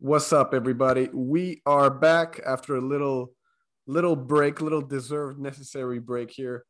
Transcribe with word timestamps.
What's 0.00 0.32
up, 0.32 0.54
everybody? 0.54 1.08
We 1.12 1.60
are 1.66 1.90
back 1.90 2.40
after 2.46 2.76
a 2.76 2.80
little, 2.80 3.32
little 3.88 4.14
break, 4.14 4.60
little 4.60 4.80
deserved, 4.80 5.40
necessary 5.40 5.98
break 5.98 6.30
here, 6.30 6.64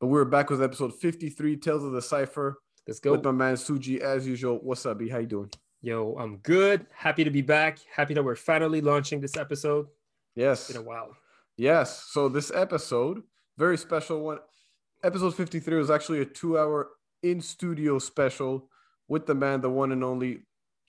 but 0.00 0.08
we're 0.08 0.24
back 0.24 0.50
with 0.50 0.60
episode 0.60 0.92
fifty-three, 1.00 1.58
Tales 1.58 1.84
of 1.84 1.92
the 1.92 2.02
Cipher. 2.02 2.58
Let's 2.88 2.98
go. 2.98 3.12
With 3.12 3.22
my 3.24 3.30
man 3.30 3.54
Suji, 3.54 4.00
as 4.00 4.26
usual. 4.26 4.58
What's 4.64 4.84
up, 4.84 4.98
B? 4.98 5.08
How 5.08 5.18
you 5.18 5.28
doing? 5.28 5.50
Yo, 5.80 6.16
I'm 6.18 6.38
good. 6.38 6.84
Happy 6.92 7.22
to 7.22 7.30
be 7.30 7.40
back. 7.40 7.78
Happy 7.94 8.14
that 8.14 8.24
we're 8.24 8.34
finally 8.34 8.80
launching 8.80 9.20
this 9.20 9.36
episode. 9.36 9.86
Yes. 10.34 10.68
It's 10.68 10.76
been 10.76 10.84
a 10.84 10.88
while. 10.88 11.16
Yes. 11.56 12.06
So 12.10 12.28
this 12.28 12.50
episode, 12.52 13.22
very 13.58 13.78
special 13.78 14.22
one. 14.22 14.38
Episode 15.04 15.36
53 15.36 15.76
was 15.76 15.88
actually 15.88 16.20
a 16.22 16.24
two-hour 16.24 16.88
in-studio 17.22 18.00
special 18.00 18.68
with 19.06 19.26
the 19.26 19.36
man, 19.36 19.60
the 19.60 19.70
one 19.70 19.92
and 19.92 20.02
only 20.02 20.40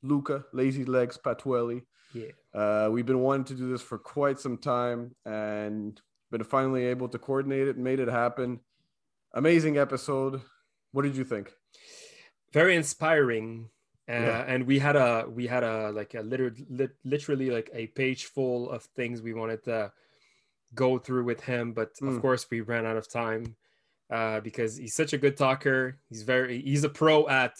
Luca 0.03 0.45
Lazy 0.53 0.85
Legs 0.85 1.17
Patuelli. 1.23 1.81
Yeah. 2.13 2.27
Uh, 2.53 2.89
we've 2.91 3.05
been 3.05 3.19
wanting 3.21 3.45
to 3.45 3.53
do 3.55 3.71
this 3.71 3.81
for 3.81 3.97
quite 3.97 4.39
some 4.39 4.57
time 4.57 5.15
and 5.25 5.99
been 6.31 6.43
finally 6.43 6.85
able 6.85 7.07
to 7.09 7.17
coordinate 7.17 7.67
it, 7.67 7.77
made 7.77 7.99
it 7.99 8.07
happen. 8.07 8.59
Amazing 9.33 9.77
episode. 9.77 10.41
What 10.91 11.01
did 11.03 11.15
you 11.15 11.23
think? 11.23 11.51
Very 12.51 12.75
inspiring. 12.75 13.69
Uh, 14.07 14.13
Yeah. 14.13 14.43
and 14.47 14.67
we 14.67 14.79
had 14.79 14.95
a 14.97 15.25
we 15.29 15.47
had 15.47 15.63
a 15.63 15.89
like 15.91 16.13
a 16.13 16.21
liter- 16.21 16.53
lit- 16.69 16.97
literally 17.05 17.49
like 17.49 17.69
a 17.73 17.87
page 17.87 18.25
full 18.25 18.69
of 18.69 18.83
things 18.83 19.21
we 19.21 19.33
wanted 19.33 19.63
to 19.63 19.91
go 20.75 20.97
through 20.97 21.23
with 21.23 21.39
him 21.41 21.71
but 21.71 21.93
Mm. 22.01 22.09
of 22.13 22.21
course 22.21 22.45
we 22.51 22.59
ran 22.59 22.85
out 22.85 22.97
of 22.97 23.07
time 23.09 23.55
uh, 24.09 24.41
because 24.41 24.75
he's 24.75 24.93
such 24.93 25.13
a 25.13 25.17
good 25.17 25.37
talker 25.37 25.99
he's 26.09 26.23
very 26.23 26.61
he's 26.61 26.83
a 26.83 26.89
pro 26.89 27.29
at 27.29 27.53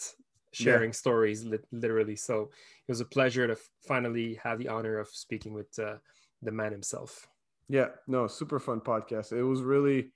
sharing 0.54 0.92
stories 0.92 1.44
lit- 1.44 1.66
literally 1.72 2.16
so 2.16 2.42
it 2.86 2.92
was 2.92 3.00
a 3.00 3.04
pleasure 3.04 3.46
to 3.46 3.56
finally 3.86 4.38
have 4.42 4.58
the 4.58 4.68
honor 4.68 4.98
of 4.98 5.08
speaking 5.08 5.52
with 5.54 5.78
uh, 5.78 5.96
the 6.42 6.52
man 6.52 6.72
himself 6.72 7.26
Yeah, 7.68 7.88
no, 8.06 8.26
super 8.26 8.60
fun 8.60 8.80
podcast. 8.80 9.32
It 9.32 9.42
was 9.42 9.62
really, 9.62 10.12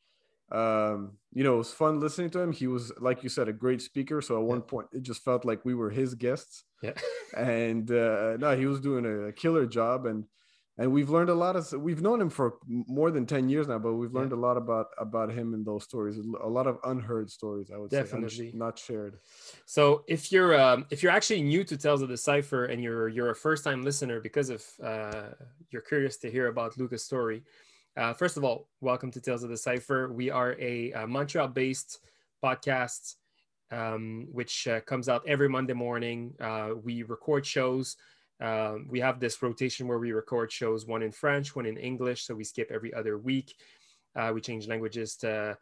um, 0.52 1.16
you 1.32 1.44
know, 1.44 1.54
it 1.54 1.58
was 1.58 1.72
fun 1.72 1.98
listening 1.98 2.30
to 2.30 2.40
him. 2.40 2.52
He 2.52 2.66
was, 2.66 2.92
like 3.00 3.22
you 3.22 3.30
said, 3.30 3.48
a 3.48 3.52
great 3.54 3.80
speaker. 3.80 4.20
So 4.20 4.36
at 4.36 4.44
one 4.44 4.60
point, 4.60 4.88
it 4.92 5.02
just 5.02 5.24
felt 5.24 5.44
like 5.44 5.64
we 5.64 5.74
were 5.74 5.90
his 5.90 6.14
guests. 6.14 6.64
yeah 6.82 6.92
And 7.36 7.90
uh, 7.90 8.36
no, 8.36 8.56
he 8.56 8.66
was 8.66 8.80
doing 8.80 9.06
a, 9.06 9.32
killer 9.32 9.66
job. 9.66 10.06
And 10.06 10.24
and 10.78 10.92
we've 10.92 11.10
learned 11.10 11.28
a 11.28 11.34
lot 11.34 11.56
of. 11.56 11.70
We've 11.72 12.00
known 12.00 12.20
him 12.20 12.30
for 12.30 12.54
more 12.66 13.10
than 13.10 13.26
ten 13.26 13.48
years 13.48 13.66
now, 13.66 13.78
but 13.78 13.94
we've 13.94 14.14
learned 14.14 14.32
a 14.32 14.36
lot 14.36 14.56
about 14.56 14.86
about 14.98 15.30
him 15.32 15.52
in 15.52 15.64
those 15.64 15.84
stories. 15.84 16.18
A 16.18 16.48
lot 16.48 16.66
of 16.66 16.78
unheard 16.84 17.30
stories, 17.30 17.70
I 17.74 17.78
would 17.78 17.90
say, 17.90 17.98
Definitely. 17.98 18.50
un- 18.52 18.58
not 18.58 18.78
shared. 18.78 19.18
So 19.66 20.04
if 20.06 20.30
you're 20.30 20.58
um, 20.58 20.86
if 20.90 21.02
you're 21.02 21.12
actually 21.12 21.42
new 21.42 21.64
to 21.64 21.76
Tales 21.76 22.00
of 22.00 22.08
the 22.08 22.16
Cipher 22.16 22.66
and 22.66 22.82
you're 22.82 23.08
you're 23.08 23.30
a 23.30 23.36
first 23.36 23.64
time 23.64 23.82
listener 23.82 24.20
because 24.20 24.50
of 24.50 24.64
uh, 24.82 25.30
you're 25.70 25.82
curious 25.82 26.16
to 26.18 26.30
hear 26.30 26.46
about 26.46 26.78
Luca's 26.78 27.04
story, 27.04 27.42
uh, 27.96 28.12
first 28.12 28.36
of 28.36 28.44
all, 28.44 28.68
welcome 28.80 29.10
to 29.10 29.20
Tales 29.20 29.42
of 29.42 29.50
the 29.50 29.56
Cipher. 29.56 30.12
We 30.12 30.30
are 30.30 30.54
a, 30.60 30.92
uh 30.92 31.06
Montreal 31.06 31.48
based 31.48 31.98
podcast 32.42 33.16
um, 33.70 34.28
which 34.32 34.66
uh, 34.68 34.80
comes 34.80 35.08
out 35.08 35.22
every 35.26 35.48
Monday 35.48 35.74
morning. 35.74 36.34
Uh, 36.40 36.70
we 36.82 37.02
record 37.02 37.44
shows. 37.44 37.96
Um, 38.40 38.86
we 38.88 39.00
have 39.00 39.18
this 39.18 39.42
rotation 39.42 39.88
where 39.88 39.98
we 39.98 40.12
record 40.12 40.52
shows, 40.52 40.86
one 40.86 41.02
in 41.02 41.12
French, 41.12 41.56
one 41.56 41.66
in 41.66 41.76
English. 41.76 42.24
So 42.24 42.34
we 42.34 42.44
skip 42.44 42.70
every 42.70 42.94
other 42.94 43.18
week. 43.18 43.54
Uh, 44.14 44.32
we 44.34 44.40
change 44.40 44.68
languages 44.68 45.16
to 45.16 45.56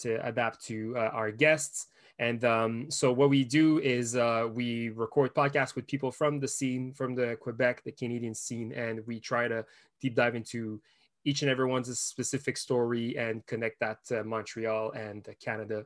to 0.00 0.26
adapt 0.26 0.64
to 0.64 0.94
uh, 0.96 1.10
our 1.12 1.30
guests. 1.30 1.88
And 2.18 2.44
um, 2.44 2.90
so 2.90 3.12
what 3.12 3.30
we 3.30 3.44
do 3.44 3.78
is 3.78 4.16
uh, 4.16 4.46
we 4.52 4.90
record 4.90 5.34
podcasts 5.34 5.74
with 5.74 5.86
people 5.86 6.10
from 6.10 6.38
the 6.38 6.48
scene, 6.48 6.92
from 6.92 7.14
the 7.14 7.36
Quebec, 7.40 7.82
the 7.84 7.92
Canadian 7.92 8.34
scene, 8.34 8.72
and 8.72 9.06
we 9.06 9.20
try 9.20 9.48
to 9.48 9.64
deep 10.00 10.14
dive 10.14 10.34
into 10.34 10.80
each 11.24 11.42
and 11.42 11.50
everyone's 11.50 11.98
specific 11.98 12.56
story 12.56 13.16
and 13.16 13.44
connect 13.46 13.80
that 13.80 14.04
to 14.06 14.24
Montreal 14.24 14.92
and 14.92 15.26
Canada. 15.42 15.84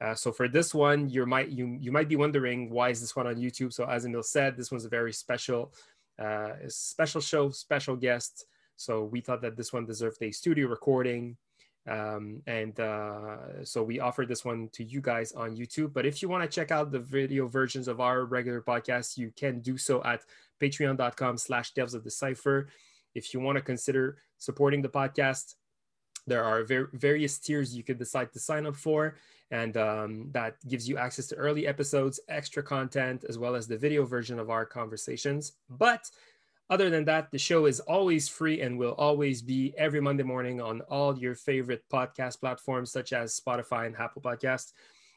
Uh, 0.00 0.14
so 0.14 0.30
for 0.30 0.48
this 0.48 0.74
one, 0.74 1.08
you 1.10 1.26
might 1.26 1.48
you 1.48 1.76
you 1.80 1.90
might 1.90 2.08
be 2.08 2.16
wondering 2.16 2.70
why 2.70 2.90
is 2.90 3.00
this 3.00 3.16
one 3.16 3.26
on 3.26 3.36
YouTube? 3.36 3.72
So 3.72 3.84
as 3.84 4.04
Emil 4.04 4.22
said, 4.22 4.56
this 4.56 4.70
one's 4.70 4.84
a 4.84 4.88
very 4.88 5.12
special, 5.12 5.72
uh, 6.18 6.52
special 6.68 7.20
show, 7.20 7.50
special 7.50 7.96
guest. 7.96 8.46
So 8.76 9.04
we 9.04 9.20
thought 9.20 9.42
that 9.42 9.56
this 9.56 9.72
one 9.72 9.86
deserved 9.86 10.22
a 10.22 10.30
studio 10.30 10.68
recording, 10.68 11.36
um, 11.88 12.42
and 12.46 12.78
uh, 12.78 13.64
so 13.64 13.82
we 13.82 13.98
offered 13.98 14.28
this 14.28 14.44
one 14.44 14.68
to 14.74 14.84
you 14.84 15.00
guys 15.00 15.32
on 15.32 15.56
YouTube. 15.56 15.92
But 15.92 16.06
if 16.06 16.22
you 16.22 16.28
want 16.28 16.48
to 16.48 16.54
check 16.54 16.70
out 16.70 16.92
the 16.92 17.00
video 17.00 17.48
versions 17.48 17.88
of 17.88 18.00
our 18.00 18.24
regular 18.24 18.62
podcast, 18.62 19.18
you 19.18 19.32
can 19.34 19.58
do 19.58 19.76
so 19.76 20.00
at 20.04 20.22
Patreon.com/slash 20.60 21.72
Tales 21.74 21.94
of 21.94 22.04
the 22.04 22.10
Cipher. 22.10 22.68
If 23.16 23.34
you 23.34 23.40
want 23.40 23.56
to 23.56 23.62
consider 23.62 24.18
supporting 24.38 24.80
the 24.80 24.88
podcast, 24.88 25.56
there 26.28 26.44
are 26.44 26.62
ver- 26.62 26.90
various 26.92 27.36
tiers 27.38 27.74
you 27.74 27.82
could 27.82 27.98
decide 27.98 28.32
to 28.32 28.38
sign 28.38 28.64
up 28.64 28.76
for 28.76 29.16
and 29.50 29.76
um, 29.76 30.28
that 30.32 30.56
gives 30.68 30.88
you 30.88 30.98
access 30.98 31.26
to 31.28 31.36
early 31.36 31.66
episodes 31.66 32.20
extra 32.28 32.62
content 32.62 33.24
as 33.28 33.38
well 33.38 33.54
as 33.54 33.66
the 33.66 33.78
video 33.78 34.04
version 34.04 34.38
of 34.38 34.50
our 34.50 34.66
conversations. 34.66 35.52
But 35.70 36.10
other 36.70 36.90
than 36.90 37.04
that 37.06 37.30
the 37.30 37.38
show 37.38 37.66
is 37.66 37.80
always 37.80 38.28
free 38.28 38.60
and 38.60 38.78
will 38.78 38.94
always 38.98 39.40
be 39.40 39.72
every 39.78 40.00
monday 40.00 40.22
morning 40.22 40.60
on 40.60 40.80
all 40.82 41.18
your 41.18 41.34
favorite 41.34 41.82
podcast 41.90 42.40
platforms 42.40 42.92
such 42.92 43.12
as 43.12 43.40
spotify 43.40 43.86
and 43.86 43.96
apple 43.96 44.20
podcast 44.20 44.72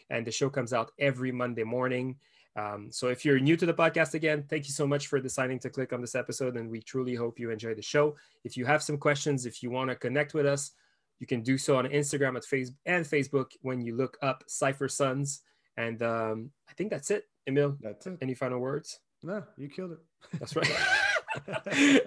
and 0.09 0.25
the 0.25 0.31
show 0.31 0.50
comes 0.50 0.74
out 0.74 0.92
every 1.00 1.31
monday 1.31 1.63
morning. 1.63 2.16
Um, 2.58 2.90
so 2.92 3.08
if 3.08 3.24
you're 3.24 3.40
new 3.40 3.56
to 3.56 3.66
the 3.66 3.74
podcast 3.74 4.13
again 4.13 4.44
thank 4.48 4.66
you 4.66 4.74
so 4.74 4.86
much 4.86 5.08
for 5.08 5.19
deciding 5.19 5.59
to 5.59 5.69
click 5.69 5.94
on 5.94 6.02
this 6.02 6.16
episode 6.16 6.58
and 6.58 6.69
we 6.69 6.81
truly 6.81 7.16
hope 7.16 7.40
you 7.40 7.50
enjoy 7.50 7.74
the 7.75 7.81
show. 7.81 8.16
If 8.44 8.58
you 8.58 8.66
have 8.66 8.84
some 8.84 8.98
questions 8.98 9.46
if 9.46 9.63
you 9.63 9.72
want 9.72 9.90
to 9.90 9.96
connect 9.96 10.34
with 10.34 10.46
us 10.46 10.72
you 11.21 11.27
can 11.27 11.41
do 11.43 11.55
so 11.55 11.77
on 11.77 11.85
Instagram 11.85 12.35
at 12.35 12.43
face 12.43 12.71
and 12.87 13.05
Facebook 13.05 13.51
when 13.61 13.79
you 13.79 13.95
look 13.95 14.17
up 14.23 14.43
Cipher 14.47 14.89
Sons. 14.89 15.43
And 15.77 16.01
um, 16.01 16.49
I 16.67 16.73
think 16.73 16.89
that's 16.89 17.11
it. 17.11 17.25
Emil, 17.47 17.77
That's 17.79 18.07
it. 18.07 18.17
any 18.21 18.33
final 18.33 18.59
words? 18.59 18.99
No, 19.23 19.43
you 19.55 19.69
killed 19.69 19.91
it. 19.91 19.99
That's 20.39 20.55
right. 20.55 20.69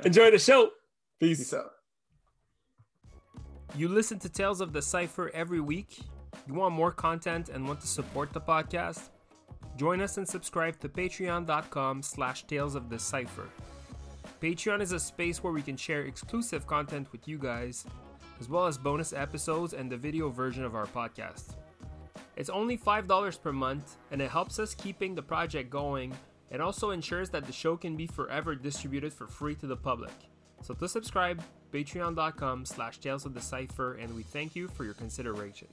Enjoy 0.05 0.33
the 0.33 0.39
show. 0.39 0.71
Peace. 1.21 1.39
Peace 1.39 1.55
out. 1.55 1.71
You 3.77 3.89
listen 3.89 4.19
to 4.19 4.29
Tales 4.29 4.61
of 4.61 4.73
the 4.73 4.83
Cipher 4.83 5.31
every 5.33 5.61
week. 5.61 6.01
You 6.49 6.55
want 6.55 6.75
more 6.75 6.91
content 6.91 7.49
and 7.51 7.67
want 7.67 7.81
to 7.83 7.87
support 7.87 8.33
the 8.33 8.41
podcast? 8.41 9.11
Join 9.77 10.01
us 10.01 10.19
and 10.19 10.29
subscribe 10.29 10.79
to 10.81 10.89
patreon.com 10.89 12.03
slash 12.03 12.47
tales 12.47 12.75
of 12.75 12.91
the 12.91 12.99
cipher. 12.99 13.49
Patreon 14.43 14.81
is 14.83 14.93
a 14.93 15.01
space 15.01 15.43
where 15.43 15.53
we 15.53 15.63
can 15.63 15.77
share 15.77 16.03
exclusive 16.03 16.67
content 16.67 17.11
with 17.13 17.27
you 17.27 17.39
guys, 17.39 17.87
as 18.41 18.49
well 18.49 18.67
as 18.67 18.79
bonus 18.79 19.13
episodes 19.13 19.73
and 19.73 19.91
the 19.91 19.97
video 19.97 20.29
version 20.29 20.65
of 20.65 20.75
our 20.75 20.87
podcast. 20.87 21.55
It's 22.37 22.51
only 22.51 22.77
$5 22.77 23.43
per 23.43 23.53
month, 23.53 23.97
and 24.11 24.21
it 24.21 24.31
helps 24.31 24.59
us 24.59 24.75
keeping 24.75 25.15
the 25.15 25.23
project 25.23 25.71
going 25.71 26.13
and 26.51 26.61
also 26.61 26.91
ensures 26.91 27.31
that 27.31 27.47
the 27.47 27.53
show 27.53 27.77
can 27.77 27.97
be 27.97 28.07
forever 28.07 28.55
distributed 28.55 29.13
for 29.13 29.27
free 29.27 29.55
to 29.57 29.67
the 29.67 29.77
public. 29.77 30.13
So 30.63 30.75
to 30.75 30.89
subscribe, 30.89 31.43
patreon.com 31.73 32.65
slash 32.65 32.99
tales 32.99 33.27
of 33.27 33.35
the 33.35 33.41
cipher, 33.41 33.95
and 33.95 34.15
we 34.15 34.23
thank 34.23 34.57
you 34.57 34.69
for 34.69 34.85
your 34.85 34.95
consideration. 34.95 35.69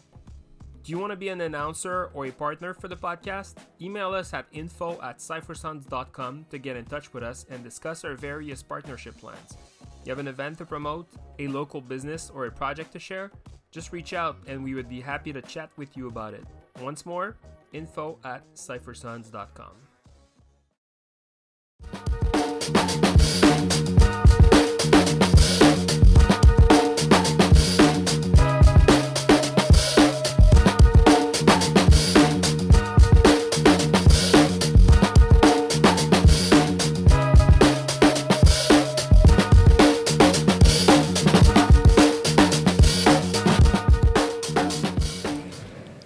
Do 0.84 0.92
you 0.92 0.98
want 0.98 1.12
to 1.12 1.16
be 1.16 1.30
an 1.30 1.42
announcer 1.42 2.10
or 2.16 2.26
a 2.26 2.32
partner 2.32 2.74
for 2.74 2.88
the 2.88 2.96
podcast? 2.96 3.54
Email 3.80 4.16
us 4.16 4.34
at 4.34 4.48
info 4.52 5.00
at 5.02 5.20
to 5.22 6.58
get 6.60 6.76
in 6.76 6.86
touch 6.86 7.14
with 7.14 7.24
us 7.24 7.46
and 7.52 7.64
discuss 7.64 8.04
our 8.04 8.16
various 8.16 8.64
partnership 8.64 9.16
plans. 9.18 9.56
You 10.04 10.10
have 10.10 10.20
an 10.20 10.28
event 10.28 10.58
to 10.58 10.66
promote, 10.66 11.08
a 11.38 11.48
local 11.48 11.82
business, 11.82 12.32
or 12.34 12.46
a 12.46 12.52
project 12.52 12.92
to 12.94 13.00
share? 13.00 13.32
Just 13.72 13.92
reach 13.94 14.14
out 14.14 14.38
and 14.48 14.64
we 14.64 14.74
would 14.74 14.90
be 14.90 15.00
happy 15.00 15.32
to 15.32 15.42
chat 15.42 15.70
with 15.78 15.96
you 15.96 16.08
about 16.08 16.34
it. 16.34 16.44
Once 16.80 17.06
more, 17.06 17.38
info 17.72 18.18
at 18.24 18.44
ciphersons.com. 18.56 19.91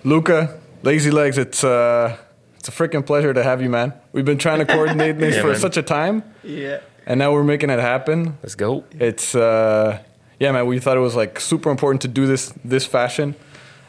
Luca, 0.05 0.59
Lazy 0.83 1.09
Legs, 1.09 1.37
it's 1.39 1.63
uh, 1.63 2.15
it's 2.59 2.67
a 2.67 2.71
freaking 2.71 3.03
pleasure 3.05 3.33
to 3.33 3.41
have 3.43 3.59
you, 3.61 3.69
man. 3.69 3.91
We've 4.13 4.23
been 4.23 4.37
trying 4.37 4.59
to 4.59 4.65
coordinate 4.65 5.17
this 5.17 5.35
Yeah, 5.37 5.41
for 5.41 5.47
man. 5.49 5.59
such 5.59 5.77
a 5.77 5.81
time, 5.81 6.23
Yeah. 6.43 6.79
and 7.07 7.17
now 7.17 7.33
we're 7.33 7.43
making 7.43 7.71
it 7.71 7.79
happen. 7.79 8.37
Let's 8.43 8.53
go. 8.53 8.83
It's 8.91 9.33
uh, 9.33 9.99
yeah, 10.39 10.51
man. 10.51 10.67
We 10.67 10.79
thought 10.79 10.95
it 10.95 10.99
was 11.01 11.15
like 11.15 11.39
super 11.39 11.71
important 11.71 12.03
to 12.03 12.07
do 12.07 12.27
this 12.27 12.53
this 12.63 12.85
fashion. 12.85 13.33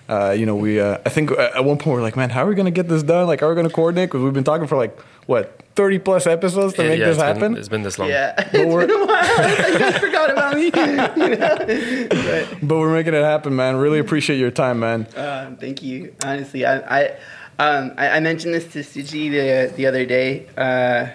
Uh, 0.09 0.31
you 0.31 0.47
know, 0.47 0.57
we 0.57 0.81
uh, 0.81 0.97
I 1.05 1.11
think 1.11 1.33
at 1.33 1.65
one 1.65 1.77
point 1.77 1.97
we 1.97 2.01
are 2.01 2.03
like, 2.03 2.17
man, 2.17 2.31
how 2.31 2.45
are 2.45 2.49
we 2.49 2.55
gonna 2.55 2.71
get 2.71 2.89
this 2.89 3.03
done? 3.03 3.27
Like, 3.27 3.41
how 3.41 3.49
are 3.49 3.51
we 3.51 3.57
gonna 3.57 3.69
coordinate? 3.69 4.09
Because 4.09 4.23
we've 4.23 4.33
been 4.33 4.45
talking 4.45 4.67
for 4.67 4.77
like 4.79 4.99
what 5.27 5.61
30 5.77 5.99
plus 6.01 6.27
episodes 6.27 6.75
to 6.75 6.83
Yeah, 6.83 6.89
make 6.89 6.99
yeah, 7.01 7.07
this 7.07 7.17
it's 7.17 7.23
happen. 7.23 7.41
Been, 7.53 7.57
it's 7.57 7.69
been 7.69 7.83
this 7.83 7.99
long. 7.99 8.09
Yeah, 8.09 8.35
it's 8.39 8.51
been 8.53 8.71
a 8.91 9.07
while. 9.07 9.73
you 9.73 9.79
guys 9.79 9.99
forgot 9.99 10.31
about 10.31 10.55
me. 10.57 10.65
You 10.77 11.37
know? 11.37 12.07
But, 12.09 12.59
But 12.69 12.79
we're 12.79 12.93
making 12.93 13.15
it 13.15 13.23
happen, 13.23 13.55
man. 13.55 13.77
Really 13.77 13.99
appreciate 13.99 14.39
your 14.39 14.51
time, 14.51 14.81
man. 14.81 15.07
uh, 15.17 15.55
thank 15.61 15.83
you. 15.83 16.15
Honestly, 16.25 16.65
I 16.67 17.01
I, 17.01 17.17
um, 17.59 17.93
I 17.97 18.09
I 18.17 18.21
mentioned 18.21 18.55
this 18.55 18.67
to 18.73 18.81
Suji 18.81 19.31
the 19.31 19.75
the 19.77 19.87
other 19.87 20.05
day. 20.07 20.47
Uh, 20.57 21.09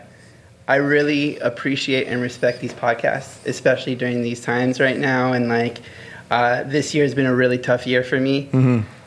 I 0.68 0.76
really 0.76 1.38
appreciate 1.40 2.08
and 2.08 2.22
respect 2.22 2.62
these 2.62 2.74
podcasts, 2.74 3.46
especially 3.46 3.96
during 3.96 4.22
these 4.22 4.42
times 4.42 4.80
right 4.80 4.98
now. 4.98 5.34
And 5.34 5.50
like, 5.50 5.80
uh, 6.30 6.64
this 6.64 6.94
year 6.94 7.04
has 7.04 7.14
been 7.14 7.26
a 7.26 7.36
really 7.36 7.58
tough 7.58 7.86
year 7.86 8.04
for 8.04 8.20
me. 8.20 8.48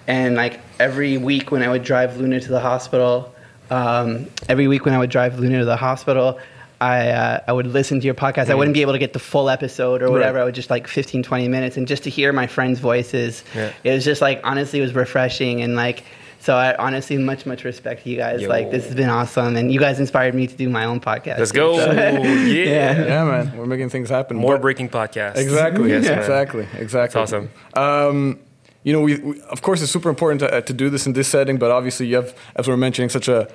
And 0.06 0.35
like 0.37 0.61
every 0.79 1.17
week 1.17 1.51
when 1.51 1.62
I 1.62 1.69
would 1.69 1.83
drive 1.83 2.19
Luna 2.19 2.39
to 2.41 2.49
the 2.49 2.61
hospital, 2.61 3.34
um, 3.71 4.27
every 4.49 4.69
week 4.69 4.85
when 4.85 4.95
I 4.95 4.99
would 4.99 5.11
drive 5.11 5.39
Luna 5.39 5.61
to 5.61 5.65
the 5.65 5.77
hospital, 5.77 6.39
I 6.81 7.09
uh, 7.11 7.41
I 7.49 7.53
would 7.53 7.67
listen 7.67 8.01
to 8.01 8.05
your 8.07 8.15
podcast. 8.15 8.51
I 8.51 8.55
wouldn't 8.55 8.75
be 8.75 8.83
able 8.83 8.93
to 8.93 8.99
get 8.99 9.13
the 9.13 9.19
full 9.19 9.49
episode 9.49 10.03
or 10.03 10.11
whatever. 10.11 10.37
Right. 10.39 10.43
I 10.43 10.45
would 10.45 10.55
just 10.55 10.71
like 10.71 10.87
15, 10.89 11.23
20 11.23 11.49
minutes, 11.49 11.77
and 11.77 11.87
just 11.89 12.03
to 12.05 12.11
hear 12.11 12.33
my 12.33 12.47
friends' 12.47 12.81
voices, 12.81 13.43
Yeah. 13.55 13.73
it 13.85 13.93
was 13.93 14.05
just 14.05 14.21
like 14.21 14.41
honestly, 14.45 14.81
it 14.81 14.83
was 14.83 14.95
refreshing 14.95 15.63
and 15.63 15.77
like. 15.77 16.05
So 16.41 16.55
I 16.55 16.77
honestly 16.77 17.17
much 17.17 17.47
much 17.47 17.65
respect 17.65 18.03
to 18.05 18.11
you 18.11 18.19
guys. 18.19 18.43
Yo. 18.43 18.51
Like 18.51 18.71
this 18.71 18.85
has 18.85 18.95
been 18.95 19.09
awesome, 19.09 19.57
and 19.57 19.73
you 19.73 19.81
guys 19.81 19.99
inspired 19.99 20.35
me 20.35 20.47
to 20.47 20.55
do 20.55 20.69
my 20.69 20.85
own 20.85 21.01
podcast. 21.01 21.39
Let's 21.39 21.53
go. 21.53 21.79
So- 21.79 21.93
yeah. 21.93 23.03
Yeah, 23.03 23.25
man. 23.25 23.57
We're 23.57 23.65
making 23.65 23.89
things 23.89 24.11
happen. 24.11 24.37
More 24.37 24.57
But- 24.57 24.61
breaking 24.61 24.91
podcasts. 24.91 25.37
Exactly. 25.39 25.89
Yes, 25.89 26.05
man. 26.05 26.19
Exactly. 26.19 26.69
Exactly. 26.77 27.23
It's 27.23 27.33
awesome. 27.33 27.49
Um, 27.73 28.41
you 28.85 28.93
know, 28.93 29.01
we, 29.01 29.17
we 29.17 29.43
of 29.43 29.63
course 29.63 29.83
it's 29.83 29.91
super 29.91 30.09
important 30.09 30.41
to, 30.41 30.55
uh, 30.55 30.61
to 30.61 30.73
do 30.73 30.89
this 30.89 31.07
in 31.07 31.15
this 31.15 31.27
setting, 31.27 31.59
but 31.59 31.71
obviously 31.71 32.07
you 32.07 32.17
have, 32.17 32.35
as 32.55 32.69
we 32.69 32.73
we're 32.73 32.77
mentioning, 32.77 33.09
such 33.09 33.29
a 33.29 33.49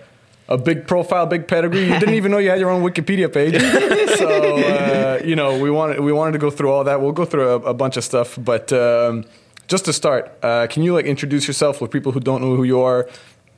a 0.50 0.58
big 0.58 0.88
profile, 0.88 1.28
big 1.28 1.48
pedigree. 1.48 1.86
You 1.86 2.00
didn't 2.00 2.16
even 2.16 2.32
know 2.32 2.40
you 2.40 2.50
had 2.50 2.60
your 2.60 2.72
own 2.72 2.82
Wikipedia 2.82 3.32
page. 3.32 3.62
so 4.18 4.28
uh, 4.28 5.22
you 5.24 5.36
know, 5.36 5.58
we 5.60 5.70
wanted 5.70 6.00
we 6.00 6.12
wanted 6.12 6.34
to 6.34 6.40
go 6.40 6.50
through 6.50 6.72
all 6.72 6.84
that. 6.84 7.00
We'll 7.00 7.12
go 7.12 7.26
through 7.26 7.48
a, 7.50 7.56
a 7.58 7.74
bunch 7.74 7.98
of 7.98 8.04
stuff, 8.04 8.38
but 8.42 8.74
um, 8.74 9.26
just 9.68 9.86
to 9.86 9.94
start, 9.94 10.36
uh, 10.42 10.66
can 10.68 10.82
you 10.82 10.96
like 10.96 11.06
introduce 11.06 11.48
yourself 11.48 11.80
with 11.80 11.92
people 11.92 12.12
who 12.12 12.20
don't 12.20 12.42
know 12.42 12.56
who 12.56 12.64
you 12.64 12.82
are? 12.82 13.08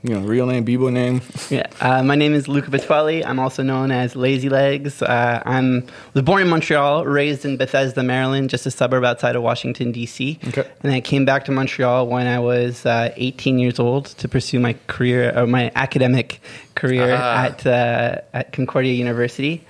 You 0.03 0.15
know, 0.15 0.21
real 0.21 0.47
name, 0.47 0.63
b-boy 0.63 0.89
name. 0.89 1.21
Yeah, 1.51 1.67
uh, 1.81 2.01
my 2.01 2.15
name 2.15 2.33
is 2.33 2.47
Luca 2.47 2.71
Patuelli. 2.71 3.23
I'm 3.25 3.37
also 3.37 3.61
known 3.61 3.91
as 3.91 4.15
Lazy 4.15 4.47
Legs. 4.49 5.01
Uh, 5.01 5.43
I'm 5.45 5.85
was 6.13 6.23
born 6.23 6.41
in 6.41 6.47
Montreal, 6.49 7.05
raised 7.05 7.43
in 7.45 7.57
Bethesda, 7.57 8.01
Maryland, 8.01 8.49
just 8.49 8.65
a 8.65 8.71
suburb 8.71 9.03
outside 9.03 9.35
of 9.35 9.43
Washington 9.43 9.91
D.C. 9.91 10.39
Okay. 10.47 10.67
And 10.81 10.91
I 10.93 11.01
came 11.01 11.23
back 11.25 11.45
to 11.45 11.51
Montreal 11.51 12.07
when 12.07 12.25
I 12.25 12.39
was 12.39 12.85
uh, 12.85 13.11
18 13.15 13.59
years 13.59 13.79
old 13.79 14.05
to 14.05 14.27
pursue 14.27 14.59
my 14.59 14.75
career, 14.87 15.33
or 15.37 15.45
my 15.45 15.71
academic 15.75 16.41
career 16.73 17.13
Ah. 17.19 17.43
at 17.45 17.67
uh, 17.67 18.21
at 18.33 18.53
Concordia 18.53 18.93
University. 18.93 19.63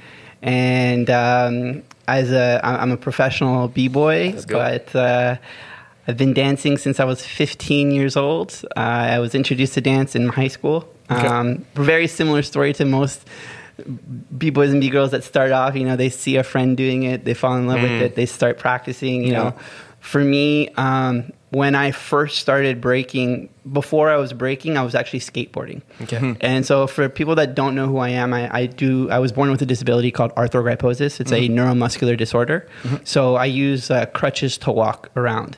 And 0.44 1.10
um, 1.10 1.84
as 2.08 2.32
a, 2.32 2.60
I- 2.64 2.82
I'm 2.82 2.92
a 2.92 2.98
professional 2.98 3.68
b-boy, 3.68 4.36
but 4.48 4.96
uh, 4.96 5.36
I've 6.08 6.18
been 6.18 6.34
dancing 6.34 6.78
since 6.78 7.00
I 7.00 7.06
was 7.06 7.26
15 7.26 7.92
years 7.92 8.18
old. 8.18 8.60
Uh, 8.76 8.80
I 8.80 9.20
was 9.20 9.36
introduced 9.36 9.74
to 9.76 9.82
dance 9.82 10.16
in 10.16 10.30
high 10.30 10.48
school. 10.48 10.88
Okay. 11.12 11.28
Um, 11.28 11.66
very 11.76 12.08
similar 12.08 12.42
story 12.42 12.74
to 12.74 12.86
most 12.86 13.28
b-boys 14.38 14.72
and 14.72 14.82
b-girls 14.82 15.12
that 15.12 15.24
start 15.24 15.52
off. 15.52 15.76
You 15.76 15.86
know, 15.86 15.96
they 15.96 16.10
see 16.10 16.36
a 16.38 16.44
friend 16.44 16.76
doing 16.78 17.04
it, 17.04 17.26
they 17.26 17.34
fall 17.34 17.56
in 17.58 17.68
love 17.68 17.82
with 17.82 17.92
it, 17.92 18.16
they 18.16 18.26
start 18.26 18.58
practicing. 18.58 19.24
You 19.24 19.32
Yeah. 19.32 19.38
know, 19.44 19.56
for 20.00 20.24
me, 20.24 20.70
um, 20.78 21.32
when 21.52 21.76
I 21.76 21.92
first 21.92 22.40
started 22.40 22.80
breaking, 22.80 23.50
before 23.72 24.10
I 24.10 24.16
was 24.18 24.32
breaking, 24.34 24.78
I 24.78 24.84
was 24.84 24.96
actually 24.96 25.20
skateboarding. 25.20 25.82
Okay. 26.02 26.36
And 26.42 26.66
so, 26.66 26.88
for 26.88 27.10
people 27.10 27.36
that 27.36 27.56
don't 27.56 27.76
know 27.76 27.88
who 27.88 27.98
I 27.98 28.10
am, 28.10 28.34
I, 28.34 28.50
I 28.56 28.66
do. 28.68 29.10
I 29.12 29.20
was 29.20 29.32
born 29.34 29.52
with 29.52 29.62
a 29.62 29.66
disability 29.66 30.10
called 30.12 30.34
arthrogryposis. 30.36 31.20
It's 31.20 31.32
a 31.32 31.50
neuromuscular 31.50 32.16
disorder. 32.18 32.68
So 33.04 33.36
I 33.36 33.46
use 33.46 33.92
uh, 33.92 34.06
crutches 34.08 34.58
to 34.60 34.72
walk 34.72 35.10
around, 35.16 35.58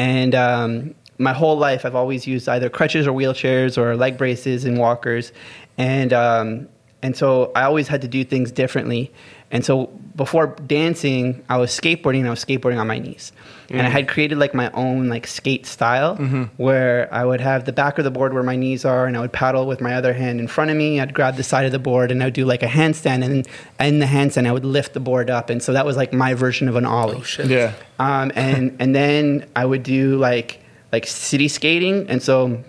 and 0.00 0.34
um, 0.34 0.94
my 1.18 1.34
whole 1.34 1.58
life 1.58 1.84
I've 1.84 1.94
always 1.94 2.26
used 2.26 2.48
either 2.48 2.70
crutches 2.70 3.06
or 3.06 3.12
wheelchairs 3.12 3.76
or 3.76 3.94
leg 3.96 4.16
braces 4.16 4.64
and 4.64 4.78
walkers, 4.78 5.30
and 5.76 6.14
um, 6.14 6.68
and 7.02 7.14
so 7.14 7.52
I 7.54 7.64
always 7.64 7.86
had 7.86 8.00
to 8.00 8.08
do 8.08 8.24
things 8.24 8.50
differently. 8.50 9.12
And 9.52 9.64
so 9.64 9.86
before 10.14 10.54
dancing, 10.66 11.42
I 11.48 11.56
was 11.56 11.70
skateboarding 11.70 12.26
I 12.26 12.30
was 12.30 12.44
skateboarding 12.44 12.78
on 12.78 12.86
my 12.86 12.98
knees. 12.98 13.32
And 13.68 13.82
I 13.82 13.90
had 13.90 14.08
created 14.08 14.36
like 14.38 14.52
my 14.52 14.68
own 14.72 15.08
like 15.08 15.28
skate 15.28 15.64
style 15.64 16.16
where 16.56 17.12
I 17.14 17.24
would 17.24 17.40
have 17.40 17.66
the 17.66 17.72
back 17.72 17.98
of 17.98 18.04
the 18.04 18.10
board 18.10 18.32
where 18.34 18.42
my 18.42 18.56
knees 18.56 18.84
are 18.84 19.06
and 19.06 19.16
I 19.16 19.20
would 19.20 19.32
paddle 19.32 19.66
with 19.66 19.80
my 19.80 19.94
other 19.94 20.12
hand 20.12 20.40
in 20.40 20.48
front 20.48 20.70
of 20.72 20.76
me. 20.76 21.00
I'd 21.00 21.14
grab 21.14 21.36
the 21.36 21.44
side 21.44 21.66
of 21.66 21.72
the 21.72 21.78
board 21.78 22.10
and 22.10 22.20
I 22.22 22.26
would 22.26 22.34
do 22.34 22.44
like 22.44 22.64
a 22.64 22.66
handstand 22.66 23.24
and 23.24 23.46
in 23.78 23.98
the 24.00 24.06
handstand 24.06 24.46
I 24.46 24.52
would 24.52 24.64
lift 24.64 24.92
the 24.92 25.00
board 25.00 25.30
up. 25.30 25.50
And 25.50 25.62
so 25.62 25.72
that 25.72 25.86
was 25.86 25.96
like 25.96 26.12
my 26.12 26.34
version 26.34 26.68
of 26.68 26.74
an 26.76 26.84
ollie. 26.84 27.18
Oh 27.18 27.22
shit. 27.22 27.46
Yeah. 27.46 27.74
Um, 27.98 28.32
and 28.34 28.76
and 28.80 28.94
then 28.94 29.48
I 29.54 29.64
would 29.64 29.84
do 29.84 30.16
like 30.16 30.60
like 30.92 31.06
city 31.06 31.48
skating, 31.48 32.08
and 32.08 32.22
so. 32.22 32.62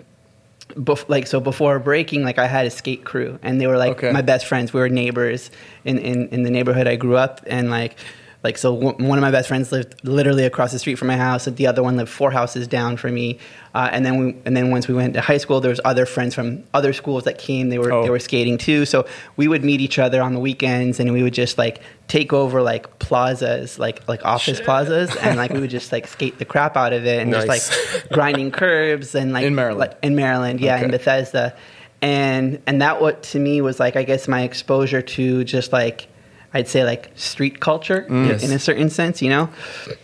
Bef- 0.74 1.08
like 1.08 1.26
so 1.26 1.38
before 1.40 1.78
breaking 1.78 2.24
like 2.24 2.38
i 2.38 2.46
had 2.46 2.66
a 2.66 2.70
skate 2.70 3.04
crew 3.04 3.38
and 3.42 3.60
they 3.60 3.66
were 3.66 3.76
like 3.76 3.92
Okay. 3.92 4.10
my 4.12 4.22
best 4.22 4.46
friends 4.46 4.72
we 4.72 4.80
were 4.80 4.88
neighbors 4.88 5.50
in, 5.84 5.98
in, 5.98 6.28
in 6.28 6.42
the 6.44 6.50
neighborhood 6.50 6.86
i 6.86 6.96
grew 6.96 7.16
up 7.16 7.40
and 7.46 7.70
like 7.70 7.96
like 8.44 8.58
so 8.58 8.74
w- 8.74 9.08
one 9.08 9.18
of 9.18 9.22
my 9.22 9.30
best 9.30 9.46
friends 9.46 9.70
lived 9.70 9.94
literally 10.04 10.44
across 10.44 10.72
the 10.72 10.78
street 10.78 10.96
from 10.96 11.06
my 11.08 11.16
house 11.16 11.46
and 11.46 11.56
the 11.56 11.66
other 11.68 11.80
one 11.82 11.96
lived 11.96 12.10
four 12.10 12.30
houses 12.32 12.66
down 12.66 12.96
from 12.96 13.14
me. 13.14 13.38
Uh, 13.74 13.88
and 13.92 14.04
then 14.04 14.18
we 14.18 14.36
and 14.44 14.56
then 14.56 14.70
once 14.70 14.88
we 14.88 14.94
went 14.94 15.14
to 15.14 15.20
high 15.20 15.36
school 15.38 15.60
there 15.60 15.70
was 15.70 15.80
other 15.84 16.04
friends 16.06 16.34
from 16.34 16.62
other 16.74 16.92
schools 16.92 17.22
that 17.24 17.38
came. 17.38 17.68
They 17.68 17.78
were 17.78 17.92
Oh. 17.92 18.02
they 18.02 18.10
were 18.10 18.18
skating 18.18 18.58
too. 18.58 18.84
So 18.84 19.06
we 19.36 19.46
would 19.46 19.64
meet 19.64 19.80
each 19.80 19.98
other 19.98 20.20
on 20.20 20.34
the 20.34 20.40
weekends 20.40 20.98
and 20.98 21.12
we 21.12 21.22
would 21.22 21.34
just 21.34 21.56
like 21.56 21.80
take 22.08 22.32
over 22.32 22.62
like 22.62 22.98
plazas 22.98 23.78
like 23.78 24.06
like 24.08 24.24
office 24.24 24.60
plazas 24.60 25.14
and 25.16 25.36
like 25.36 25.52
we 25.52 25.60
would 25.60 25.70
just 25.70 25.92
like 25.92 26.06
skate 26.16 26.38
the 26.38 26.44
crap 26.44 26.76
out 26.76 26.92
of 26.92 27.06
it 27.06 27.22
and 27.22 27.32
just 27.32 27.46
like 27.46 27.62
grinding 28.12 28.50
curbs 28.50 29.14
and 29.14 29.32
like 29.32 29.44
In 29.44 29.54
Maryland? 29.54 29.78
like, 29.78 29.98
in 30.02 30.16
Maryland, 30.16 30.60
yeah, 30.60 30.82
in 30.82 30.90
Bethesda, 30.90 31.54
and 32.00 32.60
and 32.66 32.82
that 32.82 33.00
what 33.00 33.22
to 33.22 33.38
me 33.38 33.60
was 33.60 33.78
like 33.78 33.94
I 33.96 34.02
guess 34.02 34.26
my 34.26 34.42
exposure 34.42 35.00
to 35.02 35.44
just 35.44 35.72
like 35.72 36.08
I'd 36.54 36.68
say 36.68 36.84
like 36.84 37.10
street 37.14 37.60
culture 37.60 38.06
Yes. 38.10 38.42
in 38.44 38.52
a 38.52 38.58
certain 38.58 38.90
sense, 38.90 39.22
you 39.22 39.30
know. 39.30 39.48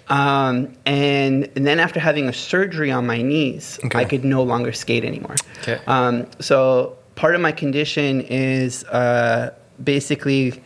Um, 0.08 0.74
and 0.86 1.48
and 1.56 1.66
then 1.66 1.78
after 1.80 2.00
having 2.00 2.26
a 2.28 2.32
surgery 2.32 2.90
on 2.90 3.06
my 3.06 3.20
knees, 3.22 3.78
Okay. 3.84 3.98
I 3.98 4.04
could 4.04 4.24
no 4.24 4.42
longer 4.42 4.72
skate 4.72 5.04
anymore. 5.04 5.36
Okay. 5.62 5.78
Um, 5.86 6.26
so 6.40 6.96
part 7.16 7.34
of 7.34 7.40
my 7.40 7.52
condition 7.52 8.20
is 8.22 8.84
uh, 8.84 9.52
basically 9.82 10.62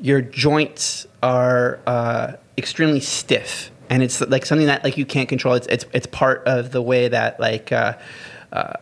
your 0.00 0.20
joints 0.20 1.06
are 1.22 1.80
uh, 1.86 2.32
extremely 2.58 3.00
stiff, 3.00 3.70
and 3.88 4.02
it's 4.02 4.20
like 4.20 4.44
something 4.44 4.66
that 4.66 4.84
like 4.84 4.98
you 4.98 5.06
can't 5.06 5.28
control. 5.28 5.54
It's 5.54 5.66
it's 5.68 5.86
it's 5.94 6.06
part 6.06 6.42
of 6.46 6.70
the 6.72 6.82
way 6.82 7.08
that 7.08 7.40
like. 7.40 7.72
Uh, 7.72 7.94
uh, 8.52 8.74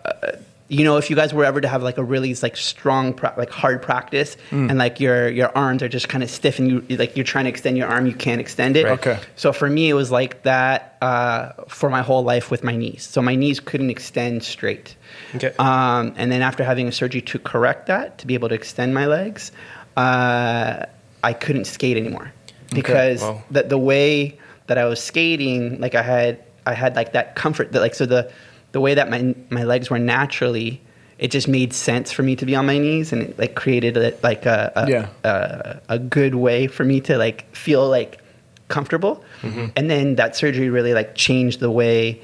you 0.72 0.84
know, 0.84 0.96
if 0.96 1.10
you 1.10 1.16
guys 1.16 1.34
were 1.34 1.44
ever 1.44 1.60
to 1.60 1.68
have 1.68 1.82
like 1.82 1.98
a 1.98 2.02
really 2.02 2.34
like 2.36 2.56
strong, 2.56 3.12
pra- 3.12 3.34
like 3.36 3.50
hard 3.50 3.82
practice, 3.82 4.38
and 4.50 4.78
like 4.78 5.00
your 5.00 5.28
your 5.28 5.54
arms 5.54 5.82
are 5.82 5.88
just 5.88 6.08
kind 6.08 6.24
of 6.24 6.30
stiff, 6.30 6.58
and 6.58 6.66
you 6.88 6.96
like 6.96 7.14
you're 7.14 7.24
trying 7.26 7.44
to 7.44 7.50
extend 7.50 7.76
your 7.76 7.88
arm, 7.88 8.06
you 8.06 8.14
can't 8.14 8.40
extend 8.40 8.78
it. 8.78 8.84
Right. 8.86 8.92
Okay. 8.92 9.18
So 9.36 9.52
for 9.52 9.68
me, 9.68 9.90
it 9.90 9.92
was 9.94 10.10
like 10.10 10.44
that 10.44 10.96
uh, 11.02 11.52
for 11.68 11.90
my 11.90 12.00
whole 12.00 12.24
life 12.24 12.50
with 12.50 12.64
my 12.64 12.74
knees. 12.74 13.02
So 13.02 13.20
my 13.20 13.34
knees 13.34 13.60
couldn't 13.60 13.90
extend 13.90 14.44
straight. 14.44 14.96
Okay. 15.34 15.52
Um, 15.58 16.14
and 16.16 16.32
then 16.32 16.40
after 16.40 16.64
having 16.64 16.88
a 16.88 16.92
surgery 16.92 17.20
to 17.20 17.38
correct 17.38 17.86
that, 17.88 18.16
to 18.18 18.26
be 18.26 18.32
able 18.32 18.48
to 18.48 18.54
extend 18.54 18.94
my 18.94 19.04
legs, 19.04 19.52
uh, 19.98 20.86
I 21.22 21.32
couldn't 21.34 21.66
skate 21.66 21.98
anymore 21.98 22.32
because 22.74 23.20
Wow. 23.20 23.42
the 23.50 23.64
the 23.64 23.78
way 23.78 24.38
that 24.68 24.78
I 24.78 24.86
was 24.86 25.02
skating, 25.02 25.78
like 25.82 25.94
I 25.94 26.02
had 26.02 26.38
I 26.64 26.72
had 26.72 26.96
like 26.96 27.12
that 27.12 27.36
comfort 27.36 27.72
that 27.72 27.80
like 27.80 27.94
so 27.94 28.06
the 28.06 28.30
the 28.72 28.80
way 28.80 28.94
that 28.94 29.08
my 29.10 29.34
my 29.50 29.64
legs 29.64 29.90
were 29.90 29.98
naturally. 29.98 30.80
It 31.18 31.30
just 31.30 31.46
made 31.46 31.72
sense 31.72 32.10
for 32.10 32.24
me 32.24 32.34
to 32.36 32.44
be 32.44 32.56
on 32.56 32.66
my 32.66 32.78
knees, 32.78 33.12
and 33.12 33.22
it 33.22 33.38
like 33.38 33.54
created 33.54 33.96
a, 33.96 34.12
like 34.22 34.44
a 34.44 34.72
a, 34.74 34.90
Yeah. 34.90 35.08
a 35.24 35.80
a 35.88 35.98
good 35.98 36.34
way 36.34 36.66
for 36.66 36.84
me 36.84 37.00
to 37.02 37.16
like 37.16 37.54
feel 37.54 37.88
like 37.88 38.18
comfortable. 38.68 39.22
Mm-hmm. 39.42 39.66
And 39.76 39.88
then 39.90 40.16
that 40.16 40.34
surgery 40.34 40.68
really 40.70 40.94
like 40.94 41.14
changed 41.14 41.60
the 41.60 41.70
way 41.70 42.20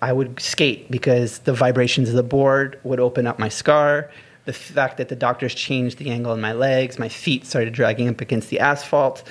I 0.00 0.12
would 0.12 0.40
skate 0.40 0.90
because 0.90 1.40
the 1.40 1.52
vibrations 1.52 2.08
of 2.08 2.14
the 2.14 2.22
board 2.22 2.78
would 2.84 3.00
open 3.00 3.26
up 3.26 3.38
my 3.38 3.48
scar. 3.50 4.10
The 4.44 4.52
fact 4.52 4.96
that 4.96 5.08
the 5.08 5.16
doctors 5.16 5.54
changed 5.54 5.98
the 5.98 6.10
angle 6.10 6.32
in 6.32 6.40
my 6.40 6.52
legs, 6.52 6.98
my 6.98 7.08
feet 7.08 7.44
started 7.46 7.72
dragging 7.74 8.08
up 8.08 8.20
against 8.20 8.48
the 8.50 8.60
asphalt. 8.60 9.22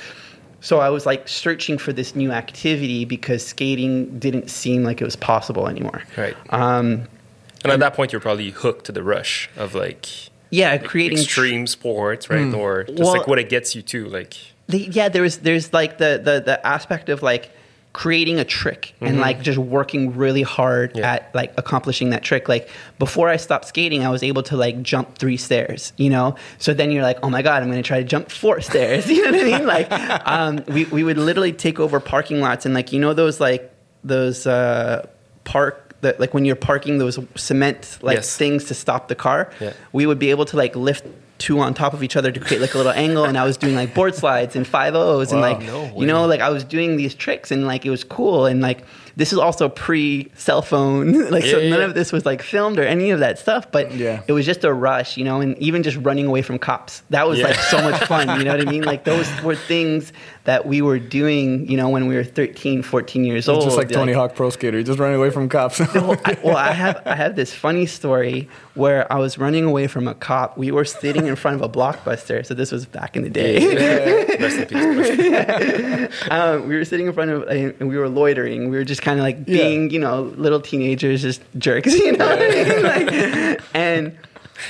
So 0.62 0.80
I 0.80 0.89
was 0.89 1.06
like 1.06 1.27
searching 1.27 1.77
for 1.77 1.91
this 1.91 2.15
new 2.15 2.32
activity 2.32 3.03
because 3.03 3.46
skating 3.46 4.18
didn't 4.20 4.50
seem 4.50 4.84
like 4.84 5.01
it 5.01 5.06
was 5.06 5.15
possible 5.15 5.68
anymore. 5.68 6.03
Right. 6.15 6.36
Um, 6.51 7.08
And 7.63 7.72
at 7.74 7.80
that 7.80 7.94
point, 7.96 8.12
you're 8.12 8.22
probably 8.22 8.51
hooked 8.51 8.86
to 8.86 8.91
the 8.91 9.03
rush 9.03 9.50
of 9.58 9.75
like 9.75 10.08
yeah, 10.51 10.77
creating 10.77 11.18
extreme 11.20 11.65
sports, 11.68 12.30
right? 12.30 12.53
Or 12.53 12.84
just 12.84 13.00
Well- 13.00 13.13
like 13.13 13.27
what 13.27 13.39
it 13.39 13.50
gets 13.50 13.75
you 13.75 13.82
to, 13.84 14.06
like 14.06 14.36
the, 14.68 14.80
yeah, 14.80 15.10
there 15.10 15.22
was 15.22 15.39
there's 15.39 15.74
like 15.74 15.98
the, 15.98 16.22
the 16.24 16.41
the 16.46 16.65
aspect 16.65 17.10
of 17.10 17.22
like 17.24 17.51
creating 17.93 18.39
a 18.39 18.45
trick 18.45 18.93
and 19.01 19.19
like 19.19 19.41
just 19.41 19.57
working 19.57 20.15
really 20.15 20.43
hard 20.43 20.95
Yeah. 20.95 21.12
at 21.13 21.36
like 21.36 21.53
accomplishing 21.57 22.12
that 22.12 22.24
trick 22.24 22.48
like 22.48 22.69
before 23.00 23.27
i 23.27 23.36
stopped 23.36 23.65
skating 23.65 24.05
i 24.05 24.10
was 24.10 24.24
able 24.24 24.43
to 24.43 24.55
like 24.55 24.81
jump 24.81 25.17
three 25.17 25.36
stairs 25.36 25.91
you 25.98 26.10
know 26.10 26.36
so 26.57 26.74
then 26.74 26.91
you're 26.91 27.03
like 27.03 27.17
oh 27.21 27.29
my 27.29 27.41
god 27.41 27.62
i'm 27.62 27.69
going 27.69 27.83
to 27.83 27.88
try 27.88 27.98
to 28.00 28.05
jump 28.07 28.31
four 28.31 28.62
stairs 28.69 29.07
you 29.10 29.21
know 29.29 29.31
what 29.38 29.41
i 29.41 29.57
mean 29.57 29.67
like 29.67 29.91
um, 30.25 30.63
we, 30.69 30.86
we 30.86 31.03
would 31.03 31.17
literally 31.17 31.51
take 31.51 31.81
over 31.81 32.00
parking 32.00 32.39
lots 32.39 32.65
and 32.65 32.74
like 32.74 32.93
you 32.93 33.00
know 33.00 33.13
those 33.13 33.41
like 33.41 33.74
those 34.05 34.48
uh, 34.48 35.05
park 35.43 35.95
that 36.01 36.17
like 36.19 36.33
when 36.33 36.45
you're 36.45 36.55
parking 36.55 36.98
those 36.98 37.19
cement 37.36 38.00
like 38.01 38.15
Yes. 38.15 38.38
things 38.38 38.63
to 38.65 38.74
stop 38.74 39.10
the 39.10 39.15
car 39.15 39.51
Yeah. 39.60 39.74
we 39.91 40.05
would 40.05 40.17
be 40.17 40.29
able 40.31 40.45
to 40.45 40.55
like 40.57 40.75
lift 40.77 41.05
two 41.41 41.60
on 41.60 41.74
top 41.74 41.93
of 41.93 42.03
each 42.03 42.15
other 42.15 42.31
to 42.31 42.39
create 42.39 42.62
like 42.62 42.75
a 42.75 42.77
little 42.77 42.91
angle 42.91 43.25
and 43.25 43.36
i 43.36 43.43
was 43.43 43.57
doing 43.57 43.74
like 43.74 43.93
board 43.95 44.13
slides 44.13 44.55
and 44.55 44.67
five 44.67 44.93
o's 44.93 45.31
and 45.31 45.41
like 45.41 45.60
No 45.62 45.91
you 45.98 46.05
know 46.05 46.25
like 46.27 46.39
i 46.39 46.50
was 46.50 46.63
doing 46.63 46.98
these 46.98 47.15
tricks 47.15 47.50
and 47.51 47.65
like 47.65 47.83
it 47.83 47.89
was 47.89 48.03
cool 48.03 48.45
and 48.45 48.62
like 48.62 48.83
this 49.15 49.32
is 49.34 49.39
also 49.39 49.70
pre 49.70 50.32
cell 50.36 50.62
phone 50.62 51.30
like 51.32 51.44
so 51.44 51.58
Yeah, 51.58 51.63
yeah, 51.63 51.70
none 51.70 51.80
yeah. 51.80 51.86
of 51.86 51.94
this 51.96 52.12
was 52.12 52.25
like 52.25 52.41
filmed 52.41 52.80
or 52.80 52.84
any 52.84 53.12
of 53.12 53.20
that 53.20 53.39
stuff 53.39 53.72
but 53.72 53.91
Yeah. 53.94 54.24
it 54.27 54.32
was 54.32 54.46
just 54.46 54.63
a 54.63 54.74
rush 54.74 55.18
you 55.18 55.24
know 55.24 55.41
and 55.41 55.58
even 55.58 55.84
just 55.84 55.98
running 55.98 56.25
away 56.27 56.41
from 56.41 56.58
cops 56.60 57.03
that 57.10 57.27
was 57.27 57.39
Yeah. 57.39 57.48
like 57.48 57.56
so 57.58 57.82
much 57.82 58.01
fun 58.06 58.39
you 58.39 58.46
know 58.46 58.51
what 58.58 58.68
i 58.68 58.70
mean 58.72 58.84
like 58.84 59.03
those 59.03 59.27
were 59.44 59.56
things 59.56 60.13
that 60.46 60.65
we 60.65 60.82
were 60.82 60.98
doing 61.00 61.70
you 61.70 61.77
know 61.77 61.89
when 61.89 62.08
we 62.08 62.15
were 62.15 62.24
13 62.24 62.84
14 62.84 63.25
years 63.25 63.48
old 63.50 63.63
just 63.63 63.77
like 63.77 63.89
Tony 63.89 64.13
Hawk 64.13 64.34
Pro 64.36 64.50
Skater, 64.50 64.77
You're 64.77 64.86
just 64.86 65.00
running 65.00 65.18
away 65.18 65.30
from 65.30 65.50
cops. 65.50 65.80
well, 65.80 66.18
I, 66.25 66.38
well, 66.44 66.58
I 66.58 66.72
have 66.72 67.01
I 67.06 67.15
have 67.15 67.36
this 67.36 67.53
funny 67.53 67.86
story 67.86 68.50
where 68.74 69.12
I 69.12 69.18
was 69.20 69.38
running 69.38 69.65
away 69.65 69.88
from 69.88 70.08
a 70.08 70.15
cop. 70.15 70.58
We 70.58 70.72
were 70.72 70.86
sitting 70.86 71.27
in 71.27 71.36
front 71.36 71.56
of 71.56 71.62
a 71.62 71.70
blockbuster, 71.70 72.46
so 72.46 72.53
this 72.53 72.72
was 72.72 72.86
back 72.86 73.15
in 73.15 73.22
the 73.24 73.30
day. 73.30 73.58
Rest 74.39 74.58
in 74.58 74.65
peace. 74.68 76.22
um, 76.32 76.68
we 76.68 76.75
were 76.75 76.86
sitting 76.86 77.08
in 77.08 77.13
front 77.13 77.32
of 77.32 77.44
and 77.48 77.88
we 77.89 77.98
were 77.98 78.10
loitering. 78.10 78.70
We 78.70 78.77
were 78.77 78.84
just 78.86 79.00
kind 79.01 79.20
of 79.20 79.24
like 79.24 79.38
Yeah. 79.48 79.58
being, 79.58 79.89
you 79.89 80.00
know, 80.00 80.31
little 80.38 80.62
teenagers, 80.62 81.22
just 81.24 81.41
jerks, 81.58 81.93
you 82.00 82.13
know. 82.13 82.25
what 82.27 82.41
I 82.41 82.50
mean? 82.50 82.84
Like, 82.84 83.62
and 83.74 84.17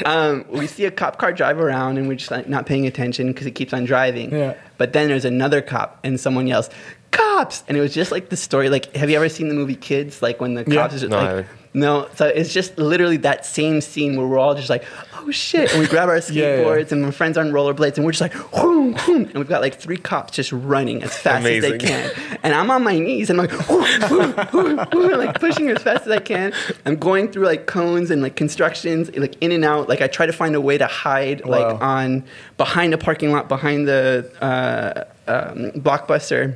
um, 0.06 0.46
we 0.50 0.68
see 0.68 0.86
a 0.86 0.92
cop 0.92 1.18
car 1.18 1.34
drive 1.34 1.60
around, 1.60 1.98
and 1.98 2.08
we're 2.08 2.16
just 2.16 2.32
like 2.32 2.48
not 2.48 2.66
paying 2.66 2.88
attention 2.88 3.28
because 3.28 3.46
it 3.46 3.52
keeps 3.52 3.74
on 3.74 3.84
driving. 3.86 4.32
Yeah. 4.32 4.56
But 4.78 4.94
then 4.94 5.10
there's 5.10 5.26
another 5.26 5.62
cop, 5.62 6.00
and 6.04 6.20
someone 6.20 6.48
yells, 6.48 6.70
"Cops!" 7.12 7.64
And 7.68 7.78
it 7.78 7.82
was 7.82 7.94
just 7.94 8.12
like 8.12 8.30
the 8.30 8.38
story. 8.38 8.70
Like, 8.70 8.96
have 8.96 9.10
you 9.10 9.18
ever 9.18 9.28
seen 9.30 9.50
the 9.50 9.54
movie 9.54 9.76
Kids? 9.76 10.22
Like 10.22 10.40
when 10.40 10.54
the 10.54 10.64
Yeah. 10.66 10.82
cops 10.82 10.94
is 10.96 11.02
just 11.02 11.12
No, 11.12 11.18
I 11.20 11.34
like. 11.34 11.46
No, 11.74 12.10
so 12.16 12.26
it's 12.28 12.54
just 12.54 12.78
literally 12.78 13.16
that 13.18 13.46
same 13.46 13.80
scene 13.80 14.18
where 14.18 14.28
we're 14.28 14.38
all 14.38 14.56
just 14.56 14.70
like, 14.70 14.84
oh 15.16 15.32
shit, 15.32 15.72
and 15.72 15.80
we 15.80 15.88
grab 15.88 16.10
our 16.10 16.18
skateboards 16.18 16.34
Yeah, 16.36 16.76
yeah. 16.76 16.86
and 16.92 17.02
my 17.02 17.12
friends 17.12 17.38
on 17.38 17.52
rollerblades, 17.52 17.96
and 17.96 18.04
we're 18.06 18.12
just 18.12 18.20
like, 18.22 18.34
whoom, 18.34 18.94
whoom, 18.96 19.24
and 19.28 19.36
we've 19.36 19.48
got 19.48 19.62
like 19.62 19.76
three 19.76 19.96
cops 19.96 20.34
just 20.34 20.52
running 20.52 21.02
as 21.02 21.16
fast 21.18 21.40
Amazing. 21.42 21.74
as 21.76 21.82
they 21.82 21.88
can, 21.88 22.12
and 22.44 22.54
I'm 22.54 22.70
on 22.72 22.84
my 22.84 23.00
knees 23.00 23.30
and 23.30 23.40
I'm 23.40 23.48
like, 23.48 23.56
whoom, 23.58 23.84
whoom, 23.84 24.32
whoom, 24.50 24.78
whoom, 24.92 25.12
like 25.18 25.40
pushing 25.40 25.70
as 25.70 25.82
fast 25.82 26.06
as 26.06 26.12
I 26.12 26.20
can. 26.20 26.52
I'm 26.86 26.98
going 26.98 27.32
through 27.32 27.46
like 27.46 27.68
cones 27.68 28.12
and 28.12 28.22
like 28.22 28.36
constructions, 28.36 29.10
like 29.16 29.36
in 29.42 29.54
and 29.54 29.64
out. 29.64 29.88
Like 29.88 30.02
I 30.02 30.08
try 30.08 30.26
to 30.26 30.34
find 30.34 30.56
a 30.56 30.62
way 30.62 30.78
to 30.78 30.88
hide, 30.88 31.46
like 31.46 31.80
Wow. 31.80 31.88
on 31.88 32.26
behind 32.58 32.94
a 32.94 32.98
parking 32.98 33.32
lot, 33.32 33.48
behind 33.48 33.88
the 33.88 34.30
uh, 34.42 35.06
um, 35.32 35.72
blockbuster 35.82 36.56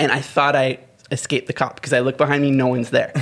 and 0.00 0.10
I 0.10 0.20
thought 0.22 0.56
I 0.56 0.78
escaped 1.10 1.48
the 1.48 1.52
cop 1.52 1.74
because 1.74 1.92
I 1.92 2.00
look 2.00 2.16
behind 2.16 2.42
me, 2.42 2.50
no 2.50 2.66
one's 2.68 2.88
there. 2.88 3.12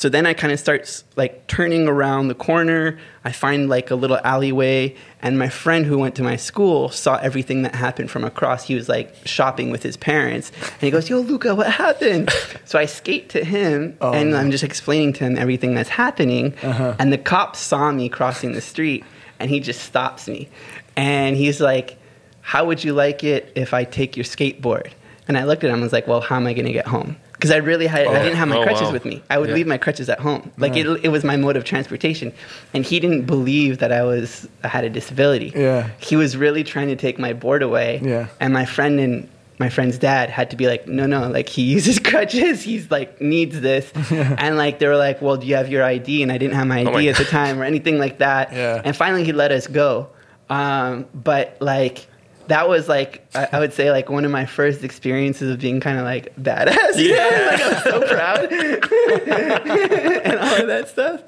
So 0.00 0.08
then 0.08 0.24
I 0.24 0.32
kind 0.32 0.50
of 0.50 0.58
start 0.58 1.04
like 1.14 1.46
turning 1.46 1.86
around 1.86 2.28
the 2.28 2.34
corner. 2.34 2.98
I 3.22 3.32
find 3.32 3.68
like 3.68 3.90
a 3.90 3.94
little 3.94 4.18
alleyway, 4.24 4.96
and 5.20 5.38
my 5.38 5.50
friend 5.50 5.84
who 5.84 5.98
went 5.98 6.14
to 6.14 6.22
my 6.22 6.36
school 6.36 6.88
saw 6.88 7.16
everything 7.16 7.60
that 7.64 7.74
happened 7.74 8.10
from 8.10 8.24
across. 8.24 8.64
He 8.64 8.74
was 8.74 8.88
like 8.88 9.14
shopping 9.26 9.70
with 9.70 9.82
his 9.82 9.98
parents, 9.98 10.52
and 10.62 10.80
he 10.80 10.90
goes, 10.90 11.10
"Yo, 11.10 11.18
Luca, 11.20 11.54
what 11.54 11.70
happened?" 11.70 12.30
so 12.64 12.78
I 12.78 12.86
skate 12.86 13.28
to 13.28 13.44
him, 13.44 13.98
Oh, 14.00 14.14
and 14.14 14.30
no. 14.30 14.38
I'm 14.38 14.50
just 14.50 14.64
explaining 14.64 15.12
to 15.14 15.24
him 15.24 15.36
everything 15.36 15.74
that's 15.74 15.90
happening. 15.90 16.54
Uh-huh. 16.62 16.96
And 16.98 17.12
the 17.12 17.18
cop 17.18 17.54
saw 17.54 17.92
me 17.92 18.08
crossing 18.08 18.52
the 18.52 18.62
street, 18.62 19.04
and 19.38 19.50
he 19.50 19.60
just 19.60 19.82
stops 19.82 20.28
me, 20.28 20.48
and 20.96 21.36
he's 21.36 21.60
like, 21.60 21.98
"How 22.40 22.64
would 22.64 22.82
you 22.82 22.94
like 22.94 23.22
it 23.22 23.52
if 23.54 23.74
I 23.74 23.84
take 23.84 24.16
your 24.16 24.24
skateboard?" 24.24 24.92
And 25.28 25.36
I 25.36 25.44
looked 25.44 25.62
at 25.62 25.68
him 25.68 25.74
and 25.74 25.82
was 25.82 25.92
like, 25.92 26.08
well, 26.08 26.20
how 26.22 26.34
am 26.36 26.46
I 26.48 26.54
going 26.54 26.66
to 26.66 26.72
get 26.72 26.88
home? 26.88 27.16
Because 27.40 27.52
I 27.52 27.56
really 27.56 27.86
had, 27.86 28.06
I 28.06 28.22
didn't 28.22 28.36
have 28.36 28.48
my 28.48 28.58
Oh, 28.58 28.62
crutches 28.64 28.82
wow. 28.88 28.92
with 28.92 29.06
me. 29.06 29.22
I 29.30 29.38
would 29.38 29.48
Yeah. 29.48 29.54
leave 29.54 29.66
my 29.66 29.78
crutches 29.78 30.10
at 30.10 30.20
home. 30.20 30.52
Like 30.58 30.76
it, 30.76 30.86
it 31.02 31.08
was 31.08 31.24
my 31.24 31.36
mode 31.38 31.56
of 31.56 31.64
transportation. 31.64 32.34
And 32.74 32.84
he 32.84 33.00
didn't 33.00 33.22
believe 33.22 33.78
that 33.78 33.92
I 33.92 34.02
was, 34.02 34.46
I 34.62 34.68
had 34.68 34.84
a 34.84 34.90
disability. 34.90 35.50
Yeah. 35.56 35.88
He 35.98 36.16
was 36.16 36.36
really 36.36 36.64
trying 36.64 36.88
to 36.88 36.96
take 36.96 37.18
my 37.18 37.32
board 37.32 37.62
away. 37.62 38.00
Yeah. 38.04 38.26
And 38.40 38.52
my 38.52 38.66
friend 38.66 39.00
and 39.00 39.26
my 39.58 39.70
friend's 39.70 39.96
dad 39.96 40.28
had 40.28 40.50
to 40.50 40.56
be 40.56 40.66
like, 40.66 40.86
no, 40.86 41.06
no, 41.06 41.28
like 41.30 41.48
he 41.48 41.62
uses 41.76 41.98
crutches. 41.98 42.60
He's 42.62 42.90
like, 42.90 43.22
needs 43.22 43.58
this. 43.62 43.90
And 44.10 44.58
like, 44.58 44.78
they 44.78 44.86
were 44.86 44.98
like, 44.98 45.22
well, 45.22 45.38
do 45.38 45.46
you 45.46 45.56
have 45.56 45.70
your 45.70 45.82
ID? 45.82 46.22
And 46.22 46.30
I 46.30 46.36
didn't 46.36 46.56
have 46.56 46.66
my 46.66 46.82
Oh 46.82 46.92
my 46.92 46.98
ID 46.98 47.08
at 47.08 47.16
the 47.16 47.24
time 47.40 47.58
or 47.58 47.64
anything 47.64 47.98
like 47.98 48.18
that. 48.18 48.52
Yeah. 48.52 48.82
And 48.84 48.94
finally 48.94 49.24
he 49.24 49.32
let 49.32 49.50
us 49.50 49.66
go. 49.66 50.08
Um, 50.50 51.06
but 51.14 51.56
like, 51.60 52.06
that 52.50 52.68
was 52.68 52.88
like 52.88 53.26
I, 53.34 53.48
I 53.52 53.58
would 53.60 53.72
say 53.72 53.90
like 53.90 54.08
one 54.10 54.24
of 54.24 54.30
my 54.30 54.44
first 54.46 54.84
experiences 54.84 55.50
of 55.50 55.58
being 55.60 55.80
kind 55.80 55.98
of 55.98 56.04
like 56.04 56.34
badass. 56.36 56.96
you 56.96 57.10
know? 57.16 57.28
Yeah. 57.30 57.48
like, 57.50 57.62
I'm 57.76 57.82
so 57.82 58.00
proud 58.08 58.52
and 58.52 60.38
all 60.38 60.60
of 60.60 60.66
that 60.66 60.88
stuff. 60.88 61.22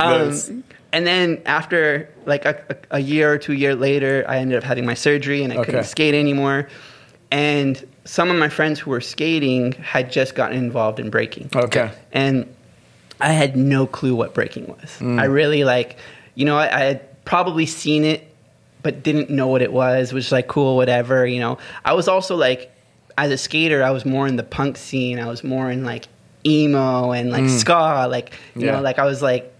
Um, 0.00 0.28
Nice. 0.28 0.50
And 0.92 1.06
then 1.06 1.42
after 1.46 2.08
like 2.24 2.44
a, 2.46 2.62
a, 2.70 2.96
a 2.96 2.98
year 3.00 3.30
or 3.32 3.38
two 3.38 3.52
year 3.52 3.74
later, 3.74 4.24
I 4.28 4.38
ended 4.38 4.56
up 4.56 4.64
having 4.64 4.86
my 4.86 4.94
surgery 4.94 5.42
and 5.42 5.52
I 5.52 5.56
Okay. 5.56 5.66
couldn't 5.66 5.84
skate 5.84 6.14
anymore. 6.14 6.68
And 7.30 7.84
some 8.04 8.30
of 8.30 8.36
my 8.36 8.48
friends 8.48 8.78
who 8.80 8.90
were 8.90 9.00
skating 9.00 9.72
had 9.72 10.10
just 10.10 10.34
gotten 10.34 10.56
involved 10.56 11.00
in 11.00 11.10
breaking 11.10 11.50
okay. 11.54 11.90
and 12.12 12.46
I 13.20 13.32
had 13.32 13.56
no 13.56 13.86
clue 13.86 14.14
what 14.14 14.32
breaking 14.32 14.66
was. 14.68 14.98
Mm. 15.00 15.20
I 15.20 15.24
really 15.24 15.64
like, 15.64 15.96
you 16.34 16.44
know, 16.44 16.56
I, 16.56 16.66
I 16.74 16.80
had 16.84 17.24
probably 17.24 17.66
seen 17.66 18.04
it, 18.04 18.30
but 18.86 19.02
didn't 19.02 19.30
know 19.30 19.48
what 19.48 19.62
it 19.62 19.72
was. 19.72 20.12
Was 20.12 20.30
like 20.30 20.46
cool, 20.46 20.76
whatever. 20.76 21.26
You 21.26 21.40
know, 21.40 21.58
I 21.84 21.92
was 21.94 22.06
also 22.06 22.36
like, 22.36 22.70
as 23.18 23.30
a 23.32 23.36
skater, 23.38 23.82
I 23.82 23.90
was 23.90 24.04
more 24.04 24.28
in 24.28 24.36
the 24.36 24.44
punk 24.44 24.76
scene. 24.76 25.18
I 25.18 25.26
was 25.26 25.42
more 25.42 25.68
in 25.70 25.84
like 25.84 26.06
emo 26.44 27.10
and 27.10 27.30
like 27.30 27.48
ska. 27.48 28.06
Like 28.08 28.30
you 28.54 28.60
Mm. 28.62 28.64
Yeah. 28.64 28.72
know, 28.76 28.82
like 28.82 28.98
I 29.00 29.04
was 29.04 29.20
like 29.22 29.52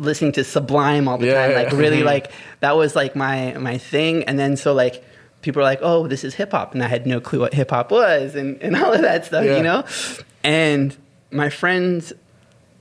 listening 0.00 0.32
to 0.32 0.42
Sublime 0.42 1.06
all 1.06 1.18
the 1.18 1.26
Yeah, 1.28 1.34
time. 1.46 1.50
yeah. 1.52 1.56
Like 1.62 1.72
really, 1.72 2.02
like 2.02 2.32
that 2.60 2.76
was 2.76 2.96
like 2.96 3.14
my 3.14 3.52
my 3.58 3.78
thing. 3.78 4.24
And 4.24 4.36
then 4.38 4.56
so 4.56 4.72
like. 4.74 5.04
People 5.42 5.58
were 5.58 5.64
like, 5.64 5.80
"Oh, 5.82 6.06
this 6.06 6.22
is 6.22 6.34
hip 6.36 6.52
hop," 6.52 6.72
and 6.72 6.84
I 6.84 6.86
had 6.86 7.04
no 7.04 7.18
clue 7.20 7.40
what 7.40 7.52
hip 7.52 7.70
hop 7.70 7.90
was, 7.90 8.36
and, 8.36 8.62
and 8.62 8.76
all 8.80 8.92
of 8.92 9.02
that 9.02 9.24
stuff, 9.26 9.44
you 9.44 9.60
know. 9.60 9.82
And 10.44 10.96
my 11.32 11.50
friends 11.50 12.12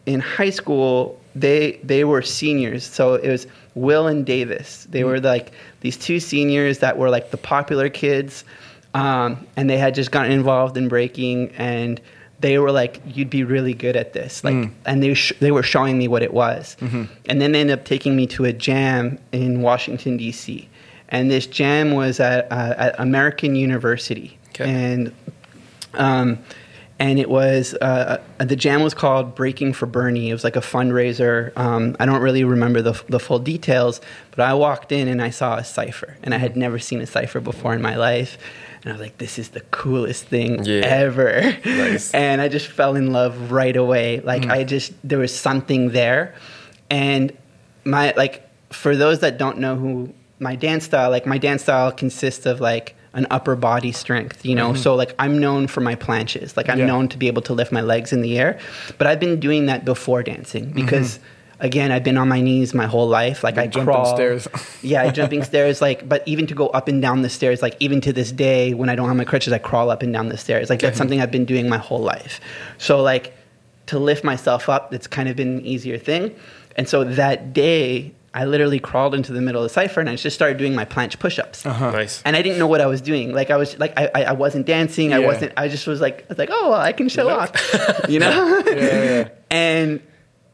in 0.05 0.19
high 0.19 0.51
school 0.51 1.19
they 1.35 1.79
they 1.83 2.03
were 2.03 2.21
seniors. 2.21 2.83
So 2.83 3.15
it 3.15 3.29
was 3.29 3.47
will 3.75 4.07
and 4.07 4.25
davis. 4.25 4.85
They 4.89 5.03
were 5.03 5.19
like 5.19 5.51
these 5.81 5.97
two 5.97 6.19
seniors 6.19 6.79
that 6.79 6.97
were 6.97 7.09
like 7.09 7.31
the 7.31 7.37
popular 7.37 7.89
kids 7.89 8.43
um, 8.93 9.47
and 9.55 9.69
they 9.69 9.77
had 9.77 9.95
just 9.95 10.11
gotten 10.11 10.31
involved 10.31 10.75
in 10.77 10.89
breaking 10.89 11.51
and 11.57 12.01
they 12.41 12.57
were 12.57 12.71
like 12.71 12.99
you'd 13.05 13.29
be 13.29 13.43
really 13.43 13.73
good 13.73 13.95
at 13.95 14.13
this. 14.13 14.43
Like 14.43 14.69
and 14.85 15.01
they, 15.01 15.13
sh- 15.13 15.33
they 15.39 15.51
were 15.51 15.63
showing 15.63 15.97
me 15.97 16.07
what 16.07 16.23
it 16.23 16.33
was. 16.33 16.75
And 16.81 17.07
then 17.41 17.51
they 17.53 17.61
ended 17.61 17.79
up 17.79 17.85
taking 17.85 18.15
me 18.15 18.27
to 18.27 18.45
a 18.45 18.51
jam 18.53 19.17
in 19.31 19.61
washington 19.61 20.17
d.c 20.17 20.67
and 21.09 21.29
this 21.29 21.45
jam 21.45 21.91
was 21.91 22.19
at, 22.19 22.51
uh, 22.51 22.73
at 22.77 22.99
american 22.99 23.55
university. 23.55 24.37
Okay. 24.49 24.69
and 24.69 25.13
um, 25.93 26.37
and 27.01 27.17
it 27.17 27.31
was 27.31 27.73
uh, 27.81 28.21
the 28.37 28.55
jam 28.55 28.83
was 28.83 28.93
called 28.93 29.33
Breaking 29.33 29.73
for 29.73 29.87
Bernie. 29.87 30.29
It 30.29 30.33
was 30.33 30.43
like 30.43 30.55
a 30.55 30.61
fundraiser. 30.61 31.51
Um, 31.57 31.95
I 31.99 32.05
don't 32.05 32.21
really 32.21 32.43
remember 32.43 32.83
the, 32.83 32.93
the 33.09 33.19
full 33.19 33.39
details, 33.39 34.01
but 34.29 34.41
I 34.41 34.53
walked 34.53 34.91
in 34.91 35.07
and 35.07 35.19
I 35.19 35.31
saw 35.31 35.55
a 35.55 35.63
cipher, 35.63 36.15
and 36.21 36.31
I 36.35 36.37
had 36.37 36.55
never 36.55 36.77
seen 36.77 37.01
a 37.01 37.07
cipher 37.07 37.39
before 37.39 37.73
in 37.73 37.81
my 37.81 37.95
life. 37.95 38.37
And 38.83 38.89
I 38.89 38.91
was 38.93 39.01
like, 39.01 39.17
"This 39.17 39.39
is 39.39 39.49
the 39.49 39.61
coolest 39.71 40.25
thing 40.27 40.63
Yeah. 40.63 40.81
ever!" 40.85 41.57
Nice. 41.65 42.13
and 42.25 42.39
I 42.39 42.47
just 42.49 42.67
fell 42.67 42.95
in 42.95 43.11
love 43.11 43.51
right 43.51 43.75
away. 43.75 44.19
Like 44.19 44.45
I 44.45 44.63
just 44.63 44.93
there 45.03 45.17
was 45.19 45.33
something 45.33 45.89
there, 45.89 46.35
and 46.91 47.35
my 47.83 48.13
like 48.15 48.47
for 48.71 48.95
those 48.95 49.21
that 49.21 49.39
don't 49.39 49.57
know 49.57 49.75
who 49.75 50.13
my 50.37 50.55
dance 50.55 50.85
style 50.85 51.09
like 51.09 51.25
my 51.25 51.37
dance 51.39 51.63
style 51.63 51.91
consists 51.91 52.45
of 52.45 52.61
like 52.61 52.95
an 53.13 53.27
upper 53.29 53.55
body 53.55 53.91
strength 53.91 54.45
you 54.45 54.55
know? 54.55 54.71
Mm-hmm. 54.71 54.81
So 54.81 54.95
like 54.95 55.13
i'm 55.19 55.39
known 55.39 55.67
for 55.67 55.81
my 55.81 55.95
planches. 55.95 56.55
Like 56.55 56.69
i'm 56.69 56.79
Yeah. 56.79 56.85
known 56.85 57.07
to 57.09 57.17
be 57.17 57.27
able 57.27 57.41
to 57.43 57.53
lift 57.53 57.71
my 57.71 57.81
legs 57.81 58.13
in 58.13 58.21
the 58.21 58.37
air. 58.39 58.59
But 58.97 59.07
i've 59.07 59.19
been 59.19 59.39
doing 59.39 59.65
that 59.67 59.85
before 59.85 60.23
dancing 60.23 60.65
mm-hmm. 60.65 60.75
because 60.75 61.19
again 61.59 61.91
i've 61.91 62.03
been 62.03 62.17
on 62.17 62.27
my 62.27 62.41
knees 62.41 62.73
my 62.73 62.87
whole 62.87 63.07
life. 63.07 63.43
Like 63.43 63.57
i 63.57 63.67
Jumping 63.67 63.93
crawl 63.93 64.05
stairs. 64.05 64.47
yeah 64.81 65.11
jumping 65.11 65.43
stairs 65.43 65.81
like 65.81 66.07
but 66.07 66.23
even 66.25 66.47
to 66.47 66.55
go 66.55 66.67
up 66.67 66.87
and 66.87 67.01
down 67.01 67.21
the 67.21 67.29
stairs 67.29 67.61
like 67.61 67.75
even 67.79 68.01
to 68.01 68.13
this 68.13 68.31
day 68.31 68.73
when 68.73 68.89
i 68.89 68.95
don't 68.95 69.07
have 69.07 69.17
my 69.17 69.25
crutches 69.25 69.51
i 69.53 69.57
crawl 69.59 69.89
up 69.89 70.01
and 70.01 70.13
down 70.13 70.29
the 70.29 70.37
stairs. 70.37 70.69
Like 70.69 70.79
that's 70.79 70.93
mm-hmm. 70.93 70.97
something 70.97 71.21
i've 71.21 71.31
been 71.31 71.45
doing 71.45 71.67
my 71.67 71.77
whole 71.77 71.99
life. 72.01 72.39
So 72.77 73.01
like 73.01 73.33
to 73.87 73.99
lift 73.99 74.23
myself 74.23 74.69
up 74.69 74.93
it's 74.93 75.07
kind 75.07 75.27
of 75.27 75.35
been 75.35 75.57
an 75.57 75.65
easier 75.65 75.97
thing. 75.97 76.33
And 76.77 76.87
so 76.87 77.03
that 77.03 77.51
day 77.51 78.13
I 78.33 78.45
literally 78.45 78.79
crawled 78.79 79.13
into 79.13 79.33
the 79.33 79.41
middle 79.41 79.61
of 79.61 79.65
the 79.69 79.73
cipher 79.73 79.99
and 79.99 80.09
I 80.09 80.15
just 80.15 80.35
started 80.35 80.57
doing 80.57 80.73
my 80.73 80.85
planche 80.85 81.19
push-ups. 81.19 81.65
Nice. 81.65 82.21
And 82.23 82.37
I 82.37 82.41
didn't 82.41 82.59
know 82.59 82.67
what 82.67 82.79
I 82.79 82.85
was 82.85 83.01
doing. 83.01 83.33
Like 83.33 83.49
I 83.49 83.57
was 83.57 83.77
like 83.77 83.91
I, 83.99 84.09
I- 84.15 84.23
I 84.23 84.31
wasn't 84.31 84.65
dancing. 84.65 85.13
I 85.13 85.19
wasn't. 85.19 85.51
I 85.57 85.67
just 85.67 85.85
was 85.85 85.99
like 85.99 86.21
I 86.21 86.25
was 86.29 86.37
like 86.37 86.49
oh 86.51 86.69
well, 86.69 86.79
I 86.79 86.93
can 86.93 87.09
show 87.09 87.27
off, 87.29 87.51
you 88.09 88.19
know. 88.19 88.63
Yeah, 88.67 88.73
yeah. 88.75 89.29
and 89.49 90.01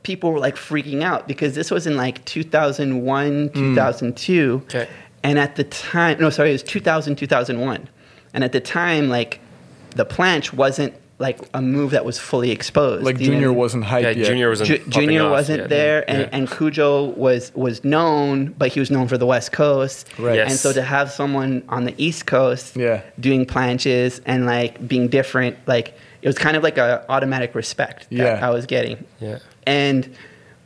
people 0.03 0.31
were 0.31 0.39
like 0.39 0.55
freaking 0.55 1.03
out 1.03 1.27
because 1.27 1.53
this 1.53 1.69
was 1.69 1.85
in 1.85 1.97
like 1.97 2.23
2001 2.25 3.49
Mm. 3.49 3.53
2002 3.53 4.61
Okay. 4.65 4.87
and 5.23 5.37
at 5.37 5.55
the 5.55 5.63
time 5.65 6.17
no 6.19 6.29
sorry 6.29 6.49
it 6.49 6.53
was 6.53 6.63
2000 6.63 7.15
2001 7.17 7.89
and 8.33 8.43
at 8.43 8.51
the 8.53 8.59
time 8.61 9.09
like 9.09 9.39
the 9.95 10.05
planche 10.05 10.53
wasn't 10.53 10.93
like 11.19 11.39
a 11.55 11.61
move 11.63 11.91
that 11.91 12.05
was 12.05 12.19
fully 12.19 12.51
exposed 12.51 13.03
Like 13.03 13.19
you 13.19 13.27
know? 13.27 13.33
Junior 13.33 13.51
wasn't 13.53 13.85
hyped 13.85 14.03
Yeah, 14.03 14.09
yet. 14.11 14.25
Junior 14.27 14.49
wasn't. 14.49 14.69
Ju- 14.69 14.83
Junior 14.89 15.29
wasn't 15.29 15.61
yet. 15.61 15.69
there, 15.69 16.09
and, 16.09 16.21
Yeah. 16.21 16.29
and 16.31 16.49
Cujo 16.51 17.05
was 17.05 17.51
was 17.55 17.83
known, 17.83 18.53
but 18.57 18.69
he 18.69 18.79
was 18.79 18.91
known 18.91 19.07
for 19.07 19.17
the 19.17 19.25
West 19.25 19.51
Coast. 19.51 20.07
Right. 20.19 20.35
Yes. 20.35 20.51
And 20.51 20.59
so 20.59 20.73
to 20.73 20.81
have 20.83 21.11
someone 21.11 21.63
on 21.69 21.85
the 21.85 21.95
East 21.97 22.27
Coast 22.27 22.75
Yeah. 22.75 23.01
doing 23.19 23.45
planches 23.47 24.21
and 24.27 24.45
like 24.45 24.87
being 24.87 25.07
different, 25.07 25.57
like 25.65 25.95
it 26.21 26.27
was 26.27 26.37
kind 26.37 26.55
of 26.55 26.61
like 26.61 26.77
a 26.77 27.03
automatic 27.09 27.55
respect 27.55 28.07
that 28.11 28.15
Yeah. 28.39 28.47
I 28.47 28.51
was 28.51 28.65
getting. 28.67 29.03
Yeah. 29.19 29.39
And 29.65 30.07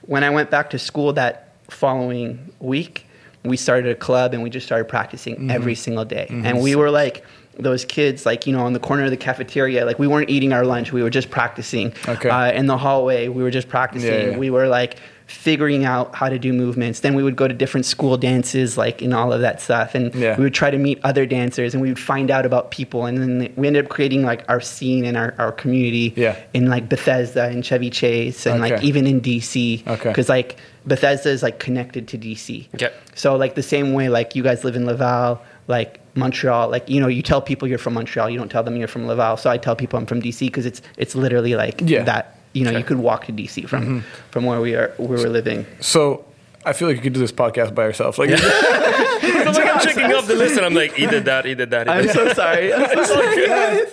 when 0.01 0.23
I 0.25 0.29
went 0.31 0.49
back 0.49 0.69
to 0.71 0.79
school 0.79 1.13
that 1.13 1.53
following 1.69 2.51
week, 2.59 3.05
we 3.45 3.55
started 3.57 3.89
a 3.89 3.95
club 3.95 4.33
and 4.33 4.43
we 4.43 4.49
just 4.49 4.65
started 4.65 4.85
practicing 4.89 5.35
Mm-hmm. 5.35 5.51
every 5.51 5.75
single 5.75 6.03
day. 6.05 6.27
And 6.29 6.61
we 6.61 6.75
were 6.75 6.91
like 6.91 7.23
those 7.59 7.85
kids, 7.85 8.25
like, 8.25 8.47
you 8.47 8.53
know, 8.53 8.61
on 8.65 8.73
the 8.73 8.79
corner 8.79 9.03
of 9.03 9.11
the 9.11 9.17
cafeteria, 9.17 9.85
like 9.85 9.99
we 9.99 10.07
weren't 10.07 10.29
eating 10.29 10.53
our 10.53 10.65
lunch, 10.65 10.91
we 10.93 11.03
were 11.03 11.09
just 11.09 11.29
practicing. 11.29 11.93
Okay. 12.07 12.29
Uh, 12.29 12.51
in 12.51 12.65
the 12.67 12.77
hallway, 12.77 13.27
we 13.27 13.43
were 13.43 13.51
just 13.51 13.67
practicing. 13.69 14.09
Yeah, 14.11 14.29
yeah. 14.31 14.37
We 14.37 14.49
were 14.49 14.67
like 14.67 14.95
figuring 15.27 15.85
out 15.85 16.13
how 16.13 16.27
to 16.27 16.37
do 16.37 16.51
movements. 16.51 16.99
Then 17.01 17.15
we 17.15 17.23
would 17.23 17.37
go 17.37 17.47
to 17.47 17.53
different 17.53 17.85
school 17.85 18.17
dances, 18.17 18.77
like 18.77 19.01
and 19.01 19.13
all 19.13 19.31
of 19.31 19.39
that 19.41 19.61
stuff. 19.61 19.95
And 19.95 20.13
Yeah. 20.13 20.35
we 20.37 20.43
would 20.43 20.53
try 20.53 20.69
to 20.69 20.77
meet 20.77 20.99
other 21.05 21.25
dancers 21.25 21.73
and 21.73 21.81
we 21.81 21.87
would 21.87 21.99
find 21.99 22.29
out 22.29 22.45
about 22.45 22.71
people. 22.71 23.05
And 23.05 23.17
then 23.17 23.53
we 23.55 23.67
ended 23.67 23.85
up 23.85 23.89
creating 23.89 24.23
like 24.23 24.43
our 24.49 24.59
scene 24.59 25.05
and 25.05 25.15
our, 25.15 25.33
our 25.37 25.53
community 25.53 26.13
Yeah. 26.17 26.35
in 26.53 26.67
like 26.69 26.89
Bethesda 26.89 27.45
and 27.45 27.65
Chevy 27.65 27.89
Chase 27.89 28.45
and 28.45 28.59
like 28.59 28.83
even 28.83 29.07
in 29.07 29.21
DC. 29.21 29.87
Okay. 29.87 30.09
Because 30.09 30.27
like 30.27 30.57
Bethesda 30.85 31.29
is 31.29 31.43
like 31.43 31.59
connected 31.59 32.09
to 32.09 32.17
DC. 32.17 32.67
Okay. 32.75 32.91
So 33.15 33.35
like 33.37 33.55
the 33.55 33.63
same 33.63 33.93
way 33.93 34.09
like 34.09 34.35
you 34.35 34.43
guys 34.43 34.65
live 34.65 34.75
in 34.75 34.85
Laval, 34.85 35.41
like 35.67 35.99
Montreal, 36.15 36.69
like 36.69 36.89
you 36.89 36.99
know 36.99 37.07
you 37.07 37.21
tell 37.21 37.41
people 37.41 37.67
you're 37.67 37.77
from 37.77 37.93
Montreal, 37.93 38.29
you 38.29 38.37
don't 38.37 38.49
tell 38.49 38.63
them 38.63 38.75
you're 38.75 38.87
from 38.87 39.07
Laval. 39.07 39.37
So 39.37 39.49
I 39.49 39.57
tell 39.57 39.75
people 39.75 39.97
I'm 39.99 40.05
from 40.05 40.21
DC 40.21 40.39
because 40.47 40.65
it's 40.65 40.81
it's 40.97 41.15
literally 41.15 41.55
like 41.55 41.81
Yeah. 41.81 41.99
Mm-hmm. 41.99 42.05
that. 42.05 42.37
You 42.53 42.65
know, 42.65 42.77
you 42.77 42.83
could 42.83 42.97
walk 42.99 43.27
to 43.27 43.31
DC 43.31 43.69
from 43.69 44.03
from 44.29 44.43
where 44.43 44.59
we 44.59 44.75
are 44.75 44.93
where 44.97 45.17
we're 45.19 45.29
living. 45.29 45.65
So 45.79 46.25
I 46.63 46.73
feel 46.73 46.87
like 46.87 46.97
you 46.97 47.01
could 47.03 47.13
do 47.13 47.19
this 47.19 47.31
podcast 47.31 47.73
by 47.73 47.85
yourself. 47.85 48.19
Like, 48.19 48.29
I'm, 48.33 48.37
like, 48.37 49.65
I'm 49.65 49.79
checking 49.87 50.13
off 50.13 50.27
the 50.27 50.35
list 50.35 50.57
and 50.57 50.65
I'm 50.65 50.75
like, 50.75 50.93
he 50.93 51.07
did 51.07 51.25
that, 51.25 51.43
he 51.45 51.55
did 51.55 51.71
that. 51.71 51.87
He 51.87 51.93
I'm 51.93 52.03
did 52.03 52.11
so 52.13 52.31
sorry. 52.33 52.71
I'm 52.73 52.87
so 52.87 53.03
sorry. 53.03 53.27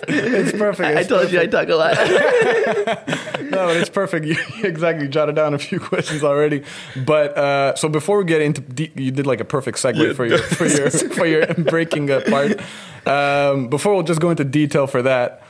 it's 0.07 0.51
perfect. 0.57 0.87
I 0.97 0.99
It's 0.99 1.09
told 1.09 1.31
you 1.31 1.39
I 1.41 1.47
talk 1.47 1.67
a 1.67 1.75
lot. 1.75 1.95
no, 3.49 3.69
it's 3.69 3.89
perfect. 3.89 4.25
You 4.27 4.35
exactly 4.63 5.07
jotted 5.07 5.35
down 5.35 5.55
a 5.55 5.57
few 5.57 5.79
questions 5.79 6.23
already. 6.23 6.63
But 6.95 7.35
uh, 7.37 7.75
so 7.75 7.89
before 7.89 8.19
we 8.19 8.25
get 8.25 8.41
into, 8.41 8.61
de- 8.61 8.91
you 8.95 9.09
did 9.11 9.25
like 9.25 9.39
a 9.39 9.45
perfect 9.45 9.77
segue 9.79 10.15
for 10.15 10.25
your 10.27 10.37
for 10.37 10.67
your 10.67 10.89
for 10.91 11.25
your 11.25 11.47
breaking 11.55 12.11
uh, 12.11 12.21
part. 12.29 12.59
Um, 13.07 13.67
before 13.69 13.95
we'll 13.95 14.03
just 14.03 14.21
go 14.21 14.29
into 14.29 14.43
detail 14.43 14.85
for 14.85 15.01
that, 15.01 15.41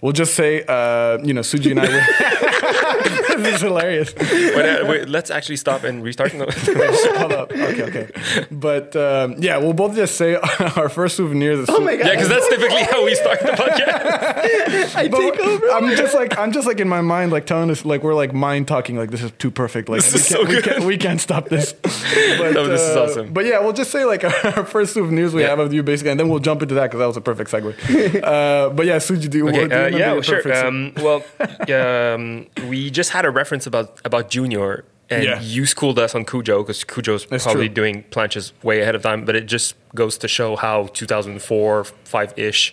we'll 0.00 0.12
just 0.12 0.34
say, 0.34 0.64
uh, 0.66 1.18
you 1.22 1.34
know, 1.34 1.42
Suji 1.42 1.72
and 1.72 1.80
I. 1.80 3.21
Were, 3.36 3.42
this 3.42 3.54
is 3.56 3.60
hilarious. 3.62 4.14
Wait, 4.16 4.56
uh, 4.56 4.86
wait, 4.86 5.08
let's 5.08 5.30
actually 5.30 5.56
stop 5.56 5.84
and 5.84 6.02
restart. 6.02 6.34
No. 6.34 6.46
Hold 6.50 7.32
up. 7.32 7.52
Okay, 7.52 7.82
okay. 7.84 8.08
But 8.50 8.94
um, 8.96 9.36
yeah, 9.38 9.58
we'll 9.58 9.72
both 9.72 9.94
just 9.94 10.16
say 10.16 10.36
our 10.76 10.88
first 10.88 11.16
souvenirs. 11.16 11.60
Is 11.60 11.68
oh 11.68 11.80
my 11.80 11.96
god. 11.96 12.06
yeah, 12.06 12.12
because 12.12 12.28
that's 12.28 12.48
typically 12.48 12.82
how 12.84 13.04
we 13.04 13.14
start 13.14 13.40
the 13.40 13.48
podcast. 13.52 14.96
I 14.96 15.08
But 15.08 15.18
take 15.20 15.40
over. 15.40 15.66
I'm 15.70 15.96
just 15.96 16.14
like 16.14 16.38
I'm 16.38 16.52
just 16.52 16.66
like 16.66 16.80
in 16.80 16.88
my 16.88 17.00
mind, 17.00 17.32
like 17.32 17.46
telling 17.46 17.70
us 17.70 17.84
like 17.84 18.02
we're 18.02 18.14
like 18.14 18.32
mind 18.32 18.68
talking, 18.68 18.96
like 18.96 19.10
this 19.10 19.22
is 19.22 19.32
too 19.38 19.50
perfect. 19.50 19.88
Like 19.88 20.02
This 20.02 20.12
we 20.14 20.20
is 20.20 20.28
can't, 20.28 20.48
so 20.48 20.54
we, 20.54 20.62
can't, 20.62 20.84
we 20.84 20.96
can't 20.96 21.20
stop 21.20 21.48
this. 21.48 21.72
But, 21.72 22.52
No, 22.52 22.66
this 22.66 22.80
is 22.80 22.96
uh, 22.96 23.04
awesome. 23.04 23.32
But 23.32 23.46
yeah, 23.46 23.60
we'll 23.60 23.72
just 23.72 23.90
say 23.90 24.04
like 24.04 24.24
our 24.24 24.64
first 24.64 24.94
souvenirs 24.94 25.34
we 25.34 25.42
Yeah. 25.42 25.48
have 25.50 25.58
of 25.58 25.72
you, 25.72 25.82
basically, 25.82 26.10
and 26.10 26.20
then 26.20 26.28
we'll 26.28 26.38
jump 26.40 26.62
into 26.62 26.74
that 26.74 26.84
because 26.84 26.98
that 27.00 27.06
was 27.06 27.16
a 27.16 27.20
perfect 27.20 27.50
segue. 27.50 28.22
uh, 28.22 28.70
but 28.70 28.86
yeah, 28.86 28.96
Suji, 28.96 29.28
do 29.30 29.38
you, 29.38 29.48
Okay, 29.48 29.60
what- 29.62 29.70
do 29.70 29.76
you 29.76 29.82
uh, 29.82 29.86
yeah, 29.98 30.12
your 30.14 30.22
sure. 30.22 30.42
perfect 30.42 30.56
sou- 30.56 30.66
Um, 30.66 30.92
well, 30.96 32.14
um, 32.14 32.46
we 32.68 32.90
just 32.90 33.10
had 33.10 33.21
a 33.24 33.30
reference 33.30 33.66
about 33.66 34.00
about 34.04 34.30
Junior, 34.30 34.84
and 35.10 35.24
Yeah. 35.24 35.40
you 35.40 35.66
schooled 35.66 35.98
us 35.98 36.14
on 36.14 36.24
Cujo 36.24 36.62
because 36.62 36.84
Cujo's 36.84 37.26
That's 37.26 37.44
probably 37.44 37.68
true. 37.68 37.74
doing 37.74 38.04
planches 38.10 38.52
way 38.62 38.80
ahead 38.80 38.94
of 38.94 39.02
time. 39.02 39.24
But 39.24 39.36
it 39.36 39.46
just 39.46 39.74
goes 39.94 40.16
to 40.18 40.28
show 40.28 40.56
how 40.56 40.86
2004, 40.94 41.84
five 42.04 42.32
ish, 42.36 42.72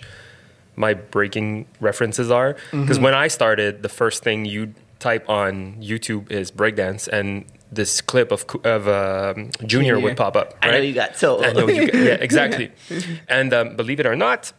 my 0.75 0.93
breaking 0.93 1.65
references 1.79 2.31
are. 2.31 2.53
Because 2.71 2.97
Mm-hmm. 2.97 3.03
when 3.03 3.13
I 3.13 3.27
started, 3.27 3.83
the 3.83 3.89
first 3.89 4.23
thing 4.23 4.45
you 4.45 4.73
type 4.99 5.29
on 5.29 5.75
YouTube 5.81 6.29
is 6.31 6.51
breakdance, 6.51 7.07
and 7.07 7.45
this 7.71 8.01
clip 8.01 8.31
of 8.31 8.45
of 8.63 8.87
um, 8.87 9.51
Junior, 9.65 9.93
Junior. 9.95 9.99
would 9.99 10.17
pop 10.17 10.35
up. 10.35 10.55
I 10.61 10.71
know 10.71 10.77
you 10.77 10.93
got 10.93 11.15
so. 11.17 11.43
I 11.43 11.53
know 11.53 11.67
you 11.67 11.85
get, 11.85 11.95
yeah, 11.95 12.17
exactly. 12.27 12.71
And 13.27 13.53
um, 13.53 13.75
believe 13.75 13.99
it 13.99 14.05
or 14.07 14.15
not, 14.15 14.51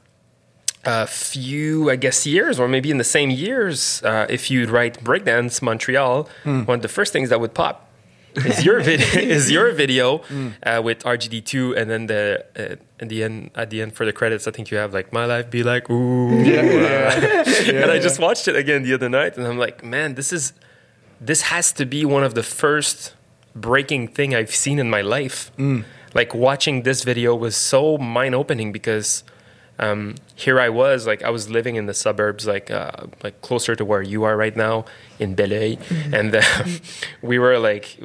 a 0.84 1.06
few, 1.06 1.90
I 1.90 1.96
guess, 1.96 2.26
years 2.26 2.58
or 2.58 2.66
maybe 2.68 2.90
in 2.90 2.98
the 2.98 3.04
same 3.04 3.30
years, 3.30 4.02
uh, 4.02 4.26
if 4.30 4.50
you'd 4.50 4.70
write 4.70 5.02
breakdance 5.04 5.60
Montreal, 5.62 6.28
Hmm. 6.44 6.64
one 6.64 6.76
of 6.78 6.82
the 6.82 6.88
first 6.88 7.12
things 7.12 7.28
that 7.28 7.40
would 7.40 7.52
pop 7.54 7.86
is 8.34 8.64
your 8.64 8.80
video 8.90 9.06
is 9.36 9.50
your 9.50 9.72
video 9.72 10.18
Hmm. 10.18 10.48
uh, 10.62 10.80
with 10.82 11.00
RGD2, 11.04 11.76
and 11.76 11.90
then 11.90 12.06
the 12.06 12.44
uh, 12.58 13.02
at 13.02 13.08
the 13.08 13.22
end 13.24 13.50
at 13.54 13.68
the 13.70 13.82
end 13.82 13.92
for 13.94 14.04
the 14.06 14.12
credits, 14.12 14.46
I 14.48 14.52
think 14.52 14.70
you 14.70 14.78
have 14.78 14.94
like 14.94 15.12
my 15.12 15.24
life 15.26 15.50
be 15.50 15.62
like 15.62 15.90
ooh, 15.90 16.42
Yeah, 16.42 17.20
yeah. 17.66 17.82
and 17.82 17.90
I 17.90 17.98
just 17.98 18.18
watched 18.18 18.46
it 18.48 18.56
again 18.56 18.82
the 18.82 18.94
other 18.94 19.08
night, 19.08 19.36
and 19.36 19.46
I'm 19.46 19.58
like, 19.58 19.84
man, 19.84 20.14
this 20.14 20.32
is 20.32 20.52
this 21.20 21.42
has 21.52 21.72
to 21.72 21.84
be 21.84 22.04
one 22.06 22.24
of 22.24 22.32
the 22.34 22.42
first 22.42 23.14
breaking 23.54 24.08
thing 24.08 24.34
I've 24.34 24.54
seen 24.54 24.78
in 24.78 24.88
my 24.88 25.02
life. 25.02 25.50
Mm. 25.58 25.84
Like 26.14 26.34
watching 26.34 26.82
this 26.84 27.04
video 27.04 27.34
was 27.36 27.54
so 27.56 27.98
mind 27.98 28.34
opening 28.34 28.72
because 28.72 29.22
um, 29.80 30.14
here 30.34 30.60
I 30.60 30.68
was, 30.68 31.06
like 31.06 31.22
I 31.22 31.30
was 31.30 31.50
living 31.50 31.76
in 31.76 31.86
the 31.86 31.94
suburbs, 31.94 32.46
like 32.46 32.70
uh, 32.70 32.90
like 33.24 33.40
closer 33.40 33.74
to 33.74 33.84
where 33.84 34.02
you 34.02 34.24
are 34.24 34.36
right 34.36 34.54
now 34.54 34.84
in 35.18 35.34
Beloeil, 35.34 35.78
and 36.12 36.34
uh, 36.34 36.42
we 37.22 37.38
were 37.38 37.58
like 37.58 37.98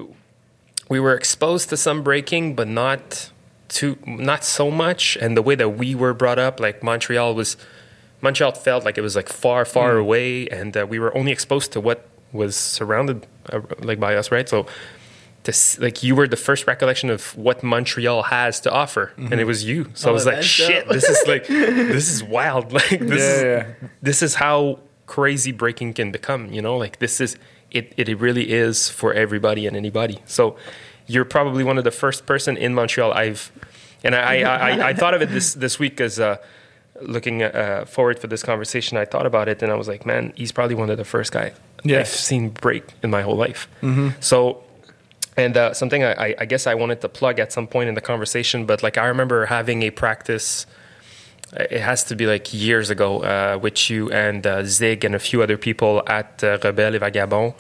we 0.90 1.00
were 1.00 1.16
exposed 1.16 1.70
to 1.70 1.78
some 1.78 2.02
breaking, 2.02 2.56
but 2.56 2.68
not 2.68 3.30
too 3.68 3.98
not 4.06 4.44
so 4.44 4.72
much. 4.72 5.18
And 5.18 5.36
the 5.36 5.42
way 5.42 5.56
that 5.56 5.70
we 5.70 5.96
were 5.96 6.14
brought 6.14 6.40
up, 6.40 6.60
like 6.60 6.82
Montreal 6.82 7.36
was 7.36 7.58
Montreal 8.22 8.54
felt 8.54 8.86
like 8.86 8.98
it 8.98 9.02
was 9.02 9.16
like 9.16 9.30
far, 9.30 9.66
far 9.66 9.98
away, 9.98 10.48
and 10.48 10.76
uh, 10.76 10.86
we 10.88 10.98
were 10.98 11.16
only 11.16 11.32
exposed 11.32 11.72
to 11.74 11.82
what 11.82 12.08
was 12.32 12.56
surrounded 12.56 13.28
uh, 13.52 13.62
like 13.80 14.00
by 14.00 14.16
us, 14.16 14.32
right? 14.32 14.48
So, 14.48 14.66
this 15.46 15.80
like 15.80 16.04
you 16.04 16.16
were 16.16 16.28
the 16.28 16.38
first 16.38 16.68
recollection 16.68 17.10
of 17.10 17.36
what 17.38 17.64
Montreal 17.64 18.24
has 18.24 18.60
to 18.62 18.72
offer, 18.72 19.14
and 19.18 19.40
it 19.40 19.46
was 19.46 19.64
you. 19.64 19.90
So 19.94 20.10
I 20.10 20.12
Oh, 20.12 20.14
was 20.14 20.26
like, 20.26 20.44
shit, 20.44 20.88
this 20.90 21.06
is 21.10 21.26
like 21.28 21.48
this 21.94 22.10
is 22.12 22.24
wild. 22.24 22.72
Like 22.80 23.00
this 23.00 23.22
Yeah, 23.22 23.38
is 23.38 23.44
yeah. 23.44 23.88
this 24.02 24.22
is 24.22 24.36
how 24.36 24.80
crazy 25.06 25.52
breaking 25.52 25.94
can 25.94 26.12
become. 26.12 26.52
You 26.52 26.62
know, 26.62 26.76
like 26.78 27.00
this 27.00 27.22
is 27.22 27.38
it. 27.72 27.94
It 27.98 28.08
really 28.20 28.52
is 28.52 28.90
for 28.90 29.14
everybody 29.14 29.66
and 29.68 29.76
anybody. 29.78 30.20
So 30.26 30.58
you're 31.08 31.26
probably 31.26 31.64
one 31.64 31.78
of 31.78 31.84
the 31.84 31.92
first 31.92 32.26
person 32.26 32.58
in 32.58 32.74
Montreal 32.74 33.14
I've, 33.14 33.52
and 34.04 34.16
I 34.16 34.42
I, 34.42 34.70
I, 34.70 34.88
I 34.90 34.94
thought 34.94 35.14
of 35.14 35.22
it 35.22 35.30
this 35.30 35.54
this 35.66 35.78
week 35.80 36.02
as 36.02 36.20
uh, 36.20 36.38
looking 37.02 37.44
uh, 37.44 37.86
forward 37.86 38.18
for 38.20 38.28
this 38.28 38.42
conversation. 38.44 38.98
I 38.98 39.06
thought 39.06 39.26
about 39.26 39.48
it 39.48 39.62
and 39.62 39.72
I 39.72 39.76
was 39.76 39.88
like, 39.88 40.06
man, 40.06 40.34
he's 40.36 40.52
probably 40.52 40.76
one 40.76 40.90
of 40.90 40.98
the 40.98 41.06
first 41.06 41.32
guy 41.34 41.52
Yeah. 41.84 42.00
I've 42.00 42.08
seen 42.08 42.50
break 42.50 42.84
in 43.04 43.10
my 43.12 43.22
whole 43.22 43.38
life. 43.38 43.68
So. 44.20 44.64
And 45.38 45.58
uh, 45.58 45.74
something 45.74 46.04
I, 46.04 46.14
I- 46.28 46.36
I 46.40 46.46
guess 46.46 46.66
I 46.68 46.76
wanted 46.76 47.02
to 47.02 47.10
plug 47.10 47.40
at 47.40 47.52
some 47.52 47.68
point 47.68 47.90
in 47.90 47.96
the 47.96 48.02
conversation, 48.02 48.66
but 48.66 48.82
like 48.84 48.98
I 48.98 49.06
remember 49.08 49.46
having 49.48 49.84
a 49.84 49.90
practice 49.92 50.66
it 51.58 51.80
has 51.82 52.04
to 52.06 52.16
be 52.16 52.26
like 52.26 52.54
years 52.54 52.90
ago 52.90 53.24
uh, 53.24 53.58
with 53.62 53.90
you 53.90 54.12
and 54.12 54.46
uh, 54.46 54.64
Zig 54.66 55.06
and 55.06 55.16
a 55.16 55.20
few 55.20 55.42
other 55.42 55.58
people 55.58 56.02
at 56.08 56.44
uh, 56.44 56.58
Rebelle 56.58 56.96
et 56.96 57.00
Vagabond, 57.00 57.54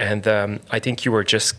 and 0.00 0.26
um, 0.26 0.60
I 0.70 0.78
think 0.80 1.04
you 1.04 1.12
were 1.12 1.22
just 1.22 1.54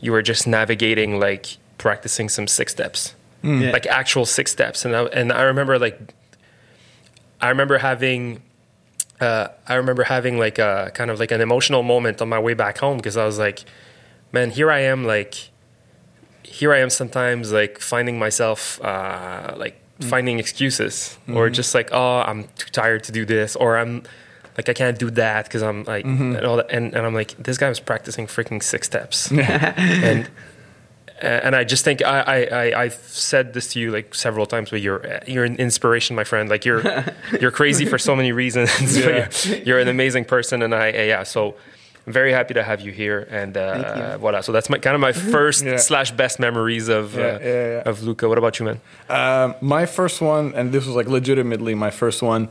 you 0.00 0.10
were 0.12 0.22
just 0.22 0.46
navigating 0.46 1.20
like 1.20 1.58
practicing 1.78 2.28
some 2.30 2.46
six 2.48 2.72
steps, 2.72 3.14
Yeah. 3.44 3.70
like 3.70 3.86
actual 3.86 4.24
six 4.26 4.50
steps, 4.50 4.84
and 4.84 4.96
I, 4.96 5.02
and 5.04 5.30
I 5.32 5.42
remember 5.42 5.78
like 5.78 6.14
I 7.40 7.48
remember 7.48 7.78
having. 7.78 8.42
Uh, 9.20 9.48
I 9.68 9.74
remember 9.74 10.04
having 10.04 10.38
like 10.38 10.58
a 10.58 10.90
kind 10.94 11.10
of 11.10 11.20
like 11.20 11.30
an 11.30 11.42
emotional 11.42 11.82
moment 11.82 12.22
on 12.22 12.28
my 12.30 12.38
way 12.38 12.54
back 12.54 12.78
home 12.78 12.96
because 12.96 13.18
I 13.18 13.26
was 13.26 13.38
like, 13.38 13.64
man, 14.32 14.50
here 14.50 14.70
I 14.70 14.80
am, 14.80 15.04
like, 15.04 15.50
here 16.50 16.74
I 16.74 16.78
am 16.78 16.90
sometimes 16.90 17.52
like 17.52 17.78
finding 17.78 18.18
myself 18.18 18.80
uh, 18.82 19.54
like 19.56 19.80
mm. 20.00 20.04
finding 20.04 20.38
excuses 20.38 21.16
mm-hmm. 21.22 21.36
or 21.36 21.48
just 21.48 21.74
like, 21.74 21.90
oh, 21.92 22.20
I'm 22.20 22.44
too 22.58 22.70
tired 22.70 23.04
to 23.04 23.12
do 23.12 23.24
this 23.24 23.56
or 23.56 23.78
I'm 23.78 24.02
like 24.56 24.68
I 24.68 24.74
can't 24.74 24.98
do 24.98 25.10
that 25.12 25.44
because 25.44 25.62
I'm 25.62 25.84
like 25.84 26.04
mm-hmm. 26.04 26.36
and 26.36 26.44
all 26.44 26.56
that 26.56 26.70
and, 26.70 26.92
and 26.94 27.06
I'm 27.06 27.14
like 27.14 27.36
this 27.36 27.56
guy 27.56 27.68
was 27.68 27.80
practicing 27.80 28.26
freaking 28.26 28.62
six 28.62 28.88
steps 28.88 29.30
and 29.32 30.28
and 31.22 31.54
I 31.54 31.64
just 31.64 31.84
think 31.84 32.02
I, 32.02 32.20
I, 32.20 32.38
I 32.44 32.82
I've 32.82 32.94
said 32.94 33.52
this 33.52 33.72
to 33.74 33.80
you 33.80 33.90
like 33.90 34.14
several 34.14 34.46
times, 34.46 34.70
but 34.70 34.80
you're 34.80 35.20
you're 35.26 35.44
an 35.44 35.56
inspiration, 35.56 36.16
my 36.16 36.24
friend. 36.24 36.48
Like 36.48 36.64
you're 36.64 36.82
you're 37.40 37.50
crazy 37.50 37.84
for 37.84 37.98
so 37.98 38.16
many 38.16 38.32
reasons. 38.32 38.96
Yeah. 38.96 39.28
you're, 39.44 39.58
you're 39.58 39.78
an 39.78 39.88
amazing 39.88 40.24
person, 40.24 40.62
and 40.62 40.74
I 40.74 40.88
yeah. 40.88 41.22
So 41.24 41.56
I'm 42.06 42.12
very 42.12 42.32
happy 42.32 42.54
to 42.54 42.62
have 42.62 42.80
you 42.80 42.92
here, 42.92 43.26
and 43.30 43.56
uh, 43.56 44.16
voila. 44.18 44.40
So 44.40 44.52
that's 44.52 44.70
my 44.70 44.78
kind 44.78 44.94
of 44.94 45.00
my 45.00 45.12
first 45.12 45.64
Yeah. 45.64 45.76
slash 45.76 46.10
best 46.12 46.38
memories 46.40 46.88
of 46.88 47.14
Yeah, 47.14 47.20
uh, 47.22 47.38
yeah, 47.42 47.44
yeah. 47.44 47.82
of 47.90 48.02
Luca. 48.02 48.28
What 48.28 48.38
about 48.38 48.58
you, 48.58 48.64
man? 48.66 48.80
Um, 49.08 49.54
my 49.60 49.86
first 49.86 50.20
one, 50.20 50.54
and 50.54 50.72
this 50.72 50.86
was 50.86 50.96
like 50.96 51.06
legitimately 51.08 51.74
my 51.74 51.90
first 51.90 52.22
one. 52.22 52.48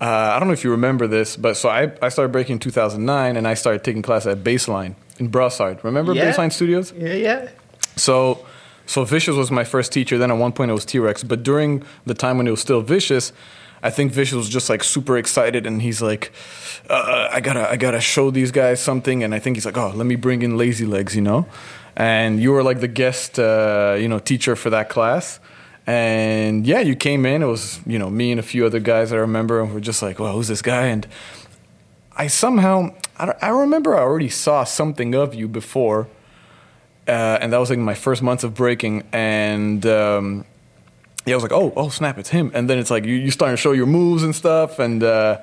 Uh, 0.00 0.32
I 0.34 0.38
don't 0.38 0.48
know 0.48 0.52
if 0.54 0.64
you 0.64 0.70
remember 0.72 1.06
this, 1.06 1.36
but 1.36 1.56
so 1.56 1.68
I, 1.68 1.92
I 2.02 2.08
started 2.10 2.32
breaking 2.32 2.54
in 2.54 2.58
2009, 2.58 3.36
and 3.36 3.46
I 3.48 3.54
started 3.54 3.82
taking 3.84 4.02
class 4.02 4.26
at 4.26 4.38
Baseline 4.44 4.94
in 5.18 5.30
Brossard. 5.30 5.82
Remember 5.84 6.12
Yeah. 6.12 6.30
Baseline 6.32 6.52
Studios? 6.52 6.92
Yeah, 6.96 7.14
yeah. 7.14 7.48
So, 7.96 8.44
so 8.86 9.04
Vicious 9.04 9.36
was 9.36 9.50
my 9.50 9.64
first 9.64 9.92
teacher. 9.92 10.18
Then 10.18 10.30
at 10.30 10.36
one 10.38 10.52
point 10.52 10.70
it 10.70 10.74
was 10.74 10.84
T 10.84 10.98
Rex. 10.98 11.22
But 11.22 11.42
during 11.44 11.82
the 12.04 12.14
time 12.14 12.36
when 12.36 12.46
it 12.48 12.50
was 12.50 12.60
still 12.60 12.80
Vicious, 12.82 13.32
I 13.82 13.90
think 13.90 14.12
Vicious 14.12 14.36
was 14.36 14.48
just 14.48 14.70
like 14.70 14.84
super 14.84 15.18
excited, 15.18 15.66
and 15.66 15.82
he's 15.82 16.00
like, 16.00 16.32
uh, 16.88 17.28
"I 17.32 17.40
gotta, 17.40 17.68
I 17.70 17.76
gotta 17.76 18.00
show 18.00 18.30
these 18.30 18.50
guys 18.50 18.80
something." 18.80 19.22
And 19.24 19.34
I 19.34 19.38
think 19.38 19.56
he's 19.56 19.66
like, 19.66 19.76
"Oh, 19.76 19.92
let 19.94 20.06
me 20.06 20.16
bring 20.16 20.42
in 20.42 20.56
Lazy 20.56 20.86
Legs," 20.86 21.16
you 21.16 21.22
know. 21.22 21.46
And 21.96 22.40
you 22.40 22.52
were 22.52 22.62
like 22.62 22.80
the 22.80 22.88
guest, 22.88 23.38
uh, 23.38 23.96
you 23.98 24.08
know, 24.08 24.18
teacher 24.18 24.56
for 24.56 24.70
that 24.70 24.88
class. 24.88 25.40
And 25.86 26.66
yeah, 26.66 26.80
you 26.80 26.94
came 26.94 27.26
in. 27.26 27.42
It 27.42 27.46
was 27.46 27.80
you 27.86 27.98
know 27.98 28.08
me 28.08 28.30
and 28.30 28.38
a 28.38 28.42
few 28.42 28.64
other 28.64 28.80
guys 28.80 29.12
I 29.12 29.16
remember, 29.16 29.60
and 29.60 29.74
we're 29.74 29.80
just 29.80 30.02
like, 30.02 30.18
"Well, 30.18 30.32
who's 30.34 30.48
this 30.48 30.62
guy?" 30.62 30.86
And 30.86 31.06
I 32.16 32.28
somehow, 32.28 32.94
I, 33.18 33.34
I 33.42 33.48
remember 33.48 33.96
I 33.96 34.00
already 34.00 34.28
saw 34.28 34.64
something 34.64 35.14
of 35.14 35.34
you 35.34 35.48
before 35.48 36.08
uh, 37.08 37.38
and 37.40 37.52
that 37.52 37.58
was 37.58 37.70
like 37.70 37.78
my 37.78 37.94
first 37.94 38.22
months 38.22 38.44
of 38.44 38.54
breaking 38.54 39.04
and 39.12 39.84
um, 39.86 40.44
yeah 41.26 41.34
i 41.34 41.36
was 41.36 41.42
like 41.42 41.52
oh 41.52 41.72
oh 41.76 41.88
snap 41.88 42.18
it's 42.18 42.30
him. 42.30 42.50
And 42.54 42.68
then 42.68 42.78
it's 42.78 42.90
like 42.90 43.04
you, 43.04 43.14
you 43.14 43.30
starting 43.30 43.56
to 43.56 43.60
show 43.60 43.72
your 43.72 43.86
moves 43.86 44.22
and 44.22 44.34
stuff 44.34 44.78
and 44.78 45.02
uh, 45.02 45.40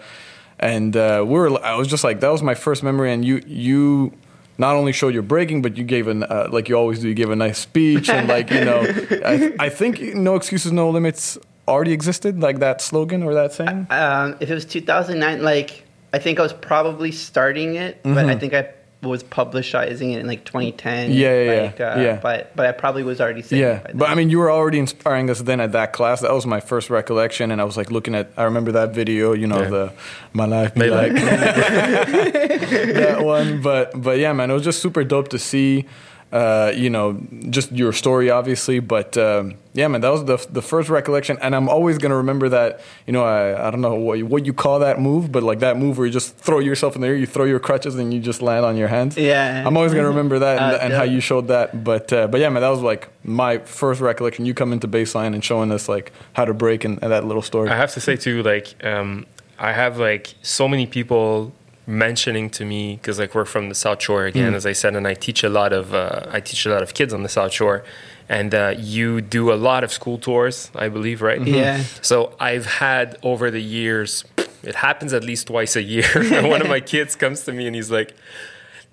and 0.60 0.96
uh, 0.96 1.24
we 1.26 1.34
were 1.34 1.64
i 1.66 1.76
was 1.76 1.88
just 1.88 2.04
like 2.04 2.20
that 2.20 2.32
was 2.32 2.44
my 2.44 2.56
first 2.56 2.84
memory 2.84 3.12
and 3.12 3.24
you 3.24 3.42
you 3.46 4.14
not 4.58 4.76
only 4.76 4.92
showed 4.92 5.14
your 5.14 5.24
breaking 5.24 5.62
but 5.62 5.78
you 5.78 5.84
gave 5.84 6.08
an 6.08 6.24
uh, 6.24 6.48
like 6.52 6.70
you 6.70 6.76
always 6.76 7.00
do 7.00 7.08
you 7.08 7.14
gave 7.14 7.30
a 7.30 7.36
nice 7.36 7.58
speech 7.58 8.10
and 8.10 8.28
like 8.28 8.50
you 8.52 8.64
know 8.66 8.82
I, 9.26 9.56
I 9.60 9.70
think 9.70 10.02
no 10.16 10.36
excuses 10.36 10.72
no 10.72 10.90
limits 10.90 11.38
already 11.70 11.94
existed 11.94 12.42
like 12.42 12.60
that 12.60 12.82
slogan 12.82 13.24
or 13.24 13.34
that 13.36 13.54
saying? 13.54 13.88
Um, 13.90 14.36
if 14.40 14.50
it 14.50 14.54
was 14.54 14.66
2009, 14.66 15.42
like 15.42 15.86
I 16.12 16.20
think 16.20 16.40
I 16.40 16.42
was 16.42 16.54
probably 16.54 17.12
starting 17.12 17.76
it, 17.76 18.02
but 18.04 18.26
I 18.26 18.36
think 18.36 18.54
I 18.54 18.70
was 19.02 19.24
publicizing 19.24 20.14
it 20.14 20.20
in 20.20 20.28
like 20.28 20.44
2010. 20.44 21.10
Mm-hmm. 21.10 21.18
Yeah, 21.18 21.42
yeah, 21.44 21.74
yeah. 21.80 21.86
uh, 21.96 22.00
Yeah. 22.02 22.20
But 22.22 22.54
but 22.56 22.66
I 22.66 22.74
probably 22.74 23.04
was 23.04 23.22
already 23.22 23.42
saying 23.42 23.62
Yeah, 23.62 23.76
it 23.78 23.84
by 23.86 23.92
but 23.94 24.10
I 24.10 24.16
mean, 24.16 24.30
you 24.30 24.40
were 24.40 24.52
already 24.52 24.78
inspiring 24.78 25.30
us 25.30 25.40
then 25.42 25.62
at 25.62 25.72
that 25.72 25.94
class. 25.94 26.20
That 26.20 26.34
was 26.34 26.46
my 26.46 26.60
first 26.60 26.90
recollection, 26.90 27.50
and 27.52 27.62
I 27.62 27.64
was 27.64 27.78
like 27.78 27.92
looking 27.92 28.14
at. 28.14 28.30
I 28.36 28.44
remember 28.44 28.74
that 28.74 28.94
video, 28.94 29.32
you 29.34 29.48
know, 29.48 29.62
Yeah. 29.62 29.70
the 29.70 29.94
my 30.34 30.46
life 30.46 30.74
be 30.74 30.82
May 30.82 30.90
like 30.90 31.14
that 32.20 33.24
one. 33.24 33.62
But 33.62 34.02
but 34.02 34.18
yeah, 34.20 34.34
man, 34.34 34.50
it 34.52 34.54
was 34.54 34.64
just 34.64 34.82
super 34.82 35.04
dope 35.04 35.30
to 35.30 35.40
see. 35.40 35.86
Uh, 36.32 36.72
you 36.76 36.92
know, 36.92 37.20
just 37.50 37.72
your 37.72 37.92
story, 37.92 38.30
obviously, 38.30 38.80
but 38.80 39.18
um, 39.18 39.56
yeah, 39.74 39.88
man, 39.88 40.02
that 40.02 40.10
was 40.10 40.26
the 40.26 40.38
the 40.52 40.62
first 40.62 40.88
recollection, 40.88 41.40
and 41.42 41.56
I'm 41.56 41.68
always 41.68 41.98
gonna 41.98 42.18
remember 42.18 42.50
that. 42.50 42.82
You 43.08 43.14
know, 43.14 43.24
I, 43.24 43.68
I 43.68 43.72
don't 43.72 43.82
know 43.82 43.96
what 43.96 44.20
you, 44.20 44.28
what 44.28 44.46
you 44.46 44.54
call 44.54 44.78
that 44.80 45.00
move, 45.00 45.32
but 45.32 45.42
like 45.42 45.58
that 45.60 45.78
move 45.78 45.98
where 45.98 46.06
you 46.06 46.14
just 46.14 46.38
throw 46.38 46.60
yourself 46.60 46.94
in 46.96 47.02
the 47.02 47.08
air, 47.08 47.16
you 47.16 47.26
throw 47.26 47.46
your 47.46 47.60
crutches, 47.60 47.96
and 47.96 48.14
you 48.14 48.20
just 48.20 48.44
land 48.44 48.64
on 48.64 48.78
your 48.78 48.90
hands. 48.90 49.18
Yeah. 49.18 49.64
I'm 49.66 49.76
always 49.76 49.92
gonna 49.92 50.10
remember 50.10 50.38
that 50.38 50.62
and, 50.62 50.76
Uh, 50.76 50.80
and 50.84 50.94
how 50.94 51.02
yeah. 51.02 51.14
you 51.14 51.20
showed 51.20 51.48
that. 51.48 51.84
But 51.84 52.14
uh, 52.14 52.28
but 52.28 52.40
yeah, 52.40 52.50
man, 52.50 52.62
that 52.62 52.70
was 52.70 52.82
like 52.82 53.08
my 53.24 53.58
first 53.60 54.00
recollection. 54.00 54.46
You 54.46 54.54
come 54.54 54.72
into 54.72 54.88
baseline 54.88 55.34
and 55.34 55.44
showing 55.44 55.72
us 55.72 55.90
like 55.90 56.12
how 56.34 56.46
to 56.46 56.54
break 56.54 56.86
and, 56.86 57.00
and 57.02 57.12
that 57.12 57.26
little 57.26 57.42
story. 57.42 57.70
I 57.70 57.76
have 57.76 57.94
to 57.94 58.02
say 58.02 58.16
too, 58.18 58.44
like 58.44 58.76
um, 58.86 59.26
I 59.58 59.74
have 59.74 59.98
like 59.98 60.36
so 60.44 60.68
many 60.68 60.86
people 60.86 61.54
mentioning 61.90 62.50
to 62.52 62.64
me 62.64 62.96
because 62.96 63.20
like 63.20 63.34
we're 63.34 63.46
from 63.46 63.68
the 63.68 63.76
South 63.76 64.02
Shore 64.02 64.26
again, 64.26 64.54
as 64.54 64.66
I 64.66 64.74
said, 64.74 64.96
and 64.96 65.08
I 65.08 65.16
teach 65.16 65.44
a 65.44 65.50
lot 65.50 65.74
of 65.74 65.94
uh, 65.94 66.28
I 66.30 66.40
teach 66.40 66.66
a 66.66 66.70
lot 66.70 66.84
of 66.84 66.94
kids 66.94 67.14
on 67.14 67.24
the 67.24 67.30
South 67.30 67.52
Shore, 67.52 67.84
and 68.30 68.54
uh, 68.54 68.76
you 68.78 69.20
do 69.22 69.52
a 69.52 69.56
lot 69.56 69.84
of 69.84 69.92
school 69.92 70.18
tours, 70.20 70.72
I 70.76 70.88
believe, 70.88 71.22
right? 71.22 71.46
Yeah. 71.46 71.84
So 72.02 72.36
I've 72.40 72.68
had 72.68 73.18
over 73.24 73.50
the 73.50 73.62
years, 73.62 74.24
it 74.64 74.76
happens 74.76 75.14
at 75.14 75.24
least 75.24 75.48
twice 75.48 75.76
a 75.76 75.82
year. 75.82 76.08
One 76.48 76.62
of 76.62 76.70
my 76.70 76.80
kids 76.80 77.16
comes 77.16 77.44
to 77.44 77.52
me 77.52 77.68
and 77.68 77.76
he's 77.76 77.92
like. 77.92 78.14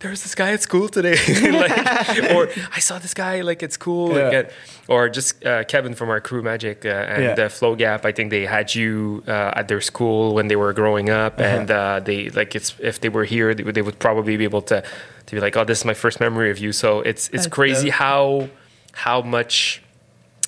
There's 0.01 0.23
this 0.23 0.35
guy 0.35 0.53
at 0.53 0.61
school 0.63 0.89
today, 0.91 1.17
like, 1.53 2.31
or 2.35 2.51
I 2.75 2.81
saw 2.81 2.99
this 2.99 3.15
guy 3.15 3.41
like 3.41 3.63
at 3.63 3.73
school, 3.73 4.09
like, 4.09 4.33
Yeah. 4.33 4.51
or 4.89 5.09
just 5.09 5.43
uh, 5.45 5.65
Kevin 5.65 5.95
from 5.95 6.11
our 6.11 6.21
crew 6.21 6.43
Magic 6.43 6.85
uh, 6.85 6.89
and 6.91 7.39
Yeah. 7.39 7.45
uh, 7.47 7.49
Flow 7.49 7.75
Gap. 7.75 8.05
I 8.05 8.13
think 8.13 8.31
they 8.31 8.45
had 8.45 8.75
you 8.75 9.23
uh, 9.27 9.53
at 9.57 9.69
their 9.69 9.81
school 9.81 10.35
when 10.35 10.49
they 10.49 10.57
were 10.57 10.75
growing 10.75 11.09
up, 11.09 11.41
and 11.41 11.71
uh, 11.71 12.01
they 12.01 12.29
like 12.29 12.55
it's 12.55 12.75
if 12.79 13.01
they 13.01 13.09
were 13.09 13.25
here, 13.25 13.55
they 13.55 13.63
would, 13.63 13.75
they 13.75 13.81
would 13.83 13.99
probably 13.99 14.37
be 14.37 14.45
able 14.45 14.61
to 14.63 14.83
to 15.27 15.35
be 15.35 15.41
like, 15.41 15.57
oh, 15.57 15.65
this 15.65 15.79
is 15.79 15.85
my 15.87 15.95
first 15.95 16.21
memory 16.21 16.51
of 16.51 16.59
you. 16.59 16.73
So 16.73 17.01
it's 17.01 17.29
it's 17.29 17.45
That's 17.45 17.47
crazy 17.47 17.87
dope. 17.89 17.95
how 17.99 18.49
how 18.93 19.23
much 19.23 19.83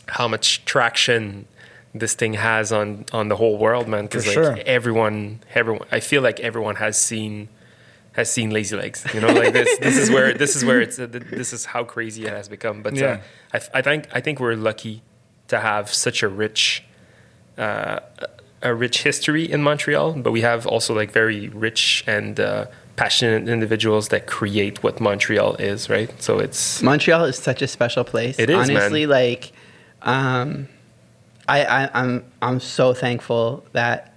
how 0.08 0.28
much 0.28 0.62
traction 0.66 1.46
this 1.94 2.12
thing 2.14 2.34
has 2.34 2.70
on 2.70 3.06
on 3.12 3.28
the 3.28 3.36
whole 3.36 3.56
world, 3.56 3.88
man. 3.88 4.04
Because 4.04 4.26
like 4.26 4.34
sure. 4.34 4.58
everyone, 4.66 5.40
everyone, 5.54 5.88
I 5.90 6.00
feel 6.00 6.20
like 6.20 6.38
everyone 6.40 6.76
has 6.76 6.98
seen 6.98 7.48
has 8.18 8.28
seen 8.30 8.50
Lazy 8.50 8.76
Legs. 8.76 9.06
You 9.14 9.20
know, 9.20 9.32
like 9.32 9.52
this. 9.52 9.78
this 9.78 9.96
is 9.96 10.10
where 10.10 10.34
this 10.34 10.56
is 10.56 10.64
where 10.64 10.80
it's. 10.80 10.98
Uh, 10.98 11.06
this 11.06 11.52
is 11.52 11.64
how 11.64 11.84
crazy 11.84 12.26
it 12.26 12.32
has 12.32 12.48
become. 12.48 12.82
But 12.82 12.94
Yeah. 12.96 13.20
uh, 13.54 13.58
I, 13.74 13.78
I 13.78 13.82
think 13.82 14.08
I 14.12 14.20
think 14.20 14.40
we're 14.40 14.56
lucky 14.70 15.02
to 15.46 15.60
have 15.60 15.92
such 15.94 16.22
a 16.22 16.28
rich. 16.28 16.84
Uh, 17.56 18.00
a 18.60 18.74
rich 18.74 19.04
history 19.04 19.44
in 19.54 19.62
Montreal, 19.62 20.14
but 20.14 20.32
we 20.32 20.40
have 20.40 20.66
also 20.66 20.92
like 20.92 21.12
very 21.12 21.48
rich 21.48 22.02
and 22.08 22.40
uh, 22.40 22.66
passionate 22.96 23.48
individuals 23.48 24.08
that 24.08 24.26
create 24.26 24.82
what 24.82 25.00
Montreal 25.00 25.54
is, 25.54 25.88
right? 25.88 26.10
So 26.20 26.40
it's 26.40 26.82
Montreal 26.82 27.24
is 27.24 27.38
such 27.38 27.62
a 27.62 27.68
special 27.68 28.02
place. 28.02 28.36
It 28.38 28.50
is, 28.50 28.56
man. 28.56 28.76
honestly. 28.76 29.06
Like, 29.06 29.52
um, 30.02 30.66
I, 31.46 31.64
I 31.64 31.90
I'm 31.94 32.24
I'm 32.42 32.58
so 32.58 32.94
thankful 32.94 33.64
that 33.72 34.14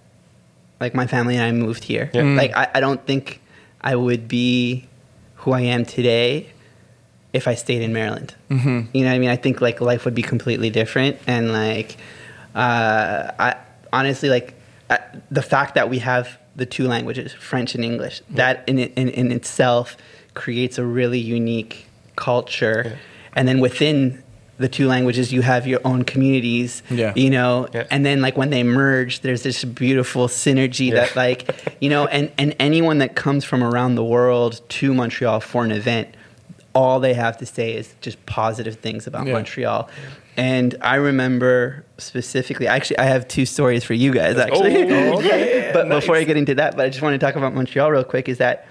like 0.79 0.95
my 0.95 1.05
family 1.05 1.35
and 1.37 1.45
I 1.45 1.51
moved 1.51 1.83
here. 1.83 2.09
Yeah. 2.13 2.23
Mm. 2.23 2.37
Like 2.37 2.57
I, 2.57 2.67
I 2.75 2.79
don't 2.79 3.05
think 3.05 3.40
I 3.81 3.95
would 3.95 4.27
be 4.27 4.87
who 5.35 5.51
I 5.51 5.61
am 5.61 5.85
today 5.85 6.51
if 7.33 7.47
I 7.47 7.55
stayed 7.55 7.81
in 7.81 7.93
Maryland. 7.93 8.35
Mm-hmm. 8.49 8.95
You 8.95 9.03
know 9.03 9.09
what 9.09 9.15
I 9.15 9.19
mean? 9.19 9.29
I 9.29 9.35
think 9.35 9.61
like 9.61 9.81
life 9.81 10.05
would 10.05 10.15
be 10.15 10.21
completely 10.21 10.69
different, 10.69 11.17
and 11.27 11.51
like 11.51 11.97
uh, 12.55 13.31
I 13.39 13.55
honestly 13.91 14.29
like 14.29 14.53
uh, 14.89 14.97
the 15.29 15.41
fact 15.41 15.75
that 15.75 15.89
we 15.89 15.99
have 15.99 16.37
the 16.55 16.65
two 16.65 16.87
languages, 16.87 17.33
French 17.33 17.75
and 17.75 17.83
English, 17.83 18.21
that 18.29 18.63
in, 18.67 18.77
in 18.79 19.09
in 19.09 19.31
itself 19.31 19.97
creates 20.33 20.77
a 20.77 20.85
really 20.85 21.19
unique 21.19 21.87
culture, 22.15 22.99
and 23.33 23.47
then 23.47 23.59
within 23.59 24.21
the 24.61 24.69
two 24.69 24.87
languages 24.87 25.33
you 25.33 25.41
have 25.41 25.67
your 25.67 25.81
own 25.83 26.03
communities 26.03 26.81
Yeah. 26.89 27.13
you 27.15 27.29
know 27.29 27.67
Yeah. 27.73 27.87
and 27.91 28.05
then 28.05 28.21
like 28.21 28.37
when 28.37 28.49
they 28.51 28.63
merge 28.63 29.21
there's 29.21 29.43
this 29.43 29.63
beautiful 29.65 30.27
synergy 30.27 30.91
that 30.93 31.15
like 31.15 31.75
you 31.81 31.89
know 31.89 32.05
and 32.07 32.31
and 32.37 32.55
anyone 32.59 32.99
that 32.99 33.15
comes 33.15 33.43
from 33.43 33.63
around 33.63 33.95
the 33.95 34.03
world 34.03 34.61
to 34.79 34.93
montreal 34.93 35.39
for 35.41 35.63
an 35.65 35.71
event 35.71 36.07
all 36.73 36.99
they 37.01 37.13
have 37.13 37.35
to 37.39 37.45
say 37.45 37.73
is 37.75 37.93
just 38.01 38.17
positive 38.25 38.75
things 38.75 39.07
about 39.07 39.27
Yeah. 39.27 39.33
montreal 39.33 39.89
and 40.37 40.75
i 40.81 40.95
remember 40.95 41.83
specifically 41.97 42.65
actually 42.67 42.97
i 42.99 43.03
have 43.03 43.27
two 43.27 43.45
stories 43.45 43.83
for 43.83 43.93
you 43.93 44.13
guys 44.13 44.37
actually 44.37 44.75
Oh, 44.91 45.17
okay. 45.19 45.71
but 45.73 45.89
before 45.89 46.15
i 46.15 46.23
get 46.23 46.37
into 46.37 46.55
that 46.55 46.77
but 46.77 46.85
i 46.85 46.89
just 46.89 47.01
want 47.01 47.13
to 47.19 47.25
talk 47.25 47.35
about 47.35 47.53
montreal 47.53 47.91
real 47.91 48.03
quick 48.05 48.29
is 48.29 48.37
that 48.37 48.65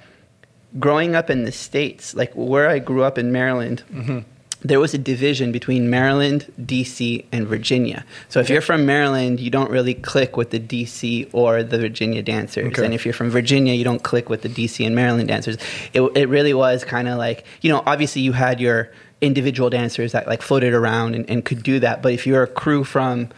growing 0.79 1.15
up 1.15 1.29
in 1.31 1.45
the 1.45 1.53
states 1.53 2.15
like 2.15 2.33
where 2.35 2.69
i 2.71 2.79
grew 2.79 3.03
up 3.03 3.19
in 3.19 3.33
maryland 3.33 3.83
mm-hmm. 3.93 4.21
There 4.63 4.79
was 4.79 4.93
a 4.93 4.99
division 4.99 5.53
between 5.53 5.89
Maryland, 5.89 6.53
DC, 6.61 7.25
and 7.33 7.47
Virginia. 7.47 8.05
So 8.29 8.41
if 8.41 8.51
you're 8.51 8.61
from 8.61 8.85
Maryland, 8.85 9.41
you 9.41 9.51
don't 9.51 9.71
really 9.71 9.95
click 9.95 10.37
with 10.37 10.51
the 10.51 10.61
DC 10.61 11.31
or 11.33 11.63
the 11.63 11.79
Virginia 11.79 12.23
dancers. 12.23 12.67
Okay. 12.67 12.85
And 12.85 12.93
if 12.93 13.05
you're 13.05 13.15
from 13.15 13.31
Virginia, 13.31 13.73
you 13.73 13.85
don't 13.85 14.03
click 14.03 14.29
with 14.29 14.43
the 14.43 14.49
DC 14.49 14.85
and 14.85 14.95
Maryland 14.95 15.29
dancers. 15.29 15.57
It, 15.95 16.03
it 16.15 16.29
really 16.29 16.53
was 16.53 16.85
kind 16.85 17.09
of 17.09 17.17
like, 17.17 17.47
you 17.63 17.73
know, 17.73 17.83
obviously 17.87 18.23
you 18.23 18.33
had 18.33 18.61
your 18.61 18.91
individual 19.23 19.71
dancers 19.71 20.13
that 20.13 20.27
like 20.27 20.43
floated 20.43 20.75
around 20.75 21.15
and, 21.15 21.29
and 21.31 21.45
could 21.45 21.63
do 21.63 21.81
that. 21.81 22.03
But 22.03 22.13
if 22.13 22.27
you're 22.27 22.43
a 22.43 22.47
crew 22.47 22.85
from 22.85 23.31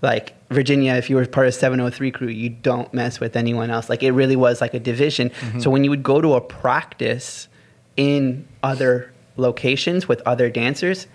like 0.00 0.34
Virginia, 0.48 0.94
if 0.94 1.10
you 1.10 1.16
were 1.16 1.26
part 1.26 1.48
of 1.48 1.54
703 1.54 2.10
crew, 2.12 2.28
you 2.28 2.50
don't 2.50 2.92
mess 2.94 3.18
with 3.18 3.36
anyone 3.36 3.70
else. 3.70 3.88
Like 3.90 4.04
it 4.04 4.12
really 4.12 4.36
was 4.36 4.60
like 4.60 4.74
a 4.74 4.80
division. 4.80 5.30
Mm-hmm. 5.30 5.60
So 5.60 5.70
when 5.70 5.82
you 5.82 5.90
would 5.90 6.04
go 6.04 6.20
to 6.20 6.34
a 6.34 6.40
practice 6.40 7.48
in 7.96 8.46
other 8.62 9.12
locations 9.38 10.06
with 10.06 10.20
other 10.26 10.50
dancers, 10.50 11.06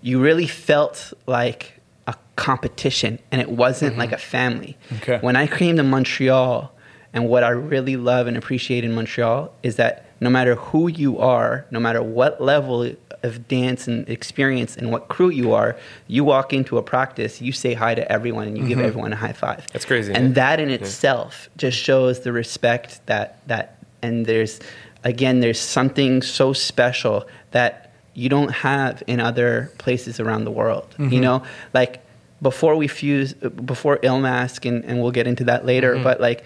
you 0.00 0.20
really 0.20 0.46
felt 0.46 1.12
like 1.26 1.80
a 2.06 2.14
competition 2.36 3.18
and 3.30 3.40
it 3.40 3.50
wasn't 3.50 3.92
mm-hmm. 3.92 4.00
like 4.00 4.12
a 4.12 4.18
family. 4.18 4.76
Okay. 4.98 5.18
When 5.20 5.36
I 5.36 5.46
came 5.46 5.76
to 5.76 5.82
Montreal 5.82 6.72
And 7.16 7.30
what 7.30 7.44
I 7.44 7.48
really 7.48 7.96
love 7.96 8.26
and 8.26 8.36
appreciate 8.36 8.84
in 8.84 8.94
Montreal 8.94 9.50
is 9.62 9.76
that 9.76 10.04
no 10.20 10.28
matter 10.28 10.54
who 10.56 10.88
you 10.88 11.18
are, 11.18 11.64
no 11.70 11.80
matter 11.80 12.02
what 12.02 12.42
level 12.42 12.92
of 13.22 13.48
dance 13.48 13.88
and 13.88 14.06
experience 14.08 14.76
and 14.76 14.92
what 14.92 15.08
crew 15.08 15.30
you 15.30 15.54
are, 15.54 15.78
you 16.08 16.24
walk 16.24 16.52
into 16.52 16.76
a 16.76 16.82
practice, 16.82 17.40
you 17.40 17.52
say 17.52 17.72
hi 17.72 17.94
to 17.94 18.12
everyone 18.12 18.46
and 18.48 18.58
you 18.58 18.68
give 18.68 18.76
mm-hmm. 18.76 18.86
everyone 18.86 19.12
a 19.14 19.16
high 19.16 19.32
five. 19.32 19.66
That's 19.72 19.86
crazy, 19.86 20.12
And 20.12 20.28
yeah. 20.28 20.34
that 20.34 20.60
in 20.60 20.68
itself 20.68 21.48
just 21.56 21.78
shows 21.78 22.20
the 22.20 22.32
respect 22.32 23.00
that 23.06 23.40
that 23.48 23.82
and 24.02 24.26
there's 24.26 24.60
again 25.02 25.40
there's 25.40 25.60
something 25.60 26.20
so 26.20 26.52
special 26.52 27.26
that 27.56 27.90
you 28.12 28.28
don't 28.28 28.50
have 28.50 29.02
in 29.06 29.18
other 29.18 29.72
places 29.78 30.20
around 30.20 30.44
the 30.44 30.50
world. 30.50 30.94
You 30.98 31.04
mm-hmm. 31.06 31.20
know, 31.20 31.42
like 31.72 32.04
before 32.42 32.76
we 32.76 32.86
fuse 32.86 33.32
before 33.32 33.96
Ilmask 33.98 34.68
and, 34.68 34.84
and 34.84 35.00
we'll 35.00 35.10
get 35.10 35.26
into 35.26 35.44
that 35.44 35.64
later, 35.64 35.94
mm-hmm. 35.94 36.04
but 36.04 36.20
like 36.20 36.44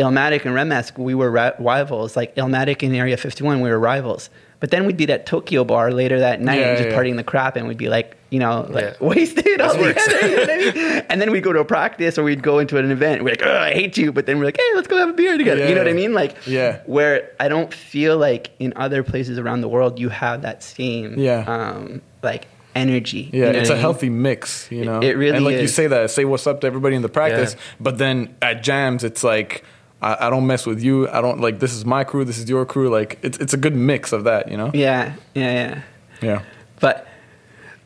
Ilmatic 0.00 0.44
and 0.44 0.52
Remask, 0.56 0.98
we 0.98 1.14
were 1.14 1.30
ri- 1.30 1.52
rivals. 1.60 2.16
Like 2.16 2.34
Ilmatic 2.34 2.82
and 2.82 2.96
Area 2.96 3.16
51, 3.16 3.60
we 3.60 3.70
were 3.70 3.78
rivals. 3.78 4.28
But 4.64 4.70
then 4.70 4.86
we'd 4.86 4.96
be 4.96 5.06
at 5.12 5.26
Tokyo 5.26 5.62
Bar 5.62 5.92
later 5.92 6.20
that 6.20 6.40
night 6.40 6.58
Yeah, 6.58 6.68
and 6.68 6.78
just 6.78 6.88
yeah. 6.88 6.96
partying 6.98 7.16
the 7.16 7.22
crap, 7.22 7.54
and 7.56 7.68
we'd 7.68 7.76
be 7.76 7.90
like, 7.90 8.16
you 8.30 8.38
know, 8.38 8.66
like 8.70 8.96
Yeah. 8.98 9.06
wasted 9.06 9.60
all 9.60 9.74
together. 9.74 10.26
You 10.26 10.36
know 10.36 10.42
I 10.42 10.56
mean? 10.56 11.02
And 11.10 11.20
then 11.20 11.30
we'd 11.32 11.42
go 11.44 11.52
to 11.52 11.60
a 11.60 11.66
practice 11.66 12.16
or 12.16 12.22
we'd 12.24 12.42
go 12.42 12.60
into 12.60 12.78
an 12.78 12.90
event. 12.90 13.22
We're 13.24 13.32
like, 13.32 13.42
oh, 13.44 13.58
I 13.58 13.72
hate 13.72 13.98
you. 13.98 14.10
But 14.10 14.24
then 14.24 14.38
we're 14.38 14.46
like, 14.46 14.56
hey, 14.56 14.70
let's 14.74 14.88
go 14.88 14.96
have 14.96 15.10
a 15.10 15.12
beer 15.12 15.36
together. 15.36 15.68
You 15.68 15.74
know 15.74 15.82
what 15.82 15.88
I 15.90 15.92
mean? 15.92 16.14
Like, 16.14 16.34
Yeah. 16.46 16.78
where 16.86 17.30
I 17.38 17.48
don't 17.48 17.74
feel 17.74 18.16
like 18.16 18.52
in 18.58 18.72
other 18.76 19.02
places 19.02 19.38
around 19.38 19.60
the 19.60 19.68
world 19.68 19.98
you 19.98 20.08
have 20.08 20.40
that 20.42 20.62
same, 20.62 21.18
Yeah. 21.18 21.44
um, 21.46 22.00
like 22.22 22.46
energy. 22.74 23.28
Yeah, 23.34 23.48
You 23.48 23.52
know 23.52 23.58
it's 23.58 23.68
a 23.68 23.74
mean? 23.74 23.80
healthy 23.82 24.08
mix, 24.08 24.66
you 24.72 24.86
know. 24.86 25.00
it 25.00 25.18
really 25.18 25.36
And 25.36 25.44
like 25.44 25.56
you 25.60 25.68
say 25.68 25.88
that, 25.88 26.10
say 26.10 26.24
what's 26.24 26.46
up 26.46 26.62
to 26.62 26.66
everybody 26.66 26.96
in 26.96 27.02
the 27.02 27.10
practice, 27.10 27.52
Yeah. 27.52 27.60
but 27.80 27.98
then 27.98 28.34
at 28.40 28.62
jams, 28.62 29.04
it's 29.04 29.22
like 29.22 29.62
I, 30.04 30.26
I 30.26 30.30
don't 30.30 30.46
mess 30.46 30.66
with 30.66 30.82
you. 30.82 31.08
I 31.08 31.22
don't 31.22 31.40
like 31.40 31.60
this 31.60 31.72
is 31.72 31.86
my 31.86 32.04
crew, 32.04 32.24
this 32.24 32.38
is 32.38 32.48
your 32.48 32.66
crew. 32.66 32.90
Like 32.90 33.18
it's 33.22 33.38
it's 33.38 33.54
a 33.54 33.56
good 33.56 33.74
mix 33.74 34.12
of 34.12 34.24
that, 34.24 34.50
you 34.50 34.56
know. 34.56 34.70
Yeah, 34.74 35.14
yeah, 35.34 35.52
yeah. 35.52 35.82
Yeah. 36.20 36.42
But 36.78 37.08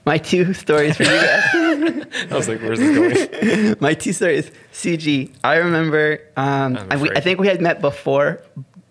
my 0.04 0.18
two 0.18 0.52
stories 0.64 0.96
for 0.96 1.04
you 1.04 1.10
guys. 1.10 1.44
I 2.30 2.34
was 2.34 2.48
like, 2.48 2.60
where's 2.60 2.80
this 2.80 2.96
going? 2.96 3.76
my 3.80 3.94
two 3.94 4.12
stories. 4.12 4.50
CG. 4.72 5.32
I 5.44 5.56
remember. 5.56 6.20
Um, 6.36 6.76
I'm 6.90 7.00
we, 7.00 7.10
I 7.10 7.20
think 7.20 7.38
we 7.38 7.46
had 7.46 7.60
met 7.60 7.80
before, 7.80 8.42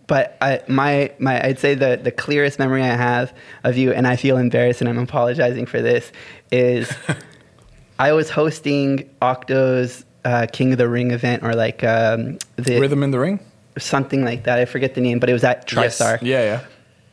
but 0.08 0.38
I, 0.40 0.62
my 0.70 1.12
my 1.20 1.46
I'd 1.46 1.60
say 1.60 1.76
the 1.76 2.00
the 2.02 2.12
clearest 2.12 2.60
memory 2.60 2.82
I 2.82 2.96
have 2.96 3.34
of 3.66 3.76
you, 3.76 3.92
and 3.92 4.08
I 4.08 4.16
feel 4.16 4.38
embarrassed, 4.38 4.80
and 4.80 4.90
I'm 4.90 5.00
apologizing 5.00 5.66
for 5.66 5.82
this. 5.82 6.14
Is 6.50 6.90
I 8.00 8.14
was 8.14 8.30
hosting 8.30 9.10
Octo's 9.22 10.06
uh, 10.28 10.46
King 10.52 10.72
of 10.74 10.78
the 10.78 10.90
Ring 10.90 11.12
event, 11.12 11.44
or 11.44 11.54
like 11.56 11.84
um, 11.84 12.38
the 12.58 12.80
Rhythm 12.80 13.04
in 13.04 13.12
the 13.12 13.20
ring. 13.20 13.40
something 13.78 14.24
like 14.26 14.44
that. 14.44 14.60
I 14.60 14.66
forget 14.66 14.94
the 14.96 15.02
name, 15.02 15.20
but 15.20 15.30
it 15.30 15.34
was 15.34 15.44
at 15.44 15.72
Yes. 15.72 16.00
TriStar 16.00 16.20
Yeah, 16.22 16.44
yeah. 16.44 16.60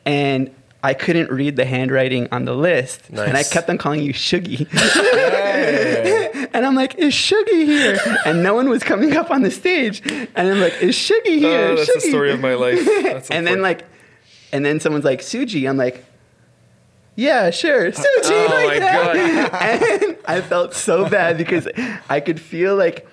and 0.05 0.51
I 0.83 0.93
couldn't 0.95 1.31
read 1.31 1.57
the 1.57 1.65
handwriting 1.65 2.29
on 2.33 2.45
the 2.45 2.53
list, 2.55 3.09
and 3.11 3.37
I 3.37 3.43
kept 3.43 3.71
on 3.71 3.79
calling 3.79 4.03
you 4.03 4.13
Shuggy. 4.13 4.67
Hey. 4.69 6.47
and 6.55 6.67
I'm 6.67 6.75
like, 6.75 6.97
"Is 6.97 7.15
Shuggy 7.15 7.65
here?" 7.65 7.99
And 8.27 8.43
no 8.43 8.53
one 8.55 8.69
was 8.69 8.83
coming 8.83 9.17
up 9.17 9.31
on 9.31 9.41
the 9.43 9.51
stage, 9.51 10.03
and 10.05 10.29
I'm 10.49 10.61
like, 10.61 10.75
"Is 10.83 10.95
Shuggy 10.95 11.39
here?" 11.39 11.69
Oh, 11.73 11.77
that's 11.77 11.95
the 11.95 12.01
story 12.01 12.33
of 12.33 12.41
my 12.41 12.55
life. 12.55 12.85
That's 13.03 13.31
and 13.31 13.47
then 13.47 13.63
like, 13.63 13.85
and 14.53 14.65
then 14.65 14.79
someone's 14.81 15.05
like, 15.07 15.21
"Suji," 15.21 15.69
I'm 15.69 15.77
like. 15.77 16.05
Yeah, 17.17 17.51
sure. 17.51 17.93
Suji, 17.93 18.05
Oh 18.25 18.49
like 18.51 18.67
my 18.67 18.79
that. 18.81 20.03
And 20.03 20.14
I 20.27 20.41
felt 20.41 20.75
so 20.75 21.09
bad 21.09 21.37
because 21.39 21.69
I 22.09 22.21
could 22.21 22.41
feel 22.41 22.77
like 22.77 23.07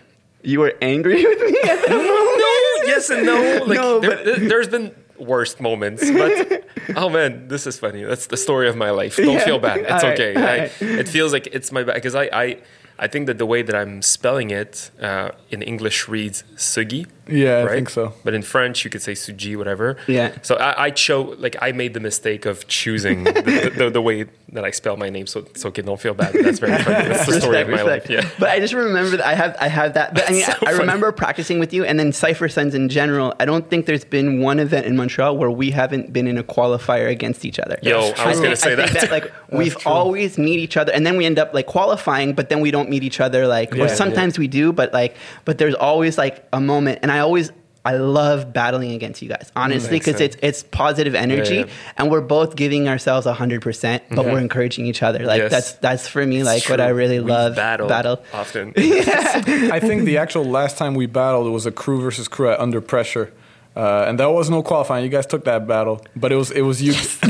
you 0.43 0.59
were 0.59 0.73
angry 0.81 1.23
with 1.25 1.39
me 1.41 1.59
at 1.69 1.79
that 1.87 1.89
moment. 1.89 2.87
yes 2.87 3.09
and 3.09 3.25
no. 3.25 3.63
Like, 3.65 3.77
No, 3.79 3.99
there, 3.99 4.15
but- 4.23 4.51
has 4.51 4.67
been 4.67 4.95
worst 5.19 5.61
moments, 5.61 6.09
but 6.09 6.63
oh 6.95 7.09
man, 7.09 7.47
this 7.47 7.67
is 7.67 7.77
funny. 7.77 8.03
That's 8.03 8.27
the 8.27 8.37
story 8.37 8.67
of 8.67 8.75
my 8.75 8.89
life. 8.89 9.17
Don't 9.17 9.33
Yeah. 9.33 9.45
feel 9.45 9.59
bad. 9.59 9.79
It's 9.81 9.91
All 9.91 10.09
right, 10.09 10.19
okay. 10.19 10.35
all 10.35 10.43
I, 10.43 10.57
right. 10.57 10.71
it 10.81 11.07
feels 11.07 11.31
like 11.31 11.47
it's 11.47 11.71
my 11.71 11.83
bad 11.83 11.95
because 11.95 12.15
I, 12.15 12.25
I 12.33 12.57
I 12.97 13.07
think 13.07 13.27
that 13.27 13.37
the 13.37 13.45
way 13.45 13.61
that 13.63 13.75
I'm 13.75 14.01
spelling 14.01 14.49
it 14.51 14.89
uh, 15.01 15.29
in 15.51 15.61
English 15.61 16.07
reads 16.07 16.43
sugi. 16.55 17.05
Yeah, 17.27 17.61
right? 17.61 17.71
I 17.71 17.75
think 17.75 17.89
so. 17.89 18.13
But 18.23 18.33
in 18.33 18.41
French, 18.41 18.83
you 18.83 18.89
could 18.89 19.01
say 19.01 19.13
suji, 19.13 19.55
whatever. 19.55 19.97
Yeah. 20.07 20.35
So 20.41 20.55
I, 20.55 20.85
I 20.85 20.89
chose 20.91 21.37
like 21.39 21.55
I 21.61 21.71
made 21.71 21.93
the 21.93 21.99
mistake 21.99 22.45
of 22.45 22.67
choosing 22.67 23.23
the, 23.25 23.31
the, 23.33 23.71
the, 23.85 23.89
the 23.89 24.01
way 24.01 24.25
that 24.53 24.65
I 24.65 24.71
spell 24.71 24.97
my 24.97 25.09
name. 25.09 25.27
So 25.27 25.41
it's 25.41 25.65
okay. 25.65 25.81
Don't 25.81 25.99
feel 25.99 26.13
bad. 26.13 26.33
That's 26.33 26.59
very 26.59 26.81
funny. 26.83 27.07
That's 27.09 27.25
the 27.27 27.39
story 27.39 27.61
of 27.61 27.69
my 27.69 27.83
life. 27.83 28.09
Yeah. 28.09 28.27
But 28.39 28.49
I 28.49 28.59
just 28.59 28.73
remember 28.73 29.11
that 29.17 29.25
I 29.25 29.35
have 29.35 29.55
I 29.59 29.67
have 29.67 29.93
that. 29.93 30.13
But 30.13 30.29
I 30.29 30.33
mean, 30.33 30.43
So 30.43 30.53
I, 30.65 30.71
I 30.71 30.73
remember 30.73 31.11
practicing 31.11 31.59
with 31.59 31.73
you, 31.73 31.85
and 31.85 31.99
then 31.99 32.11
Cipher 32.11 32.49
Sons 32.49 32.73
in 32.75 32.89
general. 32.89 33.33
I 33.39 33.45
don't 33.45 33.69
think 33.69 33.85
there's 33.85 34.03
been 34.03 34.41
one 34.41 34.59
event 34.59 34.85
in 34.85 34.95
Montreal 34.97 35.37
where 35.37 35.51
we 35.51 35.71
haven't 35.71 36.11
been 36.11 36.27
in 36.27 36.37
a 36.37 36.43
qualifier 36.43 37.09
against 37.09 37.45
each 37.45 37.59
other. 37.59 37.77
Yo, 37.83 37.99
I 38.17 38.27
was 38.27 38.39
gonna 38.39 38.55
say 38.55 38.73
I 38.73 38.87
think 38.87 38.99
that. 38.99 39.11
like 39.11 39.31
we've 39.51 39.77
always 39.85 40.37
meet 40.37 40.59
each 40.59 40.75
other, 40.75 40.91
and 40.91 41.05
then 41.05 41.17
we 41.17 41.25
end 41.25 41.39
up 41.39 41.53
like 41.53 41.67
qualifying, 41.67 42.33
but 42.33 42.49
then 42.49 42.61
we 42.61 42.71
don't 42.71 42.89
meet 42.89 43.03
each 43.03 43.19
other. 43.19 43.47
Like, 43.47 43.73
Yeah, 43.73 43.83
or 43.83 43.87
yeah. 43.87 43.93
sometimes 43.95 44.39
we 44.39 44.47
do, 44.47 44.73
but 44.73 44.91
like, 44.91 45.15
but 45.45 45.57
there's 45.59 45.75
always 45.75 46.17
like 46.17 46.45
a 46.51 46.59
moment, 46.59 46.99
and 47.01 47.10
I 47.11 47.19
always. 47.19 47.51
I 47.83 47.95
love 47.95 48.53
battling 48.53 48.91
against 48.91 49.23
you 49.23 49.27
guys, 49.29 49.51
honestly, 49.55 49.89
Makes 49.93 50.05
because 50.05 50.21
it's 50.21 50.37
it's 50.43 50.61
positive 50.61 51.15
energy, 51.15 51.55
yeah. 51.55 51.65
and 51.97 52.11
we're 52.11 52.21
both 52.21 52.55
giving 52.55 52.87
ourselves 52.87 53.25
hundred 53.25 53.63
percent, 53.63 54.03
but 54.11 54.23
we're 54.23 54.37
encouraging 54.37 54.85
each 54.85 55.01
other. 55.01 55.25
Like 55.25 55.39
Yes. 55.41 55.49
that's 55.51 55.71
that's 55.73 56.07
for 56.07 56.23
me 56.23 56.43
like 56.43 56.59
It's 56.59 56.69
what 56.69 56.79
I 56.79 56.89
really 56.89 57.17
We've 57.17 57.29
love. 57.29 57.55
battled 57.55 57.89
battle. 57.89 58.21
often. 58.35 58.73
I 58.77 59.79
think 59.79 60.03
the 60.05 60.19
actual 60.19 60.45
last 60.45 60.77
time 60.77 60.93
we 60.93 61.07
battled 61.07 61.51
was 61.51 61.65
a 61.65 61.71
crew 61.71 61.99
versus 61.99 62.27
crew 62.27 62.51
at 62.51 62.59
Under 62.59 62.81
Pressure. 62.81 63.33
Uh, 63.75 64.05
and 64.07 64.19
that 64.19 64.27
was 64.29 64.47
no 64.49 64.61
qualifying. 64.61 65.03
You 65.03 65.09
guys 65.09 65.25
took 65.25 65.45
that 65.45 65.65
battle, 65.65 66.05
but 66.15 66.31
it 66.31 66.35
was 66.35 66.51
it 66.51 66.61
was 66.61 66.83
you. 66.83 66.93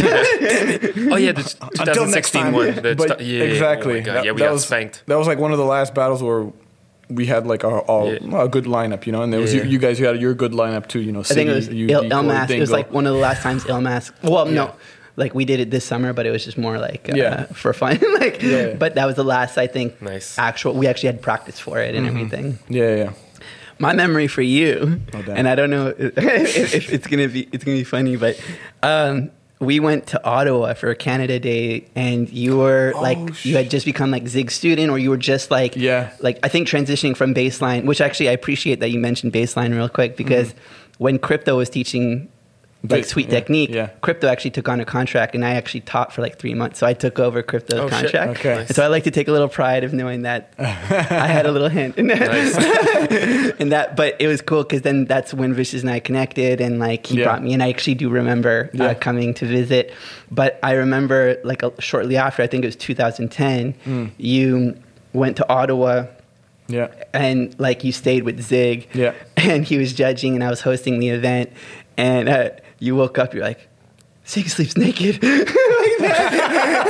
Oh 1.14 1.16
yeah, 1.16 1.32
the 1.32 1.56
Until 1.80 2.08
next 2.08 2.32
2016 2.32 2.42
time. 2.42 2.54
one. 2.54 2.76
The 2.76 2.96
But 2.96 3.20
stu- 3.20 3.24
yeah, 3.24 3.44
exactly. 3.44 4.02
Oh. 4.02 4.04
That- 4.04 4.26
yeah, 4.26 4.32
we 4.32 4.40
that 4.40 4.48
got 4.48 4.54
was, 4.54 4.66
spanked. 4.66 5.04
That 5.08 5.18
was 5.18 5.28
like 5.28 5.38
one 5.40 5.52
of 5.54 5.58
the 5.58 5.66
last 5.66 5.94
battles 5.94 6.22
where 6.22 6.52
we 7.16 7.26
had 7.26 7.46
like 7.48 7.64
a, 7.64 7.70
a, 7.88 8.14
Yeah. 8.14 8.44
a 8.44 8.48
good 8.48 8.66
lineup, 8.66 9.06
you 9.06 9.12
know. 9.12 9.22
And 9.24 9.32
there 9.34 9.40
was 9.40 9.54
Yeah. 9.54 9.64
you, 9.64 9.72
you 9.72 9.80
guys. 9.80 10.00
You 10.00 10.06
had 10.08 10.20
your 10.22 10.34
good 10.34 10.52
lineup 10.54 10.88
too, 10.88 11.02
you 11.02 11.12
know. 11.12 11.22
I 11.22 11.24
think 11.24 11.50
it 11.50 11.56
was 11.56 11.68
you, 11.70 11.88
Il- 11.88 12.04
Decoy, 12.04 12.16
Ilmask. 12.16 12.50
It 12.50 12.60
was 12.60 12.72
like 12.72 12.92
one 12.92 13.06
of 13.08 13.14
the 13.14 13.20
last 13.20 13.42
times 13.42 13.64
Ilmask. 13.66 14.12
Well, 14.24 14.48
Yeah. 14.48 14.54
no, 14.54 14.74
like 15.18 15.36
we 15.36 15.46
did 15.46 15.60
it 15.60 15.70
this 15.72 15.86
summer, 15.86 16.14
but 16.14 16.26
it 16.26 16.32
was 16.32 16.44
just 16.46 16.58
more 16.58 16.78
like 16.80 17.10
uh, 17.12 17.16
Yeah. 17.16 17.46
for 17.54 17.74
fun. 17.74 18.00
like, 18.20 18.42
Yeah. 18.42 18.74
but 18.76 18.96
that 18.96 19.06
was 19.06 19.16
the 19.16 19.24
last 19.26 19.58
I 19.58 19.68
think 19.68 20.02
Nice. 20.02 20.38
actual. 20.40 20.74
We 20.74 20.88
actually 20.88 21.08
had 21.08 21.22
practice 21.22 21.60
for 21.60 21.80
it 21.80 21.96
and 21.96 22.08
everything. 22.08 22.60
yeah, 22.70 22.84
yeah, 22.90 22.96
yeah. 23.04 23.12
My 23.80 23.94
memory 23.94 24.28
for 24.28 24.44
you, 24.44 25.02
Oh, 25.14 25.24
and 25.32 25.48
I 25.48 25.56
don't 25.56 25.72
know 25.72 25.88
if, 25.98 26.74
if 26.76 26.94
it's 26.94 27.08
gonna 27.08 27.28
be 27.28 27.48
it's 27.52 27.64
gonna 27.64 27.78
be 27.78 27.84
funny, 27.84 28.16
but 28.16 28.40
um, 28.84 29.32
we 29.62 29.80
went 29.80 30.08
to 30.08 30.26
Ottawa 30.26 30.74
for 30.74 30.90
a 30.90 30.96
Canada 30.96 31.40
Day, 31.40 31.86
and 31.96 32.28
you 32.30 32.58
were 32.58 32.94
oh, 32.96 33.02
like 33.02 33.20
Oh, 33.20 33.30
you 33.44 33.56
had 33.56 33.70
just 33.70 33.86
become 33.86 34.10
like 34.10 34.28
Zig 34.28 34.50
student, 34.50 34.90
or 34.90 34.98
you 34.98 35.12
were 35.12 35.18
just 35.18 35.52
like 35.52 35.76
Yeah. 35.76 36.12
like 36.20 36.40
I 36.44 36.48
think 36.48 36.68
transitioning 36.68 37.16
from 37.16 37.34
baseline, 37.34 37.86
which 37.86 38.02
actually 38.02 38.30
I 38.30 38.32
appreciate 38.32 38.80
that 38.80 38.90
you 38.90 39.00
mentioned 39.00 39.32
baseline 39.32 39.74
real 39.74 39.88
quick 39.88 40.18
because 40.18 40.50
mm-hmm. 40.50 41.04
when 41.04 41.20
crypto 41.20 41.58
was 41.58 41.70
teaching 41.70 42.28
like 42.90 43.06
sweet 43.06 43.28
yeah, 43.28 43.32
technique, 43.40 43.70
yeah. 43.70 43.88
crypto 44.02 44.28
actually 44.28 44.52
took 44.52 44.68
on 44.68 44.80
a 44.80 44.86
contract, 44.86 45.36
and 45.36 45.46
I 45.46 45.52
actually 45.52 45.82
taught 45.82 46.12
for 46.12 46.22
like 46.24 46.40
three 46.40 46.56
months, 46.56 46.80
so 46.80 46.88
I 46.88 46.94
took 46.94 47.20
over 47.20 47.44
crypto's 47.44 47.80
Oh, 47.80 47.90
shit. 47.90 48.12
contract, 48.12 48.40
Okay. 48.40 48.60
and 48.68 48.76
so 48.76 48.84
I 48.84 48.88
like 48.88 49.04
to 49.04 49.12
take 49.12 49.28
a 49.28 49.32
little 49.32 49.48
pride 49.50 49.84
of 49.84 49.94
knowing 49.94 50.24
that 50.24 50.54
I 50.58 51.28
had 51.28 51.46
a 51.46 51.52
little 51.52 51.70
hint 51.70 51.98
in 51.98 52.08
that. 52.08 53.56
in 53.60 53.70
that. 53.70 53.96
But 53.96 54.16
it 54.20 54.28
was 54.28 54.42
cool 54.42 54.64
because 54.64 54.82
then 54.82 55.06
that's 55.06 55.32
when 55.34 55.54
Vicious 55.54 55.82
and 55.82 55.92
I 55.92 56.00
connected, 56.00 56.60
and 56.60 56.80
like 56.80 57.06
he 57.06 57.18
Yeah. 57.20 57.26
brought 57.26 57.44
me, 57.44 57.54
and 57.54 57.62
I 57.62 57.70
actually 57.70 57.96
do 57.96 58.10
remember 58.10 58.70
uh, 58.80 58.96
coming 59.00 59.34
to 59.36 59.46
visit. 59.46 59.94
But 60.32 60.60
I 60.64 60.72
remember 60.74 61.38
like 61.44 61.62
a, 61.64 61.72
shortly 61.80 62.18
after, 62.18 62.42
I 62.42 62.48
think 62.48 62.64
it 62.64 62.68
was 62.68 62.76
2010, 62.78 63.76
Mm. 63.86 64.12
you 64.18 64.76
went 65.14 65.38
to 65.38 65.48
Ottawa 65.50 66.06
Yeah. 66.68 66.88
and 67.14 67.54
like 67.60 67.84
you 67.84 67.92
stayed 67.92 68.24
with 68.24 68.42
Zig. 68.42 68.88
Yeah. 68.94 69.14
And 69.38 69.66
he 69.66 69.78
was 69.78 69.94
judging, 69.94 70.36
and 70.36 70.44
I 70.44 70.50
was 70.50 70.62
hosting 70.62 71.00
the 71.00 71.10
event, 71.10 71.52
and 71.98 72.30
uh, 72.30 72.50
you 72.82 72.96
woke 72.96 73.18
up. 73.20 73.34
You're 73.34 73.44
like, 73.44 73.70
Zig 74.28 74.50
sleeps 74.50 74.76
naked. 74.76 75.16
like 75.24 75.98
that. 76.00 76.88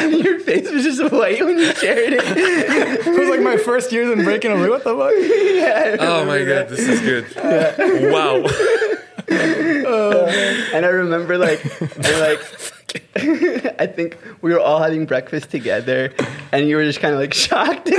and 0.00 0.24
your 0.24 0.40
face 0.40 0.70
was 0.70 0.84
just 0.84 1.12
white 1.12 1.44
when 1.44 1.58
you 1.58 1.72
shared 1.74 2.12
it. 2.14 2.22
It 2.24 3.18
was 3.18 3.28
like 3.28 3.40
my 3.42 3.56
first 3.56 3.92
years 3.92 4.10
in 4.10 4.24
breaking. 4.24 4.50
I'm 4.52 4.60
like, 4.60 4.70
what 4.70 4.84
the 4.84 4.94
fuck? 4.96 5.12
yeah, 5.18 5.96
Oh 6.00 6.24
my 6.24 6.36
remember 6.36 6.64
god, 6.64 6.68
this 6.70 6.80
is 6.80 7.00
good. 7.00 8.12
Wow. 8.12 8.46
And 10.72 10.86
I 10.86 10.88
remember 10.88 11.36
like, 11.38 11.64
and 11.80 12.20
like, 12.20 12.40
I 13.80 13.86
think 13.86 14.16
we 14.40 14.52
were 14.52 14.60
all 14.60 14.80
having 14.80 15.06
breakfast 15.06 15.50
together, 15.50 16.12
and 16.52 16.68
you 16.68 16.76
were 16.76 16.84
just 16.84 17.00
kind 17.00 17.14
of 17.14 17.20
like 17.20 17.34
shocked. 17.34 17.88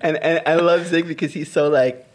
and 0.00 0.16
and 0.16 0.42
I 0.46 0.54
love 0.56 0.86
Zig 0.86 1.06
because 1.06 1.32
he's 1.32 1.50
so 1.50 1.68
like. 1.68 2.06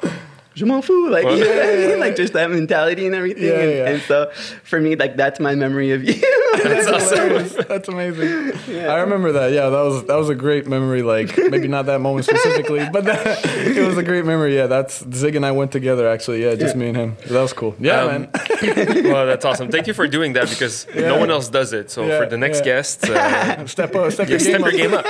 Je 0.58 0.66
m'en 0.66 0.82
fous, 0.82 1.08
like 1.08 1.24
you 1.30 1.38
know 1.38 1.56
what 1.56 1.70
I 1.70 1.88
mean? 1.88 2.00
like 2.00 2.16
just 2.16 2.34
that 2.34 2.50
mentality 2.50 3.06
and 3.06 3.14
everything. 3.14 3.44
Yeah, 3.44 3.60
and, 3.60 3.72
yeah. 3.72 3.90
and 3.90 4.02
so 4.02 4.32
for 4.64 4.82
me, 4.82 4.96
like 4.96 5.16
that's 5.16 5.40
my 5.40 5.54
memory 5.54 5.92
of 5.92 6.04
you. 6.04 6.16
That's, 6.64 6.88
awesome. 7.14 7.66
That's 7.68 7.88
amazing. 7.88 8.54
Yeah. 8.68 8.92
I 8.92 9.02
remember 9.02 9.32
that. 9.34 9.52
Yeah, 9.52 9.70
that 9.70 9.82
was 9.82 10.06
that 10.06 10.16
was 10.16 10.30
a 10.30 10.36
great 10.36 10.66
memory. 10.66 11.04
Like 11.04 11.38
maybe 11.38 11.68
not 11.68 11.86
that 11.86 12.02
moment 12.02 12.26
specifically, 12.26 12.88
but 12.92 13.06
that, 13.06 13.46
it 13.46 13.86
was 13.86 13.96
a 13.98 14.02
great 14.02 14.26
memory. 14.26 14.56
Yeah, 14.56 14.66
that's 14.66 15.06
Zig 15.14 15.36
and 15.36 15.46
I 15.46 15.52
went 15.52 15.72
together 15.72 16.08
actually. 16.08 16.44
Yeah, 16.44 16.56
just 16.56 16.76
yeah. 16.76 16.80
me 16.80 16.88
and 16.88 16.98
him. 16.98 17.18
That 17.28 17.42
was 17.42 17.54
cool. 17.54 17.76
Yeah, 17.80 18.02
um, 18.02 18.08
man. 18.08 18.32
well, 19.04 19.28
that's 19.28 19.46
awesome. 19.46 19.70
Thank 19.70 19.86
you 19.86 19.94
for 19.94 20.08
doing 20.08 20.34
that 20.34 20.50
because 20.50 20.88
yeah. 20.96 21.02
no 21.02 21.20
one 21.20 21.30
else 21.30 21.50
does 21.50 21.74
it. 21.74 21.92
So 21.92 22.08
for 22.08 22.26
the 22.26 22.38
next 22.38 22.64
guest, 22.64 23.08
uh, 23.08 23.68
step 23.68 23.96
up, 23.96 24.12
step, 24.12 24.28
your, 24.28 24.40
step 24.40 24.62
your 24.62 24.72
game 24.72 24.96
up. 24.96 25.06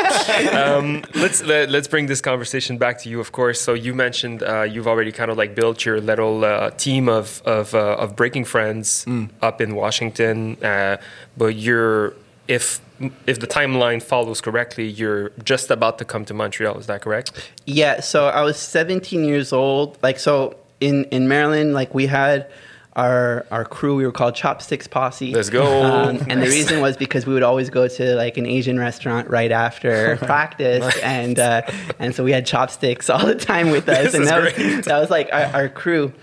Um, 0.54 1.04
let's 1.16 1.42
let, 1.44 1.70
us 1.70 1.72
let 1.72 1.80
us 1.80 1.88
bring 1.88 2.08
this 2.08 2.20
conversation 2.20 2.78
back 2.78 3.00
to 3.04 3.10
you. 3.10 3.22
Of 3.22 3.32
course. 3.32 3.62
So 3.62 3.74
you 3.74 3.94
mentioned 3.94 4.44
uh, 4.44 4.64
you've 4.64 4.88
already 4.88 5.12
kind 5.12 5.32
of 5.32 5.37
like 5.38 5.56
built 5.56 5.86
your 5.86 6.02
little 6.02 6.44
uh, 6.44 6.72
team 6.72 7.08
of 7.08 7.42
of, 7.46 7.74
uh, 7.74 7.96
of 7.96 8.16
breaking 8.16 8.46
friends 8.46 9.06
mm. 9.06 9.30
up 9.42 9.62
in 9.62 9.76
Washington, 9.76 10.58
uh, 10.64 10.98
but 11.38 11.56
you're 11.56 12.14
if 12.48 12.82
if 13.26 13.40
the 13.40 13.48
timeline 13.48 14.02
follows 14.02 14.42
correctly, 14.42 14.88
you're 14.88 15.30
just 15.44 15.70
about 15.70 16.00
to 16.00 16.06
come 16.06 16.26
to 16.26 16.34
Montreal. 16.34 16.78
Is 16.78 16.88
that 16.88 17.02
correct? 17.02 17.52
Yeah. 17.66 18.00
So 18.00 18.28
I 18.28 18.42
was 18.42 18.58
17 18.58 19.24
years 19.24 19.54
old. 19.54 19.98
Like 20.02 20.20
so 20.20 20.58
in 20.80 21.06
in 21.06 21.28
Maryland, 21.28 21.74
like 21.74 21.94
we 21.94 22.08
had 22.08 22.50
our 22.98 23.46
our 23.52 23.64
crew 23.64 23.96
we 23.96 24.06
were 24.06 24.12
called 24.12 24.36
chopsticks 24.36 24.88
posse. 24.88 25.32
Let's 25.32 25.52
go. 25.52 25.84
Um, 25.84 26.18
and 26.28 26.42
the 26.42 26.48
reason 26.48 26.82
was 26.82 26.98
because 26.98 27.28
we 27.28 27.34
would 27.34 27.44
always 27.44 27.70
go 27.70 27.88
to 27.88 28.16
like 28.16 28.38
an 28.38 28.48
asian 28.48 28.80
restaurant 28.80 29.30
right 29.30 29.52
after 29.52 30.18
practice. 30.22 30.98
And 31.04 31.38
uh, 31.40 31.62
and 32.00 32.14
so 32.16 32.24
we 32.24 32.32
had 32.32 32.46
chopsticks 32.46 33.10
all 33.10 33.26
the 33.26 33.36
time 33.36 33.70
with 33.70 33.88
us. 33.88 33.98
This 34.08 34.14
and 34.14 34.28
that 34.28 34.42
was, 34.42 34.86
that 34.86 35.00
was 35.00 35.10
like 35.10 35.30
our, 35.34 35.46
our 35.46 35.70
crew. 35.70 36.14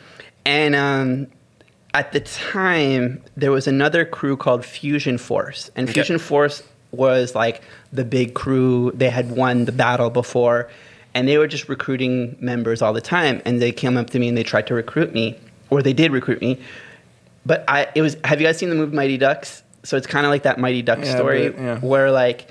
And 0.46 0.74
um, 0.74 1.26
at 1.92 2.12
the 2.12 2.20
time 2.20 3.22
there 3.37 3.52
was 3.52 3.66
another 3.66 4.04
crew 4.04 4.37
called 4.37 4.64
fusion 4.64 5.16
force. 5.18 5.70
And 5.76 5.88
okay. 5.88 5.94
fusion 5.94 6.18
force 6.18 6.62
was 6.90 7.34
like 7.34 7.62
the 7.92 8.04
big 8.04 8.34
crew. 8.34 8.90
They 8.94 9.10
had 9.10 9.30
won 9.30 9.66
the 9.66 9.72
battle 9.72 10.10
before. 10.10 10.70
And 11.14 11.28
they 11.28 11.38
were 11.38 11.46
just 11.46 11.68
recruiting 11.68 12.37
members 12.40 12.82
all 12.82 12.92
the 12.92 13.00
time. 13.00 13.40
And 13.44 13.62
they 13.62 13.70
came 13.70 13.96
up 13.96 14.10
to 14.10 14.18
me 14.18 14.28
and 14.28 14.37
they 14.37 14.42
tried 14.42 14.66
to 14.68 14.74
recruit 14.74 15.12
me 15.12 15.38
or 15.74 15.82
they 15.82 15.92
did 15.92 16.12
recruit 16.12 16.40
me. 16.40 16.60
But 17.46 17.64
I, 17.68 17.88
it 17.94 18.02
was. 18.02 18.16
Have 18.24 18.40
you 18.40 18.46
guys 18.46 18.58
seen 18.58 18.70
the 18.70 18.74
movie 18.74 18.94
Mighty 18.94 19.18
Ducks? 19.18 19.62
So 19.82 19.96
it's 19.96 20.06
kind 20.06 20.24
of 20.24 20.30
like 20.30 20.44
that 20.44 20.58
Mighty 20.58 20.82
Ducks 20.82 21.06
yeah, 21.06 21.16
story 21.16 21.50
but, 21.50 21.60
yeah. 21.60 21.78
where 21.80 22.10
like 22.10 22.48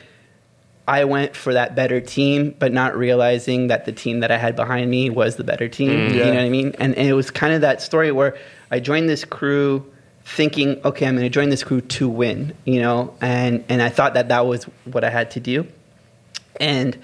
I 0.87 1.05
went 1.05 1.35
for 1.35 1.53
that 1.53 1.75
better 1.75 2.01
team, 2.01 2.55
but 2.59 2.71
not 2.71 2.95
realizing 2.95 3.67
that 3.67 3.85
the 3.85 3.91
team 3.91 4.19
that 4.19 4.31
I 4.31 4.37
had 4.37 4.55
behind 4.55 4.91
me 4.91 5.09
was 5.09 5.37
the 5.37 5.43
better 5.43 5.67
team. 5.67 5.89
Mm, 5.89 6.09
yeah. 6.09 6.25
You 6.25 6.31
know 6.31 6.35
what 6.35 6.45
I 6.45 6.49
mean? 6.49 6.75
And, 6.79 6.95
and 6.95 7.07
it 7.07 7.13
was 7.13 7.31
kind 7.31 7.53
of 7.53 7.61
that 7.61 7.81
story 7.81 8.11
where 8.11 8.37
I 8.69 8.79
joined 8.79 9.09
this 9.09 9.23
crew 9.23 9.89
thinking, 10.25 10.79
okay, 10.85 11.07
I'm 11.07 11.15
going 11.15 11.25
to 11.25 11.29
join 11.29 11.49
this 11.49 11.63
crew 11.63 11.81
to 11.81 12.07
win, 12.09 12.55
you 12.65 12.81
know, 12.81 13.15
and 13.21 13.63
and 13.69 13.81
I 13.81 13.89
thought 13.89 14.13
that 14.13 14.29
that 14.29 14.45
was 14.45 14.65
what 14.85 15.03
I 15.03 15.09
had 15.09 15.31
to 15.31 15.39
do, 15.39 15.67
and 16.59 16.97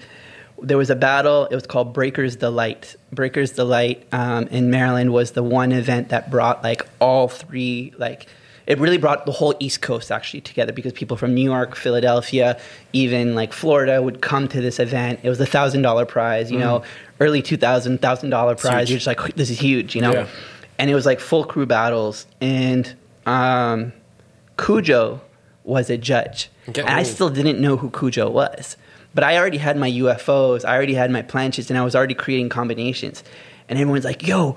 there 0.62 0.78
was 0.78 0.90
a 0.90 0.96
battle. 0.96 1.46
It 1.46 1.54
was 1.54 1.66
called 1.66 1.92
Breakers 1.92 2.36
Delight. 2.36 2.96
Breakers 3.12 3.52
Delight 3.52 4.06
um, 4.12 4.46
in 4.48 4.70
Maryland 4.70 5.12
was 5.12 5.32
the 5.32 5.42
one 5.42 5.72
event 5.72 6.10
that 6.10 6.30
brought 6.30 6.62
like 6.62 6.86
all 7.00 7.28
three 7.28 7.92
like 7.98 8.26
it 8.66 8.78
really 8.78 8.98
brought 8.98 9.26
the 9.26 9.32
whole 9.32 9.54
East 9.58 9.82
Coast 9.82 10.12
actually 10.12 10.42
together 10.42 10.72
because 10.72 10.92
people 10.92 11.16
from 11.16 11.34
New 11.34 11.42
York, 11.42 11.74
Philadelphia, 11.74 12.56
even 12.92 13.34
like 13.34 13.52
Florida 13.52 14.00
would 14.00 14.20
come 14.20 14.46
to 14.46 14.60
this 14.60 14.78
event. 14.78 15.18
It 15.24 15.28
was 15.28 15.40
a 15.40 15.46
thousand 15.46 15.82
dollar 15.82 16.06
prize, 16.06 16.52
you 16.52 16.58
mm. 16.58 16.60
know, 16.60 16.82
early 17.18 17.42
2000 17.42 18.00
thousand 18.00 18.30
dollar 18.30 18.54
prize. 18.54 18.88
You're 18.88 18.98
just 18.98 19.08
like, 19.08 19.34
this 19.34 19.50
is 19.50 19.58
huge, 19.58 19.96
you 19.96 20.02
know, 20.02 20.12
yeah. 20.12 20.28
and 20.78 20.88
it 20.88 20.94
was 20.94 21.04
like 21.04 21.18
full 21.18 21.44
crew 21.44 21.66
battles. 21.66 22.26
And 22.40 22.94
um, 23.26 23.92
Cujo 24.56 25.20
was 25.64 25.90
a 25.90 25.98
judge, 25.98 26.48
okay. 26.68 26.82
and 26.82 26.90
I 26.90 27.02
still 27.02 27.28
didn't 27.28 27.60
know 27.60 27.76
who 27.76 27.90
Cujo 27.90 28.30
was. 28.30 28.76
But 29.14 29.24
I 29.24 29.38
already 29.38 29.58
had 29.58 29.76
my 29.76 29.90
UFOs, 29.90 30.64
I 30.64 30.74
already 30.74 30.94
had 30.94 31.10
my 31.10 31.22
planches, 31.22 31.68
and 31.70 31.78
I 31.78 31.82
was 31.82 31.96
already 31.96 32.14
creating 32.14 32.48
combinations. 32.48 33.24
And 33.68 33.78
everyone's 33.78 34.04
like, 34.04 34.26
"Yo, 34.26 34.56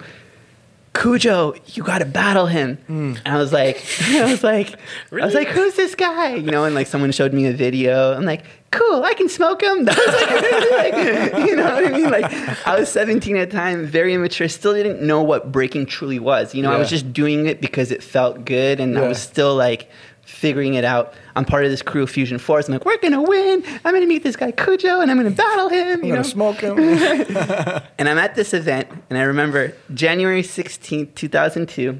Cujo, 0.94 1.56
you 1.68 1.84
got 1.84 2.00
to 2.00 2.06
battle 2.06 2.46
him." 2.46 2.78
Mm. 2.90 3.20
And 3.26 3.28
I 3.36 3.38
was 3.38 3.52
like, 3.52 3.84
I 4.02 4.26
was 4.26 4.44
like, 4.44 4.76
really? 5.10 5.24
I 5.24 5.26
was 5.26 5.36
like, 5.36 5.48
"Who's 5.48 5.76
this 5.76 5.96
guy?" 5.96 6.36
You 6.36 6.52
know, 6.52 6.66
and 6.66 6.76
like 6.76 6.88
someone 6.88 7.12
showed 7.12 7.34
me 7.34 7.48
a 7.48 7.54
video. 7.54 8.14
I'm 8.14 8.26
like, 8.26 8.46
"Cool, 8.72 9.04
I 9.04 9.14
can 9.14 9.28
smoke 9.30 9.64
him." 9.64 9.86
That 9.86 9.98
was 9.98 10.72
like, 10.72 10.94
like, 11.34 11.48
you 11.48 11.56
know 11.56 11.64
what 11.64 11.86
I 11.88 11.90
mean? 11.90 12.12
Like, 12.12 12.68
I 12.68 12.80
was 12.80 12.90
17 12.90 13.36
at 13.38 13.50
the 13.50 13.58
time, 13.58 13.86
very 13.86 14.14
immature, 14.14 14.48
still 14.48 14.74
didn't 14.74 15.02
know 15.02 15.24
what 15.24 15.52
breaking 15.52 15.88
truly 15.88 16.20
was. 16.20 16.54
You 16.54 16.62
know, 16.62 16.70
yeah. 16.70 16.78
I 16.78 16.80
was 16.80 16.90
just 16.90 17.12
doing 17.12 17.48
it 17.48 17.60
because 17.60 17.92
it 17.92 18.04
felt 18.04 18.46
good, 18.46 18.80
and 18.80 18.94
yeah. 18.94 19.02
I 19.02 19.08
was 19.08 19.20
still 19.20 19.56
like 19.56 19.90
figuring 20.26 20.76
it 20.76 20.86
out. 20.86 21.14
I'm 21.36 21.46
part 21.46 21.66
of 21.66 21.72
this 21.72 21.82
crew, 21.82 22.08
Fusion 22.08 22.38
Force. 22.38 22.68
I'm 22.68 22.74
like, 22.74 22.86
we're 22.86 22.98
gonna 22.98 23.22
win. 23.22 23.64
I'm 23.84 23.94
gonna 23.94 24.06
meet 24.06 24.24
this 24.24 24.36
guy 24.36 24.52
Cujo, 24.52 25.02
and 25.02 25.10
I'm 25.12 25.18
gonna 25.18 25.32
battle 25.32 25.70
him. 25.70 26.00
I'm 26.00 26.06
you 26.06 26.12
gonna 26.14 26.24
smoke 26.24 26.58
him. 26.58 26.78
and 27.98 28.10
I'm 28.10 28.18
at 28.18 28.36
this 28.36 28.54
event, 28.54 28.88
and 29.10 29.18
I 29.18 29.24
remember 29.24 29.74
January 29.94 30.44
16th, 30.44 31.16
2002. 31.16 32.00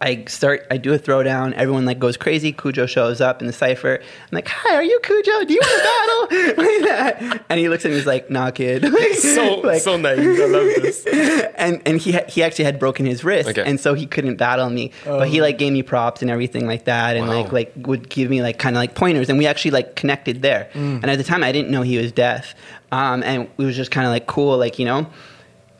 I 0.00 0.24
start, 0.26 0.66
I 0.70 0.76
do 0.76 0.92
a 0.92 0.98
throwdown. 0.98 1.54
Everyone 1.54 1.86
like 1.86 1.98
goes 1.98 2.16
crazy. 2.16 2.52
Cujo 2.52 2.86
shows 2.86 3.20
up 3.20 3.40
in 3.40 3.46
the 3.46 3.52
cipher. 3.52 3.98
I'm 4.00 4.28
like, 4.30 4.48
"Hi, 4.48 4.74
are 4.74 4.82
you 4.82 5.00
Cujo? 5.02 5.44
Do 5.44 5.54
you 5.54 5.60
want 5.60 6.28
to 6.28 6.36
battle?" 6.36 6.64
like 6.64 6.82
that. 6.82 7.44
And 7.48 7.58
he 7.58 7.68
looks 7.68 7.84
at 7.84 7.90
me. 7.90 7.96
He's 7.96 8.06
like, 8.06 8.30
"Nah, 8.30 8.50
kid." 8.50 8.82
so 9.18 9.60
like, 9.60 9.80
so 9.80 9.96
nice. 9.96 10.18
I 10.18 10.22
love 10.22 10.82
this. 10.82 11.06
And 11.56 11.80
and 11.86 11.98
he 11.98 12.12
he 12.28 12.42
actually 12.42 12.66
had 12.66 12.78
broken 12.78 13.06
his 13.06 13.24
wrist, 13.24 13.48
okay. 13.48 13.64
and 13.64 13.80
so 13.80 13.94
he 13.94 14.04
couldn't 14.04 14.36
battle 14.36 14.68
me. 14.68 14.92
but 15.04 15.28
he 15.28 15.40
oh. 15.40 15.44
like 15.44 15.56
gave 15.56 15.72
me 15.72 15.82
props 15.82 16.20
and 16.20 16.30
everything 16.30 16.66
like 16.66 16.84
that, 16.84 17.16
and 17.16 17.26
wow. 17.26 17.42
like 17.42 17.52
like 17.52 17.72
would 17.76 18.10
give 18.10 18.28
me 18.28 18.42
like 18.42 18.58
kind 18.58 18.76
of 18.76 18.80
like 18.80 18.94
pointers, 18.94 19.30
and 19.30 19.38
we 19.38 19.46
actually 19.46 19.70
like 19.70 19.96
connected 19.96 20.42
there. 20.42 20.68
Mm. 20.74 21.02
And 21.02 21.10
at 21.10 21.16
the 21.16 21.24
time, 21.24 21.42
I 21.42 21.52
didn't 21.52 21.70
know 21.70 21.80
he 21.80 21.96
was 21.96 22.12
deaf, 22.12 22.54
um, 22.92 23.22
and 23.22 23.48
it 23.58 23.62
was 23.62 23.74
just 23.74 23.90
kind 23.90 24.06
of 24.06 24.12
like 24.12 24.26
cool, 24.26 24.58
like 24.58 24.78
you 24.78 24.84
know. 24.84 25.06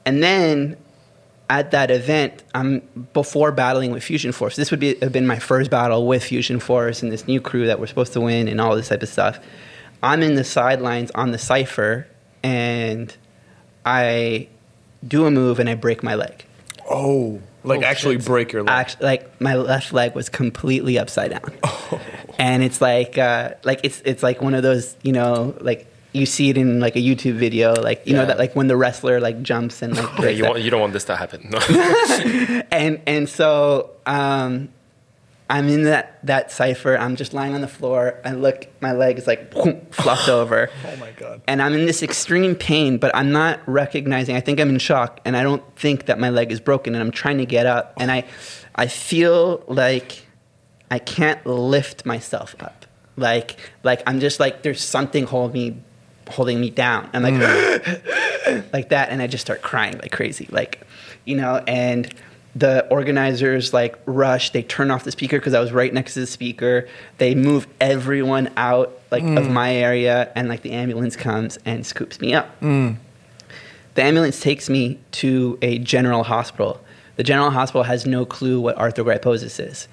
And 0.06 0.22
then 0.22 0.76
at 1.48 1.70
that 1.70 1.90
event, 1.90 2.42
I'm 2.54 2.80
before 3.12 3.52
battling 3.52 3.92
with 3.92 4.02
Fusion 4.02 4.32
Force. 4.32 4.56
This 4.56 4.70
would 4.70 4.80
be 4.80 4.96
have 4.96 5.12
been 5.12 5.26
my 5.26 5.38
first 5.38 5.70
battle 5.70 6.06
with 6.06 6.24
Fusion 6.24 6.58
Force 6.60 7.02
and 7.02 7.12
this 7.12 7.26
new 7.28 7.40
crew 7.40 7.66
that 7.66 7.78
we're 7.78 7.86
supposed 7.86 8.12
to 8.14 8.20
win 8.20 8.48
and 8.48 8.60
all 8.60 8.74
this 8.74 8.88
type 8.88 9.02
of 9.02 9.08
stuff. 9.08 9.38
I'm 10.02 10.22
in 10.22 10.34
the 10.34 10.44
sidelines 10.44 11.10
on 11.12 11.30
the 11.30 11.38
cipher, 11.38 12.06
and 12.42 13.14
I 13.84 14.48
do 15.06 15.26
a 15.26 15.30
move 15.30 15.58
and 15.58 15.68
I 15.68 15.74
break 15.74 16.02
my 16.02 16.14
leg. 16.14 16.44
Oh, 16.88 17.40
like 17.64 17.80
oh, 17.80 17.84
actually 17.84 18.16
shit. 18.16 18.26
break 18.26 18.52
your 18.52 18.62
leg? 18.62 18.70
Actually, 18.70 19.06
like 19.06 19.40
my 19.40 19.54
left 19.54 19.92
leg 19.92 20.14
was 20.14 20.28
completely 20.28 20.98
upside 20.98 21.30
down, 21.30 21.52
oh. 21.62 22.00
and 22.38 22.62
it's 22.62 22.80
like 22.80 23.18
uh, 23.18 23.54
like 23.64 23.80
it's 23.84 24.02
it's 24.04 24.22
like 24.22 24.42
one 24.42 24.54
of 24.54 24.62
those 24.62 24.96
you 25.02 25.12
know 25.12 25.56
like 25.60 25.86
you 26.16 26.26
see 26.26 26.50
it 26.50 26.56
in 26.56 26.80
like 26.80 26.96
a 26.96 27.00
YouTube 27.00 27.34
video, 27.34 27.74
like 27.74 28.06
you 28.06 28.14
yeah. 28.14 28.20
know 28.20 28.26
that 28.26 28.38
like 28.38 28.56
when 28.56 28.66
the 28.66 28.76
wrestler 28.76 29.20
like 29.20 29.42
jumps 29.42 29.82
and 29.82 29.96
like 29.96 30.18
yeah, 30.18 30.28
you 30.28 30.44
want, 30.44 30.60
you 30.62 30.70
don't 30.70 30.80
want 30.80 30.92
this 30.92 31.04
to 31.04 31.16
happen. 31.16 31.52
and 32.70 33.00
and 33.06 33.28
so 33.28 33.90
um, 34.06 34.70
I'm 35.48 35.68
in 35.68 35.84
that 35.84 36.18
that 36.24 36.50
cipher. 36.50 36.96
I'm 36.96 37.16
just 37.16 37.34
lying 37.34 37.54
on 37.54 37.60
the 37.60 37.68
floor. 37.68 38.20
I 38.24 38.32
look, 38.32 38.66
my 38.80 38.92
leg 38.92 39.18
is 39.18 39.26
like 39.26 39.52
flopped 39.52 40.28
over. 40.28 40.70
oh 40.86 40.96
my 40.96 41.10
god! 41.12 41.42
And 41.46 41.62
I'm 41.62 41.74
in 41.74 41.86
this 41.86 42.02
extreme 42.02 42.54
pain, 42.54 42.98
but 42.98 43.14
I'm 43.14 43.30
not 43.30 43.60
recognizing. 43.66 44.34
I 44.34 44.40
think 44.40 44.58
I'm 44.58 44.70
in 44.70 44.78
shock, 44.78 45.20
and 45.24 45.36
I 45.36 45.42
don't 45.42 45.62
think 45.76 46.06
that 46.06 46.18
my 46.18 46.30
leg 46.30 46.50
is 46.50 46.60
broken. 46.60 46.94
And 46.94 47.02
I'm 47.02 47.12
trying 47.12 47.38
to 47.38 47.46
get 47.46 47.66
up, 47.66 47.92
and 47.98 48.10
I 48.10 48.24
I 48.74 48.86
feel 48.88 49.62
like 49.68 50.26
I 50.90 50.98
can't 50.98 51.44
lift 51.46 52.06
myself 52.06 52.56
up. 52.58 52.86
Like 53.16 53.56
like 53.82 54.02
I'm 54.06 54.20
just 54.20 54.40
like 54.40 54.62
there's 54.62 54.82
something 54.82 55.26
holding 55.26 55.52
me 55.52 55.82
holding 56.28 56.60
me 56.60 56.70
down. 56.70 57.08
I'm 57.12 57.22
like, 57.22 57.34
mm. 57.34 58.64
like 58.72 58.90
that, 58.90 59.10
and 59.10 59.22
I 59.22 59.26
just 59.26 59.44
start 59.44 59.62
crying 59.62 59.98
like 59.98 60.12
crazy, 60.12 60.48
like, 60.50 60.80
you 61.24 61.36
know. 61.36 61.62
And 61.66 62.12
the 62.56 62.88
organizers 62.88 63.74
like 63.74 63.98
rush. 64.06 64.50
They 64.50 64.62
turn 64.62 64.90
off 64.90 65.04
the 65.04 65.12
speaker 65.12 65.38
because 65.38 65.52
I 65.52 65.60
was 65.60 65.72
right 65.72 65.92
next 65.92 66.14
to 66.14 66.20
the 66.20 66.26
speaker. 66.26 66.88
They 67.18 67.34
move 67.34 67.66
everyone 67.80 68.50
out 68.56 68.98
like 69.10 69.22
mm. 69.22 69.38
of 69.38 69.50
my 69.50 69.74
area, 69.74 70.32
and 70.34 70.48
like 70.48 70.62
the 70.62 70.72
ambulance 70.72 71.16
comes 71.16 71.58
and 71.64 71.86
scoops 71.86 72.20
me 72.20 72.34
up. 72.34 72.58
Mm. 72.60 72.96
The 73.94 74.02
ambulance 74.02 74.40
takes 74.40 74.68
me 74.68 74.98
to 75.12 75.58
a 75.62 75.78
general 75.78 76.24
hospital. 76.24 76.82
The 77.16 77.22
general 77.22 77.50
hospital 77.50 77.82
has 77.82 78.06
no 78.06 78.24
clue 78.26 78.60
what 78.60 78.76
arthrogryposis 78.76 79.58
is. 79.58 79.88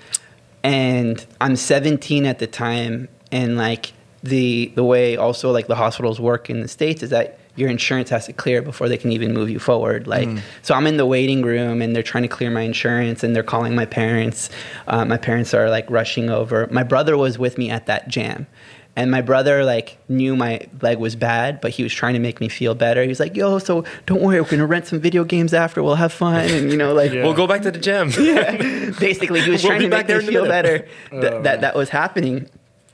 And 0.61 1.25
I'm 1.41 1.55
17 1.55 2.25
at 2.25 2.39
the 2.39 2.47
time, 2.47 3.09
and 3.31 3.57
like 3.57 3.91
the 4.23 4.71
the 4.75 4.83
way 4.83 5.17
also 5.17 5.51
like 5.51 5.67
the 5.67 5.75
hospitals 5.75 6.19
work 6.19 6.49
in 6.49 6.62
the 6.62 6.67
states 6.67 7.03
is 7.03 7.09
that 7.09 7.38
your 7.55 7.69
insurance 7.69 8.09
has 8.09 8.25
to 8.25 8.33
clear 8.33 8.62
before 8.63 8.89
they 8.89 8.97
can 8.97 9.12
even 9.12 9.31
move 9.33 9.47
you 9.47 9.59
forward. 9.59 10.07
Like, 10.07 10.27
mm. 10.27 10.41
so 10.63 10.73
I'm 10.73 10.88
in 10.88 10.97
the 10.97 11.05
waiting 11.05 11.43
room 11.43 11.83
and 11.83 11.95
they're 11.95 12.01
trying 12.01 12.24
to 12.24 12.28
clear 12.28 12.49
my 12.49 12.61
insurance 12.61 13.24
and 13.24 13.36
they're 13.36 13.43
calling 13.43 13.76
my 13.76 13.86
parents. 13.86 14.49
Uh, 14.88 15.05
my 15.05 15.17
parents 15.17 15.53
are 15.53 15.69
like 15.69 15.88
rushing 15.91 16.32
over. 16.32 16.67
My 16.71 16.82
brother 16.82 17.15
was 17.15 17.38
with 17.38 17.59
me 17.59 17.69
at 17.69 17.86
that 17.86 18.07
jam, 18.07 18.47
And 18.95 19.11
my 19.11 19.21
brother 19.21 19.63
like 19.65 19.97
knew 20.09 20.36
my 20.36 20.61
leg 20.82 20.97
was 20.97 21.15
bad, 21.15 21.61
but 21.61 21.71
he 21.71 21.84
was 21.84 21.93
trying 21.93 22.13
to 22.15 22.19
make 22.19 22.39
me 22.39 22.49
feel 22.49 22.74
better. 22.76 23.03
He 23.03 23.07
was 23.09 23.19
like, 23.19 23.36
"Yo, 23.36 23.59
so 23.59 23.84
don't 24.07 24.21
worry, 24.21 24.39
we're 24.41 24.49
gonna 24.49 24.65
rent 24.65 24.88
some 24.88 24.99
video 24.99 25.24
games 25.24 25.53
after. 25.53 25.84
We'll 25.84 25.95
have 25.95 26.13
fun." 26.13 26.45
And 26.49 26.71
you 26.71 26.78
know, 26.78 26.93
like 26.93 27.11
Yeah. 27.13 27.24
We'll 27.24 27.34
go 27.36 27.45
back 27.45 27.61
to 27.63 27.71
the 27.71 27.80
gym. 27.80 28.07
basically 28.99 29.41
he 29.41 29.51
was 29.51 29.61
We'll 29.63 29.71
trying 29.78 29.82
to 29.82 29.89
make 29.89 30.07
me 30.07 30.19
feel 30.26 30.43
minute. 30.43 30.49
better 30.49 30.78
that, 30.78 30.89
Oh, 31.11 31.21
that 31.21 31.43
man. 31.43 31.61
that 31.61 31.76
was 31.76 31.89
happening 31.89 32.49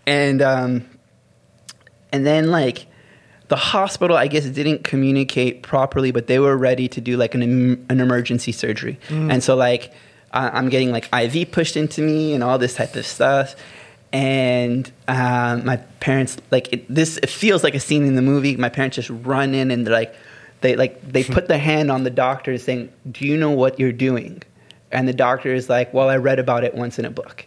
and 0.06 0.42
um 0.42 0.86
and 2.12 2.26
then 2.26 2.52
like 2.52 2.88
the 3.50 3.56
hospital 3.56 4.16
i 4.16 4.28
guess 4.28 4.46
didn't 4.46 4.84
communicate 4.84 5.64
properly 5.64 6.12
but 6.12 6.28
they 6.28 6.40
were 6.40 6.56
ready 6.58 6.88
to 6.88 7.02
do 7.02 7.18
like 7.18 7.34
an, 7.36 7.42
em- 7.44 7.86
an 7.90 8.00
emergency 8.00 8.52
surgery. 8.52 9.00
Mm. 9.08 9.34
and 9.34 9.44
so 9.44 9.56
like 9.56 9.92
I- 10.32 10.50
i'm 10.50 10.70
getting 10.70 10.92
like 10.92 11.08
iv 11.14 11.52
pushed 11.52 11.76
into 11.78 12.02
me 12.02 12.34
and 12.34 12.44
all 12.44 12.58
this 12.58 12.76
type 12.76 12.96
of 12.96 13.06
stuff. 13.06 13.56
And 14.12 14.92
um, 15.08 15.66
my 15.66 15.78
parents 16.00 16.38
like 16.50 16.74
it, 16.74 16.86
this 16.90 17.18
it 17.18 17.30
feels 17.30 17.64
like 17.64 17.76
a 17.76 17.80
scene 17.80 18.06
in 18.08 18.16
the 18.16 18.24
movie. 18.24 18.56
My 18.58 18.70
parents 18.70 18.96
just 18.96 19.12
run 19.12 19.54
in 19.54 19.70
and 19.70 19.86
they're 19.86 19.94
like 19.94 20.16
they 20.62 20.76
like 20.76 21.00
they 21.08 21.24
put 21.36 21.48
their 21.48 21.60
hand 21.60 21.92
on 21.92 22.04
the 22.04 22.10
doctor 22.10 22.58
saying 22.58 22.92
do 23.12 23.26
you 23.28 23.38
know 23.38 23.52
what 23.52 23.80
you're 23.80 23.92
doing? 23.92 24.42
And 24.92 25.08
the 25.08 25.14
doctor 25.14 25.54
is 25.54 25.70
like 25.70 25.94
well 25.94 26.10
i 26.10 26.18
read 26.18 26.40
about 26.40 26.64
it 26.64 26.74
once 26.74 26.98
in 26.98 27.06
a 27.06 27.12
book 27.12 27.46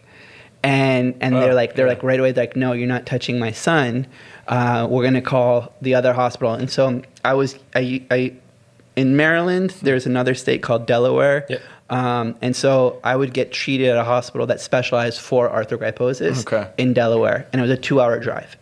and 0.63 1.15
and 1.21 1.35
Oh, 1.35 1.39
they're 1.41 1.53
like 1.53 1.75
they're 1.75 1.85
yeah. 1.85 1.93
like 1.93 2.03
right 2.03 2.19
away 2.19 2.31
they're 2.31 2.43
like 2.45 2.55
no 2.55 2.71
you're 2.73 2.87
not 2.87 3.05
touching 3.05 3.37
my 3.39 3.51
son 3.51 4.07
uh, 4.47 4.87
we're 4.89 5.03
gonna 5.03 5.21
call 5.21 5.73
the 5.81 5.95
other 5.95 6.13
hospital 6.13 6.53
and 6.53 6.69
so 6.69 7.01
i 7.25 7.33
was 7.33 7.57
i, 7.75 8.01
I 8.09 8.33
in 8.95 9.15
maryland 9.17 9.71
there's 9.81 10.05
another 10.05 10.33
state 10.35 10.61
called 10.61 10.85
delaware 10.85 11.45
Yeah. 11.49 11.57
um, 11.89 12.35
and 12.41 12.55
so 12.55 12.99
i 13.03 13.15
would 13.15 13.33
get 13.33 13.51
treated 13.51 13.89
at 13.89 13.97
a 13.97 14.03
hospital 14.03 14.47
that 14.47 14.61
specialized 14.61 15.19
for 15.19 15.49
arthrogryposis 15.49 16.41
Okay. 16.47 16.69
in 16.77 16.93
delaware 16.93 17.47
and 17.51 17.59
it 17.59 17.63
was 17.63 17.71
a 17.71 17.77
two 17.77 17.99
hour 17.99 18.17
drive 18.19 18.55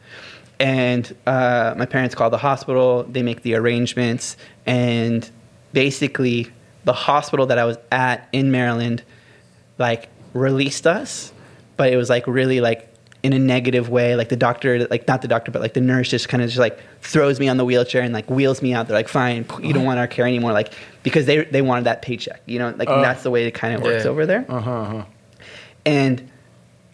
and 0.59 1.15
uh, 1.25 1.73
my 1.77 1.85
parents 1.85 2.13
call 2.15 2.29
the 2.29 2.37
hospital 2.37 3.03
they 3.03 3.23
make 3.23 3.41
the 3.43 3.55
arrangements 3.55 4.37
and 4.65 5.29
basically 5.73 6.47
the 6.85 6.93
hospital 6.93 7.45
that 7.47 7.57
i 7.59 7.65
was 7.65 7.77
at 7.91 8.27
in 8.31 8.51
maryland 8.51 9.03
like 9.77 10.09
released 10.33 10.85
us 10.87 11.31
but 11.81 11.91
it 11.91 11.97
was 11.97 12.09
like 12.15 12.27
really 12.27 12.61
like 12.61 12.87
in 13.23 13.33
a 13.33 13.39
negative 13.39 13.89
way 13.89 14.15
like 14.15 14.29
the 14.29 14.35
doctor 14.35 14.87
like 14.93 15.07
not 15.07 15.21
the 15.23 15.27
doctor 15.27 15.49
but 15.51 15.61
like 15.61 15.73
the 15.73 15.81
nurse 15.81 16.09
just 16.09 16.29
kind 16.29 16.43
of 16.43 16.49
just 16.49 16.59
like 16.59 16.79
throws 17.01 17.39
me 17.39 17.47
on 17.47 17.57
the 17.57 17.65
wheelchair 17.65 18.01
and 18.03 18.13
like 18.13 18.27
wheels 18.29 18.61
me 18.61 18.73
out 18.75 18.87
they're 18.87 18.97
like 18.97 19.07
fine 19.07 19.45
you 19.61 19.73
don't 19.73 19.85
want 19.85 19.97
our 19.99 20.07
care 20.07 20.25
anymore 20.27 20.51
like 20.53 20.73
because 21.03 21.25
they 21.25 21.43
they 21.45 21.61
wanted 21.63 21.85
that 21.85 22.01
paycheck 22.03 22.41
you 22.45 22.59
know 22.59 22.69
like 22.77 22.87
Oh. 22.89 23.01
that's 23.01 23.23
the 23.23 23.31
way 23.31 23.45
it 23.45 23.51
kind 23.61 23.73
of 23.75 23.81
works 23.83 24.03
Yeah. 24.05 24.11
over 24.11 24.25
there 24.27 24.45
Uh-huh, 24.49 24.71
uh-huh. 24.71 25.05
and 25.85 26.29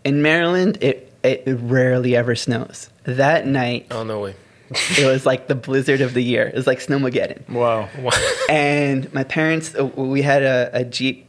in 0.05 0.21
maryland 0.21 0.77
it 0.81 1.11
it 1.23 1.43
rarely 1.47 2.15
ever 2.15 2.35
snows 2.35 2.89
that 3.03 3.45
night 3.47 3.88
Oh 3.91 4.03
no 4.03 4.19
way. 4.21 4.35
it 4.99 5.05
was 5.05 5.25
like 5.25 5.47
the 5.47 5.55
blizzard 5.55 6.01
of 6.01 6.13
the 6.13 6.21
year 6.23 6.47
it 6.47 6.55
was 6.55 6.67
like 6.67 6.79
snowmageddon 6.79 7.39
Wow. 7.49 7.89
and 8.49 9.13
my 9.13 9.23
parents 9.23 9.75
uh, 9.75 9.85
we 9.85 10.21
had 10.21 10.43
a, 10.43 10.69
a 10.73 10.83
jeep 10.83 11.25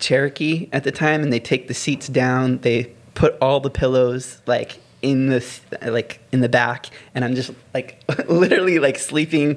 cherokee 0.00 0.68
at 0.72 0.82
the 0.84 0.90
time 0.92 1.22
and 1.22 1.32
they 1.32 1.38
take 1.40 1.68
the 1.68 1.74
seats 1.74 2.08
down 2.08 2.58
they 2.62 2.92
put 3.14 3.36
all 3.40 3.60
the 3.60 3.70
pillows 3.70 4.40
like 4.46 4.80
in 5.02 5.28
the 5.28 5.60
like 5.86 6.20
in 6.30 6.40
the 6.40 6.48
back 6.48 6.90
and 7.14 7.24
i'm 7.24 7.34
just 7.34 7.50
like 7.72 8.02
literally 8.28 8.78
like 8.78 8.98
sleeping 8.98 9.56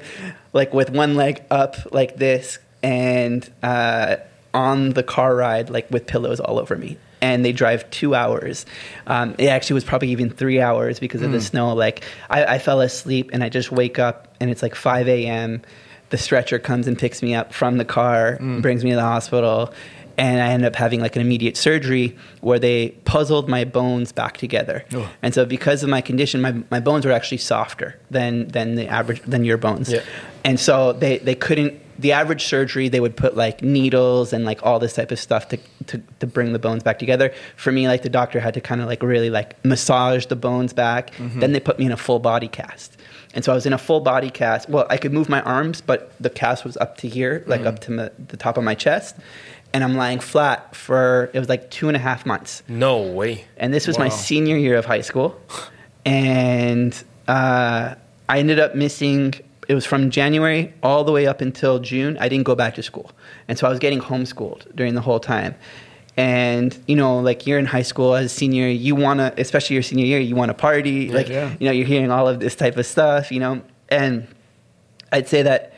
like 0.54 0.72
with 0.72 0.88
one 0.90 1.14
leg 1.14 1.42
up 1.50 1.76
like 1.92 2.16
this 2.16 2.58
and 2.84 3.50
uh, 3.62 4.16
on 4.52 4.90
the 4.90 5.02
car 5.02 5.34
ride 5.34 5.70
like 5.70 5.90
with 5.90 6.06
pillows 6.06 6.38
all 6.38 6.58
over 6.58 6.76
me. 6.76 6.98
And 7.22 7.42
they 7.42 7.52
drive 7.52 7.88
two 7.90 8.14
hours. 8.14 8.66
Um, 9.06 9.34
it 9.38 9.46
actually 9.46 9.74
was 9.74 9.84
probably 9.84 10.10
even 10.10 10.28
three 10.28 10.60
hours 10.60 11.00
because 11.00 11.22
of 11.22 11.32
the 11.32 11.40
snow. 11.40 11.72
Like 11.72 12.04
I, 12.28 12.44
I 12.44 12.58
fell 12.58 12.82
asleep 12.82 13.30
and 13.32 13.42
i 13.42 13.48
just 13.48 13.72
wake 13.72 13.98
up 13.98 14.34
and 14.40 14.50
it's 14.50 14.62
like 14.62 14.74
5 14.74 15.08
a.m 15.08 15.62
the 16.10 16.18
stretcher 16.18 16.58
comes 16.58 16.86
and 16.86 16.96
picks 16.98 17.22
me 17.22 17.34
up 17.34 17.52
from 17.52 17.78
the 17.78 17.84
car, 17.84 18.36
brings 18.60 18.84
me 18.84 18.90
to 18.90 18.96
the 18.96 19.02
hospital, 19.02 19.72
and 20.16 20.40
I 20.40 20.48
ended 20.48 20.66
up 20.66 20.76
having 20.76 21.00
like 21.00 21.16
an 21.16 21.22
immediate 21.22 21.56
surgery 21.56 22.16
where 22.40 22.58
they 22.58 22.90
puzzled 23.04 23.48
my 23.48 23.64
bones 23.64 24.12
back 24.12 24.36
together. 24.36 24.84
Oh. 24.92 25.10
And 25.22 25.34
so 25.34 25.44
because 25.44 25.82
of 25.82 25.88
my 25.88 26.00
condition, 26.00 26.40
my, 26.40 26.52
my 26.70 26.80
bones 26.80 27.04
were 27.04 27.12
actually 27.12 27.38
softer 27.38 27.98
than 28.10 28.48
than 28.48 28.74
the 28.74 28.86
average 28.88 29.22
than 29.22 29.44
your 29.44 29.56
bones. 29.56 29.92
Yeah. 29.92 30.02
And 30.44 30.60
so 30.60 30.92
they, 30.92 31.18
they 31.18 31.34
couldn't 31.34 31.80
the 31.98 32.12
average 32.12 32.44
surgery 32.44 32.88
they 32.88 33.00
would 33.00 33.16
put 33.16 33.36
like 33.36 33.62
needles 33.62 34.32
and 34.32 34.44
like 34.44 34.64
all 34.64 34.78
this 34.78 34.94
type 34.94 35.12
of 35.12 35.18
stuff 35.18 35.48
to, 35.48 35.58
to, 35.86 36.02
to 36.18 36.26
bring 36.26 36.52
the 36.52 36.58
bones 36.58 36.82
back 36.82 36.98
together. 36.98 37.32
For 37.56 37.70
me, 37.70 37.86
like 37.86 38.02
the 38.02 38.08
doctor 38.08 38.40
had 38.40 38.54
to 38.54 38.60
kind 38.60 38.80
of 38.80 38.88
like 38.88 39.02
really 39.02 39.30
like 39.30 39.62
massage 39.64 40.26
the 40.26 40.36
bones 40.36 40.72
back. 40.72 41.12
Mm-hmm. 41.12 41.40
Then 41.40 41.52
they 41.52 41.60
put 41.60 41.78
me 41.78 41.86
in 41.86 41.92
a 41.92 41.96
full 41.96 42.18
body 42.18 42.48
cast. 42.48 42.96
And 43.34 43.44
so 43.44 43.52
I 43.52 43.54
was 43.54 43.66
in 43.66 43.72
a 43.72 43.78
full 43.78 44.00
body 44.00 44.30
cast. 44.30 44.68
Well, 44.68 44.86
I 44.90 44.96
could 44.96 45.12
move 45.12 45.28
my 45.28 45.42
arms, 45.42 45.80
but 45.80 46.12
the 46.20 46.30
cast 46.30 46.64
was 46.64 46.76
up 46.76 46.96
to 46.98 47.08
here, 47.08 47.42
like 47.46 47.60
mm-hmm. 47.60 47.68
up 47.68 47.78
to 47.80 47.90
my, 47.90 48.10
the 48.28 48.36
top 48.36 48.56
of 48.56 48.64
my 48.64 48.74
chest. 48.74 49.16
And 49.74 49.84
I'm 49.84 49.96
lying 49.96 50.20
flat 50.20 50.74
for, 50.74 51.30
it 51.34 51.38
was 51.38 51.48
like 51.48 51.70
two 51.70 51.88
and 51.88 51.96
a 51.96 52.00
half 52.00 52.24
months. 52.24 52.62
No 52.68 53.02
way. 53.02 53.44
And 53.56 53.74
this 53.74 53.86
was 53.86 53.98
my 53.98 54.08
senior 54.08 54.56
year 54.56 54.76
of 54.76 54.86
high 54.86 55.02
school. 55.02 55.38
And 56.06 56.94
uh, 57.28 57.96
I 58.28 58.38
ended 58.38 58.60
up 58.60 58.76
missing, 58.76 59.34
it 59.68 59.74
was 59.74 59.84
from 59.84 60.10
January 60.10 60.72
all 60.82 61.02
the 61.02 61.10
way 61.10 61.26
up 61.26 61.40
until 61.40 61.80
June. 61.80 62.16
I 62.20 62.28
didn't 62.28 62.44
go 62.44 62.54
back 62.54 62.76
to 62.76 62.82
school. 62.84 63.10
And 63.48 63.58
so 63.58 63.66
I 63.66 63.70
was 63.70 63.80
getting 63.80 64.00
homeschooled 64.00 64.74
during 64.76 64.94
the 64.94 65.00
whole 65.00 65.18
time. 65.18 65.56
And, 66.16 66.78
you 66.86 66.94
know, 66.94 67.18
like 67.18 67.44
you're 67.44 67.58
in 67.58 67.66
high 67.66 67.82
school 67.82 68.14
as 68.14 68.26
a 68.26 68.28
senior, 68.28 68.68
you 68.68 68.94
want 68.94 69.18
to, 69.18 69.34
especially 69.40 69.74
your 69.74 69.82
senior 69.82 70.06
year, 70.06 70.20
you 70.20 70.36
want 70.36 70.50
to 70.50 70.54
party. 70.54 71.10
like, 71.10 71.28
yeah. 71.28 71.52
you 71.58 71.66
know, 71.66 71.72
you're 71.72 71.86
hearing 71.86 72.12
all 72.12 72.28
of 72.28 72.38
this 72.38 72.54
type 72.54 72.76
of 72.76 72.86
stuff, 72.86 73.32
you 73.32 73.40
know. 73.40 73.60
And 73.88 74.28
I'd 75.10 75.26
say 75.26 75.42
that 75.42 75.73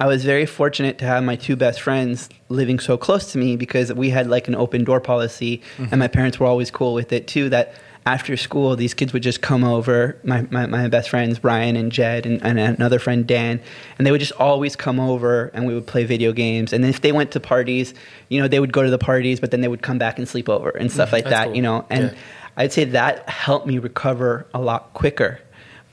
I 0.00 0.06
was 0.06 0.24
very 0.24 0.46
fortunate 0.46 0.96
to 0.98 1.04
have 1.04 1.22
my 1.22 1.36
two 1.36 1.56
best 1.56 1.80
friends 1.82 2.30
living 2.48 2.78
so 2.78 2.96
close 2.96 3.32
to 3.32 3.38
me 3.38 3.56
because 3.56 3.92
we 3.92 4.08
had 4.08 4.26
like 4.28 4.48
an 4.48 4.54
open 4.54 4.82
door 4.82 4.98
policy, 5.00 5.60
and 5.78 5.98
my 5.98 6.08
parents 6.08 6.40
were 6.40 6.46
always 6.46 6.70
cool 6.70 6.94
with 6.94 7.12
it 7.12 7.26
too. 7.28 7.50
That 7.50 7.74
after 8.06 8.34
school, 8.38 8.76
these 8.76 8.94
kids 8.94 9.12
would 9.12 9.22
just 9.22 9.42
come 9.42 9.62
over. 9.62 10.16
My, 10.24 10.40
my, 10.50 10.64
my 10.64 10.88
best 10.88 11.10
friends, 11.10 11.38
Brian 11.38 11.76
and 11.76 11.92
Jed, 11.92 12.24
and, 12.24 12.42
and 12.42 12.58
another 12.58 12.98
friend, 12.98 13.26
Dan, 13.26 13.60
and 13.98 14.06
they 14.06 14.10
would 14.10 14.20
just 14.20 14.32
always 14.32 14.74
come 14.74 14.98
over 14.98 15.50
and 15.52 15.66
we 15.66 15.74
would 15.74 15.86
play 15.86 16.04
video 16.04 16.32
games. 16.32 16.72
And 16.72 16.82
if 16.86 17.02
they 17.02 17.12
went 17.12 17.32
to 17.32 17.40
parties, 17.40 17.92
you 18.30 18.40
know, 18.40 18.48
they 18.48 18.58
would 18.58 18.72
go 18.72 18.82
to 18.82 18.90
the 18.90 18.98
parties, 18.98 19.38
but 19.38 19.50
then 19.50 19.60
they 19.60 19.68
would 19.68 19.82
come 19.82 19.98
back 19.98 20.18
and 20.18 20.26
sleep 20.26 20.48
over 20.48 20.70
and 20.70 20.90
stuff 20.90 21.12
like 21.12 21.24
That's 21.24 21.36
that, 21.36 21.44
cool. 21.48 21.56
you 21.56 21.62
know. 21.62 21.84
And 21.90 22.04
Yeah. 22.04 22.18
I'd 22.56 22.72
say 22.72 22.84
that 22.84 23.28
helped 23.28 23.66
me 23.66 23.78
recover 23.78 24.46
a 24.54 24.60
lot 24.62 24.94
quicker 24.94 25.38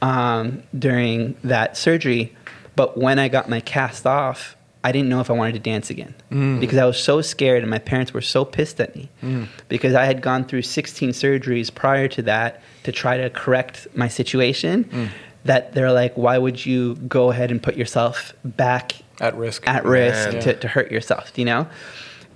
um, 0.02 0.64
during 0.80 1.36
that 1.44 1.76
surgery. 1.76 2.34
But 2.78 2.96
when 2.96 3.18
I 3.18 3.28
got 3.28 3.50
my 3.50 3.60
cast 3.60 4.06
off, 4.06 4.56
I 4.84 4.92
didn't 4.94 5.10
know 5.10 5.20
if 5.20 5.30
I 5.30 5.34
wanted 5.34 5.54
to 5.54 5.60
dance 5.60 5.90
again 5.90 6.14
mm. 6.32 6.60
because 6.62 6.78
I 6.78 6.86
was 6.86 6.98
so 6.98 7.22
scared, 7.22 7.64
and 7.64 7.70
my 7.70 7.80
parents 7.80 8.14
were 8.14 8.22
so 8.22 8.46
pissed 8.46 8.80
at 8.80 8.96
me 8.96 9.10
mm. 9.22 9.48
because 9.68 9.96
I 9.96 10.06
had 10.06 10.22
gone 10.22 10.46
through 10.46 10.62
16 10.62 11.10
surgeries 11.10 11.74
prior 11.74 12.08
to 12.10 12.22
that 12.22 12.62
to 12.84 12.92
try 12.94 13.18
to 13.18 13.30
correct 13.32 13.88
my 13.96 14.08
situation. 14.08 14.86
Mm. 14.86 15.10
That 15.44 15.74
they're 15.74 15.92
like, 15.94 16.14
why 16.16 16.38
would 16.38 16.66
you 16.66 16.96
go 16.96 17.32
ahead 17.32 17.52
and 17.52 17.64
put 17.64 17.78
yourself 17.78 18.34
back 18.44 18.94
At 19.22 19.36
risk. 19.38 19.68
at 19.68 19.86
risk 19.86 20.40
to, 20.42 20.54
to 20.54 20.68
hurt 20.68 20.92
yourself, 20.92 21.38
you 21.38 21.46
know? 21.46 21.68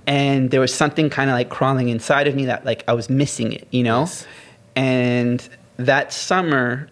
And 0.07 0.49
there 0.49 0.61
was 0.61 0.73
something 0.73 1.09
kind 1.09 1.29
of 1.29 1.35
like 1.35 1.49
crawling 1.49 1.89
inside 1.89 2.27
of 2.27 2.35
me 2.35 2.45
that 2.45 2.65
like 2.65 2.85
I 2.87 2.93
was 2.93 3.09
missing 3.09 3.51
it, 3.51 3.67
you 3.71 3.83
know? 3.83 4.01
Yes. 4.01 4.25
And 4.77 5.49
that 5.77 6.13
summer, 6.13 6.89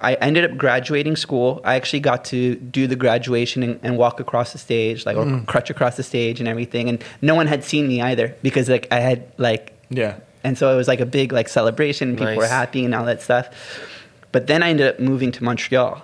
I 0.00 0.14
ended 0.14 0.44
up 0.50 0.56
graduating 0.56 1.16
school. 1.16 1.60
I 1.64 1.74
actually 1.74 2.00
got 2.00 2.24
to 2.26 2.54
do 2.56 2.86
the 2.86 2.96
graduation 2.96 3.62
and, 3.62 3.80
and 3.82 3.96
walk 3.96 4.20
across 4.20 4.52
the 4.52 4.58
stage, 4.58 5.06
like 5.06 5.16
or 5.16 5.40
crutch 5.46 5.70
across 5.70 5.96
the 5.96 6.02
stage 6.02 6.40
and 6.40 6.48
everything. 6.48 6.88
And 6.88 7.02
no 7.22 7.34
one 7.34 7.46
had 7.46 7.64
seen 7.64 7.88
me 7.88 8.00
either 8.00 8.34
because 8.42 8.68
like 8.68 8.86
I 8.90 9.00
had 9.00 9.32
like 9.38 9.72
Yeah. 9.90 10.16
and 10.44 10.56
so 10.58 10.72
it 10.72 10.76
was 10.76 10.88
like 10.88 11.00
a 11.00 11.06
big 11.06 11.32
like 11.32 11.48
celebration. 11.48 12.16
People 12.16 12.36
were 12.36 12.46
happy 12.46 12.84
and 12.84 12.94
all 12.94 13.04
that 13.06 13.20
stuff. 13.22 13.48
But 14.32 14.46
then 14.46 14.62
I 14.62 14.70
ended 14.70 14.86
up 14.86 15.00
moving 15.00 15.32
to 15.32 15.42
Montreal, 15.44 16.02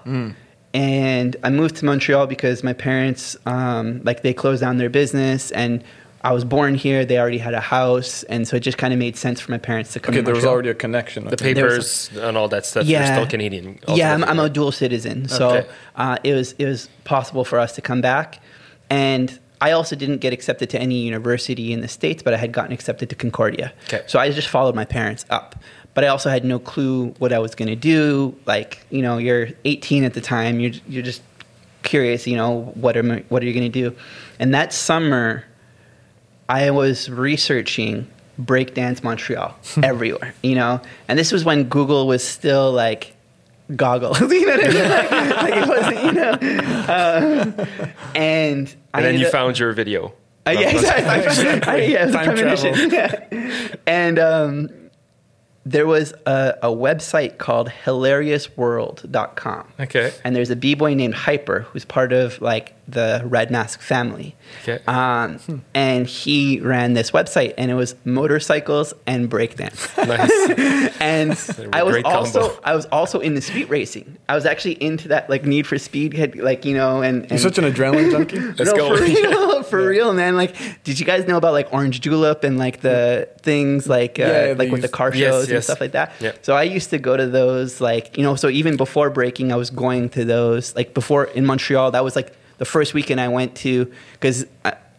and 0.74 1.36
I 1.42 1.50
moved 1.50 1.76
to 1.76 1.84
Montreal 1.84 2.26
because 2.26 2.62
my 2.64 2.72
parents 2.72 3.36
um, 3.46 4.00
like 4.04 4.22
they 4.22 4.34
closed 4.34 4.60
down 4.62 4.76
their 4.78 4.90
business, 4.90 5.50
and 5.52 5.82
I 6.26 6.32
was 6.32 6.44
born 6.44 6.74
here. 6.74 7.04
They 7.04 7.18
already 7.20 7.38
had 7.38 7.54
a 7.54 7.60
house, 7.60 8.24
and 8.24 8.48
so 8.48 8.56
it 8.56 8.60
just 8.60 8.78
kind 8.78 8.92
of 8.92 8.98
made 8.98 9.16
sense 9.16 9.40
for 9.40 9.52
my 9.52 9.58
parents 9.58 9.92
to 9.92 10.00
come. 10.00 10.12
Okay, 10.12 10.22
to 10.22 10.24
there 10.26 10.34
was 10.34 10.44
already 10.44 10.70
a 10.70 10.74
connection. 10.74 11.24
The 11.24 11.34
okay. 11.34 11.52
There 11.52 11.66
was 11.66 12.08
papers 12.08 12.24
and 12.26 12.36
all 12.36 12.48
that 12.48 12.66
stuff. 12.66 12.84
You're 12.84 13.00
Yeah. 13.00 13.14
still 13.14 13.28
Canadian. 13.28 13.78
Yeah, 13.86 14.12
I'm, 14.12 14.24
I'm 14.24 14.40
a 14.40 14.50
dual 14.50 14.72
citizen, 14.72 15.28
so 15.28 15.50
Okay. 15.50 15.68
uh, 15.94 16.16
it 16.24 16.34
was 16.34 16.52
it 16.58 16.64
was 16.66 16.88
possible 17.04 17.44
for 17.44 17.60
us 17.60 17.76
to 17.76 17.80
come 17.80 18.00
back, 18.00 18.40
and 18.90 19.38
I 19.60 19.70
also 19.70 19.94
didn't 19.94 20.18
get 20.18 20.32
accepted 20.32 20.68
to 20.70 20.80
any 20.80 20.98
university 20.98 21.72
in 21.72 21.80
the 21.80 21.86
states, 21.88 22.24
but 22.24 22.34
I 22.34 22.38
had 22.38 22.50
gotten 22.50 22.72
accepted 22.72 23.08
to 23.10 23.14
Concordia. 23.14 23.72
Okay. 23.84 24.02
So 24.08 24.18
I 24.18 24.28
just 24.32 24.48
followed 24.48 24.74
my 24.74 24.84
parents 24.84 25.24
up, 25.30 25.54
but 25.94 26.02
I 26.02 26.08
also 26.08 26.28
had 26.28 26.44
no 26.44 26.58
clue 26.58 27.14
what 27.20 27.32
I 27.32 27.38
was 27.38 27.54
going 27.54 27.68
to 27.68 27.76
do. 27.76 28.34
Like 28.46 28.84
you 28.90 29.00
know, 29.00 29.18
you're 29.18 29.50
18 29.64 30.02
at 30.02 30.14
the 30.14 30.20
time, 30.20 30.58
you're 30.58 30.72
you're 30.88 31.04
just 31.04 31.22
curious. 31.84 32.26
You 32.26 32.34
know, 32.36 32.72
what 32.74 32.96
am 32.96 33.12
I, 33.12 33.24
what 33.28 33.44
are 33.44 33.46
you 33.46 33.52
going 33.54 33.70
to 33.70 33.80
do? 33.90 33.94
And 34.40 34.52
that 34.54 34.72
summer, 34.72 35.44
I 36.48 36.70
was 36.70 37.08
researching 37.10 38.08
breakdance 38.40 39.02
Montreal 39.02 39.56
everywhere, 39.82 40.34
you 40.42 40.54
know, 40.54 40.80
and 41.08 41.18
this 41.18 41.32
was 41.32 41.44
when 41.44 41.64
Google 41.64 42.06
was 42.06 42.22
still 42.26 42.70
like 42.72 43.14
goggles. 43.74 44.20
you 44.20 44.46
know 44.46 44.56
what 44.56 44.64
I 44.64 44.68
mean? 44.68 44.88
Like, 44.88 45.10
like 45.10 45.54
it 45.56 45.68
wasn't, 45.68 46.04
you 46.04 46.12
know. 46.12 46.32
Um, 46.88 47.66
and 48.14 48.74
I 48.94 48.98
And 48.98 49.04
then 49.06 49.18
you 49.18 49.26
up- 49.26 49.32
found 49.32 49.58
your 49.58 49.72
video. 49.72 50.12
uh, 50.46 50.50
yeah, 50.50 50.70
exactly. 50.70 51.60
I, 51.72 51.76
yeah, 51.78 52.02
it 52.02 52.06
was 52.06 52.14
a 52.14 52.18
premonition. 52.22 52.90
Yeah. 52.90 53.74
And 53.88 54.18
um, 54.20 54.68
there 55.64 55.86
was 55.86 56.12
a, 56.26 56.54
a 56.62 56.68
website 56.68 57.38
called 57.38 57.68
hilariousworld.com. 57.84 59.72
Okay. 59.80 60.12
And 60.24 60.36
there's 60.36 60.50
a 60.50 60.56
b-boy 60.56 60.94
named 60.94 61.14
Hyper 61.14 61.60
who's 61.72 61.84
part 61.84 62.12
of 62.12 62.40
like 62.40 62.74
the 62.88 63.22
Red 63.24 63.50
Mask 63.50 63.80
family. 63.80 64.36
Okay. 64.62 64.82
Um, 64.86 65.64
and 65.74 66.06
he 66.06 66.60
ran 66.60 66.94
this 66.94 67.10
website 67.10 67.54
and 67.58 67.70
it 67.70 67.74
was 67.74 67.96
motorcycles 68.04 68.94
and 69.06 69.28
breakdance. 69.30 69.96
Nice. 70.06 70.92
and 71.00 71.32
I 71.74 71.82
was 71.82 71.92
great 71.92 72.04
also 72.04 72.48
combo. 72.48 72.60
I 72.64 72.74
was 72.76 72.86
also 72.86 73.20
into 73.20 73.40
street 73.40 73.68
racing. 73.68 74.16
I 74.28 74.34
was 74.34 74.46
actually 74.46 74.80
into 74.82 75.08
that 75.08 75.28
like 75.28 75.44
Need 75.44 75.66
for 75.66 75.78
Speed 75.78 76.14
had 76.14 76.36
like 76.36 76.64
you 76.64 76.74
know 76.74 77.02
and, 77.02 77.22
and 77.22 77.30
You're 77.30 77.38
such 77.40 77.58
an 77.58 77.64
adrenaline 77.64 78.10
junkie. 78.10 78.38
Let's 78.58 78.70
no, 78.72 78.76
go. 78.76 78.96
for 78.96 79.02
real, 79.02 79.62
for 79.64 79.88
real, 79.88 80.14
man. 80.14 80.36
Like, 80.36 80.54
did 80.84 81.00
you 81.00 81.06
guys 81.06 81.26
know 81.26 81.36
about 81.36 81.52
like 81.52 81.72
Orange 81.72 82.00
Julep 82.00 82.44
and 82.44 82.58
like 82.58 82.80
the 82.80 83.28
things 83.42 83.88
like 83.88 84.18
uh, 84.18 84.22
Yeah, 84.22 84.28
they 84.28 84.54
like 84.54 84.70
with 84.70 84.82
the 84.82 84.88
car 84.88 85.12
shows 85.12 85.20
Yes, 85.20 85.42
and 85.44 85.52
yes. 85.52 85.64
stuff 85.64 85.80
like 85.80 85.92
that? 85.92 86.12
Yeah. 86.20 86.32
So 86.42 86.54
I 86.54 86.62
used 86.62 86.90
to 86.90 86.98
go 86.98 87.16
to 87.16 87.26
those 87.26 87.80
like 87.80 88.16
you 88.16 88.22
know. 88.22 88.36
So 88.36 88.48
even 88.48 88.76
before 88.76 89.10
breaking, 89.10 89.52
I 89.52 89.56
was 89.56 89.70
going 89.70 90.08
to 90.10 90.24
those 90.24 90.74
like 90.76 90.94
before 90.94 91.24
in 91.24 91.44
Montreal. 91.46 91.90
That 91.90 92.04
was 92.04 92.14
like 92.14 92.32
the 92.58 92.64
first 92.64 92.94
weekend 92.94 93.20
I 93.20 93.28
went 93.28 93.54
to 93.56 93.92
because 94.12 94.46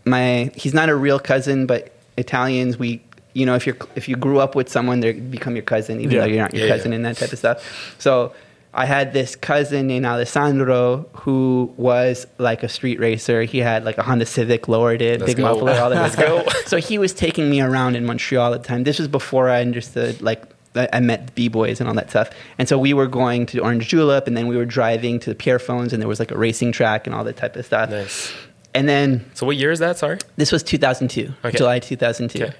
my 0.05 0.51
he's 0.55 0.74
not 0.74 0.89
a 0.89 0.95
real 0.95 1.20
cousin, 1.20 1.66
but 1.66 1.91
Italians 2.18 2.78
we. 2.78 3.01
You 3.34 3.45
know, 3.45 3.53
if 3.53 3.68
you're 3.68 3.78
if 3.95 4.10
you 4.10 4.16
grew 4.16 4.39
up 4.39 4.55
with 4.55 4.68
someone, 4.68 4.99
they 5.01 5.14
become 5.14 5.55
your 5.55 5.62
cousin, 5.62 5.99
even 5.99 6.12
Yeah. 6.16 6.22
though 6.22 6.26
you're 6.26 6.41
not 6.41 6.53
your 6.55 6.64
Yeah, 6.64 6.70
yeah. 6.70 6.76
cousin 6.78 6.91
and 6.93 7.05
that 7.05 7.18
type 7.18 7.32
of 7.32 7.38
stuff. 7.38 7.95
So 7.99 8.34
I 8.74 8.86
had 8.88 9.14
this 9.14 9.36
cousin 9.36 9.86
named 9.86 10.08
Alessandro 10.08 11.05
who 11.14 11.72
was 11.78 12.26
like 12.39 12.64
a 12.64 12.68
street 12.70 12.99
racer. 12.99 13.43
He 13.43 13.60
had 13.60 13.86
like 13.86 13.99
a 13.99 14.03
Honda 14.03 14.26
Civic, 14.26 14.68
lowered 14.68 15.03
it, 15.03 15.20
Let's 15.20 15.34
big 15.34 15.38
go. 15.38 15.43
muffler, 15.53 15.74
all 15.74 15.91
that 15.91 16.01
Let's 16.01 16.14
stuff. 16.16 16.45
go. 16.45 16.51
So 16.66 16.78
he 16.78 16.97
was 16.97 17.14
taking 17.14 17.47
me 17.47 17.62
around 17.62 17.95
in 17.95 18.05
Montreal 18.08 18.55
at 18.55 18.64
the 18.64 18.68
time. 18.68 18.86
This 18.86 18.97
was 18.97 19.08
before 19.08 19.49
I 19.49 19.62
understood 19.62 20.20
like 20.24 20.41
I 20.76 20.88
I 20.93 20.99
met 20.99 21.28
the 21.28 21.32
b 21.34 21.47
boys 21.47 21.80
and 21.80 21.88
all 21.89 21.95
that 21.95 22.09
stuff. 22.09 22.30
And 22.57 22.68
so 22.70 22.78
we 22.78 22.93
were 22.93 23.07
going 23.07 23.45
to 23.47 23.59
Orange 23.61 23.88
Julep, 23.88 24.28
and 24.28 24.36
then 24.38 24.47
we 24.47 24.55
were 24.57 24.65
driving 24.65 25.20
to 25.22 25.30
the 25.30 25.36
Pierrefonds, 25.36 25.93
and 25.93 26.01
there 26.01 26.07
was 26.09 26.20
like 26.20 26.32
a 26.32 26.38
racing 26.38 26.72
track 26.72 27.07
and 27.07 27.15
all 27.15 27.24
that 27.24 27.38
type 27.38 27.55
of 27.55 27.65
stuff. 27.65 27.89
Nice. 27.89 28.32
And 28.74 28.88
then 28.88 29.26
So 29.34 29.45
what 29.45 29.55
year 29.57 29.72
is 29.72 29.80
that? 29.80 29.97
Sorry. 29.97 30.20
this 30.36 30.51
was 30.51 30.61
2002, 30.63 31.34
Okay. 31.45 31.57
July 31.57 31.80
2002. 31.80 32.43
Okay. 32.43 32.53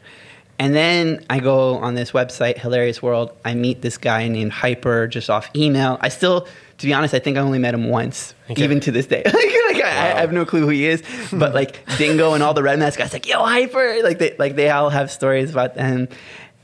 And 0.60 0.74
then 0.74 1.24
I 1.30 1.40
go 1.40 1.78
on 1.78 1.94
this 1.94 2.12
website, 2.14 2.58
Hilarious 2.58 3.00
World. 3.04 3.32
I 3.46 3.54
meet 3.54 3.84
this 3.84 4.00
guy 4.00 4.28
named 4.28 4.52
Hyper 4.52 5.06
just 5.06 5.30
off 5.30 5.48
email. 5.56 6.00
I 6.02 6.10
still, 6.10 6.48
to 6.80 6.86
be 6.88 6.92
honest, 6.96 7.14
I 7.14 7.20
think 7.20 7.38
I 7.38 7.42
only 7.42 7.60
met 7.60 7.76
him 7.76 7.90
once, 7.90 8.34
Okay. 8.50 8.64
even 8.64 8.80
to 8.80 8.92
this 8.92 9.06
day. 9.06 9.22
like, 9.26 9.36
like, 9.36 9.84
I, 9.86 9.90
I 10.16 10.20
have 10.22 10.34
no 10.34 10.46
clue 10.46 10.62
who 10.62 10.70
he 10.70 10.88
is. 10.88 11.04
But 11.32 11.54
like 11.54 11.86
Dingo 12.00 12.34
and 12.34 12.42
all 12.42 12.56
the 12.56 12.64
Red 12.64 12.80
Mask 12.80 12.98
guys, 12.98 13.14
like 13.14 13.28
yo 13.28 13.44
Hyper, 13.46 14.02
like 14.02 14.18
they 14.18 14.36
like 14.40 14.56
they 14.56 14.72
all 14.72 14.90
have 14.90 15.12
stories 15.12 15.52
about 15.52 15.76
them. 15.76 16.08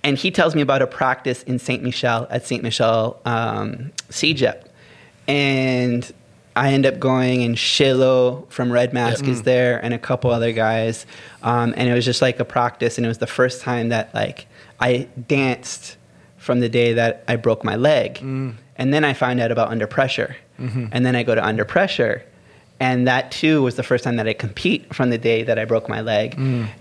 And 0.03 0.17
he 0.17 0.31
tells 0.31 0.53
me 0.53 0.61
about 0.61 0.81
a 0.81 0.87
practice 0.87 1.43
in 1.43 1.59
Saint 1.59 1.81
Michel 1.81 2.27
at 2.29 2.45
Saint 2.45 2.61
Michel 2.63 3.19
um, 3.25 3.91
and 5.27 6.11
I 6.55 6.73
end 6.73 6.85
up 6.85 6.99
going, 6.99 7.41
and 7.43 7.55
Shilo 7.55 8.47
from 8.51 8.71
Red 8.71 8.93
Mask 8.93 9.25
is 9.25 9.43
there, 9.43 9.83
and 9.83 9.93
a 9.93 9.97
couple 9.97 10.29
other 10.29 10.51
guys, 10.51 11.05
um, 11.41 11.73
and 11.75 11.89
it 11.89 11.93
was 11.93 12.05
just 12.05 12.21
like 12.21 12.39
a 12.39 12.45
practice, 12.45 12.97
and 12.97 13.05
it 13.05 13.07
was 13.07 13.17
the 13.17 13.27
first 13.27 13.61
time 13.61 13.89
that 13.89 14.13
like 14.13 14.45
I 14.79 15.07
danced 15.27 15.97
from 16.37 16.59
the 16.59 16.69
day 16.69 16.93
that 16.93 17.23
I 17.27 17.37
broke 17.37 17.63
my 17.63 17.75
leg, 17.75 18.19
and 18.21 18.93
then 18.93 19.03
I 19.05 19.13
find 19.13 19.39
out 19.39 19.51
about 19.51 19.69
Under 19.69 19.87
Pressure, 19.87 20.35
and 20.59 21.05
then 21.05 21.15
I 21.15 21.23
go 21.23 21.33
to 21.33 21.43
Under 21.43 21.65
Pressure. 21.65 22.23
And 22.79 23.07
that 23.07 23.31
too 23.31 23.61
was 23.61 23.75
the 23.75 23.83
first 23.83 24.03
time 24.03 24.17
that 24.17 24.27
I 24.27 24.33
compete 24.33 24.93
from 24.93 25.09
the 25.09 25.17
day 25.17 25.43
that 25.43 25.57
I 25.57 25.63
broke 25.65 25.87
my 25.87 26.01
leg. 26.01 26.35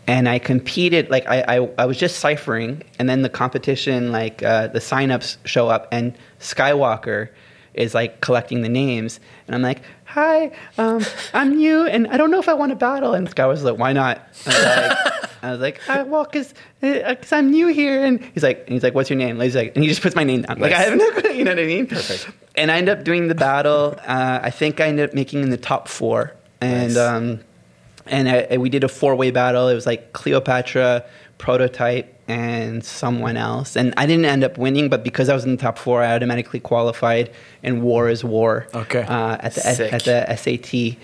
And 0.09 0.29
I 0.29 0.39
competed, 0.41 1.11
like, 1.11 1.27
I, 1.29 1.43
I, 1.59 1.69
I 1.79 1.85
was 1.87 1.97
just 1.97 2.19
ciphering, 2.19 2.83
and 2.99 3.09
then 3.09 3.23
the 3.23 3.29
competition, 3.29 4.11
like, 4.11 4.43
uh, 4.43 4.67
the 4.69 4.81
signups 4.81 5.37
show 5.45 5.69
up, 5.69 5.87
and 5.93 6.15
Skywalker 6.41 7.29
is 7.75 7.95
like 7.95 8.21
collecting 8.21 8.63
the 8.63 8.69
names, 8.69 9.19
and 9.47 9.55
I'm 9.55 9.63
like, 9.63 9.81
"Hi, 10.05 10.51
um, 10.77 11.05
I'm 11.35 11.57
new, 11.57 11.87
and 11.87 12.07
I 12.09 12.17
don't 12.17 12.31
know 12.31 12.39
if 12.39 12.49
I 12.49 12.55
want 12.55 12.71
to 12.71 12.77
battle." 12.77 13.15
And 13.15 13.29
Sky 13.31 13.47
was 13.47 13.63
like, 13.65 13.79
"Why 13.79 13.93
not?" 13.93 14.21
I 14.47 14.51
was 14.51 14.57
like, 14.59 15.33
I 15.43 15.51
was 15.53 15.61
like 15.61 15.81
"Uh, 15.89 16.05
"Well, 16.07 16.25
cause, 16.27 16.53
uh, 16.83 17.15
cause 17.15 17.33
I'm 17.33 17.51
new 17.51 17.69
here." 17.69 18.05
And 18.05 18.23
he's 18.35 18.43
like, 18.43 18.65
and 18.67 18.75
"He's 18.75 18.83
like, 18.83 18.95
what's 18.95 19.09
your 19.09 19.19
name?" 19.19 19.41
He's 19.41 19.57
like, 19.57 19.73
and 19.75 19.83
he 19.83 19.89
just 19.89 20.03
puts 20.03 20.15
my 20.15 20.25
name 20.25 20.43
down. 20.43 20.59
Like 20.59 20.73
I 20.73 20.83
have 20.83 20.97
no, 20.99 21.31
you 21.31 21.45
know 21.45 21.53
what 21.53 21.61
I 21.61 21.67
mean? 21.67 21.87
Perfect. 21.87 22.29
And 22.57 22.71
I 22.71 22.77
end 22.79 22.89
up 22.89 23.03
doing 23.05 23.29
the 23.29 23.35
battle. 23.35 23.97
Uh, 24.07 24.41
I 24.43 24.51
think 24.51 24.81
I 24.81 24.87
ended 24.89 25.09
up 25.09 25.15
making 25.15 25.43
in 25.43 25.51
the 25.51 25.57
top 25.57 25.89
four, 25.89 26.35
and 26.61 26.95
Nice. 26.95 26.97
um, 26.99 27.41
and 28.07 28.29
I, 28.29 28.37
and 28.51 28.61
we 28.61 28.69
did 28.69 28.85
a 28.85 28.89
four 28.89 29.15
way 29.17 29.31
battle. 29.31 29.69
It 29.69 29.75
was 29.75 29.87
like 29.87 30.13
Cleopatra, 30.13 31.05
Prototype, 31.43 32.23
and 32.29 32.85
someone 32.85 33.37
else. 33.37 33.75
And 33.77 33.93
I 33.97 34.07
didn't 34.07 34.27
end 34.27 34.45
up 34.45 34.57
winning, 34.57 34.89
but 34.89 35.03
because 35.03 35.29
I 35.29 35.35
was 35.35 35.45
in 35.45 35.51
the 35.51 35.57
top 35.57 35.77
four, 35.77 36.01
I 36.01 36.15
automatically 36.15 36.61
qualified. 36.61 37.33
And 37.65 37.83
War 37.83 38.09
is 38.09 38.23
War. 38.23 38.69
Okay. 38.73 39.03
Uh, 39.03 39.39
at 39.41 39.55
the 39.55 39.93
at 39.93 40.05
the 40.05 40.37
SAT, 40.37 40.97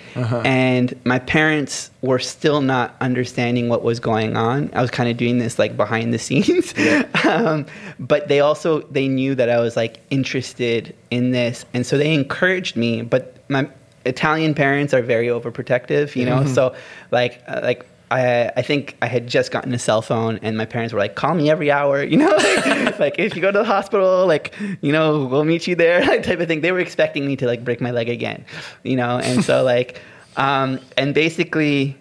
and 0.47 0.95
my 1.05 1.19
parents 1.19 1.91
were 2.03 2.21
still 2.21 2.61
not 2.61 2.95
understanding 3.01 3.69
what 3.69 3.83
was 3.83 3.99
going 3.99 4.37
on. 4.37 4.71
I 4.75 4.81
was 4.81 4.93
kind 4.93 5.11
of 5.11 5.17
doing 5.17 5.39
this 5.39 5.59
like 5.59 5.77
behind 5.77 6.15
the 6.15 6.21
scenes, 6.21 6.73
um, 7.25 7.67
but 7.99 8.29
they 8.29 8.39
also 8.39 8.83
they 8.83 9.09
knew 9.09 9.35
that 9.35 9.51
I 9.51 9.59
was 9.59 9.77
like 9.77 9.99
interested 10.11 10.95
in 11.11 11.33
this, 11.33 11.65
and 11.75 11.85
so 11.85 11.99
they 11.99 12.15
encouraged 12.15 12.77
me. 12.77 13.03
But 13.03 13.37
my 13.51 13.69
Italian 14.05 14.55
parents 14.55 14.95
are 14.95 15.03
very 15.03 15.27
overprotective, 15.27 16.15
you 16.15 16.25
know. 16.25 16.47
So 16.47 16.75
like 17.11 17.43
uh, 17.49 17.61
like 17.65 17.85
I 18.11 18.49
I 18.57 18.63
think 18.63 18.97
I 19.03 19.07
had 19.07 19.27
just 19.27 19.51
gotten 19.51 19.73
a 19.75 19.79
cell 19.79 20.03
phone, 20.03 20.39
and 20.43 20.57
my 20.57 20.65
parents 20.65 20.93
were 20.93 20.99
like, 21.01 21.15
"Call 21.15 21.35
me 21.35 21.51
every 21.51 21.71
hour," 21.71 22.03
you 22.13 22.17
know, 22.17 22.31
like, 22.31 22.99
like 23.05 23.19
if 23.19 23.35
you 23.37 23.43
go 23.43 23.53
to 23.53 23.59
the 23.59 23.65
hospital, 23.65 24.27
like 24.27 24.55
you 24.81 24.93
know, 24.93 25.25
we'll 25.27 25.45
meet 25.45 25.67
you 25.67 25.75
there, 25.75 26.01
type 26.23 26.41
of 26.41 26.49
thing. 26.49 26.61
They 26.61 26.73
were 26.73 26.81
expecting 26.81 27.27
me 27.27 27.37
to 27.37 27.47
like 27.47 27.65
break 27.65 27.81
my 27.81 27.91
leg 27.91 28.09
again, 28.09 28.45
you 28.83 28.97
know, 28.97 29.19
and 29.19 29.45
so 29.45 29.63
like 29.63 30.01
um, 30.37 30.81
and 30.97 31.15
basically 31.15 31.97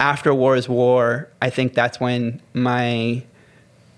after 0.00 0.34
War 0.34 0.56
is 0.56 0.68
War, 0.68 1.28
I 1.40 1.50
think 1.50 1.74
that's 1.74 2.00
when 2.00 2.40
my 2.52 3.22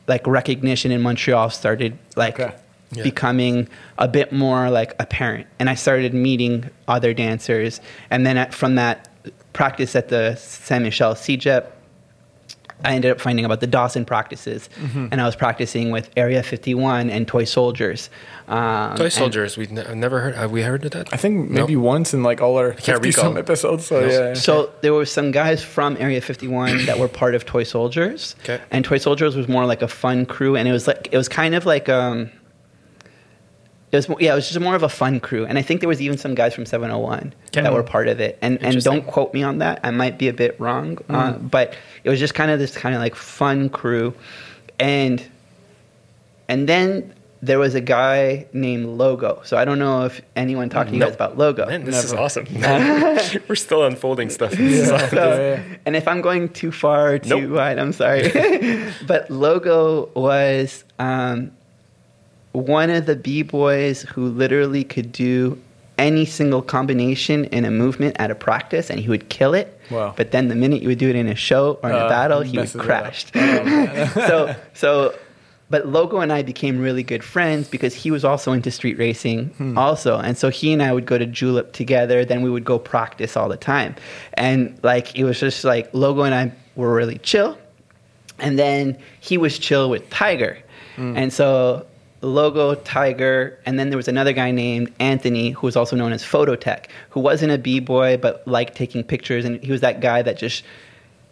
like 0.08 0.26
recognition 0.26 0.92
in 0.92 1.02
Montreal 1.02 1.50
started 1.50 1.98
like 2.16 2.38
Okay. 2.38 2.54
Yeah. 2.92 3.02
becoming 3.02 3.68
a 3.98 4.06
bit 4.06 4.32
more 4.32 4.70
like 4.70 4.94
apparent, 5.00 5.48
and 5.58 5.68
I 5.68 5.74
started 5.74 6.14
meeting 6.14 6.70
other 6.86 7.12
dancers, 7.12 7.80
and 8.10 8.24
then 8.24 8.36
at, 8.38 8.54
from 8.54 8.76
that 8.76 9.08
practice 9.56 9.96
at 9.96 10.08
the 10.08 10.36
Saint 10.36 10.84
Michel 10.84 11.14
CEGEP. 11.14 11.64
I 12.84 12.94
ended 12.94 13.10
up 13.10 13.22
finding 13.22 13.46
about 13.46 13.60
the 13.60 13.66
Dawson 13.66 14.04
practices, 14.04 14.68
Mm-hmm. 14.78 15.06
and 15.10 15.18
I 15.18 15.24
was 15.24 15.34
practicing 15.34 15.90
with 15.92 16.10
Area 16.14 16.42
51 16.42 17.08
and 17.08 17.26
Toy 17.26 17.44
Soldiers. 17.44 18.10
Um, 18.48 18.94
Toy 18.96 19.08
Soldiers. 19.08 19.56
We've 19.56 19.72
ne- 19.72 19.94
never 19.94 20.20
heard. 20.20 20.34
Have 20.34 20.50
we 20.50 20.60
heard 20.60 20.84
of 20.84 20.90
that? 20.90 21.08
I 21.10 21.16
think 21.16 21.48
No. 21.50 21.62
maybe 21.62 21.74
once 21.74 22.12
in 22.12 22.22
like 22.22 22.42
all 22.42 22.58
our 22.58 22.72
can't 22.72 23.02
50 23.02 23.12
some 23.12 23.38
episodes. 23.38 23.86
So 23.86 24.00
No. 24.00 24.06
yeah. 24.06 24.34
So 24.34 24.70
there 24.82 24.92
were 24.92 25.06
some 25.06 25.30
guys 25.30 25.62
from 25.64 25.96
Area 25.98 26.20
51 26.20 26.84
that 26.84 26.98
were 26.98 27.08
part 27.08 27.34
of 27.34 27.46
Toy 27.46 27.64
Soldiers. 27.64 28.36
Okay. 28.44 28.60
And 28.70 28.84
Toy 28.84 28.98
Soldiers 28.98 29.34
was 29.36 29.48
more 29.48 29.64
like 29.64 29.80
a 29.80 29.88
fun 29.88 30.26
crew, 30.26 30.54
and 30.54 30.68
it 30.68 30.72
was 30.72 30.86
like 30.86 31.08
it 31.10 31.16
was 31.16 31.28
kind 31.30 31.54
of 31.54 31.64
like 31.64 31.88
um. 31.88 32.30
It 33.92 33.96
was 33.96 34.08
yeah, 34.20 34.32
it 34.32 34.34
was 34.34 34.48
just 34.48 34.58
more 34.60 34.74
of 34.74 34.82
a 34.82 34.88
fun 34.88 35.20
crew, 35.20 35.46
and 35.46 35.56
I 35.58 35.62
think 35.62 35.80
there 35.80 35.88
was 35.88 36.00
even 36.02 36.18
some 36.18 36.34
guys 36.34 36.54
from 36.54 36.66
701 36.66 37.32
Okay. 37.48 37.62
that 37.62 37.72
were 37.72 37.82
part 37.84 38.08
of 38.08 38.18
it. 38.20 38.36
And 38.42 38.60
and 38.62 38.82
don't 38.82 39.06
quote 39.06 39.32
me 39.32 39.42
on 39.44 39.58
that; 39.58 39.80
I 39.84 39.90
might 39.92 40.18
be 40.18 40.28
a 40.28 40.32
bit 40.32 40.58
wrong, 40.60 40.98
uh, 41.08 41.32
but 41.32 41.74
it 42.02 42.10
was 42.10 42.18
just 42.18 42.34
kind 42.34 42.50
of 42.50 42.58
this 42.58 42.76
kind 42.76 42.94
of 42.96 43.00
like 43.00 43.14
fun 43.14 43.68
crew, 43.68 44.12
and 44.80 45.24
and 46.48 46.68
then 46.68 47.12
there 47.42 47.58
was 47.58 47.74
a 47.74 47.80
guy 47.80 48.46
named 48.52 48.86
Logo. 48.86 49.40
So 49.44 49.56
I 49.56 49.64
don't 49.64 49.78
know 49.78 50.04
if 50.04 50.20
anyone 50.34 50.68
talked 50.68 50.88
to 50.88 50.94
you 50.94 50.98
Nope. 51.00 51.10
guys 51.10 51.14
about 51.14 51.38
Logo. 51.38 51.66
Man, 51.66 51.84
this 51.84 52.02
is 52.02 52.12
awesome. 52.12 52.46
We're 53.48 53.54
still 53.54 53.84
unfolding 53.84 54.30
stuff. 54.30 54.58
Yeah, 54.58 55.08
yeah. 55.12 55.62
And 55.84 55.94
if 55.94 56.08
I'm 56.08 56.22
going 56.22 56.48
too 56.48 56.72
far, 56.72 57.18
too 57.18 57.28
Nope. 57.42 57.50
wide, 57.58 57.78
I'm 57.78 57.92
sorry. 57.92 58.32
but 59.06 59.30
Logo 59.30 60.06
was 60.14 60.84
um, 60.98 61.52
one 62.56 62.90
of 62.90 63.06
the 63.06 63.16
b 63.16 63.42
boys 63.42 64.02
who 64.02 64.28
literally 64.28 64.84
could 64.84 65.12
do 65.12 65.60
any 65.98 66.24
single 66.26 66.60
combination 66.62 67.46
in 67.46 67.64
a 67.64 67.70
movement 67.70 68.16
at 68.18 68.30
a 68.30 68.34
practice, 68.34 68.90
and 68.90 69.00
he 69.00 69.08
would 69.08 69.28
kill 69.30 69.54
it. 69.54 69.80
Wow. 69.90 70.12
But 70.16 70.30
then 70.30 70.48
the 70.48 70.54
minute 70.54 70.82
you 70.82 70.88
would 70.88 70.98
do 70.98 71.08
it 71.08 71.16
in 71.16 71.26
a 71.26 71.34
show 71.34 71.78
or 71.82 71.88
in 71.90 71.96
a 71.96 71.98
Uh, 72.00 72.08
battle, 72.08 72.40
he 72.42 72.50
would 72.58 72.62
messes 72.64 72.74
it 72.74 72.80
up. 72.80 72.86
crash. 72.86 73.26
Oh, 73.34 74.10
so 74.28 74.54
so 74.74 75.14
but 75.68 75.88
Logo 75.88 76.18
and 76.20 76.32
I 76.32 76.42
became 76.42 76.78
really 76.78 77.02
good 77.02 77.24
friends 77.24 77.66
because 77.68 77.92
he 77.94 78.10
was 78.12 78.24
also 78.24 78.52
into 78.52 78.70
street 78.70 78.98
racing 78.98 79.46
Hmm. 79.58 79.76
also. 79.76 80.16
And 80.18 80.36
so 80.38 80.48
he 80.48 80.72
and 80.72 80.80
I 80.82 80.92
would 80.92 81.06
go 81.06 81.18
to 81.18 81.26
Julep 81.26 81.72
together, 81.72 82.24
then 82.24 82.42
we 82.42 82.50
would 82.50 82.64
go 82.64 82.78
practice 82.78 83.36
all 83.36 83.48
the 83.48 83.56
time. 83.56 83.96
And 84.34 84.78
like 84.84 85.16
it 85.18 85.24
was 85.24 85.40
just 85.40 85.64
like 85.64 85.88
Logo 85.92 86.22
and 86.22 86.34
I 86.34 86.52
were 86.76 86.94
really 86.94 87.18
chill. 87.18 87.58
And 88.38 88.58
then 88.58 88.96
he 89.20 89.38
was 89.38 89.58
chill 89.58 89.88
with 89.90 90.08
Tiger. 90.10 90.58
Hmm. 90.96 91.16
And 91.16 91.32
so 91.32 91.86
Logo, 92.22 92.74
Tiger, 92.74 93.58
and 93.66 93.78
then 93.78 93.90
there 93.90 93.96
was 93.96 94.08
another 94.08 94.32
guy 94.32 94.50
named 94.50 94.92
Anthony 94.98 95.50
who 95.50 95.66
was 95.66 95.76
also 95.76 95.96
known 95.96 96.12
as 96.12 96.22
Phototech, 96.22 96.86
who 97.10 97.20
wasn't 97.20 97.52
a 97.52 97.58
b 97.58 97.80
boy 97.80 98.16
but 98.16 98.46
liked 98.46 98.74
taking 98.74 99.04
pictures, 99.04 99.44
and 99.44 99.62
he 99.62 99.70
was 99.70 99.82
that 99.82 100.00
guy 100.00 100.22
that 100.22 100.38
just 100.38 100.64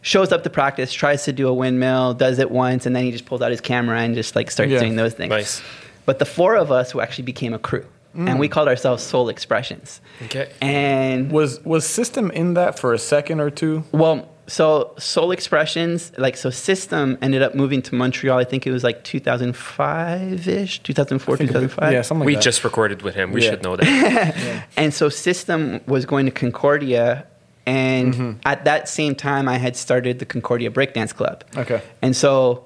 shows 0.03 0.32
up 0.32 0.43
to 0.45 0.51
practice, 0.51 0.93
tries 0.93 1.24
to 1.24 1.32
do 1.32 1.49
a 1.49 1.55
windmill, 1.55 2.12
does 2.12 2.39
it 2.39 2.51
once, 2.51 2.85
and 2.85 2.95
then 2.95 3.05
he 3.05 3.11
just 3.11 3.24
pulls 3.24 3.41
out 3.41 3.51
his 3.51 3.61
camera 3.62 4.01
and 4.01 4.14
just 4.14 4.37
like 4.37 4.51
starts 4.51 4.70
Yeah. 4.70 4.80
doing 4.80 4.97
those 4.97 5.14
things. 5.14 5.30
Nice. 5.30 5.62
But 6.05 6.18
the 6.18 6.26
four 6.26 6.57
of 6.57 6.70
us 6.70 6.91
who 6.91 7.01
actually 7.01 7.24
became 7.24 7.55
a 7.55 7.59
crew, 7.59 7.87
and 8.14 8.39
we 8.39 8.49
mm. 8.49 8.53
called 8.53 8.68
ourselves 8.68 9.03
Soul 9.03 9.28
Expressions. 9.28 10.01
Okay. 10.24 10.49
And 10.61 11.32
Was 11.32 11.64
was 11.64 11.87
system 11.87 12.30
in 12.30 12.55
that 12.55 12.78
for 12.78 12.93
a 12.93 12.99
second 12.99 13.41
or 13.41 13.51
two? 13.51 13.85
well, 13.91 14.28
so 14.47 14.92
Soul 14.99 15.30
Expressions, 15.32 16.12
like 16.18 16.36
so, 16.36 16.51
System 16.51 17.16
ended 17.22 17.42
up 17.42 17.55
moving 17.55 17.80
to 17.82 17.95
Montreal. 17.95 18.38
I 18.38 18.45
think 18.45 18.66
it 18.66 18.72
was 18.72 18.84
like 18.84 19.03
2005 19.05 20.49
ish, 20.49 20.82
2004, 20.82 21.36
2005. 21.38 21.92
Yeah, 21.92 22.03
something 22.03 22.20
like 22.20 22.26
we 22.26 22.34
that. 22.34 22.42
just 22.42 22.64
recorded 22.64 23.03
with 23.03 23.14
him. 23.14 23.32
We 23.32 23.42
Yeah. 23.42 23.51
should 23.51 23.62
know 23.62 23.76
that. 23.76 24.66
And 24.76 24.92
so 24.92 25.09
System 25.09 25.80
was 25.86 26.05
going 26.07 26.26
to 26.26 26.32
Concordia. 26.32 27.26
And 27.66 28.12
Mm-hmm. 28.14 28.30
at 28.45 28.64
that 28.66 28.88
same 28.88 29.14
time, 29.14 29.49
I 29.49 29.57
had 29.59 29.76
started 29.76 30.18
the 30.18 30.26
Concordia 30.26 30.70
Breakdance 30.70 31.14
Club. 31.14 31.45
Okay. 31.57 31.80
And 32.03 32.14
so 32.14 32.64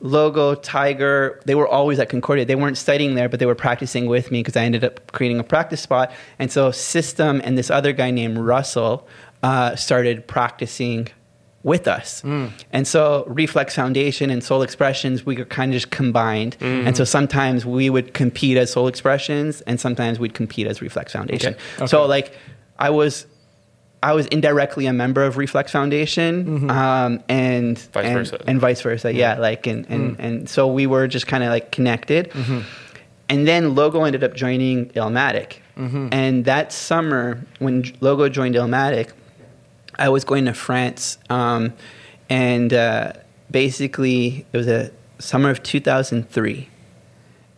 Logo, 0.00 0.54
Tiger, 0.54 1.40
they 1.46 1.54
were 1.54 1.66
always 1.66 1.98
at 1.98 2.08
Concordia. 2.10 2.44
They 2.44 2.54
weren't 2.54 2.76
studying 2.78 3.14
there, 3.14 3.28
but 3.30 3.40
they 3.40 3.46
were 3.46 3.54
practicing 3.54 4.06
with 4.06 4.30
me 4.30 4.40
because 4.40 4.56
I 4.56 4.64
ended 4.64 4.84
up 4.84 5.10
creating 5.12 5.38
a 5.40 5.42
practice 5.44 5.80
spot. 5.80 6.12
And 6.38 6.50
so 6.52 6.70
System 6.70 7.40
and 7.44 7.56
this 7.56 7.70
other 7.70 7.92
guy 7.92 8.10
named 8.10 8.38
Russell 8.38 9.06
uh, 9.42 9.76
started 9.76 10.26
practicing 10.26 11.08
with 11.62 11.88
us. 11.88 12.22
Mm. 12.22 12.52
And 12.72 12.86
so 12.86 13.24
Reflex 13.26 13.74
Foundation 13.74 14.30
and 14.30 14.42
Soul 14.42 14.62
Expressions, 14.62 15.26
we 15.26 15.36
were 15.36 15.44
kind 15.44 15.72
of 15.72 15.74
just 15.74 15.90
combined. 15.90 16.56
And 16.60 16.86
mm. 16.86 16.96
so 16.96 17.02
sometimes 17.02 17.66
we 17.66 17.90
would 17.90 18.14
compete 18.14 18.56
as 18.56 18.70
Soul 18.70 18.86
Expressions 18.86 19.62
and 19.62 19.80
sometimes 19.80 20.20
we'd 20.20 20.32
compete 20.32 20.68
as 20.68 20.80
Reflex 20.80 21.12
Foundation. 21.12 21.56
Okay. 21.76 21.86
So 21.88 22.06
like 22.06 22.32
I 22.78 22.90
was 22.90 23.26
I 24.00 24.12
was 24.12 24.26
indirectly 24.26 24.86
a 24.86 24.92
member 24.92 25.24
of 25.24 25.36
Reflex 25.36 25.72
Foundation 25.72 26.44
mm-hmm. 26.44 26.70
um, 26.70 27.24
and 27.28 27.76
Vice 27.78 28.04
and, 28.04 28.14
versa. 28.14 28.44
and 28.46 28.60
vice 28.60 28.80
versa. 28.80 29.12
Yeah, 29.12 29.36
like 29.38 29.66
and 29.66 29.86
and, 29.88 30.16
mm. 30.16 30.20
and 30.20 30.48
so 30.48 30.68
we 30.68 30.86
were 30.86 31.08
just 31.08 31.26
kind 31.26 31.42
of 31.42 31.50
like 31.50 31.72
connected. 31.72 32.30
Mm-hmm. 32.30 32.60
And 33.28 33.48
then 33.48 33.74
Logo 33.74 34.04
ended 34.04 34.22
up 34.22 34.34
joining 34.34 34.90
Illmatic. 34.90 35.56
Mm-hmm. 35.76 36.08
And 36.12 36.44
that 36.44 36.72
summer, 36.72 37.44
when 37.58 37.84
Logo 38.00 38.28
joined 38.28 38.54
Illmatic, 38.54 39.10
I 39.98 40.08
was 40.08 40.24
going 40.24 40.44
to 40.46 40.54
France, 40.54 41.18
um, 41.30 41.72
and 42.28 42.72
uh, 42.72 43.12
basically 43.50 44.46
it 44.52 44.56
was 44.56 44.68
a 44.68 44.90
summer 45.18 45.50
of 45.50 45.62
2003, 45.62 46.68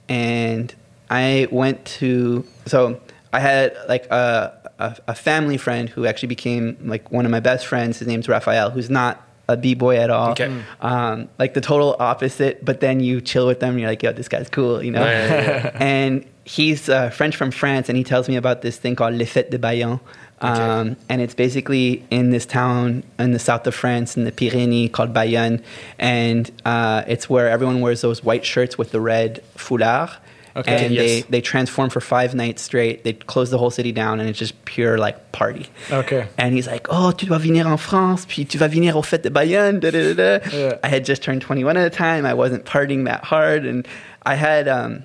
and 0.09 0.75
I 1.11 1.49
went 1.51 1.85
to 1.85 2.45
so 2.67 3.01
I 3.33 3.41
had 3.41 3.77
like 3.89 4.07
a, 4.07 4.73
a 4.79 4.97
a 5.09 5.15
family 5.15 5.57
friend 5.57 5.89
who 5.89 6.07
actually 6.07 6.29
became 6.29 6.77
like 6.83 7.11
one 7.11 7.25
of 7.25 7.31
my 7.31 7.41
best 7.41 7.67
friends. 7.67 7.99
His 7.99 8.09
name's 8.09 8.29
Raphael, 8.29 8.71
who's 8.71 8.91
not 8.91 9.25
a 9.49 9.57
b 9.57 9.75
boy 9.75 9.97
at 9.97 10.11
all. 10.11 10.31
Okay. 10.33 10.63
Um, 10.81 11.29
like 11.39 11.55
the 11.55 11.61
total 11.61 11.97
opposite. 11.99 12.65
But 12.65 12.81
then 12.81 13.01
you 13.01 13.21
chill 13.21 13.47
with 13.47 13.61
them, 13.61 13.71
and 13.71 13.81
you're 13.81 13.89
like, 13.89 14.03
yo, 14.03 14.13
this 14.13 14.29
guy's 14.29 14.49
cool, 14.49 14.83
you 14.83 14.91
know. 14.91 15.03
And 15.75 16.25
he's 16.45 16.89
uh, 16.89 17.11
French 17.11 17.37
from 17.37 17.51
France, 17.51 17.89
and 17.89 17.97
he 17.97 18.05
tells 18.05 18.29
me 18.29 18.37
about 18.37 18.63
this 18.63 18.77
thing 18.77 18.95
called 18.95 19.15
Les 19.15 19.25
Fêtes 19.25 19.51
de 19.51 19.59
Bayonne. 19.59 20.01
Um, 20.41 20.97
and 21.09 21.21
it's 21.21 21.35
basically 21.35 22.05
in 22.11 22.31
this 22.31 22.47
town 22.47 23.03
in 23.19 23.33
the 23.33 23.39
south 23.39 23.67
of 23.67 23.75
France 23.75 24.17
in 24.17 24.25
the 24.25 24.33
Pyrenees 24.33 24.91
called 24.93 25.13
Bayonne. 25.13 25.63
And 25.99 26.51
uh, 26.65 27.03
it's 27.09 27.29
where 27.29 27.49
everyone 27.49 27.81
wears 27.81 28.01
those 28.03 28.23
white 28.23 28.45
shirts 28.45 28.79
with 28.79 28.93
the 28.93 29.01
red 29.01 29.43
foulard. 29.57 30.17
Okay. 30.57 30.87
And 30.87 30.95
Yes. 30.95 31.05
they, 31.05 31.21
they 31.31 31.41
transform 31.41 31.89
for 31.91 32.01
five 32.01 32.35
nights 32.35 32.63
straight. 32.63 33.05
They 33.05 33.13
close 33.13 33.51
the 33.51 33.59
whole 33.59 33.71
city 33.71 33.93
down, 33.93 34.19
and 34.19 34.29
it's 34.29 34.39
just 34.39 34.65
pure 34.65 34.99
like 34.99 35.31
party. 35.31 35.67
Okay. 35.91 36.27
And 36.37 36.53
he's 36.53 36.67
like, 36.67 36.89
oh, 36.91 37.13
tu 37.13 37.27
dois 37.27 37.39
venir 37.39 37.67
en 37.69 37.77
France, 37.77 38.25
puis 38.27 38.45
tu 38.45 38.59
vas 38.59 38.67
venir 38.69 38.97
au 38.97 39.03
fête 39.03 39.23
de 39.23 39.31
Bayonne. 39.31 39.79
Da, 39.79 39.91
da, 39.93 40.15
da, 40.15 40.39
da. 40.41 40.51
Yeah. 40.57 40.79
I 40.83 40.89
had 40.89 41.05
just 41.05 41.23
turned 41.23 41.43
21 41.43 41.77
at 41.77 41.85
the 41.93 41.97
time. 41.97 42.27
I 42.27 42.35
wasn't 42.35 42.65
partying 42.65 43.05
that 43.05 43.23
hard. 43.25 43.65
And 43.67 43.87
I 44.25 44.35
had, 44.35 44.67
um, 44.67 45.05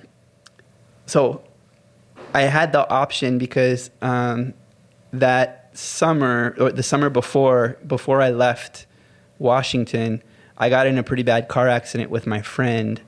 so 1.06 1.42
I 2.32 2.42
had 2.42 2.72
the 2.72 2.88
option 2.88 3.38
because 3.38 3.90
um, 4.02 4.54
that 5.20 5.70
summer, 5.72 6.54
or 6.58 6.70
the 6.72 6.82
summer 6.82 7.10
before, 7.10 7.76
before 7.86 8.20
I 8.20 8.30
left 8.30 8.86
Washington, 9.38 10.22
I 10.56 10.68
got 10.68 10.86
in 10.86 10.98
a 10.98 11.02
pretty 11.02 11.22
bad 11.22 11.48
car 11.48 11.68
accident 11.68 12.10
with 12.10 12.26
my 12.26 12.42
friend. 12.42 13.00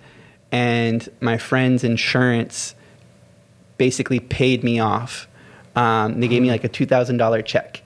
And 0.52 1.08
my 1.20 1.38
friend's 1.38 1.84
insurance 1.84 2.74
basically 3.78 4.20
paid 4.20 4.64
me 4.64 4.78
off. 4.78 5.28
Um, 5.74 6.20
they 6.20 6.28
gave 6.28 6.40
me 6.40 6.50
like 6.50 6.64
a 6.64 6.68
two 6.68 6.86
thousand 6.86 7.18
dollar 7.18 7.42
check, 7.42 7.82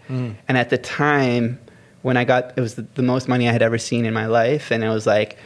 and 0.46 0.56
at 0.56 0.70
the 0.70 0.78
time 0.78 1.58
when 2.02 2.16
I 2.16 2.24
got 2.24 2.52
it 2.56 2.60
was 2.60 2.74
the, 2.76 2.86
the 2.94 3.02
most 3.02 3.26
money 3.28 3.48
I 3.48 3.52
had 3.52 3.62
ever 3.62 3.78
seen 3.78 4.04
in 4.04 4.14
my 4.14 4.26
life, 4.26 4.70
and 4.70 4.84
I 4.84 4.90
was 4.90 5.06
like 5.06 5.36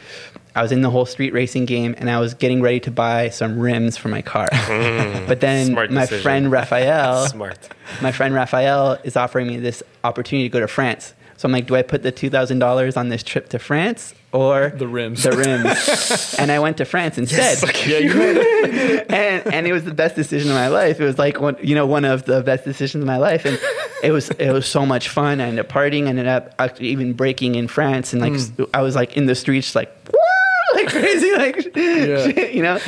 I 0.55 0.61
was 0.61 0.71
in 0.71 0.81
the 0.81 0.89
whole 0.89 1.05
street 1.05 1.33
racing 1.33 1.65
game, 1.65 1.95
and 1.97 2.09
I 2.09 2.19
was 2.19 2.33
getting 2.33 2.61
ready 2.61 2.79
to 2.81 2.91
buy 2.91 3.29
some 3.29 3.59
rims 3.59 3.97
for 3.97 4.07
my 4.07 4.21
car. 4.21 4.47
Hmm. 4.51 5.25
but 5.27 5.41
then 5.41 5.67
Smart 5.67 5.91
my 5.91 6.01
decision. 6.01 6.23
friend 6.23 6.51
Raphael, 6.51 7.25
Smart. 7.27 7.69
my 8.01 8.11
friend 8.11 8.33
Raphael 8.33 8.97
is 9.03 9.15
offering 9.17 9.47
me 9.47 9.57
this 9.57 9.83
opportunity 10.03 10.47
to 10.49 10.53
go 10.53 10.59
to 10.61 10.67
France. 10.67 11.13
So 11.37 11.47
I'm 11.47 11.51
like, 11.51 11.67
do 11.67 11.75
I 11.75 11.81
put 11.81 12.01
the 12.03 12.11
two 12.11 12.29
thousand 12.29 12.59
dollars 12.59 12.95
on 12.95 13.09
this 13.09 13.21
trip 13.21 13.49
to 13.49 13.59
France 13.59 14.15
or 14.31 14.69
The 14.75 14.87
rims. 14.87 15.23
The 15.23 15.31
rims. 15.31 16.35
and 16.39 16.51
I 16.51 16.59
went 16.59 16.77
to 16.77 16.85
France 16.85 17.17
instead. 17.17 17.57
Yeah, 17.87 17.97
you 17.97 18.13
made 18.13 19.05
and 19.09 19.53
and 19.53 19.67
it 19.67 19.71
was 19.73 19.83
the 19.83 19.93
best 19.93 20.15
decision 20.15 20.49
of 20.49 20.55
my 20.55 20.67
life. 20.67 20.99
It 20.99 21.03
was 21.05 21.17
like 21.17 21.39
one, 21.39 21.57
you 21.61 21.75
know, 21.75 21.85
one 21.85 22.05
of 22.05 22.25
the 22.25 22.41
best 22.41 22.63
decisions 22.63 23.01
of 23.03 23.07
my 23.07 23.17
life, 23.17 23.45
and 23.45 23.59
it 24.03 24.11
was 24.11 24.29
it 24.31 24.51
was 24.51 24.65
so 24.65 24.85
much 24.85 25.09
fun. 25.09 25.39
I 25.41 25.45
ended 25.47 25.65
up 25.65 25.71
partying, 25.71 26.05
I 26.05 26.09
ended 26.09 26.27
up 26.27 26.53
actually 26.59 26.87
even 26.89 27.13
breaking 27.13 27.55
in 27.55 27.67
France, 27.67 28.13
and 28.13 28.21
like 28.21 28.31
hmm. 28.31 28.61
s- 28.61 28.67
I 28.73 28.81
was 28.81 28.95
like 28.95 29.15
in 29.17 29.25
the 29.25 29.35
streets, 29.35 29.75
like 29.75 29.93
"Woo!" 30.11 30.19
Like 30.75 30.87
crazy, 30.89 31.31
like 31.33 31.75
Yeah. 31.75 32.27
you 32.57 32.61
know. 32.61 32.79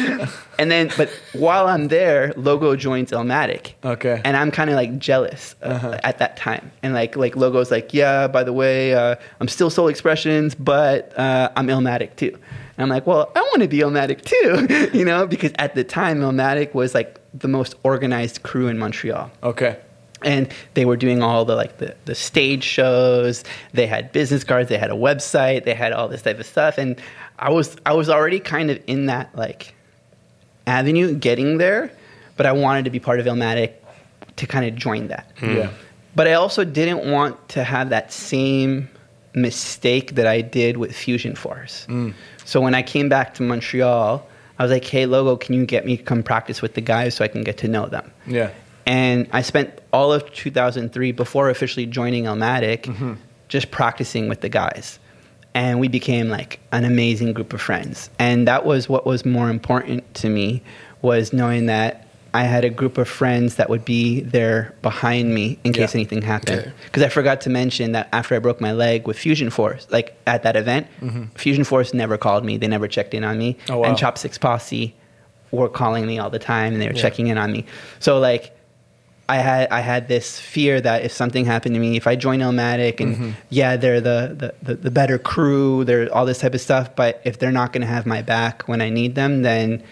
And 0.60 0.70
then, 0.72 0.92
but 0.98 1.10
while 1.34 1.68
I'm 1.68 1.88
there, 1.88 2.34
Logo 2.36 2.76
joins 2.76 3.12
Illmatic. 3.12 3.74
Okay. 3.86 4.22
And 4.26 4.36
I'm 4.36 4.52
kind 4.52 4.70
of 4.70 4.76
like 4.76 4.98
jealous 5.00 5.56
uh, 5.62 5.98
at 6.04 6.18
that 6.18 6.36
time, 6.38 6.72
and 6.84 6.94
like 6.94 7.16
like 7.16 7.36
Logo's 7.36 7.72
like, 7.72 7.94
yeah, 7.94 8.28
by 8.28 8.44
the 8.44 8.54
way, 8.54 8.94
uh, 8.94 9.16
I'm 9.40 9.48
still 9.48 9.70
Soul 9.70 9.88
Expressions, 9.88 10.54
but 10.56 11.18
uh, 11.18 11.50
I'm 11.56 11.68
Illmatic 11.68 12.16
too. 12.18 12.32
And 12.78 12.84
I'm 12.84 12.90
like, 12.90 13.08
well, 13.08 13.32
I 13.36 13.40
want 13.40 13.62
to 13.62 13.68
be 13.68 13.80
Illmatic 13.80 14.22
too, 14.24 14.90
you 14.98 15.06
know, 15.06 15.26
because 15.26 15.52
at 15.58 15.74
the 15.76 15.84
time 15.84 16.20
Illmatic 16.22 16.74
was 16.74 16.94
like 16.94 17.20
the 17.34 17.48
most 17.48 17.76
organized 17.84 18.44
crew 18.44 18.68
in 18.68 18.78
Montreal 18.80 19.32
Okay. 19.44 19.78
and 20.24 20.48
they 20.74 20.86
were 20.86 20.98
doing 20.98 21.22
all 21.22 21.46
the 21.46 21.56
like 21.56 21.78
the, 21.78 21.96
the 22.06 22.16
stage 22.16 22.64
shows 22.64 23.44
they 23.74 23.86
had 23.86 24.12
business 24.12 24.44
cards 24.44 24.70
they 24.70 24.78
had 24.80 24.90
a 24.90 24.96
website 24.96 25.64
they 25.64 25.76
had 25.76 25.92
all 25.92 26.08
this 26.08 26.24
type 26.24 26.40
of 26.40 26.46
stuff 26.48 26.80
and 26.80 27.00
i 27.40 27.50
was 27.50 27.76
i 27.86 27.94
was 27.94 28.10
already 28.10 28.40
kind 28.40 28.70
of 28.72 28.80
in 28.88 29.06
that 29.08 29.36
like 29.36 29.74
avenue 30.66 31.14
getting 31.14 31.58
there 31.58 31.92
but 32.36 32.46
i 32.46 32.52
wanted 32.52 32.86
to 32.86 32.92
be 32.92 33.00
part 33.00 33.20
of 33.20 33.26
illmatic 33.26 33.74
to 34.36 34.46
kind 34.48 34.66
of 34.66 34.76
join 34.76 35.08
that 35.08 35.32
hmm. 35.38 35.56
Yeah. 35.58 35.70
but 36.16 36.28
i 36.28 36.34
also 36.34 36.64
didn't 36.64 37.10
want 37.10 37.50
to 37.50 37.64
have 37.64 37.90
that 37.90 38.12
same 38.12 38.90
mistake 39.34 40.16
that 40.16 40.28
i 40.28 40.42
did 40.42 40.78
with 40.78 40.96
fusion 40.96 41.36
force 41.36 41.86
hmm. 41.86 42.12
so 42.46 42.60
when 42.62 42.74
i 42.76 42.82
came 42.82 43.10
back 43.10 43.34
to 43.36 43.44
montreal 43.44 44.28
i 44.60 44.64
was 44.64 44.72
like 44.72 44.84
hey 44.84 45.06
logo 45.06 45.36
can 45.36 45.54
you 45.54 45.66
get 45.66 45.86
me 45.86 45.98
to 45.98 46.04
come 46.04 46.24
practice 46.24 46.62
with 46.62 46.74
the 46.74 46.82
guys 46.82 47.16
so 47.16 47.24
i 47.24 47.28
can 47.28 47.44
get 47.44 47.58
to 47.58 47.68
know 47.68 47.86
them 47.88 48.12
Yeah. 48.26 48.50
and 48.86 49.28
I 49.32 49.42
spent 49.42 49.80
all 49.92 50.14
of 50.14 50.32
2003 50.34 51.12
before 51.12 51.50
officially 51.50 51.86
joining 51.86 52.24
Illmatic 52.26 52.84
mm-hmm. 52.84 53.14
just 53.50 53.70
practicing 53.72 54.30
with 54.30 54.42
the 54.42 54.50
guys. 54.50 55.00
And 55.58 55.80
we 55.80 55.88
became 55.88 56.30
like 56.30 56.60
an 56.72 56.86
amazing 56.86 57.34
group 57.34 57.52
of 57.52 57.60
friends. 57.60 58.12
And 58.20 58.48
that 58.48 58.64
was 58.64 58.88
what 58.88 59.08
was 59.08 59.26
more 59.26 59.50
important 59.50 60.14
to 60.16 60.30
me 60.30 60.62
was 61.02 61.34
knowing 61.34 61.66
that 61.66 62.08
I 62.36 62.44
had 62.44 62.64
a 62.64 62.70
group 62.70 63.00
of 63.00 63.08
friends 63.10 63.56
that 63.56 63.68
would 63.68 63.84
be 63.84 64.22
there 64.22 64.76
behind 64.84 65.34
me 65.34 65.58
in 65.64 65.74
case 65.74 65.96
Yeah. 65.96 66.02
anything 66.02 66.22
happened. 66.22 66.72
Because 66.86 67.02
I 67.02 67.10
forgot 67.10 67.42
to 67.42 67.50
mention 67.50 67.94
that 67.94 68.08
after 68.14 68.36
I 68.36 68.40
broke 68.40 68.62
my 68.62 68.72
leg 68.72 69.08
with 69.08 69.18
Fusion 69.18 69.50
Force, 69.50 69.88
like 69.90 70.16
at 70.28 70.44
that 70.44 70.56
event, 70.56 70.86
mm-hmm. 71.02 71.24
Fusion 71.36 71.64
Force 71.64 71.92
never 71.92 72.18
called 72.20 72.46
me. 72.46 72.58
They 72.58 72.68
never 72.68 72.88
checked 72.88 73.16
in 73.16 73.24
on 73.24 73.40
me. 73.40 73.58
Oh, 73.68 73.80
wow. 73.80 73.90
And 73.90 73.98
Chopsticks 73.98 74.38
Posse 74.38 74.94
were 75.50 75.70
calling 75.70 76.06
me 76.06 76.20
all 76.20 76.30
the 76.30 76.38
time 76.38 76.74
and 76.74 76.82
they 76.82 76.88
were 76.88 76.94
checking 76.94 77.28
in 77.28 77.38
on 77.40 77.52
me. 77.52 77.66
So 78.00 78.20
like 78.20 78.56
I 79.30 79.38
had 79.38 79.70
I 79.70 79.82
had 79.82 80.08
this 80.08 80.40
fear 80.40 80.80
that 80.82 81.04
if 81.04 81.12
something 81.12 81.46
happened 81.46 81.76
to 81.76 81.82
me, 81.82 81.98
if 81.98 82.08
I 82.08 82.16
join 82.16 82.40
Illmatic 82.40 83.02
and 83.02 83.36
yeah, 83.50 83.76
they're 83.76 84.00
the, 84.00 84.36
the, 84.38 84.54
the, 84.62 84.76
the 84.76 84.92
better 84.92 85.18
crew, 85.18 85.84
they're 85.84 86.14
all 86.14 86.26
this 86.26 86.40
type 86.40 86.54
of 86.54 86.62
stuff, 86.62 86.96
but 86.96 87.22
if 87.26 87.38
they're 87.40 87.52
not 87.52 87.74
gonna 87.74 87.86
have 87.88 88.06
my 88.06 88.22
back 88.22 88.64
when 88.68 88.82
I 88.82 88.90
need 88.90 89.16
them, 89.16 89.42
then 89.42 89.84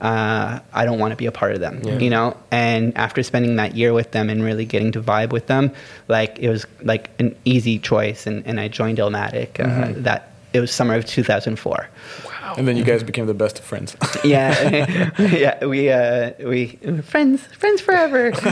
uh, 0.00 0.58
I 0.72 0.84
don't 0.86 0.98
want 0.98 1.12
to 1.12 1.16
be 1.16 1.26
a 1.26 1.32
part 1.32 1.52
of 1.52 1.60
them, 1.60 1.82
you 2.00 2.08
know. 2.10 2.34
And 2.50 2.96
after 2.96 3.22
spending 3.22 3.56
that 3.56 3.76
year 3.76 3.92
with 3.92 4.12
them 4.12 4.30
and 4.30 4.42
really 4.42 4.64
getting 4.64 4.92
to 4.92 5.00
vibe 5.02 5.30
with 5.30 5.46
them, 5.46 5.70
like 6.08 6.38
it 6.38 6.48
was 6.48 6.66
like 6.82 7.10
an 7.18 7.36
easy 7.44 7.78
choice, 7.78 8.26
and, 8.26 8.44
and 8.46 8.58
I 8.58 8.68
joined 8.68 8.98
Illmatic 8.98 9.60
uh, 9.60 9.92
that 10.02 10.29
it 10.52 10.60
was 10.60 10.70
summer 10.72 10.94
of 10.94 11.04
2004. 11.06 11.88
Wow. 12.24 12.54
And 12.58 12.66
then 12.66 12.76
you 12.76 12.84
guys 12.84 13.02
became 13.04 13.26
the 13.26 13.34
best 13.34 13.58
of 13.58 13.64
friends. 13.64 13.96
Yeah, 14.24 15.10
yeah, 15.18 15.64
we 15.64 15.88
uh, 15.90 16.32
we 16.44 16.76
friends, 17.02 17.42
friends 17.46 17.80
forever. 17.80 18.32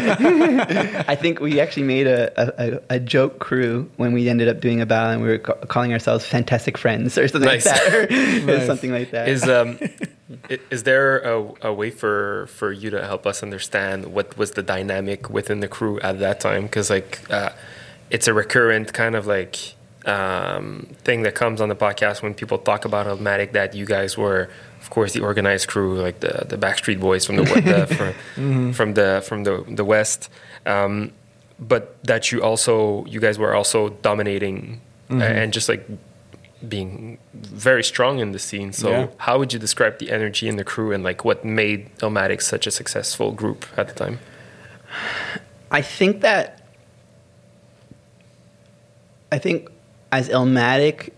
I 1.09 1.14
think 1.14 1.40
we 1.40 1.61
actually 1.61 1.82
made 1.84 2.07
a, 2.07 2.30
a, 2.36 2.96
a 2.96 3.01
joke 3.01 3.38
crew 3.38 3.90
when 3.96 4.12
we 4.12 4.28
ended 4.28 4.49
up 4.49 4.61
doing 4.61 4.80
a 4.80 4.86
battle, 4.86 5.11
and 5.12 5.22
we 5.22 5.28
were 5.28 5.38
ca- 5.38 5.66
calling 5.66 5.92
ourselves 5.92 6.24
Fantastic 6.24 6.78
Friends 6.78 7.18
or 7.18 7.26
something 7.28 7.49
Nice. 7.49 7.66
like 7.66 7.74
that, 7.74 7.94
or 7.94 8.46
Nice. 8.46 8.66
something 8.66 8.92
like 8.92 9.11
that. 9.11 9.28
Is 9.28 9.42
um, 9.49 9.78
is 10.70 10.84
there 10.84 11.18
a, 11.18 11.53
a 11.62 11.72
way 11.72 11.90
for 11.90 12.46
for 12.46 12.72
you 12.72 12.90
to 12.90 13.05
help 13.05 13.26
us 13.26 13.42
understand 13.42 14.07
what 14.12 14.36
was 14.38 14.53
the 14.53 14.62
dynamic 14.62 15.28
within 15.28 15.61
the 15.61 15.68
crew 15.68 15.99
at 16.01 16.18
that 16.20 16.40
time? 16.40 16.62
Because 16.62 16.88
like, 16.88 17.20
uh, 17.30 17.51
it's 18.11 18.26
a 18.28 18.32
recurrent 18.32 18.92
kind 18.94 19.16
of 19.16 19.26
like 19.26 19.74
um, 20.09 20.86
thing 21.04 21.22
that 21.22 21.34
comes 21.34 21.61
on 21.61 21.68
the 21.68 21.76
podcast 21.76 22.22
when 22.22 22.34
people 22.34 22.59
talk 22.59 22.84
about 22.84 23.06
Illmatic 23.06 23.52
that 23.52 23.74
you 23.74 23.84
guys 23.86 24.16
were, 24.16 24.48
of 24.80 24.88
course, 24.90 25.12
the 25.12 25.20
organized 25.20 25.68
crew, 25.68 26.00
like 26.00 26.20
the 26.20 26.44
the 26.48 26.56
Backstreet 26.56 26.98
Boys 27.00 27.24
from 27.26 27.36
the, 27.36 27.42
we- 27.42 27.61
the 27.72 27.86
from, 27.86 28.72
from 28.72 28.94
the 28.94 29.22
from 29.28 29.44
the 29.44 29.64
the 29.68 29.84
West. 29.84 30.30
Um, 30.66 31.12
but 31.61 31.82
that 32.04 32.30
you 32.32 32.42
also 32.42 33.04
you 33.06 33.20
guys 33.20 33.38
were 33.38 33.54
also 33.54 33.90
dominating 34.02 34.80
uh, 35.11 35.16
and 35.22 35.52
just 35.52 35.68
like 35.68 35.84
being 36.68 37.18
very 37.34 37.84
strong 37.84 38.18
in 38.20 38.32
the 38.32 38.38
scene. 38.38 38.72
So 38.72 38.90
Yeah. 38.90 39.06
how 39.18 39.38
would 39.38 39.52
you 39.52 39.59
describe 39.59 39.98
the 39.98 40.11
energy 40.11 40.48
in 40.48 40.56
the 40.56 40.64
crew 40.64 40.92
and 40.92 41.04
like 41.04 41.24
what 41.24 41.44
made 41.44 41.80
Illmatic 41.98 42.40
such 42.42 42.66
a 42.66 42.70
successful 42.70 43.30
group 43.32 43.66
at 43.76 43.86
the 43.88 43.94
time? 43.94 44.18
I 45.70 45.82
think 45.82 46.20
that 46.22 46.62
I 49.30 49.38
think 49.38 49.68
as 50.11 50.28
Illmatic, 50.28 51.11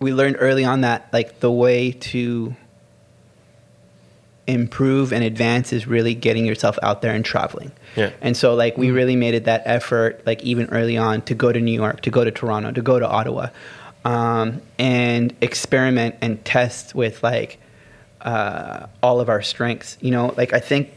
we 0.00 0.12
learned 0.12 0.36
early 0.38 0.64
on 0.64 0.82
that 0.82 1.08
like 1.12 1.40
the 1.40 1.50
way 1.50 1.92
to 1.92 2.54
improve 4.46 5.12
and 5.12 5.24
advance 5.24 5.72
is 5.72 5.86
really 5.86 6.14
getting 6.14 6.44
yourself 6.44 6.78
out 6.82 7.00
there 7.00 7.14
and 7.14 7.24
traveling. 7.24 7.72
Yeah. 7.96 8.10
And 8.20 8.36
so 8.36 8.54
like 8.54 8.76
we 8.76 8.90
really 8.90 9.16
made 9.16 9.34
it 9.34 9.44
that 9.44 9.62
effort 9.64 10.22
like 10.26 10.42
even 10.42 10.68
early 10.70 10.96
on 10.96 11.22
to 11.22 11.34
go 11.34 11.52
to 11.52 11.60
New 11.60 11.72
York, 11.72 12.02
to 12.02 12.10
go 12.10 12.24
to 12.24 12.30
Toronto, 12.30 12.72
to 12.72 12.82
go 12.82 12.98
to 12.98 13.08
Ottawa. 13.08 13.48
Um, 14.04 14.60
and 14.78 15.34
experiment 15.40 16.16
and 16.20 16.44
test 16.44 16.94
with 16.94 17.22
like 17.22 17.58
uh, 18.20 18.86
all 19.02 19.20
of 19.20 19.28
our 19.28 19.42
strengths. 19.42 19.96
You 20.00 20.10
know, 20.10 20.34
like 20.36 20.52
I 20.52 20.60
think 20.60 20.92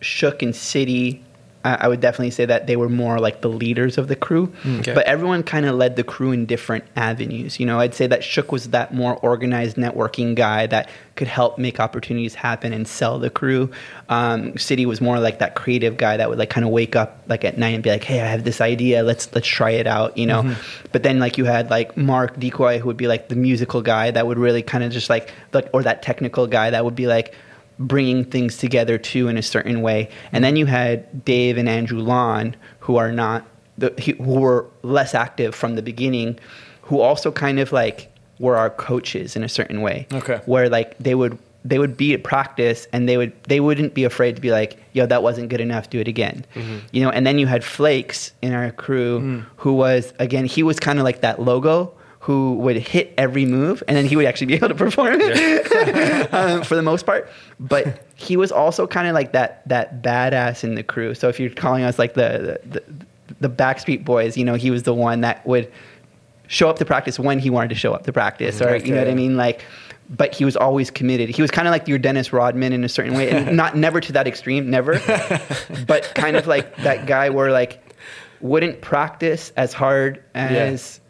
Shook 0.00 0.42
and 0.42 0.54
City, 0.54 1.23
I, 1.64 1.88
would 1.88 2.00
definitely 2.00 2.30
say 2.30 2.44
that 2.44 2.66
they 2.66 2.76
were 2.76 2.90
more 2.90 3.18
like 3.18 3.40
the 3.40 3.48
leaders 3.48 3.96
of 3.96 4.08
the 4.08 4.16
crew. 4.16 4.52
Okay. 4.66 4.92
But 4.92 5.06
everyone 5.06 5.42
kind 5.42 5.64
of 5.64 5.74
led 5.76 5.96
the 5.96 6.04
crew 6.04 6.30
in 6.30 6.44
different 6.44 6.84
avenues. 6.94 7.58
You 7.58 7.64
know, 7.64 7.80
I'd 7.80 7.94
say 7.94 8.06
that 8.06 8.22
Shook 8.22 8.52
was 8.52 8.68
that 8.70 8.92
more 8.92 9.16
organized 9.16 9.76
networking 9.76 10.34
guy 10.34 10.66
that 10.66 10.90
could 11.16 11.28
help 11.28 11.58
make 11.58 11.80
opportunities 11.80 12.34
happen 12.34 12.72
and 12.72 12.86
sell 12.86 13.18
the 13.18 13.30
crew. 13.30 13.70
Um, 14.10 14.58
City 14.58 14.84
was 14.84 15.00
more 15.00 15.18
like 15.18 15.38
that 15.38 15.54
creative 15.54 15.96
guy 15.96 16.18
that 16.18 16.28
would 16.28 16.38
like 16.38 16.50
kind 16.50 16.66
of 16.66 16.70
wake 16.70 16.96
up 16.96 17.22
like 17.28 17.44
at 17.44 17.56
night 17.56 17.70
and 17.70 17.82
be 17.82 17.90
like, 17.90 18.04
"Hey, 18.04 18.20
I 18.20 18.26
have 18.26 18.44
this 18.44 18.60
idea. 18.60 19.02
Let's 19.02 19.32
let's 19.34 19.48
try 19.48 19.70
it 19.70 19.86
out." 19.86 20.18
You 20.18 20.26
know. 20.26 20.54
But 20.92 21.02
then 21.02 21.18
like 21.18 21.38
you 21.38 21.46
had 21.46 21.70
like 21.70 21.96
Mark 21.96 22.38
Decoy, 22.38 22.78
who 22.78 22.86
would 22.88 22.96
be 22.96 23.06
like 23.06 23.28
the 23.28 23.36
musical 23.36 23.80
guy 23.80 24.10
that 24.10 24.26
would 24.26 24.38
really 24.38 24.62
kind 24.62 24.84
of 24.84 24.92
just 24.92 25.08
like 25.08 25.32
like 25.52 25.68
or 25.72 25.82
that 25.82 26.02
technical 26.02 26.46
guy 26.46 26.70
that 26.70 26.84
would 26.84 26.94
be 26.94 27.06
like 27.06 27.34
bringing 27.78 28.24
things 28.24 28.56
together 28.56 28.98
too 28.98 29.28
in 29.28 29.36
a 29.36 29.42
certain 29.42 29.82
way. 29.82 30.10
And 30.32 30.44
then 30.44 30.56
you 30.56 30.66
had 30.66 31.24
Dave 31.24 31.56
and 31.56 31.68
Andrew 31.68 32.00
Lawn, 32.00 32.56
who 32.80 32.96
are 32.96 33.12
not 33.12 33.46
the, 33.78 33.90
who 34.18 34.40
were 34.40 34.66
less 34.82 35.14
active 35.14 35.54
from 35.54 35.74
the 35.74 35.82
beginning, 35.82 36.38
who 36.82 37.00
also 37.00 37.32
kind 37.32 37.58
of 37.58 37.72
like 37.72 38.12
were 38.38 38.56
our 38.56 38.70
coaches 38.70 39.36
in 39.36 39.42
a 39.42 39.48
certain 39.48 39.80
way. 39.80 40.06
Okay. 40.12 40.40
Where 40.46 40.68
like 40.68 40.96
they 40.98 41.14
would 41.14 41.38
they 41.64 41.78
would 41.78 41.96
be 41.96 42.12
at 42.12 42.22
practice 42.22 42.86
and 42.92 43.08
they 43.08 43.16
would 43.16 43.32
they 43.44 43.58
wouldn't 43.58 43.94
be 43.94 44.04
afraid 44.04 44.36
to 44.36 44.42
be 44.42 44.50
like, 44.50 44.78
yo, 44.92 45.06
that 45.06 45.22
wasn't 45.22 45.48
good 45.48 45.60
enough, 45.60 45.90
do 45.90 45.98
it 45.98 46.08
again. 46.08 46.44
Mm-hmm. 46.54 46.78
You 46.92 47.02
know, 47.02 47.10
and 47.10 47.26
then 47.26 47.38
you 47.38 47.46
had 47.46 47.64
Flakes 47.64 48.32
in 48.42 48.52
our 48.52 48.70
crew 48.70 49.20
mm. 49.20 49.46
who 49.56 49.72
was 49.72 50.12
again, 50.18 50.44
he 50.44 50.62
was 50.62 50.78
kind 50.78 50.98
of 50.98 51.04
like 51.04 51.22
that 51.22 51.40
logo 51.40 51.92
who 52.24 52.54
would 52.54 52.78
hit 52.78 53.12
every 53.18 53.44
move 53.44 53.82
and 53.86 53.94
then 53.94 54.06
he 54.06 54.16
would 54.16 54.24
actually 54.24 54.46
be 54.46 54.54
able 54.54 54.68
to 54.68 54.74
perform 54.74 55.18
it 55.20 56.32
um, 56.32 56.62
for 56.62 56.74
the 56.74 56.80
most 56.80 57.04
part. 57.04 57.30
But 57.60 58.02
he 58.14 58.38
was 58.38 58.50
also 58.50 58.86
kind 58.86 59.06
of 59.06 59.12
like 59.12 59.32
that 59.32 59.68
that 59.68 60.02
badass 60.02 60.64
in 60.64 60.74
the 60.74 60.82
crew. 60.82 61.12
So 61.12 61.28
if 61.28 61.38
you're 61.38 61.50
calling 61.50 61.84
us 61.84 61.98
like 61.98 62.14
the 62.14 62.58
the, 62.64 62.82
the 63.40 63.50
Backstreet 63.50 64.06
Boys, 64.06 64.38
you 64.38 64.44
know, 64.46 64.54
he 64.54 64.70
was 64.70 64.84
the 64.84 64.94
one 64.94 65.20
that 65.20 65.46
would 65.46 65.70
show 66.46 66.70
up 66.70 66.78
to 66.78 66.86
practice 66.86 67.18
when 67.18 67.38
he 67.38 67.50
wanted 67.50 67.68
to 67.68 67.74
show 67.74 67.92
up 67.92 68.04
to 68.04 68.12
practice, 68.12 68.62
or 68.62 68.74
you 68.74 68.94
know 68.94 69.00
what 69.00 69.08
I 69.08 69.14
mean, 69.14 69.36
like. 69.36 69.62
But 70.08 70.34
he 70.34 70.46
was 70.46 70.56
always 70.56 70.90
committed. 70.90 71.28
He 71.28 71.42
was 71.42 71.50
kind 71.50 71.68
of 71.68 71.72
like 71.72 71.88
your 71.88 71.98
Dennis 71.98 72.32
Rodman 72.32 72.72
in 72.72 72.84
a 72.84 72.88
certain 72.88 73.14
way, 73.14 73.30
and 73.30 73.54
not 73.62 73.76
never 73.76 74.00
to 74.00 74.12
that 74.12 74.26
extreme, 74.26 74.70
never, 74.70 74.94
but 75.86 76.10
kind 76.14 76.36
of 76.36 76.46
like 76.46 76.74
that 76.78 77.06
guy 77.06 77.28
where 77.28 77.52
like 77.52 77.82
wouldn't 78.40 78.80
practice 78.80 79.52
as 79.58 79.74
hard 79.74 80.24
as 80.34 81.00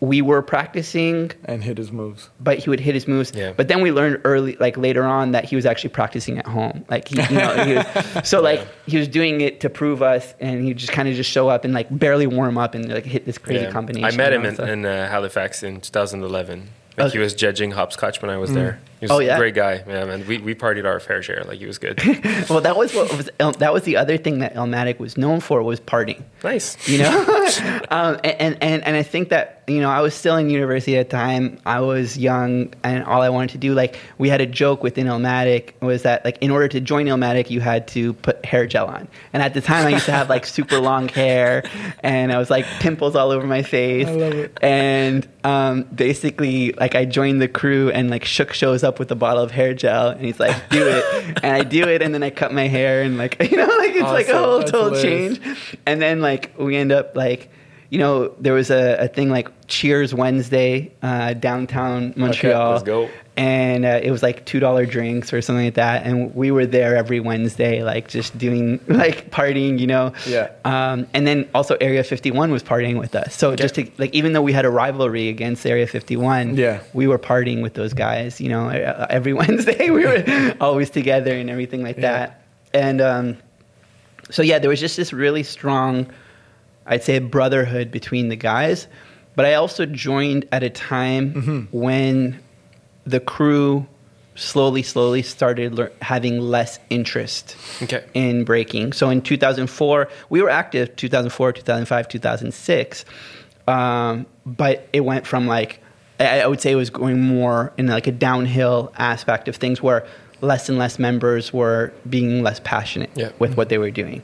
we 0.00 0.22
were 0.22 0.40
practicing, 0.42 1.30
and 1.44 1.62
hit 1.62 1.76
his 1.78 1.92
moves. 1.92 2.30
but 2.40 2.58
he 2.58 2.70
would 2.70 2.80
hit 2.80 2.94
his 2.94 3.06
moves. 3.06 3.32
Yeah. 3.34 3.52
But 3.56 3.68
then 3.68 3.82
we 3.82 3.92
learned 3.92 4.20
early, 4.24 4.56
like 4.56 4.76
later 4.76 5.04
on, 5.04 5.32
that 5.32 5.44
he 5.44 5.54
was 5.56 5.66
actually 5.66 5.90
practicing 5.90 6.38
at 6.38 6.46
home. 6.46 6.84
Like 6.88 7.08
he, 7.08 7.16
you 7.20 7.38
know, 7.38 7.64
he 7.64 7.74
was, 7.74 7.86
so 8.28 8.40
like 8.40 8.66
he 8.86 8.96
was 8.96 9.06
doing 9.08 9.40
it 9.42 9.60
to 9.60 9.68
prove 9.70 10.02
us, 10.02 10.34
and 10.40 10.64
he 10.64 10.72
just 10.74 10.92
kind 10.92 11.08
of 11.08 11.14
just 11.14 11.30
show 11.30 11.48
up 11.48 11.64
and 11.64 11.74
like 11.74 11.86
barely 11.90 12.26
warm 12.26 12.56
up 12.58 12.74
and 12.74 12.88
like 12.88 13.04
hit 13.04 13.26
this 13.26 13.38
crazy 13.38 13.64
Yeah. 13.64 13.70
combination. 13.70 14.04
I 14.06 14.16
met 14.16 14.30
you 14.32 14.36
him 14.36 14.42
know, 14.44 14.48
in, 14.50 14.56
so- 14.56 14.64
in 14.64 14.86
uh, 14.86 15.08
Halifax 15.10 15.62
in 15.62 15.80
2011. 15.80 16.68
Like 16.98 17.12
he 17.12 17.18
was 17.18 17.34
judging 17.34 17.72
hopscotch 17.72 18.22
when 18.22 18.30
I 18.30 18.38
was 18.38 18.54
there. 18.54 18.80
He 19.00 19.04
was 19.04 19.10
Oh, 19.10 19.18
a 19.20 19.24
yeah? 19.24 19.36
great 19.38 19.54
guy. 19.54 19.82
Yeah, 19.86 20.04
man. 20.06 20.26
We, 20.26 20.38
we 20.38 20.54
partied 20.54 20.84
our 20.86 20.98
fair 21.00 21.22
share. 21.22 21.44
Like 21.44 21.58
he 21.58 21.66
was 21.66 21.78
good. 21.78 22.00
well, 22.50 22.60
that 22.62 22.76
was 22.76 22.94
what 22.94 23.14
was 23.16 23.28
El- 23.38 23.52
that 23.52 23.72
was 23.72 23.82
the 23.84 23.96
other 23.96 24.16
thing 24.16 24.38
that 24.38 24.54
Illmatic 24.54 24.98
was 24.98 25.16
known 25.18 25.40
for 25.40 25.62
was 25.62 25.80
partying. 25.80 26.22
nice. 26.42 26.76
you 26.88 26.98
know 26.98 27.10
um, 27.90 28.18
and, 28.24 28.56
and 28.62 28.82
and 28.84 28.96
i 28.96 29.02
think 29.02 29.28
that 29.30 29.62
you 29.68 29.80
know 29.80 29.88
i 29.90 30.00
was 30.00 30.14
still 30.14 30.36
in 30.36 30.48
university 30.50 30.96
at 30.96 31.08
the 31.10 31.16
time 31.16 31.58
i 31.66 31.80
was 31.80 32.16
young 32.18 32.72
and 32.84 33.04
all 33.04 33.22
i 33.22 33.28
wanted 33.28 33.50
to 33.50 33.58
do 33.58 33.72
like 33.74 33.98
we 34.18 34.28
had 34.28 34.40
a 34.40 34.46
joke 34.46 34.82
within 34.82 35.06
Illmatic 35.06 35.72
was 35.80 36.02
that 36.02 36.24
like 36.24 36.38
in 36.40 36.50
order 36.50 36.68
to 36.68 36.80
join 36.80 37.06
Illmatic, 37.06 37.50
you 37.50 37.60
had 37.60 37.86
to 37.88 38.12
put 38.14 38.44
hair 38.44 38.66
gel 38.66 38.86
on 38.86 39.08
and 39.32 39.42
at 39.42 39.54
the 39.54 39.60
time 39.60 39.86
i 39.86 39.90
used 39.90 40.06
to 40.06 40.12
have 40.12 40.28
like 40.28 40.44
super 40.46 40.78
long 40.78 41.08
hair 41.08 41.64
and 42.00 42.32
i 42.32 42.38
was 42.38 42.50
like 42.50 42.64
pimples 42.80 43.14
all 43.16 43.30
over 43.30 43.46
my 43.46 43.62
face 43.62 44.06
I 44.08 44.12
love 44.12 44.32
it. 44.34 44.58
and 44.62 45.26
um, 45.44 45.82
basically 45.94 46.72
like 46.72 46.94
i 46.94 47.04
joined 47.04 47.40
the 47.40 47.48
crew 47.48 47.90
and 47.90 48.10
like 48.10 48.24
shook 48.24 48.52
shows 48.52 48.82
up 48.86 48.98
with 48.98 49.10
a 49.10 49.14
bottle 49.14 49.42
of 49.42 49.50
hair 49.50 49.74
gel 49.74 50.08
and 50.08 50.20
he's 50.22 50.40
like 50.40 50.56
do 50.70 50.86
it 50.86 51.04
and 51.42 51.52
i 51.52 51.62
do 51.62 51.86
it 51.86 52.00
and 52.00 52.14
then 52.14 52.22
i 52.22 52.30
cut 52.30 52.52
my 52.52 52.66
hair 52.66 53.02
and 53.02 53.18
like 53.18 53.36
you 53.50 53.56
know 53.56 53.66
like 53.66 53.94
it's 53.94 54.02
oh, 54.02 54.12
like 54.12 54.28
a 54.28 54.38
whole 54.38 54.58
That's 54.60 54.70
total 54.70 54.94
hilarious. 54.94 55.38
change 55.38 55.78
and 55.84 56.00
then 56.00 56.20
like 56.20 56.54
we 56.58 56.76
end 56.76 56.92
up 56.92 57.14
like 57.16 57.50
you 57.90 57.98
know 57.98 58.28
there 58.40 58.52
was 58.54 58.70
a, 58.70 58.96
a 58.96 59.08
thing 59.08 59.30
like 59.30 59.48
cheers 59.68 60.12
wednesday 60.14 60.90
uh, 61.02 61.32
downtown 61.34 62.12
montreal 62.16 62.72
let's 62.72 62.82
go. 62.82 63.08
and 63.36 63.84
uh, 63.84 64.00
it 64.02 64.10
was 64.10 64.22
like 64.22 64.44
two 64.44 64.58
dollar 64.60 64.86
drinks 64.86 65.32
or 65.32 65.40
something 65.42 65.64
like 65.66 65.74
that 65.74 66.04
and 66.06 66.34
we 66.34 66.50
were 66.50 66.66
there 66.66 66.96
every 66.96 67.20
wednesday 67.20 67.82
like 67.82 68.08
just 68.08 68.36
doing 68.38 68.80
like 68.88 69.30
partying 69.30 69.78
you 69.78 69.86
know 69.86 70.12
Yeah. 70.26 70.50
um, 70.64 71.06
and 71.14 71.26
then 71.26 71.48
also 71.54 71.76
area 71.80 72.02
51 72.02 72.50
was 72.50 72.62
partying 72.62 72.98
with 72.98 73.14
us 73.14 73.34
so 73.36 73.54
just 73.56 73.74
to 73.76 73.88
like 73.98 74.12
even 74.14 74.32
though 74.32 74.42
we 74.42 74.52
had 74.52 74.64
a 74.64 74.70
rivalry 74.70 75.28
against 75.28 75.66
area 75.66 75.86
51 75.86 76.56
Yeah. 76.56 76.80
we 76.92 77.06
were 77.06 77.18
partying 77.18 77.62
with 77.62 77.74
those 77.74 77.92
guys 77.94 78.40
you 78.40 78.48
know 78.48 78.68
uh, 78.68 79.06
every 79.10 79.32
wednesday 79.42 79.90
we 79.90 80.04
were 80.06 80.54
always 80.60 80.90
together 80.90 81.34
and 81.34 81.50
everything 81.50 81.82
like 81.82 81.96
Yeah. 81.96 82.02
that 82.12 82.42
and 82.74 83.00
um, 83.00 83.36
so 84.28 84.42
yeah, 84.42 84.58
there 84.58 84.68
was 84.68 84.80
just 84.80 84.96
this 84.96 85.12
really 85.12 85.44
strong, 85.44 86.04
I'd 86.86 87.02
say, 87.02 87.16
a 87.16 87.20
brotherhood 87.20 87.90
between 87.90 88.28
the 88.28 88.36
guys. 88.36 88.86
But 89.34 89.44
I 89.44 89.54
also 89.54 89.84
joined 89.86 90.46
at 90.52 90.62
a 90.62 90.70
time 90.70 91.68
when 91.72 92.40
the 93.04 93.20
crew 93.20 93.86
slowly, 94.34 94.82
slowly 94.82 95.22
started 95.22 95.74
lear- 95.74 95.92
having 96.02 96.38
less 96.40 96.78
interest 96.90 97.56
Okay. 97.82 98.04
in 98.14 98.44
breaking. 98.44 98.92
So 98.92 99.08
in 99.10 99.20
2004, 99.22 100.08
we 100.30 100.42
were 100.42 100.50
active 100.50 100.94
2004, 100.96 101.52
2005, 101.52 102.08
2006. 102.08 103.04
Um, 103.68 104.26
but 104.44 104.88
it 104.92 105.00
went 105.00 105.26
from 105.26 105.46
like, 105.46 105.80
I, 106.20 106.40
I 106.40 106.46
would 106.46 106.60
say 106.60 106.72
it 106.72 106.76
was 106.76 106.90
going 106.90 107.20
more 107.20 107.72
in 107.76 107.86
like 107.88 108.06
a 108.06 108.12
downhill 108.12 108.92
aspect 108.96 109.48
of 109.48 109.56
things 109.56 109.82
where 109.82 110.06
less 110.40 110.68
and 110.68 110.78
less 110.78 110.98
members 110.98 111.52
were 111.52 111.92
being 112.08 112.42
less 112.42 112.60
passionate 112.60 113.10
Yeah. 113.16 113.30
with 113.38 113.56
what 113.56 113.68
they 113.70 113.78
were 113.78 113.90
doing. 113.90 114.22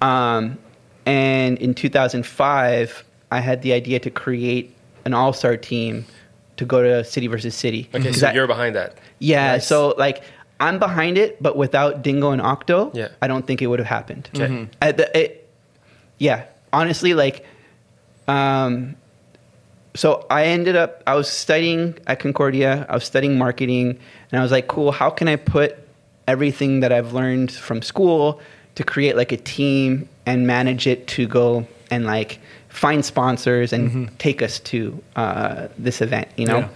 Um, 0.00 0.58
and 1.08 1.58
in 1.58 1.74
2005, 1.74 3.04
I 3.30 3.40
had 3.40 3.62
the 3.62 3.72
idea 3.72 3.98
to 4.00 4.10
create 4.10 4.74
an 5.04 5.14
all 5.14 5.32
star 5.32 5.56
team 5.56 6.04
to 6.58 6.64
go 6.64 6.82
to 6.82 7.04
City 7.04 7.26
versus 7.28 7.54
City. 7.54 7.88
Okay, 7.94 8.04
'Cause 8.10 8.20
so 8.20 8.28
I- 8.28 8.32
you're 8.34 8.46
behind 8.46 8.74
that. 8.76 8.94
yeah, 9.18 9.52
Nice. 9.52 9.66
so 9.66 9.94
like 9.98 10.22
I'm 10.60 10.78
behind 10.80 11.16
it, 11.18 11.40
but 11.42 11.56
without 11.56 12.02
Dingo 12.02 12.32
and 12.32 12.42
Octo, 12.42 12.90
Yeah. 12.92 13.08
I 13.22 13.28
don't 13.28 13.46
think 13.46 13.62
it 13.62 13.68
would 13.68 13.78
have 13.78 13.86
happened. 13.88 14.28
Okay. 14.34 14.66
Uh, 14.82 14.90
the- 14.92 15.16
it- 15.18 15.46
yeah, 16.18 16.42
honestly, 16.72 17.14
like, 17.14 17.44
um, 18.26 18.96
so 19.94 20.26
I 20.28 20.44
ended 20.46 20.74
up 20.76 21.02
I 21.06 21.14
was 21.14 21.28
studying 21.28 21.94
at 22.06 22.18
Concordia. 22.18 22.86
I 22.88 22.94
was 22.94 23.04
studying 23.04 23.38
marketing, 23.38 23.98
and 24.32 24.40
I 24.40 24.42
was 24.42 24.50
like, 24.52 24.66
cool. 24.68 24.90
How 24.92 25.10
can 25.10 25.28
I 25.28 25.36
put 25.36 25.76
everything 26.26 26.80
that 26.80 26.92
I've 26.92 27.12
learned 27.14 27.50
from 27.52 27.80
school 27.82 28.40
to 28.78 28.84
create 28.84 29.16
like 29.16 29.32
a 29.32 29.36
team 29.36 30.08
and 30.24 30.46
manage 30.46 30.86
it 30.86 31.08
to 31.08 31.26
go 31.26 31.66
and 31.90 32.06
like 32.06 32.38
find 32.68 33.04
sponsors 33.04 33.72
and 33.72 34.16
take 34.20 34.40
us 34.40 34.60
to 34.60 35.02
uh, 35.16 35.66
this 35.76 36.00
event? 36.00 36.28
You 36.36 36.46
know. 36.46 36.58
Yeah. 36.58 36.68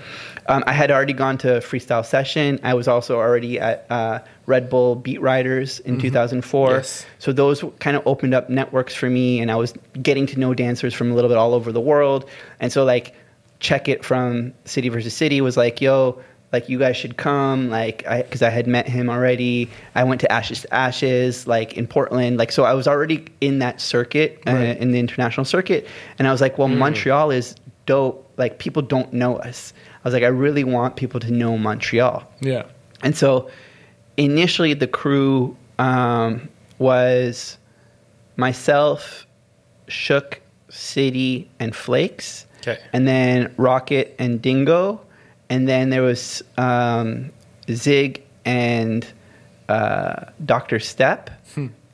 Um, 0.48 0.64
I 0.66 0.72
had 0.72 0.90
already 0.90 1.12
gone 1.12 1.38
to 1.38 1.60
Freestyle 1.60 2.04
Session. 2.04 2.58
I 2.64 2.74
was 2.74 2.88
also 2.88 3.18
already 3.18 3.60
at 3.60 3.86
uh, 3.88 4.18
Red 4.46 4.68
Bull 4.68 4.96
Beat 4.96 5.20
Riders 5.20 5.78
in 5.80 6.00
2004. 6.00 6.70
Yes. 6.72 7.06
So 7.20 7.32
those 7.32 7.62
kind 7.78 7.96
of 7.96 8.04
opened 8.04 8.34
up 8.34 8.50
networks 8.50 8.92
for 8.92 9.08
me, 9.08 9.38
and 9.38 9.52
I 9.52 9.54
was 9.54 9.72
getting 10.02 10.26
to 10.26 10.40
know 10.40 10.52
dancers 10.54 10.94
from 10.94 11.12
a 11.12 11.14
little 11.14 11.30
bit 11.30 11.38
all 11.38 11.54
over 11.54 11.70
the 11.70 11.80
world. 11.80 12.28
And 12.58 12.72
so, 12.72 12.82
like, 12.82 13.14
check 13.60 13.88
it 13.88 14.04
from 14.04 14.52
City 14.64 14.88
versus 14.88 15.14
City 15.14 15.40
was 15.40 15.56
like, 15.56 15.80
yo, 15.80 16.20
like 16.52 16.68
you 16.68 16.78
guys 16.78 16.96
should 16.96 17.16
come, 17.16 17.70
like, 17.70 18.06
I 18.06 18.22
because 18.22 18.42
I 18.42 18.50
had 18.50 18.66
met 18.66 18.86
him 18.88 19.08
already. 19.08 19.70
I 19.94 20.04
went 20.04 20.20
to 20.20 20.30
Ashes 20.30 20.60
to 20.62 20.74
Ashes, 20.74 21.46
like 21.46 21.74
in 21.78 21.86
Portland, 21.86 22.36
like 22.36 22.52
so 22.52 22.64
I 22.64 22.74
was 22.74 22.86
already 22.86 23.24
in 23.40 23.58
that 23.60 23.80
circuit, 23.80 24.42
uh, 24.46 24.52
Right. 24.52 24.76
in 24.78 24.92
the 24.92 24.98
international 24.98 25.44
circuit, 25.46 25.86
and 26.18 26.28
I 26.28 26.32
was 26.32 26.40
like, 26.40 26.58
well, 26.58 26.68
Montreal 26.68 27.30
is 27.30 27.54
dope. 27.86 28.30
Like 28.36 28.58
people 28.58 28.82
don't 28.82 29.12
know 29.12 29.36
us. 29.36 29.72
I 30.04 30.08
was 30.08 30.14
like, 30.14 30.24
I 30.24 30.28
really 30.28 30.64
want 30.64 30.96
people 30.96 31.20
to 31.20 31.30
know 31.30 31.56
Montreal. 31.56 32.22
Yeah. 32.40 32.64
And 33.02 33.16
so 33.16 33.50
initially 34.16 34.74
the 34.74 34.86
crew 34.86 35.56
um, 35.78 36.48
was 36.78 37.56
myself, 38.36 39.26
Shook, 39.88 40.40
City, 40.68 41.50
and 41.60 41.74
Flakes. 41.74 42.46
Okay. 42.60 42.78
And 42.92 43.06
then 43.06 43.52
Rocket 43.56 44.14
and 44.18 44.40
Dingo. 44.40 45.00
And 45.52 45.68
then 45.68 45.90
there 45.90 46.02
was 46.02 46.42
um, 46.56 47.30
Zig 47.70 48.22
and 48.46 49.06
uh, 49.68 50.24
Dr. 50.44 50.78
Step. 50.80 51.30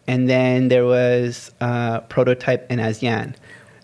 And 0.06 0.26
then 0.28 0.68
there 0.68 0.86
was 0.86 1.50
uh, 1.61 2.00
Prototype 2.02 2.66
and 2.70 2.80
Asian. 2.80 3.34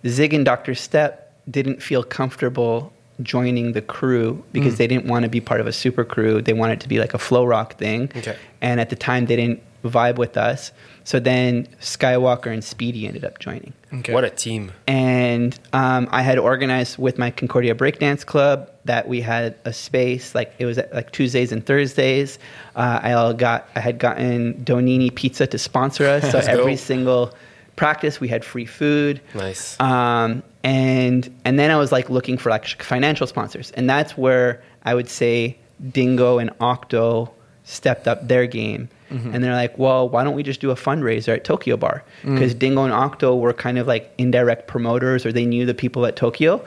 Zig 0.06 0.32
and 0.32 0.44
Dr. 0.44 0.74
Step 0.74 1.12
didn't 1.50 1.82
feel 1.82 2.02
comfortable 2.02 2.92
joining 3.22 3.72
the 3.72 3.82
crew 3.82 4.42
because 4.52 4.78
they 4.78 4.86
didn't 4.86 5.06
want 5.06 5.24
to 5.24 5.28
be 5.28 5.40
part 5.40 5.60
of 5.60 5.66
a 5.66 5.72
super 5.72 6.04
crew. 6.04 6.40
They 6.40 6.52
wanted 6.52 6.80
to 6.80 6.88
be 6.88 6.98
like 6.98 7.12
a 7.14 7.18
flow 7.18 7.44
rock 7.44 7.76
thing. 7.76 8.10
Okay. 8.16 8.36
And 8.62 8.80
at 8.80 8.88
the 8.90 8.96
time, 8.96 9.26
they 9.26 9.36
didn't 9.36 9.60
vibe 9.84 10.16
with 10.16 10.36
us. 10.36 10.72
So 11.04 11.20
then 11.20 11.66
Skywalker 11.80 12.50
and 12.50 12.64
Speedy 12.64 13.06
ended 13.06 13.24
up 13.24 13.38
joining 13.38 13.74
Okay. 13.92 14.14
What 14.14 14.24
a 14.24 14.30
team. 14.30 14.72
and 14.86 15.58
um, 15.72 16.08
I 16.10 16.22
had 16.22 16.38
organized 16.38 16.96
with 16.96 17.18
my 17.18 17.30
Concordia 17.30 17.74
Breakdance 17.74 18.24
Club 18.24 18.70
that 18.84 19.08
we 19.08 19.20
had 19.20 19.56
a 19.64 19.72
space 19.72 20.34
like 20.34 20.54
it 20.58 20.66
was 20.66 20.78
at, 20.78 20.92
like 20.94 21.10
Tuesdays 21.12 21.52
and 21.52 21.64
Thursdays. 21.64 22.38
Uh, 22.76 23.00
I 23.02 23.12
all 23.12 23.32
got 23.32 23.68
I 23.74 23.80
had 23.80 23.98
gotten 23.98 24.54
Donini 24.64 25.14
Pizza 25.14 25.46
to 25.46 25.58
sponsor 25.58 26.06
us, 26.06 26.30
so 26.32 26.38
every 26.38 26.76
single 26.76 27.34
practice 27.76 28.20
we 28.20 28.28
had 28.28 28.44
free 28.44 28.66
food. 28.66 29.20
Nice. 29.34 29.78
Um, 29.80 30.42
and 30.62 31.32
and 31.44 31.58
then 31.58 31.70
I 31.70 31.76
was 31.76 31.92
like 31.92 32.10
looking 32.10 32.38
for 32.38 32.50
like 32.50 32.82
financial 32.82 33.26
sponsors, 33.26 33.70
and 33.72 33.88
that's 33.88 34.16
where 34.16 34.62
I 34.84 34.94
would 34.94 35.08
say 35.08 35.56
Dingo 35.90 36.38
and 36.38 36.50
Octo 36.60 37.32
stepped 37.64 38.06
up 38.06 38.28
their 38.28 38.46
game. 38.46 38.88
And 39.32 39.44
they're 39.44 39.54
like, 39.54 39.78
well, 39.78 40.08
why 40.08 40.24
don't 40.24 40.34
we 40.34 40.42
just 40.42 40.60
do 40.60 40.72
a 40.72 40.74
fundraiser 40.74 41.34
at 41.34 41.44
Tokyo 41.44 41.76
Bar? 41.76 42.02
Because 42.24 42.52
Dingo 42.52 42.82
and 42.82 42.92
Octo 42.92 43.36
were 43.36 43.52
kind 43.52 43.78
of 43.78 43.86
like 43.86 44.12
indirect 44.18 44.66
promoters, 44.66 45.24
or 45.24 45.30
they 45.30 45.46
knew 45.46 45.64
the 45.64 45.74
people 45.74 46.04
at 46.04 46.16
Tokyo. 46.16 46.64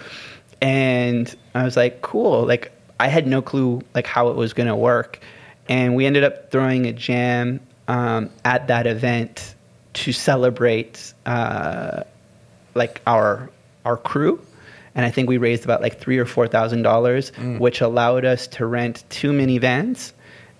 And 0.61 1.33
I 1.53 1.63
was 1.63 1.77
like, 1.77 2.01
cool. 2.01 2.45
Like 2.45 2.71
I 2.99 3.07
had 3.07 3.27
no 3.27 3.41
clue 3.41 3.81
like 3.93 4.07
how 4.07 4.29
it 4.29 4.35
was 4.35 4.53
gonna 4.53 4.75
work, 4.75 5.19
and 5.69 5.95
we 5.95 6.05
ended 6.05 6.23
up 6.23 6.51
throwing 6.51 6.85
a 6.87 6.93
jam 6.93 7.59
um, 7.87 8.29
at 8.43 8.67
that 8.67 8.87
event 8.87 9.55
to 9.93 10.11
celebrate 10.11 11.13
uh, 11.25 12.03
like 12.75 13.01
our 13.07 13.49
our 13.85 13.97
crew. 13.97 14.39
And 14.95 15.05
i 15.05 15.11
think 15.11 15.29
we 15.29 15.37
raised 15.37 15.63
about 15.63 15.81
like 15.81 15.99
three 15.99 16.17
or 16.17 16.25
four 16.25 16.47
thousand 16.47 16.81
dollars 16.81 17.31
which 17.59 17.81
allowed 17.81 18.25
us 18.25 18.47
to 18.47 18.65
rent 18.65 19.03
two 19.09 19.31
minivans. 19.31 20.11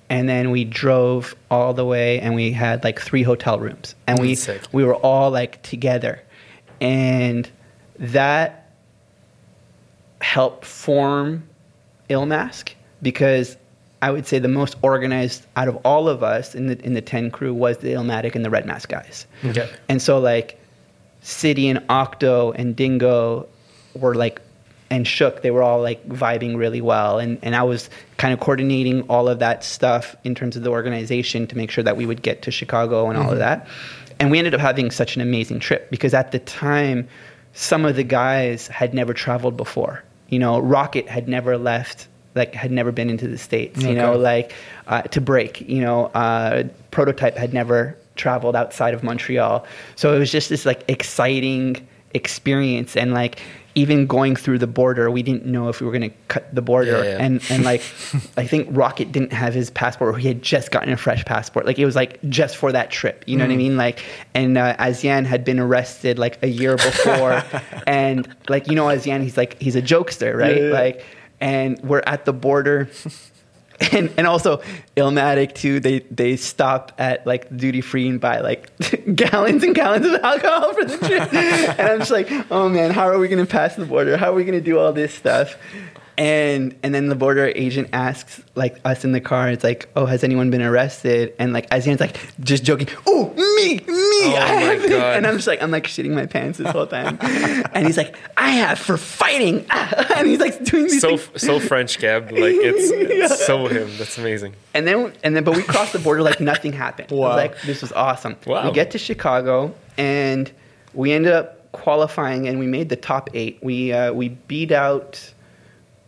And 0.10 0.30
then 0.30 0.52
we 0.52 0.64
drove 0.64 1.36
all 1.52 1.74
the 1.74 1.84
way 1.86 2.20
and 2.22 2.36
we 2.36 2.52
had 2.52 2.84
like 2.84 3.02
three 3.02 3.24
hotel 3.24 3.60
rooms. 3.60 3.96
And 4.06 4.20
we 4.20 4.36
sick. 4.36 4.62
we 4.72 4.84
were 4.86 4.96
all 4.96 5.32
like 5.32 5.62
together. 5.64 6.22
And 6.80 7.50
that 8.00 8.67
helped 10.28 10.66
form 10.66 11.42
Ilmask 12.10 12.74
because 13.02 13.56
I 14.02 14.12
would 14.12 14.28
say 14.28 14.40
the 14.40 14.50
most 14.50 14.76
organized 14.82 15.46
out 15.56 15.70
of 15.70 15.78
all 15.78 16.10
of 16.10 16.22
us 16.22 16.54
in 16.54 16.68
the 16.68 16.78
in 16.86 16.94
the 16.94 17.02
ten 17.02 17.32
crew 17.32 17.54
was 17.54 17.78
the 17.78 17.94
Illmatic 17.94 18.36
and 18.36 18.44
the 18.44 18.50
Red 18.50 18.66
Mask 18.66 18.90
guys. 18.90 19.26
Okay. 19.46 19.70
And 19.88 20.02
so 20.02 20.20
like 20.20 20.60
City 21.22 21.70
and 21.70 21.82
Octo 21.90 22.52
and 22.52 22.76
Dingo 22.76 23.48
were 23.96 24.16
like 24.16 24.42
and 24.90 25.08
Shook, 25.08 25.42
they 25.42 25.52
were 25.52 25.64
all 25.64 25.82
like 25.82 26.06
vibing 26.10 26.58
really 26.58 26.82
well. 26.82 27.20
And 27.20 27.40
and 27.42 27.56
I 27.56 27.64
was 27.64 27.90
kind 28.18 28.34
of 28.34 28.42
coordinating 28.42 29.04
all 29.04 29.30
of 29.30 29.40
that 29.40 29.64
stuff 29.64 30.14
in 30.26 30.36
terms 30.36 30.58
of 30.58 30.64
the 30.64 30.72
organization 30.72 31.48
to 31.48 31.56
make 31.56 31.72
sure 31.72 31.86
that 31.86 31.96
we 31.96 32.06
would 32.06 32.22
get 32.22 32.42
to 32.44 32.52
Chicago 32.52 33.10
and 33.10 33.18
all 33.18 33.32
of 33.32 33.40
mm-hmm. 33.40 33.40
that. 33.40 33.68
And 34.20 34.30
we 34.30 34.40
ended 34.40 34.54
up 34.54 34.62
having 34.62 34.92
such 34.92 35.16
an 35.16 35.22
amazing 35.22 35.60
trip 35.60 35.90
because 35.90 36.14
at 36.14 36.34
the 36.34 36.40
time 36.40 37.08
some 37.54 37.86
of 37.86 37.96
the 37.96 38.04
guys 38.04 38.68
had 38.68 38.94
never 38.94 39.14
traveled 39.14 39.56
before. 39.58 40.04
You 40.30 40.40
know, 40.40 40.60
Rocket 40.60 41.08
had 41.08 41.28
never 41.28 41.58
left 41.58 42.08
like 42.36 42.54
had 42.54 42.72
never 42.72 42.92
been 42.92 43.10
into 43.10 43.28
the 43.28 43.38
states 43.38 43.82
you 43.82 43.96
know 43.96 44.16
like 44.16 44.54
uh, 44.86 45.02
to 45.02 45.20
break 45.20 45.62
you 45.62 45.82
know 45.82 46.06
uh, 46.08 46.64
prototype 46.92 47.36
had 47.36 47.52
never 47.52 47.98
traveled 48.16 48.56
outside 48.56 48.94
of 48.94 49.04
montreal. 49.04 49.66
So 49.96 50.14
it 50.14 50.20
was 50.20 50.32
just 50.32 50.50
this 50.50 50.66
like 50.66 50.84
exciting 50.88 51.88
experience 52.14 52.98
and 52.98 53.14
like 53.14 53.40
even 53.78 54.08
going 54.08 54.36
through 54.36 54.58
the 54.58 54.66
border 54.66 55.12
we 55.12 55.22
didn't 55.22 55.46
know 55.46 55.70
if 55.70 55.80
we 55.80 55.86
were 55.86 55.92
going 55.92 56.10
to 56.10 56.18
cut 56.30 56.54
the 56.54 56.64
border. 56.64 57.04
Yeah, 57.04 57.12
yeah. 57.12 57.24
and 57.24 57.44
and 57.52 57.64
like 57.64 57.82
i 58.38 58.46
think 58.46 58.68
rocket 58.72 59.12
didn't 59.12 59.32
have 59.32 59.54
his 59.54 59.70
passport. 59.70 60.16
Or 60.16 60.18
he 60.18 60.28
had 60.28 60.42
just 60.42 60.72
gotten 60.72 60.92
a 60.92 60.98
fresh 60.98 61.24
passport. 61.26 61.68
Like 61.68 61.78
it 61.78 61.86
was 61.86 61.96
like 61.96 62.20
just 62.28 62.58
for 62.58 62.72
that 62.72 62.90
trip. 62.90 63.24
You 63.28 63.38
know 63.38 63.46
what 63.46 63.54
i 63.54 63.56
mean? 63.56 63.78
Like 63.78 64.04
and 64.34 64.58
uh, 64.58 64.76
azian 64.78 65.26
had 65.26 65.46
been 65.46 65.60
arrested 65.60 66.18
like 66.18 66.42
a 66.42 66.48
year 66.48 66.76
before. 66.76 67.44
And 67.86 68.28
like 68.50 68.68
you 68.68 68.76
know 68.76 68.88
azian 68.88 69.22
he's 69.22 69.38
like 69.38 69.62
he's 69.62 69.76
a 69.76 69.82
jokester 69.82 70.36
right? 70.36 70.62
Yeah. 70.62 70.70
like 70.70 71.06
and 71.40 71.80
we're 71.84 72.04
at 72.08 72.26
the 72.26 72.34
border 72.34 72.90
and 73.92 74.12
and 74.18 74.26
also 74.26 74.62
Illmatic 74.96 75.54
too. 75.54 75.80
They 75.80 76.00
they 76.00 76.36
stop 76.36 76.94
at 76.98 77.28
like 77.28 77.56
duty 77.56 77.82
free 77.82 78.08
and 78.08 78.20
buy 78.20 78.40
like 78.40 78.72
gallons 79.16 79.64
and 79.64 79.76
gallons 79.76 80.06
of 80.06 80.16
alcohol 80.24 80.74
for 80.74 80.84
the 80.84 80.98
trip. 80.98 81.34
and 81.80 81.82
I'm 81.82 82.00
just 82.00 82.12
like, 82.12 82.28
oh 82.52 82.70
man, 82.70 82.92
how 82.92 83.08
are 83.08 83.20
we 83.20 83.28
gonna 83.28 83.46
pass 83.46 83.76
the 83.76 83.86
border? 83.86 84.18
How 84.18 84.32
are 84.32 84.36
we 84.36 84.46
gonna 84.46 84.62
do 84.62 84.80
all 84.80 84.94
this 84.94 85.14
stuff? 85.14 85.58
And 86.18 86.76
and 86.82 86.96
then 86.96 87.10
the 87.10 87.16
border 87.16 87.46
agent 87.56 87.90
asks 87.94 88.42
like 88.56 88.80
us 88.84 89.06
in 89.06 89.12
the 89.12 89.22
car. 89.22 89.50
It's 89.52 89.64
like, 89.64 89.88
oh, 89.96 90.08
has 90.08 90.24
anyone 90.24 90.50
been 90.50 90.64
arrested? 90.64 91.36
And 91.38 91.54
like 91.54 91.68
Asian's 91.72 92.00
like 92.00 92.18
just 92.40 92.64
joking. 92.64 92.88
Oh, 93.06 93.32
me, 93.36 93.76
me. 93.76 94.36
I 94.36 94.56
my 94.56 94.62
have 94.62 94.82
been." 94.82 94.90
God. 94.90 95.16
And 95.18 95.28
I'm 95.28 95.36
just 95.36 95.48
like, 95.48 95.62
I'm 95.62 95.70
like 95.70 95.86
shitting 95.86 96.16
my 96.16 96.26
pants 96.26 96.58
this 96.58 96.72
whole 96.72 96.88
time. 96.88 97.20
and 97.22 97.86
he's 97.86 97.98
like, 97.98 98.16
I 98.36 98.50
have 98.50 98.80
for 98.80 98.98
fighting. 98.98 99.64
and 100.16 100.28
he's 100.28 100.40
like 100.40 100.64
doing 100.64 100.86
these 100.86 101.02
So 101.02 101.18
things. 101.18 101.42
so 101.44 101.60
French 101.60 102.00
cab, 102.00 102.32
like 102.32 102.56
it's, 102.56 102.92
it's 103.32 103.46
so 103.46 103.68
him. 103.68 103.88
That's 103.98 104.18
amazing. 104.18 104.56
And 104.74 104.88
then 104.88 105.14
and 105.24 105.36
then 105.36 105.44
but 105.44 105.56
we 105.56 105.62
crossed 105.62 105.94
the 105.94 106.00
border 106.00 106.24
like 106.24 106.40
nothing 106.40 106.74
happened. 106.74 107.12
Wow. 107.12 107.36
like 107.36 107.62
this 107.62 107.82
was 107.82 107.92
awesome. 107.92 108.38
Wow. 108.48 108.66
We 108.66 108.72
get 108.72 108.90
to 108.92 108.98
Chicago 108.98 109.76
and 110.00 110.52
we 110.96 111.12
ended 111.12 111.34
up 111.34 111.72
qualifying 111.74 112.48
and 112.48 112.58
we 112.58 112.66
made 112.66 112.90
the 112.90 112.96
top 112.96 113.30
8. 113.36 113.60
We 113.62 113.94
uh, 113.94 114.14
we 114.14 114.30
beat 114.30 114.72
out 114.72 115.34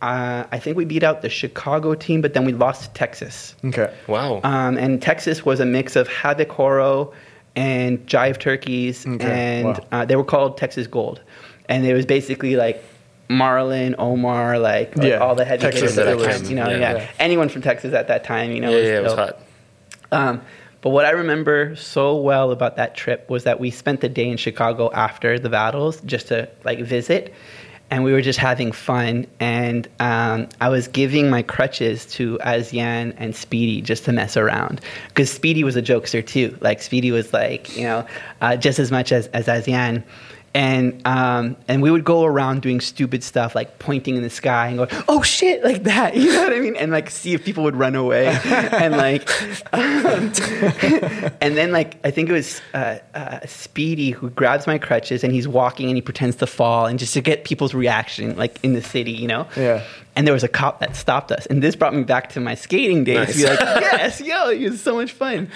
uh, 0.02 0.44
I 0.50 0.58
think 0.58 0.76
we 0.76 0.84
beat 0.84 1.02
out 1.02 1.22
the 1.22 1.28
Chicago 1.28 1.94
team, 1.94 2.20
but 2.22 2.32
then 2.34 2.44
we 2.44 2.52
lost 2.52 2.82
to 2.84 2.90
Texas. 2.90 3.54
Okay. 3.64 3.92
Wow. 4.06 4.40
Um, 4.44 4.76
and 4.78 5.00
Texas 5.02 5.44
was 5.44 5.60
a 5.60 5.66
mix 5.66 5.96
of 5.96 6.08
Havikoro 6.08 7.12
and 7.56 7.98
Jive 8.06 8.38
Turkeys, 8.38 9.06
Okay, 9.06 9.26
and 9.60 9.66
wow. 9.66 9.78
uh, 9.92 10.04
they 10.04 10.16
were 10.16 10.24
called 10.24 10.56
Texas 10.56 10.86
Gold. 10.86 11.20
And 11.68 11.84
it 11.86 11.94
was 11.94 12.06
basically 12.06 12.56
like 12.56 12.82
Marlon, 13.28 13.94
Omar, 13.98 14.58
like, 14.58 14.96
like 14.96 15.06
Yeah, 15.06 15.18
all 15.18 15.34
the 15.34 15.44
heavy 15.44 15.62
Texas 15.62 15.94
hitters 15.94 15.98
at 15.98 16.18
that 16.18 16.38
time. 16.40 16.44
You 16.50 16.56
know, 16.56 16.68
Yeah. 16.70 16.78
yeah. 16.78 16.92
Yeah. 16.98 17.10
Anyone 17.18 17.48
from 17.48 17.62
Texas 17.62 17.92
at 17.94 18.08
that 18.08 18.24
time, 18.24 18.52
you 18.52 18.60
know. 18.60 18.70
yeah, 18.70 18.76
yeah, 18.78 18.98
it 18.98 19.02
was 19.02 19.12
hot. 19.14 19.38
Um, 20.12 20.40
but 20.80 20.90
what 20.90 21.04
I 21.04 21.10
remember 21.10 21.76
so 21.76 22.16
well 22.16 22.50
about 22.52 22.76
that 22.76 22.94
trip 22.96 23.28
was 23.28 23.44
that 23.44 23.60
we 23.60 23.70
spent 23.70 24.00
the 24.00 24.08
day 24.08 24.28
in 24.28 24.36
Chicago 24.38 24.90
after 24.92 25.38
the 25.38 25.50
battles 25.50 26.00
just 26.02 26.28
to 26.28 26.48
like 26.64 26.80
visit, 26.80 27.34
and 27.90 28.04
we 28.04 28.12
were 28.12 28.20
just 28.20 28.38
having 28.38 28.72
fun. 28.72 29.26
And 29.40 29.88
um, 29.98 30.48
I 30.60 30.68
was 30.68 30.88
giving 30.88 31.28
my 31.28 31.42
crutches 31.42 32.06
to 32.06 32.38
Asian 32.44 33.12
and 33.12 33.34
Speedy 33.34 33.80
just 33.82 34.04
to 34.04 34.12
mess 34.12 34.36
around 34.36 34.80
because 35.08 35.30
Speedy 35.30 35.64
was 35.64 35.76
a 35.76 35.82
jokester 35.82 36.26
too. 36.26 36.56
Like 36.60 36.82
Speedy 36.82 37.10
was 37.10 37.32
like 37.32 37.76
you 37.76 37.84
know 37.84 38.06
uh, 38.40 38.56
just 38.56 38.78
as 38.78 38.90
much 38.90 39.12
as 39.12 39.26
as 39.28 39.48
Asian. 39.48 40.04
And 40.52 41.00
um, 41.06 41.56
and 41.68 41.80
we 41.80 41.90
would 41.90 42.04
go 42.04 42.24
around 42.24 42.62
doing 42.62 42.80
stupid 42.80 43.22
stuff 43.22 43.54
like 43.54 43.78
pointing 43.78 44.16
in 44.16 44.22
the 44.22 44.30
sky 44.30 44.68
and 44.68 44.78
go, 44.78 44.88
"Oh 45.08 45.22
shit!" 45.22 45.62
like 45.62 45.84
that. 45.84 46.16
You 46.20 46.32
know 46.32 46.42
what 46.42 46.52
I 46.52 46.60
mean? 46.60 46.76
And 46.76 46.92
like 46.92 47.08
see 47.08 47.34
if 47.34 47.44
people 47.44 47.64
would 47.64 47.76
run 47.76 47.94
away, 47.94 48.26
and 48.44 48.96
like, 48.96 49.28
um, 49.72 50.32
and 51.40 51.56
then 51.56 51.72
like 51.72 51.98
I 52.04 52.10
think 52.10 52.28
it 52.28 52.32
was 52.32 52.60
uh, 52.74 52.98
uh, 53.14 53.40
Speedy 53.46 54.10
who 54.10 54.30
grabs 54.30 54.66
my 54.66 54.76
crutches 54.78 55.24
and 55.24 55.32
he's 55.32 55.48
walking 55.48 55.88
and 55.88 55.96
he 55.96 56.02
pretends 56.02 56.36
to 56.36 56.46
fall 56.46 56.86
and 56.86 56.98
just 56.98 57.14
to 57.14 57.20
get 57.20 57.44
people's 57.44 57.74
reaction 57.74 58.36
like 58.36 58.62
in 58.62 58.74
the 58.74 58.82
city, 58.82 59.12
you 59.12 59.28
know? 59.28 59.46
Yeah. 59.56 59.84
And 60.16 60.26
there 60.26 60.34
was 60.34 60.44
a 60.44 60.48
cop 60.48 60.80
that 60.80 60.96
stopped 60.96 61.32
us, 61.32 61.46
and 61.46 61.62
this 61.62 61.76
brought 61.76 61.94
me 61.94 62.02
back 62.02 62.30
to 62.30 62.40
my 62.40 62.54
skating 62.54 63.04
days. 63.04 63.28
Nice. 63.28 63.36
Be 63.36 63.44
like, 63.44 63.60
yes, 63.60 64.20
yo, 64.20 64.50
it 64.50 64.70
was 64.70 64.82
so 64.82 64.96
much 64.96 65.12
fun. 65.12 65.50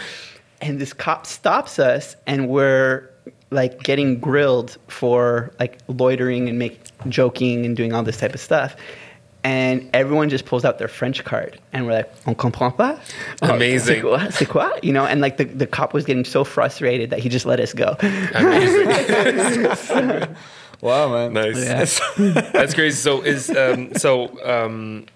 And 0.60 0.80
this 0.80 0.92
cop 0.92 1.26
stops 1.26 1.78
us, 1.78 2.16
and 2.26 2.48
we're 2.48 3.10
like 3.50 3.82
getting 3.82 4.18
grilled 4.18 4.76
for 4.88 5.52
like 5.60 5.78
loitering 5.88 6.48
and 6.48 6.58
make 6.58 6.80
joking 7.08 7.64
and 7.64 7.76
doing 7.76 7.92
all 7.92 8.02
this 8.02 8.18
type 8.18 8.34
of 8.34 8.40
stuff. 8.40 8.76
And 9.44 9.90
everyone 9.92 10.30
just 10.30 10.46
pulls 10.46 10.64
out 10.64 10.78
their 10.78 10.88
French 10.88 11.22
card, 11.22 11.60
and 11.74 11.84
we're 11.84 11.92
like, 11.92 12.10
"On 12.26 12.34
comprend 12.34 12.78
pas." 12.78 12.98
Amazing. 13.42 13.96
C'est 13.96 14.00
quoi? 14.00 14.18
C'est 14.30 14.48
quoi? 14.48 14.70
You 14.82 14.94
know, 14.94 15.04
and 15.04 15.20
like 15.20 15.36
the, 15.36 15.44
the 15.44 15.66
cop 15.66 15.92
was 15.92 16.06
getting 16.06 16.24
so 16.24 16.44
frustrated 16.44 17.10
that 17.10 17.18
he 17.18 17.28
just 17.28 17.44
let 17.44 17.60
us 17.60 17.74
go. 17.74 17.94
Amazing. 18.34 20.34
Wow, 20.80 21.12
man. 21.12 21.32
nice. 21.32 21.98
Yeah. 22.18 22.50
That's 22.52 22.74
crazy. 22.74 22.96
So 22.96 23.22
is 23.22 23.48
um, 23.48 23.94
so 23.94 24.24
um, 24.44 25.06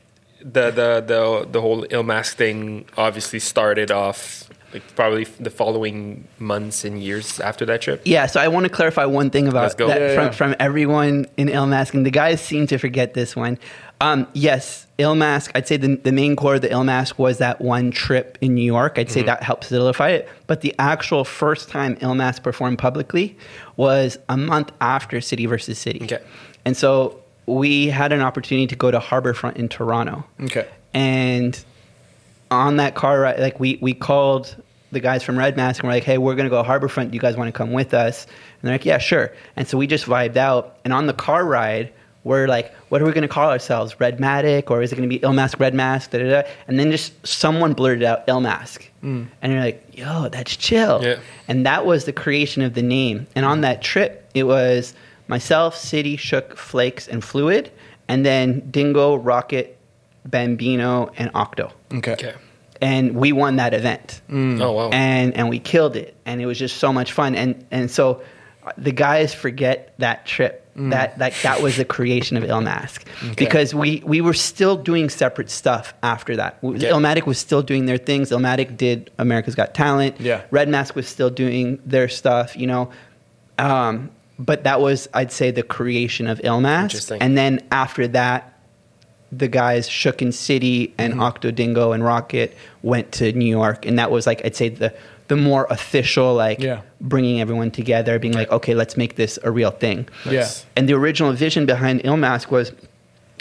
the 0.40 0.70
the 0.70 1.04
the 1.06 1.48
the 1.50 1.60
whole 1.60 1.84
ill 1.90 2.04
mask 2.04 2.38
thing 2.38 2.86
obviously 2.96 3.38
started 3.38 3.90
off 3.90 4.48
like 4.72 4.82
probably 4.94 5.24
the 5.24 5.50
following 5.50 6.26
months 6.38 6.84
and 6.84 7.02
years 7.02 7.40
after 7.40 7.64
that 7.66 7.80
trip. 7.80 8.02
Yeah, 8.04 8.26
so 8.26 8.40
I 8.40 8.48
want 8.48 8.64
to 8.64 8.70
clarify 8.70 9.04
one 9.06 9.30
thing 9.30 9.48
about 9.48 9.76
that 9.78 9.88
Yeah, 9.88 10.14
from, 10.14 10.24
yeah. 10.26 10.30
from 10.32 10.54
everyone 10.60 11.26
in 11.36 11.48
Il 11.48 11.66
Masking. 11.66 12.02
The 12.02 12.10
guys 12.10 12.40
seem 12.40 12.66
to 12.66 12.78
forget 12.78 13.14
this 13.14 13.34
one. 13.34 13.58
Um, 14.00 14.26
yes, 14.32 14.86
Il 14.98 15.14
Mask, 15.14 15.50
I'd 15.54 15.66
say 15.66 15.76
the, 15.76 15.96
the 15.96 16.12
main 16.12 16.36
core 16.36 16.56
of 16.56 16.60
the 16.60 16.70
Il 16.70 16.84
Mask 16.84 17.18
was 17.18 17.38
that 17.38 17.60
one 17.60 17.90
trip 17.90 18.36
in 18.40 18.54
New 18.54 18.62
York. 18.64 18.98
I'd 18.98 19.06
Mm-hmm. 19.06 19.14
say 19.14 19.22
that 19.22 19.42
helped 19.42 19.64
solidify 19.64 20.10
it. 20.10 20.28
But 20.46 20.60
the 20.60 20.74
actual 20.78 21.24
first 21.24 21.68
time 21.68 21.96
Il 22.00 22.14
Mask 22.14 22.42
performed 22.42 22.78
publicly 22.78 23.36
was 23.76 24.18
a 24.28 24.36
month 24.36 24.70
after 24.80 25.20
City 25.20 25.46
versus 25.46 25.78
City. 25.78 26.00
Okay. 26.04 26.22
And 26.64 26.76
so 26.76 27.20
we 27.46 27.86
had 27.88 28.12
an 28.12 28.20
opportunity 28.20 28.66
to 28.66 28.76
go 28.76 28.90
to 28.90 28.98
Harborfront 28.98 29.56
in 29.56 29.68
Toronto. 29.68 30.24
Okay. 30.42 30.68
And 30.94 31.58
on 32.50 32.76
that 32.76 32.94
car 32.94 33.20
ride, 33.20 33.40
like 33.40 33.60
we 33.60 33.78
we 33.80 33.94
called 33.94 34.56
the 34.90 35.00
guys 35.00 35.22
from 35.22 35.38
Red 35.38 35.56
Mask 35.56 35.82
and 35.82 35.88
we're 35.88 35.94
like, 35.94 36.04
hey, 36.04 36.18
we're 36.18 36.34
gonna 36.34 36.48
go 36.48 36.62
Harborfront. 36.62 37.10
Do 37.10 37.14
you 37.14 37.20
guys 37.20 37.36
want 37.36 37.48
to 37.48 37.52
come 37.56 37.72
with 37.72 37.94
us? 37.94 38.24
And 38.24 38.68
they're 38.68 38.74
like, 38.74 38.86
yeah, 38.86 38.98
sure. 38.98 39.32
And 39.56 39.68
so 39.68 39.76
we 39.76 39.86
just 39.86 40.06
vibed 40.06 40.36
out. 40.36 40.78
And 40.84 40.92
on 40.92 41.06
the 41.06 41.12
car 41.12 41.44
ride, 41.44 41.92
we're 42.24 42.48
like, 42.48 42.74
what 42.88 43.02
are 43.02 43.04
we 43.04 43.12
gonna 43.12 43.28
call 43.28 43.50
ourselves? 43.50 44.00
Red 44.00 44.18
Matic 44.18 44.70
or 44.70 44.82
is 44.82 44.92
it 44.92 44.96
gonna 44.96 45.08
be 45.08 45.20
Illmask 45.20 45.60
Red 45.60 45.74
Mask? 45.74 46.10
Da, 46.10 46.18
da, 46.18 46.42
da. 46.42 46.48
And 46.66 46.78
then 46.78 46.90
just 46.90 47.26
someone 47.26 47.74
blurted 47.74 48.02
out 48.02 48.26
Illmask, 48.26 48.88
mm. 49.02 49.26
and 49.42 49.52
you're 49.52 49.60
like, 49.60 49.84
yo, 49.92 50.28
that's 50.28 50.56
chill. 50.56 51.02
Yeah. 51.02 51.18
And 51.48 51.66
that 51.66 51.84
was 51.84 52.04
the 52.04 52.12
creation 52.12 52.62
of 52.62 52.74
the 52.74 52.82
name. 52.82 53.26
And 53.34 53.44
on 53.44 53.60
that 53.60 53.82
trip, 53.82 54.30
it 54.34 54.44
was 54.44 54.94
myself, 55.28 55.76
City, 55.76 56.16
Shook, 56.16 56.56
Flakes, 56.56 57.06
and 57.08 57.22
Fluid, 57.22 57.70
and 58.08 58.24
then 58.24 58.60
Dingo, 58.70 59.16
Rocket, 59.16 59.78
Bambino, 60.24 61.10
and 61.18 61.30
Octo. 61.34 61.72
Okay. 61.92 62.12
Okay. 62.12 62.34
And 62.80 63.16
we 63.16 63.32
won 63.32 63.56
that 63.56 63.74
event. 63.74 64.20
Oh 64.30 64.72
wow. 64.72 64.90
And 64.90 65.34
and 65.34 65.48
we 65.48 65.58
killed 65.58 65.96
it. 65.96 66.14
And 66.26 66.40
it 66.40 66.46
was 66.46 66.58
just 66.58 66.76
so 66.76 66.92
much 66.92 67.12
fun. 67.12 67.34
And 67.34 67.66
and 67.70 67.90
so 67.90 68.22
uh, 68.64 68.72
the 68.78 68.92
guys 68.92 69.34
forget 69.34 69.94
that 69.98 70.26
trip. 70.26 70.64
That, 70.80 71.18
that 71.18 71.34
that 71.42 71.60
was 71.60 71.76
the 71.76 71.84
creation 71.84 72.36
of 72.36 72.44
Illmask 72.44 73.02
because 73.34 73.74
we, 73.74 74.00
we 74.06 74.20
were 74.20 74.32
still 74.32 74.76
doing 74.76 75.08
separate 75.08 75.50
stuff 75.50 75.92
after 76.04 76.36
that. 76.36 76.60
Okay. 76.62 76.78
Illmatic 76.86 77.26
was 77.26 77.36
still 77.36 77.62
doing 77.62 77.86
their 77.86 77.96
things. 77.96 78.30
Illmatic 78.30 78.76
did 78.76 79.10
America's 79.18 79.56
Got 79.56 79.74
Talent. 79.74 80.20
Yeah. 80.20 80.42
Red 80.52 80.68
Mask 80.68 80.94
was 80.94 81.08
still 81.08 81.30
doing 81.30 81.80
their 81.84 82.08
stuff, 82.08 82.56
you 82.56 82.68
know. 82.68 82.92
Um, 83.58 84.10
but 84.38 84.62
that 84.62 84.80
was, 84.80 85.08
I'd 85.12 85.32
say, 85.32 85.50
the 85.50 85.64
creation 85.64 86.28
of 86.28 86.38
Illmask. 86.42 87.18
And 87.20 87.36
then 87.36 87.66
after 87.72 88.06
that, 88.06 88.57
the 89.30 89.48
guys 89.48 89.88
Shook 89.88 90.22
and 90.22 90.34
City 90.34 90.94
and 90.98 91.12
Mm-hmm. 91.14 91.22
Octo 91.22 91.50
Dingo 91.50 91.92
and 91.92 92.02
Rocket 92.04 92.56
went 92.82 93.12
to 93.12 93.32
New 93.32 93.44
York, 93.48 93.84
and 93.86 93.98
that 93.98 94.10
was 94.10 94.26
like 94.26 94.44
I'd 94.44 94.56
say 94.56 94.68
the 94.68 94.94
the 95.28 95.36
more 95.36 95.66
official, 95.68 96.34
like 96.34 96.58
Yeah. 96.58 96.80
bringing 97.02 97.38
everyone 97.40 97.70
together, 97.70 98.18
being 98.18 98.32
like, 98.32 98.50
okay, 98.50 98.74
let's 98.74 98.96
make 98.96 99.16
this 99.16 99.38
a 99.44 99.50
real 99.50 99.70
thing. 99.70 100.08
Yeah. 100.24 100.48
And 100.74 100.88
the 100.88 100.94
original 100.94 101.32
vision 101.34 101.66
behind 101.66 102.00
Illmask 102.02 102.50
was 102.50 102.72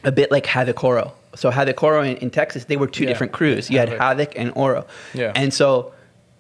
a 0.04 0.12
bit 0.12 0.30
like 0.30 0.46
Havikoro. 0.46 1.14
So 1.36 1.50
Havikoro 1.50 2.06
in, 2.06 2.18
in 2.18 2.30
Texas, 2.30 2.66
they 2.66 2.76
were 2.76 2.88
two 2.88 3.04
Yeah. 3.04 3.10
different 3.10 3.32
crews. 3.32 3.70
You 3.70 3.80
had 3.80 3.88
Havoc. 3.88 4.02
Havoc 4.02 4.34
and 4.36 4.52
Oro. 4.56 4.86
Yeah. 5.14 5.32
And 5.34 5.54
so 5.54 5.94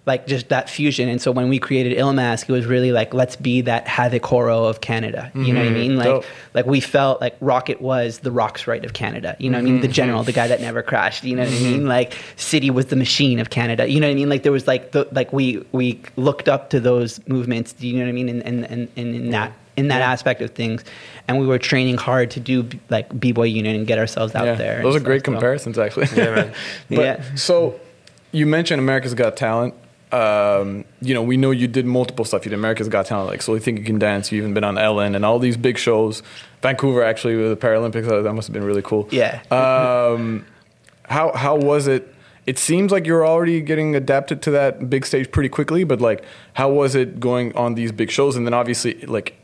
like 0.07 0.25
just 0.25 0.49
that 0.49 0.69
fusion. 0.69 1.09
And 1.09 1.21
so 1.21 1.31
when 1.31 1.49
we 1.49 1.59
created 1.59 1.97
Illmask, 1.97 2.49
it 2.49 2.51
was 2.51 2.65
really 2.65 2.91
like 2.91 3.13
let's 3.13 3.35
be 3.35 3.61
that 3.61 3.85
Havikoro 3.85 4.69
of 4.69 4.81
Canada. 4.81 5.31
You 5.35 5.53
know 5.53 5.59
what 5.59 5.67
I 5.67 5.71
mm-hmm. 5.71 5.79
mean? 5.79 5.97
Like 5.97 6.05
Dope. 6.05 6.25
like 6.53 6.65
we 6.65 6.79
felt 6.79 7.21
like 7.21 7.35
Rocket 7.41 7.81
was 7.81 8.19
the 8.19 8.31
Roxrite 8.31 8.85
of 8.85 8.93
Canada. 8.93 9.35
You 9.37 9.49
know 9.49 9.57
what 9.57 9.63
I 9.63 9.65
mean? 9.65 9.81
The 9.81 9.87
mm-hmm. 9.87 9.93
general, 9.93 10.23
the 10.23 10.31
guy 10.31 10.47
that 10.47 10.61
never 10.61 10.81
crashed. 10.81 11.23
You 11.23 11.35
know 11.35 11.43
what 11.43 11.51
I 11.51 11.55
mm-hmm. 11.55 11.71
mean? 11.71 11.87
Like 11.87 12.17
City 12.37 12.69
was 12.69 12.87
the 12.87 12.95
machine 12.95 13.39
of 13.39 13.49
Canada. 13.49 13.87
You 13.87 13.99
know 13.99 14.07
what 14.07 14.11
I 14.11 14.15
mean? 14.15 14.29
Like 14.29 14.43
there 14.43 14.51
was 14.51 14.65
like 14.65 14.93
the 14.93 15.07
like 15.11 15.31
we 15.33 15.63
we 15.73 16.01
looked 16.15 16.47
up 16.47 16.69
to 16.71 16.79
those 16.79 17.25
movements. 17.27 17.73
Do 17.73 17.87
you 17.87 17.93
know 17.93 18.03
what 18.03 18.09
I 18.09 18.13
mean? 18.13 18.29
And 18.29 18.43
and 18.43 18.63
and, 18.65 18.89
and 18.95 19.15
in 19.15 19.29
that 19.31 19.51
in 19.75 19.89
that 19.89 20.01
aspect 20.01 20.41
of 20.41 20.51
things, 20.51 20.83
and 21.27 21.39
we 21.39 21.45
were 21.45 21.59
training 21.59 21.97
hard 21.97 22.31
to 22.31 22.39
do 22.39 22.67
like 22.89 23.17
b 23.19 23.31
boy 23.31 23.43
unit 23.43 23.75
and 23.75 23.85
get 23.85 23.99
ourselves 23.99 24.33
out 24.35 24.45
yeah. 24.45 24.55
there. 24.55 24.81
Those 24.81 24.95
and 24.95 25.03
are 25.03 25.05
great 25.05 25.21
so- 25.21 25.31
comparisons, 25.31 25.77
actually. 25.77 26.07
yeah, 26.15 26.35
man. 26.35 26.53
But, 26.89 26.97
Yeah. 26.97 27.35
So, 27.35 27.79
you 28.31 28.45
mentioned 28.45 28.79
America's 28.79 29.13
Got 29.13 29.37
Talent. 29.37 29.75
Um, 30.11 30.85
you 31.01 31.13
know, 31.13 31.21
we 31.21 31.35
know 31.35 31.51
you 31.51 31.67
did 31.67 31.85
multiple 31.85 32.23
stuff. 32.23 32.45
You 32.45 32.49
did 32.49 32.59
America's 32.59 32.87
Got 32.87 33.07
Talent, 33.07 33.29
like 33.29 33.41
So 33.41 33.53
You 33.53 33.59
Think 33.59 33.79
You 33.79 33.85
Can 33.85 33.99
Dance. 33.99 34.31
You've 34.31 34.43
even 34.43 34.53
been 34.53 34.63
on 34.63 34.77
Ellen 34.77 35.15
and 35.15 35.25
all 35.25 35.37
these 35.39 35.57
big 35.57 35.77
shows. 35.77 36.23
Vancouver, 36.61 37.03
actually, 37.03 37.35
with 37.35 37.59
the 37.59 37.67
Paralympics. 37.67 38.07
That 38.23 38.33
must 38.33 38.47
have 38.47 38.53
been 38.53 38.63
really 38.63 38.81
cool. 38.81 39.07
Yeah. 39.11 39.41
Um, 39.51 40.45
how 41.03 41.33
how 41.33 41.55
was 41.57 41.87
it? 41.87 42.13
It 42.45 42.57
seems 42.57 42.93
like 42.93 43.05
you're 43.05 43.27
already 43.27 43.59
getting 43.59 43.95
adapted 43.95 44.41
to 44.43 44.51
that 44.51 44.89
big 44.89 45.05
stage 45.05 45.29
pretty 45.31 45.49
quickly. 45.49 45.83
But 45.83 45.99
like, 45.99 46.23
how 46.53 46.69
was 46.69 46.95
it 46.95 47.19
going 47.19 47.53
on 47.55 47.75
these 47.75 47.91
big 47.91 48.09
shows? 48.09 48.37
And 48.37 48.45
then 48.47 48.53
obviously, 48.53 48.93
like, 49.01 49.35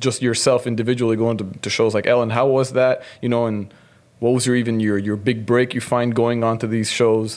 just 0.00 0.22
yourself 0.22 0.66
individually 0.66 1.16
going 1.16 1.36
to, 1.36 1.44
to 1.44 1.68
shows 1.68 1.92
like 1.92 2.06
Ellen. 2.06 2.30
How 2.30 2.46
was 2.46 2.72
that? 2.72 3.02
You 3.20 3.28
know, 3.28 3.44
and 3.44 3.72
what 4.20 4.30
was 4.30 4.46
your 4.46 4.56
even 4.56 4.80
your 4.80 4.96
your 4.96 5.16
big 5.16 5.44
break 5.44 5.74
you 5.74 5.82
find 5.82 6.14
going 6.14 6.42
on 6.42 6.58
to 6.60 6.66
these 6.66 6.90
shows? 6.90 7.36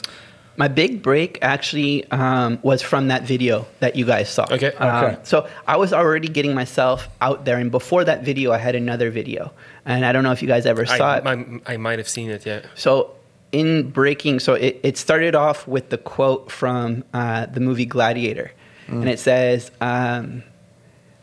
My 0.60 0.68
big 0.68 1.00
break 1.00 1.38
actually 1.40 2.04
um, 2.10 2.58
was 2.60 2.82
from 2.82 3.08
that 3.08 3.22
video 3.22 3.66
that 3.78 3.96
you 3.96 4.04
guys 4.04 4.28
saw. 4.28 4.44
Okay. 4.50 4.74
Um, 4.74 5.04
Okay. 5.04 5.18
So 5.22 5.48
I 5.66 5.78
was 5.78 5.94
already 5.94 6.28
getting 6.28 6.54
myself 6.54 7.08
out 7.22 7.46
there, 7.46 7.56
and 7.56 7.70
before 7.70 8.04
that 8.04 8.24
video, 8.24 8.52
I 8.52 8.58
had 8.58 8.74
another 8.74 9.10
video, 9.10 9.54
and 9.86 10.04
I 10.04 10.12
don't 10.12 10.22
know 10.22 10.32
if 10.32 10.42
you 10.42 10.48
guys 10.48 10.66
ever 10.66 10.84
saw 10.84 11.12
I, 11.12 11.18
it. 11.18 11.26
I, 11.26 11.72
I 11.72 11.76
might 11.78 11.98
have 11.98 12.10
seen 12.10 12.28
it. 12.28 12.44
Yeah. 12.44 12.60
So 12.74 13.16
in 13.52 13.88
breaking, 13.88 14.40
so 14.40 14.52
it, 14.52 14.78
it 14.82 14.98
started 14.98 15.34
off 15.34 15.66
with 15.66 15.88
the 15.88 15.96
quote 15.96 16.52
from 16.52 17.04
uh, 17.14 17.46
the 17.46 17.60
movie 17.60 17.86
Gladiator, 17.86 18.52
and 18.88 19.08
it 19.08 19.18
says, 19.18 19.70
um, 19.80 20.42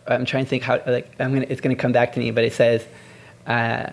"I'm 0.08 0.26
trying 0.26 0.46
to 0.46 0.50
think 0.50 0.64
how 0.64 0.82
like 0.88 1.12
I'm 1.20 1.32
gonna 1.32 1.46
it's 1.48 1.62
gonna 1.62 1.76
come 1.76 1.92
back 1.92 2.14
to 2.14 2.20
me, 2.20 2.32
but 2.32 2.44
it 2.44 2.54
says." 2.54 2.84
Uh, 3.46 3.92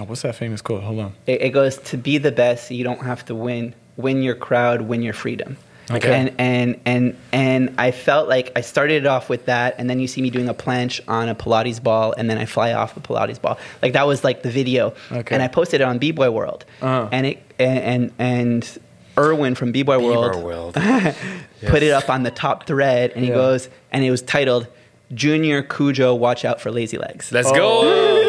Oh, 0.00 0.04
what's 0.04 0.22
that 0.22 0.34
famous 0.36 0.62
quote? 0.62 0.82
Hold 0.82 0.98
on. 1.00 1.14
it, 1.26 1.42
it 1.42 1.50
goes 1.50 1.76
to 1.78 1.96
be 1.96 2.18
the 2.18 2.32
best 2.32 2.70
you 2.70 2.84
don't 2.84 3.02
have 3.02 3.24
to 3.26 3.34
win 3.34 3.74
win 3.96 4.22
your 4.22 4.34
crowd 4.34 4.82
win 4.82 5.02
your 5.02 5.12
freedom 5.12 5.56
Okay. 5.90 6.14
and 6.14 6.32
and 6.38 6.80
and 6.86 7.16
and 7.32 7.74
i 7.76 7.90
felt 7.90 8.26
like 8.28 8.50
i 8.56 8.62
started 8.62 9.04
it 9.04 9.06
off 9.06 9.28
with 9.28 9.44
that 9.46 9.74
and 9.78 9.90
then 9.90 10.00
you 10.00 10.06
see 10.06 10.22
me 10.22 10.30
doing 10.30 10.48
a 10.48 10.54
planche 10.54 11.00
on 11.08 11.28
a 11.28 11.34
pilates 11.34 11.82
ball 11.82 12.14
and 12.16 12.30
then 12.30 12.38
i 12.38 12.46
fly 12.46 12.72
off 12.72 12.94
the 12.94 13.00
pilates 13.00 13.38
ball 13.40 13.58
like 13.82 13.92
that 13.92 14.06
was 14.06 14.24
like 14.24 14.42
the 14.42 14.50
video 14.50 14.94
Okay. 15.10 15.34
and 15.34 15.42
i 15.42 15.48
posted 15.48 15.82
it 15.82 15.84
on 15.84 15.98
b-boy 15.98 16.30
world 16.30 16.64
Uh-huh. 16.80 17.08
and 17.12 17.26
it 17.26 17.42
and 17.58 17.78
and, 17.78 18.12
and 18.18 18.78
Erwin 19.18 19.54
from 19.54 19.72
B-Boy 19.72 19.98
World, 19.98 20.42
World. 20.42 20.72
put 21.66 21.82
it 21.82 21.90
up 21.90 22.08
on 22.08 22.22
the 22.22 22.30
top 22.30 22.66
thread, 22.66 23.10
and 23.10 23.22
he 23.22 23.28
Yeah. 23.28 23.34
goes, 23.36 23.68
and 23.92 24.02
it 24.02 24.10
was 24.10 24.22
titled 24.22 24.66
"Junior 25.12 25.62
Cujo, 25.62 26.14
Watch 26.14 26.46
Out 26.46 26.62
for 26.62 26.70
Lazy 26.70 26.96
Legs." 26.96 27.30
Let's 27.30 27.48
Oh. 27.50 27.54
go. 27.54 28.21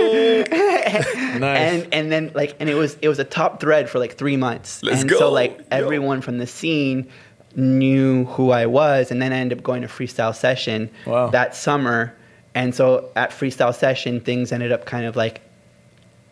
Nice. 1.39 1.59
and 1.83 1.93
and 1.93 2.11
then 2.11 2.31
like 2.35 2.55
and 2.59 2.69
it 2.69 2.75
was 2.75 2.97
it 3.01 3.09
was 3.09 3.19
a 3.19 3.23
top 3.23 3.59
thread 3.59 3.89
for 3.89 3.99
like 3.99 4.15
three 4.17 4.37
months 4.37 4.81
Let's 4.83 5.01
and 5.01 5.09
go. 5.09 5.17
so 5.19 5.31
like 5.31 5.57
Yo. 5.57 5.63
everyone 5.71 6.21
from 6.21 6.37
the 6.37 6.47
scene 6.47 7.09
knew 7.55 8.25
who 8.25 8.51
i 8.51 8.65
was 8.65 9.11
and 9.11 9.21
then 9.21 9.31
i 9.33 9.37
ended 9.37 9.57
up 9.57 9.63
going 9.63 9.81
to 9.83 9.87
freestyle 9.87 10.35
session 10.35 10.89
Wow. 11.05 11.27
that 11.29 11.55
summer 11.55 12.15
and 12.55 12.73
so 12.73 13.09
at 13.15 13.29
freestyle 13.31 13.73
session 13.75 14.19
things 14.21 14.51
ended 14.51 14.71
up 14.71 14.85
kind 14.85 15.05
of 15.05 15.15
like 15.15 15.41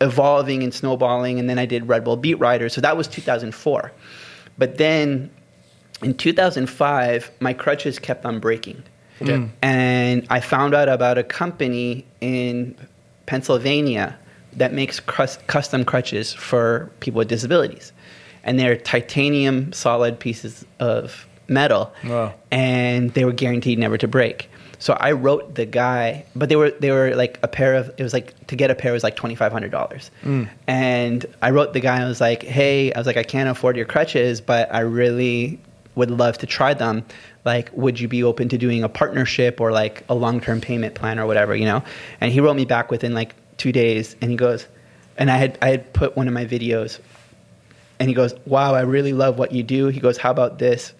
evolving 0.00 0.62
and 0.62 0.74
snowballing 0.74 1.38
and 1.38 1.48
then 1.48 1.58
i 1.58 1.66
did 1.66 1.86
red 1.88 2.02
bull 2.04 2.16
beat 2.16 2.34
rider 2.34 2.68
so 2.68 2.80
that 2.80 2.96
was 2.96 3.06
2004 3.08 3.92
but 4.58 4.78
then 4.78 5.30
in 6.02 6.14
2005 6.14 7.30
my 7.40 7.52
crutches 7.52 7.98
kept 7.98 8.24
on 8.24 8.38
breaking 8.40 8.82
Okay. 9.20 9.48
and 9.62 10.26
I 10.30 10.40
found 10.40 10.74
out 10.74 10.88
about 10.88 11.16
a 11.16 11.22
company 11.22 12.04
in 12.20 12.74
Pennsylvania 13.26 14.18
that 14.56 14.72
makes 14.72 15.00
crus- 15.00 15.44
custom 15.46 15.84
crutches 15.84 16.32
for 16.32 16.90
people 17.00 17.18
with 17.18 17.28
disabilities, 17.28 17.92
and 18.44 18.58
they're 18.58 18.76
titanium 18.76 19.72
solid 19.72 20.18
pieces 20.18 20.64
of 20.80 21.26
metal, 21.48 21.92
Wow. 22.04 22.34
and 22.50 23.10
they 23.14 23.24
were 23.24 23.32
guaranteed 23.32 23.78
never 23.78 23.98
to 23.98 24.08
break. 24.08 24.48
So 24.78 24.94
I 24.94 25.12
wrote 25.12 25.54
the 25.54 25.64
guy, 25.64 26.24
but 26.34 26.48
they 26.48 26.56
were 26.56 26.70
they 26.70 26.90
were 26.90 27.14
like 27.14 27.38
a 27.42 27.48
pair 27.48 27.74
of 27.74 27.92
it 27.98 28.02
was 28.02 28.12
like 28.12 28.34
to 28.48 28.56
get 28.56 28.68
a 28.70 28.74
pair 28.74 28.92
was 28.92 29.04
like 29.04 29.14
twenty 29.16 29.36
five 29.36 29.52
hundred 29.52 29.70
dollars, 29.70 30.10
mm. 30.24 30.48
and 30.66 31.24
I 31.40 31.50
wrote 31.50 31.72
the 31.72 31.80
guy. 31.80 32.02
I 32.02 32.08
was 32.08 32.20
like, 32.20 32.42
hey, 32.42 32.92
I 32.92 32.98
was 32.98 33.06
like, 33.06 33.16
I 33.16 33.22
can't 33.22 33.48
afford 33.48 33.76
your 33.76 33.86
crutches, 33.86 34.40
but 34.40 34.74
I 34.74 34.80
really 34.80 35.60
would 35.94 36.10
love 36.10 36.38
to 36.38 36.46
try 36.46 36.74
them. 36.74 37.04
Like, 37.44 37.70
would 37.74 38.00
you 38.00 38.08
be 38.08 38.24
open 38.24 38.48
to 38.48 38.58
doing 38.58 38.82
a 38.82 38.88
partnership 38.88 39.60
or 39.60 39.70
like 39.72 40.04
a 40.08 40.14
long 40.14 40.40
term 40.40 40.60
payment 40.60 40.94
plan 40.94 41.18
or 41.20 41.26
whatever, 41.26 41.54
you 41.54 41.64
know? 41.64 41.84
And 42.20 42.32
he 42.32 42.40
wrote 42.40 42.54
me 42.56 42.64
back 42.64 42.90
within 42.90 43.14
like 43.14 43.34
two 43.62 43.70
days, 43.72 44.16
and 44.20 44.30
he 44.30 44.36
goes, 44.36 44.66
and 45.16 45.30
I 45.30 45.36
had 45.36 45.56
I 45.62 45.70
had 45.70 45.92
put 45.92 46.16
one 46.16 46.26
of 46.26 46.34
my 46.34 46.44
videos, 46.44 46.98
and 48.00 48.08
he 48.08 48.14
goes, 48.14 48.34
wow, 48.44 48.74
I 48.74 48.80
really 48.80 49.12
love 49.12 49.38
what 49.38 49.52
you 49.52 49.62
do. 49.62 49.86
He 49.86 50.00
goes, 50.00 50.18
how 50.18 50.32
about 50.32 50.58
this? 50.58 50.92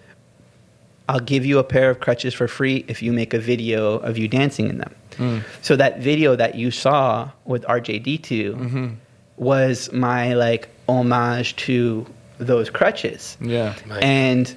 I'll 1.08 1.18
give 1.18 1.44
you 1.44 1.58
a 1.58 1.64
pair 1.64 1.90
of 1.90 1.98
crutches 1.98 2.32
for 2.32 2.46
free 2.46 2.84
if 2.86 3.02
you 3.02 3.12
make 3.12 3.34
a 3.34 3.40
video 3.40 3.94
of 3.98 4.16
you 4.16 4.28
dancing 4.28 4.68
in 4.68 4.78
them. 4.78 4.94
Mm. 5.16 5.42
So 5.60 5.74
that 5.74 5.98
video 5.98 6.36
that 6.36 6.54
you 6.54 6.70
saw 6.70 7.30
with 7.44 7.64
RJD2 7.64 8.54
mm-hmm. 8.54 8.88
was 9.36 9.92
my 9.92 10.34
like 10.34 10.68
homage 10.88 11.56
to 11.56 12.06
those 12.38 12.70
crutches. 12.70 13.36
Yeah. 13.40 13.74
Nice. 13.88 14.02
And 14.02 14.54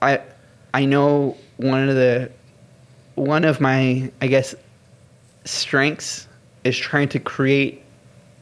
I 0.00 0.20
I 0.72 0.84
know 0.84 1.36
one 1.56 1.88
of 1.88 1.96
the 1.96 2.30
one 3.16 3.44
of 3.44 3.60
my 3.60 4.12
I 4.20 4.28
guess 4.28 4.54
strengths 5.44 6.25
is 6.66 6.76
trying 6.76 7.08
to 7.10 7.18
create 7.18 7.82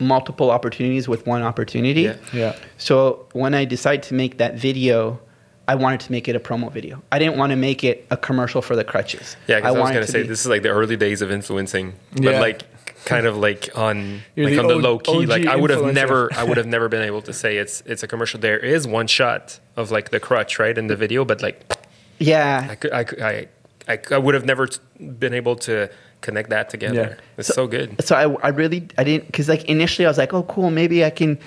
multiple 0.01 0.51
opportunities 0.51 1.09
with 1.09 1.27
one 1.27 1.43
opportunity. 1.43 2.03
Yeah. 2.03 2.17
Yeah. 2.33 2.57
So 2.79 3.27
when 3.33 3.55
I 3.55 3.65
decided 3.65 4.03
to 4.05 4.15
make 4.15 4.39
that 4.39 4.55
video, 4.57 5.21
I 5.69 5.77
wanted 5.77 6.01
to 6.01 6.13
make 6.13 6.29
it 6.29 6.37
a 6.37 6.41
promo 6.41 6.71
video. 6.73 7.03
I 7.13 7.19
didn't 7.19 7.37
want 7.39 7.51
to 7.51 7.57
make 7.57 7.85
it 7.85 8.07
a 8.11 8.17
commercial 8.17 8.61
for 8.61 8.77
the 8.77 8.85
crutches. 8.85 9.37
Yeah, 9.47 9.59
because 9.61 9.69
I, 9.69 9.71
was 9.73 9.81
wanted 9.81 9.95
gonna 9.95 10.07
to 10.07 10.13
say 10.13 10.23
be- 10.23 10.29
this 10.29 10.41
is 10.41 10.47
like 10.47 10.63
the 10.63 10.69
early 10.71 10.97
days 10.97 11.23
of 11.23 11.31
influencing, 11.31 11.95
but 12.13 12.23
Yeah. 12.23 12.41
like 12.41 12.63
kind 13.05 13.27
of 13.27 13.37
like 13.37 13.69
on 13.77 14.23
You're 14.35 14.47
like 14.47 14.55
the 14.57 14.61
on 14.63 14.67
the 14.69 14.75
O- 14.75 14.79
low 14.79 14.99
key. 14.99 15.13
OG 15.25 15.29
Like 15.29 15.47
I 15.47 15.57
would 15.57 15.71
have 15.71 15.85
never, 15.95 16.29
I 16.37 16.43
would 16.45 16.57
have 16.57 16.67
never 16.67 16.89
been 16.89 17.03
able 17.03 17.23
to 17.23 17.33
say 17.33 17.57
it's 17.59 17.83
it's 17.87 18.03
a 18.03 18.07
commercial. 18.09 18.41
There 18.41 18.59
is 18.59 18.87
one 18.87 19.07
shot 19.07 19.59
of 19.77 19.91
like 19.91 20.11
the 20.11 20.21
crutch 20.21 20.59
right 20.59 20.77
in 20.77 20.87
the 20.89 20.97
video, 20.97 21.25
but 21.25 21.41
like 21.41 21.73
Yeah. 22.19 22.67
I 22.71 22.75
could, 22.75 22.93
I 22.93 23.05
could, 23.05 23.21
I, 23.23 23.47
I, 23.89 23.99
I 24.11 24.19
would 24.19 24.35
have 24.35 24.45
never 24.45 24.67
t- 24.67 24.79
been 24.99 25.35
able 25.35 25.57
to 25.69 25.89
connect 26.25 26.49
that 26.51 26.67
together. 26.71 26.95
Yeah. 27.19 27.39
It's 27.39 27.49
so, 27.55 27.67
good. 27.67 27.89
so 28.09 28.17
I, 28.17 28.25
I 28.47 28.51
really 28.61 28.81
I 28.99 29.05
didn't 29.05 29.27
because 29.27 29.49
like 29.49 29.65
initially 29.77 30.07
I 30.07 30.11
was 30.11 30.19
like 30.19 30.33
oh 30.35 30.43
cool 30.55 30.71
maybe 30.71 31.05
I 31.05 31.11
can 31.11 31.39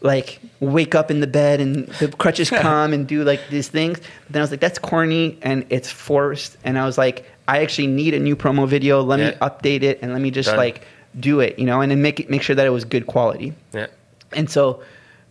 like 0.00 0.38
wake 0.60 0.94
up 0.94 1.10
in 1.10 1.18
the 1.20 1.26
bed 1.26 1.60
and 1.60 1.86
the 2.00 2.08
crutches 2.22 2.50
come 2.66 2.92
and 2.92 3.06
do 3.06 3.24
like 3.24 3.40
these 3.50 3.68
things 3.68 3.98
but 3.98 4.32
then 4.32 4.40
I 4.42 4.44
was 4.44 4.50
like 4.50 4.60
that's 4.60 4.78
corny 4.78 5.38
and 5.42 5.64
it's 5.70 5.90
forced 5.90 6.56
and 6.64 6.78
I 6.78 6.84
was 6.84 6.96
like 6.98 7.24
I 7.48 7.62
actually 7.62 7.88
need 7.88 8.12
a 8.14 8.18
new 8.28 8.36
promo 8.36 8.66
video 8.68 9.00
let 9.02 9.18
Yeah. 9.18 9.30
me 9.30 9.36
update 9.48 9.82
it 9.82 9.98
and 10.02 10.12
let 10.12 10.20
me 10.22 10.30
just 10.30 10.50
Done. 10.50 10.56
like 10.58 10.82
do 11.18 11.40
it 11.40 11.58
you 11.58 11.66
know 11.66 11.80
and 11.80 11.90
then 11.90 12.00
make 12.02 12.20
it 12.20 12.28
make 12.30 12.42
sure 12.42 12.54
that 12.56 12.66
it 12.66 12.70
was 12.78 12.84
good 12.84 13.06
quality 13.06 13.54
Yeah. 13.72 13.86
and 14.32 14.48
so 14.50 14.82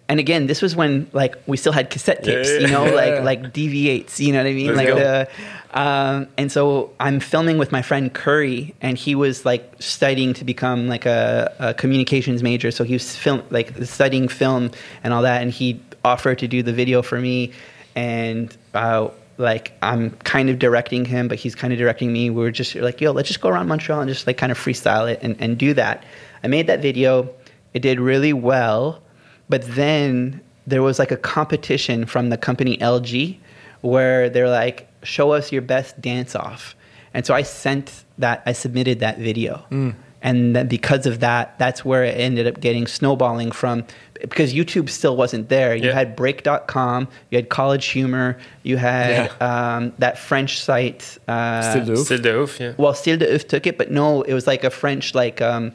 and 0.10 0.20
again 0.20 0.48
this 0.48 0.62
was 0.62 0.76
when 0.76 1.08
like 1.14 1.36
we 1.48 1.58
still 1.58 1.74
had 1.74 1.90
cassette 1.90 2.24
tapes 2.24 2.50
yeah, 2.50 2.60
you 2.60 2.68
know 2.68 2.86
yeah. 2.86 2.92
like 2.92 3.24
like 3.24 3.54
dv8s 3.54 4.20
you 4.20 4.32
know 4.32 4.40
what 4.40 4.48
i 4.48 4.54
mean? 4.54 4.76
Let's 4.76 4.78
like 4.78 4.96
the 4.96 5.30
um, 5.78 6.28
and 6.38 6.52
so 6.52 6.92
i'm 7.00 7.20
filming 7.20 7.58
with 7.58 7.72
my 7.72 7.82
friend 7.82 8.14
curry 8.14 8.74
and 8.82 8.98
he 8.98 9.16
was 9.16 9.46
like 9.46 9.76
studying 9.80 10.34
to 10.34 10.46
become 10.46 10.88
like 10.88 11.06
a, 11.06 11.54
a 11.60 11.74
communications 11.74 12.42
major. 12.42 12.72
So 12.72 12.84
he 12.84 12.94
was 12.94 13.16
film 13.16 13.44
like 13.50 13.76
studying 13.84 14.28
film 14.28 14.72
and 15.04 15.14
all 15.14 15.22
that 15.24 15.42
and 15.42 15.52
he 15.52 15.80
offered 16.04 16.40
to 16.40 16.48
do 16.48 16.64
the 16.64 16.74
video 16.74 17.02
for 17.02 17.20
me. 17.20 17.52
And 17.96 18.56
uh, 18.74 19.10
like 19.40 19.74
i'm 19.84 20.10
kind 20.22 20.50
of 20.50 20.58
directing 20.58 21.06
him 21.06 21.28
but 21.28 21.38
he's 21.38 21.54
kind 21.54 21.72
of 21.72 21.78
directing 21.78 22.12
me. 22.12 22.30
We 22.30 22.42
were 22.42 22.52
just 22.52 22.74
like 22.76 23.02
yo 23.02 23.12
let's 23.12 23.28
just 23.28 23.42
go 23.42 23.50
around 23.50 23.68
montreal 23.68 24.00
and 24.00 24.10
just 24.10 24.26
like 24.26 24.38
kind 24.38 24.52
of 24.52 24.58
freestyle 24.58 25.12
it 25.12 25.20
and, 25.22 25.36
and 25.40 25.58
do 25.58 25.74
that. 25.76 26.04
I 26.44 26.48
made 26.48 26.68
that 26.68 26.82
video. 26.82 27.30
It 27.74 27.82
did 27.82 28.00
really 28.00 28.34
well 28.34 29.02
but 29.50 29.62
then 29.76 30.42
there 30.66 30.82
was 30.82 31.00
like 31.00 31.12
a 31.12 31.18
competition 31.18 32.06
from 32.06 32.30
the 32.30 32.38
company 32.38 32.78
LG 32.78 33.38
where 33.82 34.30
they're 34.30 34.50
like, 34.50 34.88
show 35.04 35.32
us 35.32 35.52
your 35.52 35.62
best 35.62 36.00
dance 36.02 36.36
off. 36.36 36.76
And 37.14 37.26
so 37.26 37.34
I 37.34 37.44
sent 37.44 38.04
that, 38.18 38.44
I 38.46 38.52
submitted 38.54 39.00
that 39.00 39.18
video. 39.20 39.66
And 40.24 40.56
then 40.56 40.68
because 40.68 41.06
of 41.06 41.20
that, 41.22 41.58
that's 41.60 41.86
where 41.86 42.04
it 42.04 42.16
ended 42.18 42.48
up 42.48 42.60
getting 42.60 42.88
snowballing 42.88 43.52
from 43.52 43.86
because 44.20 44.52
YouTube 44.54 44.90
still 44.90 45.16
wasn't 45.16 45.48
there. 45.48 45.76
You 45.76 45.86
Yeah. 45.90 45.94
had 45.94 46.16
break.com, 46.16 47.08
you 47.30 47.38
had 47.38 47.50
college 47.50 47.86
humor, 47.86 48.38
you 48.64 48.78
had 48.78 49.30
um, 49.42 49.94
that 50.00 50.18
French 50.18 50.60
site. 50.60 51.18
Uh, 51.28 51.62
Still 51.72 51.86
do. 51.86 51.96
Still 51.98 52.20
the 52.20 52.36
oof, 52.42 52.60
yeah. 52.60 52.74
well, 52.78 52.94
Style 52.96 53.18
de 53.18 53.28
Oeuf 53.28 53.48
took 53.48 53.68
it, 53.68 53.78
but 53.78 53.92
no, 53.92 54.24
it 54.24 54.34
was 54.34 54.48
like 54.48 54.64
a 54.64 54.72
French, 54.72 55.14
like, 55.16 55.40
um, 55.42 55.72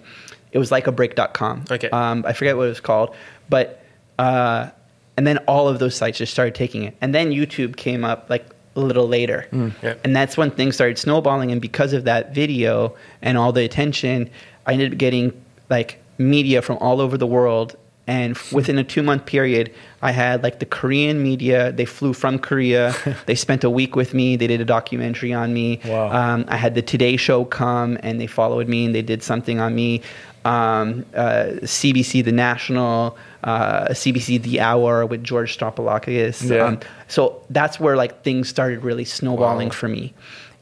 it 0.51 0.59
was 0.59 0.71
like 0.73 0.87
a 0.89 0.93
break.com. 0.93 1.65
Okay. 1.71 1.89
Um, 1.91 2.25
I 2.27 2.33
forget 2.35 2.57
what 2.57 2.65
it 2.67 2.69
was 2.71 2.81
called. 2.81 3.15
But, 3.53 3.85
uh, 4.19 4.71
and 5.19 5.27
then 5.27 5.37
all 5.47 5.69
of 5.69 5.79
those 5.79 5.95
sites 5.95 6.17
just 6.17 6.33
started 6.33 6.55
taking 6.55 6.85
it. 6.85 6.97
And 7.03 7.15
then 7.15 7.33
YouTube 7.33 7.77
came 7.77 8.03
up 8.03 8.31
like 8.31 8.47
a 8.77 8.81
little 8.81 9.07
later. 9.07 9.47
Yeah. 9.83 9.97
And 10.05 10.17
that's 10.17 10.39
when 10.39 10.51
things 10.51 10.75
started 10.75 10.97
snowballing. 10.97 11.53
And 11.53 11.61
because 11.61 11.93
of 11.93 12.05
that 12.05 12.35
video 12.35 12.97
and 13.21 13.37
all 13.37 13.53
the 13.53 13.63
attention, 13.63 14.31
I 14.67 14.73
ended 14.73 14.93
up 14.93 14.99
getting 14.99 15.39
like 15.69 16.01
media 16.17 16.63
from 16.63 16.79
all 16.79 17.03
over 17.03 17.19
the 17.19 17.27
world. 17.27 17.77
And 18.07 18.39
within 18.53 18.79
a 18.79 18.85
two 18.85 19.03
month 19.03 19.27
period, 19.27 19.71
I 20.01 20.13
had 20.13 20.43
like 20.43 20.59
the 20.59 20.67
Korean 20.67 21.23
media. 21.23 21.73
They 21.73 21.85
flew 21.85 22.15
from 22.15 22.39
Korea. 22.39 22.95
they 23.27 23.35
spent 23.35 23.65
a 23.65 23.71
week 23.71 23.97
with 23.97 24.15
me. 24.15 24.37
They 24.37 24.47
did 24.47 24.63
a 24.63 24.65
documentary 24.65 25.35
on 25.35 25.53
me. 25.53 25.79
Wow. 25.85 26.11
Um, 26.11 26.47
I 26.49 26.57
had 26.57 26.75
the 26.75 26.81
Today 26.81 27.19
Show 27.19 27.45
come 27.45 27.99
and 28.03 28.19
they 28.19 28.27
followed 28.27 28.67
me 28.67 28.87
and 28.87 28.95
they 28.95 29.03
did 29.03 29.23
something 29.23 29.61
on 29.61 29.75
me. 29.75 30.01
Um, 30.45 31.07
uh, 31.15 31.61
CBC 31.63 32.25
The 32.25 32.33
National, 32.33 33.17
uh, 33.45 33.89
CBC 33.91 34.41
The 34.43 34.61
Hour 34.61 35.05
with 35.07 35.25
George 35.25 35.57
Stroumboulopoulos. 35.59 36.49
Yeah. 36.49 36.65
Um, 36.65 36.81
so 37.09 37.43
that's 37.51 37.81
where 37.81 37.97
like 37.97 38.23
things 38.23 38.49
started 38.49 38.83
really 38.85 39.05
snowballing 39.05 39.69
Wow. 39.69 39.75
for 39.75 39.89
me. 39.89 40.15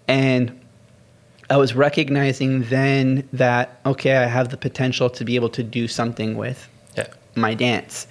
And 0.08 0.58
I 1.50 1.56
was 1.56 1.74
recognizing 1.74 2.62
then 2.64 3.28
that, 3.32 3.80
okay, 3.84 4.16
I 4.16 4.26
have 4.26 4.48
the 4.50 4.56
potential 4.56 5.10
to 5.10 5.24
be 5.24 5.34
able 5.36 5.50
to 5.50 5.62
do 5.62 5.88
something 5.88 6.36
with 6.36 6.68
Yeah. 6.96 7.08
my 7.34 7.54
dance. 7.54 8.06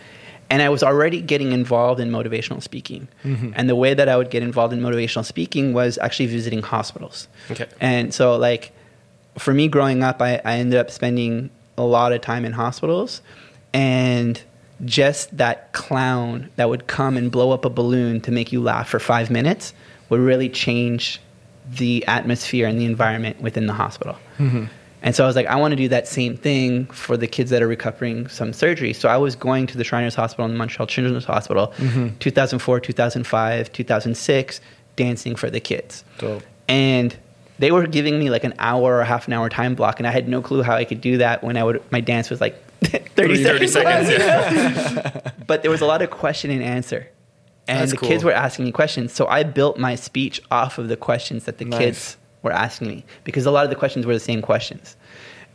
And 0.51 0.61
I 0.61 0.69
was 0.69 0.81
already 0.83 1.21
getting 1.21 1.51
involved 1.51 1.99
in 2.01 2.09
motivational 2.09 2.61
speaking. 2.61 3.07
Mm-hmm. 3.23 3.51
And 3.55 3.69
the 3.69 3.75
way 3.75 3.93
that 3.93 4.09
I 4.09 4.17
would 4.17 4.29
get 4.31 4.41
involved 4.43 4.73
in 4.73 4.81
motivational 4.81 5.23
speaking 5.23 5.73
was 5.73 5.97
actually 5.99 6.25
visiting 6.25 6.61
hospitals. 6.63 7.27
Okay. 7.51 7.67
And 7.79 8.13
so, 8.13 8.35
like, 8.35 8.71
for 9.37 9.53
me 9.53 9.67
growing 9.67 10.01
up, 10.03 10.21
I, 10.23 10.41
I 10.43 10.55
ended 10.57 10.79
up 10.79 10.89
spending 10.89 11.49
a 11.77 11.83
lot 11.83 12.13
of 12.13 12.21
time 12.21 12.45
in 12.45 12.51
hospitals. 12.53 13.21
And 13.73 14.41
just 14.85 15.35
that 15.37 15.71
clown 15.73 16.49
that 16.55 16.69
would 16.69 16.87
come 16.87 17.17
and 17.17 17.31
blow 17.31 17.51
up 17.51 17.65
a 17.65 17.69
balloon 17.69 18.21
to 18.21 18.31
make 18.31 18.51
you 18.51 18.61
laugh 18.61 18.89
for 18.89 18.99
five 18.99 19.29
minutes 19.29 19.73
would 20.09 20.19
really 20.19 20.49
change 20.49 21.21
the 21.69 22.05
atmosphere 22.07 22.67
and 22.67 22.79
the 22.79 22.85
environment 22.85 23.41
within 23.41 23.67
the 23.67 23.73
hospital. 23.73 24.17
Mm-hmm. 24.37 24.65
And 25.01 25.15
so 25.15 25.23
I 25.23 25.27
was 25.27 25.35
like, 25.35 25.45
I 25.45 25.55
want 25.55 25.71
to 25.71 25.75
do 25.77 25.87
that 25.89 26.07
same 26.07 26.35
thing 26.35 26.85
for 26.87 27.15
the 27.15 27.27
kids 27.27 27.51
that 27.51 27.61
are 27.61 27.67
recovering 27.67 28.27
some 28.27 28.51
surgery. 28.51 28.91
So 28.91 29.07
I 29.07 29.17
was 29.17 29.35
going 29.35 29.65
to 29.67 29.77
the 29.77 29.83
Shriners 29.83 30.15
Hospital 30.15 30.45
and 30.45 30.57
Montreal 30.57 30.87
Children's 30.87 31.25
Hospital, 31.25 31.67
mm-hmm. 31.77 32.17
2004, 32.17 32.79
2005, 32.81 33.71
2006, 33.71 34.61
dancing 34.97 35.35
for 35.35 35.49
the 35.49 35.59
kids. 35.61 36.03
Dope. 36.17 36.43
And 36.67 37.15
they 37.59 37.71
were 37.71 37.87
giving 37.87 38.19
me 38.19 38.29
like 38.29 38.43
an 38.43 38.53
hour 38.59 38.97
or 38.97 39.03
half 39.03 39.27
an 39.27 39.33
hour 39.33 39.49
time 39.49 39.75
block, 39.75 39.99
and 39.99 40.07
I 40.07 40.11
had 40.11 40.27
no 40.27 40.41
clue 40.41 40.63
how 40.63 40.75
I 40.75 40.85
could 40.85 41.01
do 41.01 41.17
that 41.17 41.43
when 41.43 41.55
I 41.57 41.63
would 41.63 41.81
my 41.91 42.01
dance 42.01 42.29
was 42.29 42.41
like 42.41 42.61
30, 43.15 43.43
30 43.43 43.67
seconds. 43.67 44.07
seconds. 44.07 44.09
Yeah. 44.95 45.31
But 45.47 45.61
there 45.63 45.71
was 45.71 45.81
a 45.81 45.85
lot 45.85 46.01
of 46.01 46.09
question 46.09 46.51
and 46.51 46.63
answer. 46.63 47.09
And 47.67 47.79
That's 47.81 47.91
the 47.91 47.97
cool. 47.97 48.09
kids 48.09 48.23
were 48.23 48.31
asking 48.31 48.65
me 48.65 48.71
questions. 48.71 49.13
So 49.13 49.27
I 49.27 49.43
built 49.43 49.77
my 49.77 49.95
speech 49.95 50.41
off 50.51 50.77
of 50.77 50.87
the 50.87 50.95
questions 50.97 51.45
that 51.45 51.57
the 51.59 51.65
Nice. 51.65 51.79
kids 51.79 52.17
were 52.41 52.51
asking 52.51 52.87
me 52.87 53.05
because 53.23 53.45
a 53.45 53.51
lot 53.51 53.63
of 53.63 53.69
the 53.69 53.75
questions 53.75 54.05
were 54.05 54.13
the 54.13 54.19
same 54.19 54.41
questions. 54.41 54.95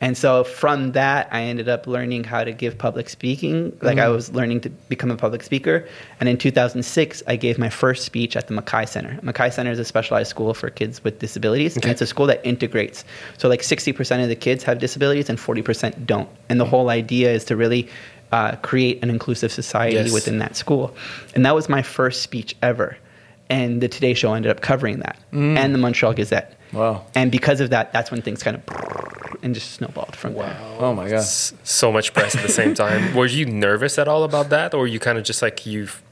And 0.04 0.18
so 0.18 0.44
from 0.44 0.92
that, 0.92 1.28
I 1.32 1.44
ended 1.44 1.66
up 1.66 1.86
learning 1.86 2.24
how 2.24 2.44
to 2.44 2.52
give 2.52 2.76
public 2.76 3.08
speaking. 3.08 3.74
Like 3.80 3.96
I 3.96 4.04
mm. 4.04 4.12
was 4.12 4.30
learning 4.34 4.60
to 4.60 4.68
become 4.68 5.10
a 5.10 5.16
public 5.16 5.42
speaker. 5.42 5.88
And 6.20 6.28
in 6.28 6.36
2006, 6.36 7.22
I 7.26 7.36
gave 7.36 7.56
my 7.56 7.70
first 7.70 8.04
speech 8.04 8.36
at 8.36 8.46
the 8.46 8.52
Mackay 8.52 8.84
Center. 8.84 9.18
Mackay 9.22 9.48
Center 9.48 9.70
is 9.70 9.78
a 9.78 9.84
specialized 9.86 10.28
school 10.28 10.52
for 10.52 10.68
kids 10.68 11.02
with 11.02 11.20
disabilities. 11.20 11.76
And 11.76 11.86
it's 11.86 12.02
a 12.02 12.06
school 12.06 12.26
that 12.26 12.44
integrates. 12.44 13.02
So 13.38 13.48
like 13.48 13.62
60% 13.62 14.22
of 14.22 14.28
the 14.28 14.36
kids 14.36 14.62
have 14.64 14.78
disabilities 14.78 15.30
and 15.30 15.38
40% 15.38 16.04
don't. 16.04 16.28
And 16.50 16.60
the 16.60 16.66
mm. 16.66 16.68
whole 16.68 16.90
idea 16.90 17.32
is 17.32 17.46
to 17.46 17.56
really 17.56 17.88
uh, 18.30 18.56
create 18.56 19.02
an 19.02 19.08
inclusive 19.08 19.52
society 19.52 19.96
Yes. 19.96 20.12
within 20.12 20.38
that 20.40 20.54
school. 20.54 20.94
And 21.34 21.46
that 21.46 21.54
was 21.54 21.70
my 21.70 21.80
first 21.80 22.20
speech 22.20 22.54
ever. 22.60 22.98
And 23.48 23.80
the 23.80 23.88
Today 23.88 24.12
Show 24.12 24.34
ended 24.34 24.50
up 24.50 24.60
covering 24.60 24.98
that 24.98 25.18
mm. 25.32 25.56
and 25.56 25.74
the 25.74 25.78
Montreal 25.78 26.12
Gazette. 26.12 26.58
Wow. 26.74 27.06
And 27.14 27.30
because 27.30 27.60
of 27.60 27.70
that, 27.70 27.92
that's 27.92 28.10
when 28.10 28.20
things 28.22 28.42
kind 28.42 28.56
of 28.56 28.62
and 29.42 29.54
just 29.54 29.72
snowballed 29.72 30.16
from 30.16 30.34
there. 30.34 30.56
Oh 30.78 30.94
my 30.94 31.08
god. 31.08 31.16
S- 31.18 31.52
so 31.64 31.92
much 31.92 32.14
press 32.14 32.34
at 32.34 32.42
the 32.42 32.48
same 32.52 32.74
time. 32.74 33.14
Were 33.18 33.26
you 33.26 33.46
nervous 33.46 33.98
at 33.98 34.08
all 34.08 34.24
about 34.24 34.48
that, 34.50 34.74
or 34.74 34.86
you 34.86 34.98
kind 34.98 35.18
of 35.18 35.24
just 35.24 35.42
like 35.42 35.66
you've 35.66 36.02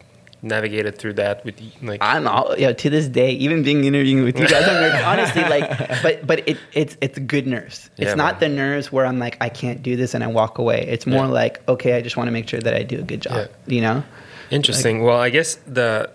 navigated 0.42 0.98
through 0.98 1.14
that 1.14 1.44
with 1.44 1.54
like? 1.82 2.02
I'm 2.02 2.26
all, 2.26 2.54
you 2.58 2.66
know, 2.66 2.72
to 2.74 2.90
this 2.90 3.06
day, 3.08 3.30
even 3.32 3.62
being 3.62 3.84
interviewing 3.84 4.24
with 4.24 4.38
you 4.38 4.46
guys, 4.48 4.68
I'm 4.68 4.80
nervous. 4.82 5.02
honestly 5.12 5.42
like, 5.42 6.02
but 6.02 6.26
but 6.26 6.46
it, 6.48 6.58
it's 6.74 6.96
it's 7.00 7.18
good 7.20 7.46
nerves. 7.46 7.88
It's 7.96 8.08
Yeah, 8.08 8.14
not 8.14 8.40
man. 8.40 8.50
the 8.50 8.56
nerves 8.56 8.92
where 8.92 9.06
I'm 9.06 9.18
like 9.18 9.36
I 9.40 9.48
can't 9.48 9.82
do 9.82 9.96
this 9.96 10.14
and 10.14 10.22
I 10.22 10.26
walk 10.26 10.58
away. 10.58 10.84
It's 10.88 11.06
more 11.06 11.24
Yeah. 11.26 11.30
like 11.42 11.66
okay, 11.68 11.94
I 11.94 12.02
just 12.02 12.16
want 12.16 12.28
to 12.28 12.32
make 12.32 12.48
sure 12.48 12.60
that 12.60 12.74
I 12.74 12.82
do 12.82 12.98
a 12.98 13.02
good 13.02 13.22
job. 13.22 13.48
Yeah. 13.66 13.74
You 13.74 13.80
know? 13.80 14.02
Interesting. 14.50 15.02
well, 15.02 15.18
I 15.18 15.30
guess 15.30 15.54
the 15.66 16.10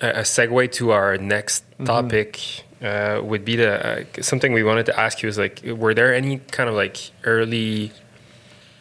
a 0.00 0.08
a 0.08 0.22
segue 0.22 0.70
to 0.72 0.92
our 0.92 1.16
next 1.18 1.64
Mm-hmm. 1.80 1.86
Uh, 2.82 3.20
would 3.22 3.44
be 3.44 3.56
the 3.56 4.00
uh, 4.00 4.22
something 4.22 4.52
we 4.52 4.62
wanted 4.62 4.86
to 4.86 4.98
ask 4.98 5.22
you 5.22 5.28
is 5.28 5.38
like, 5.38 5.62
were 5.64 5.94
there 5.94 6.14
any 6.14 6.38
kind 6.50 6.68
of 6.68 6.74
like 6.74 7.10
early 7.24 7.92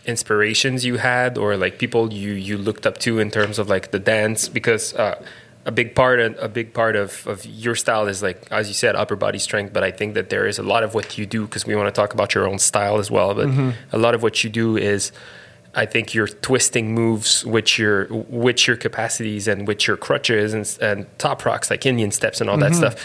inspirations 0.06 0.86
you 0.86 0.98
had, 0.98 1.38
or 1.38 1.58
like 1.58 1.78
people 1.78 2.14
you 2.14 2.32
you 2.32 2.58
looked 2.58 2.86
up 2.86 2.98
to 3.00 3.20
in 3.20 3.30
terms 3.32 3.60
of 3.60 3.70
like 3.70 3.92
the 3.92 4.00
dance? 4.00 4.48
Because 4.48 4.94
uh, 4.96 5.24
a 5.66 5.72
big 5.72 5.94
part 5.94 6.20
of, 6.20 6.38
a 6.40 6.50
big 6.50 6.74
part 6.74 6.96
of, 6.96 7.28
of 7.28 7.46
your 7.46 7.76
style 7.76 8.08
is 8.08 8.24
like 8.24 8.48
as 8.52 8.68
you 8.68 8.74
said 8.74 8.96
upper 8.96 9.16
body 9.16 9.38
strength 9.38 9.74
but 9.74 9.84
i 9.84 9.92
think 9.92 10.14
that 10.14 10.30
there 10.30 10.48
is 10.48 10.58
a 10.58 10.64
lot 10.64 10.84
of 10.84 10.94
what 10.94 11.18
you 11.18 11.26
do 11.26 11.46
because 11.46 11.66
we 11.66 11.76
want 11.76 11.88
to 11.88 11.92
talk 11.92 12.14
about 12.14 12.34
your 12.34 12.48
own 12.48 12.58
style 12.58 12.98
as 12.98 13.12
well 13.12 13.36
but 13.36 13.48
a 13.92 13.98
lot 13.98 14.16
of 14.16 14.24
what 14.24 14.44
you 14.44 14.50
do 14.50 14.78
is 14.78 15.12
I 15.76 15.86
think 15.86 16.16
you're 16.16 16.28
twisting 16.28 16.96
moves 16.96 17.46
with 17.46 17.78
your 17.78 18.08
with 18.10 18.68
your 18.68 18.76
capacities 18.76 19.48
and 19.48 19.68
with 19.68 19.88
your 19.88 19.98
crutches 19.98 20.54
and, 20.54 20.78
and 20.82 21.20
top 21.20 21.46
rocks 21.46 21.70
like 21.70 21.86
Indian 21.86 22.12
steps 22.12 22.42
and 22.42 22.50
all 22.50 22.58
that 22.58 22.74
stuff. 22.76 22.96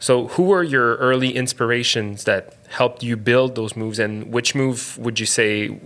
So, 0.00 0.28
who 0.28 0.44
were 0.44 0.62
your 0.62 0.96
early 0.96 1.34
inspirations 1.34 2.24
that 2.24 2.54
helped 2.68 3.02
you 3.02 3.16
build 3.16 3.54
those 3.56 3.76
moves, 3.76 3.98
and 3.98 4.32
which 4.32 4.54
move 4.54 4.96
would 4.98 5.18
you 5.18 5.26
say 5.26 5.76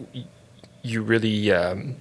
you 0.83 1.03
really 1.03 1.51
um, 1.53 1.97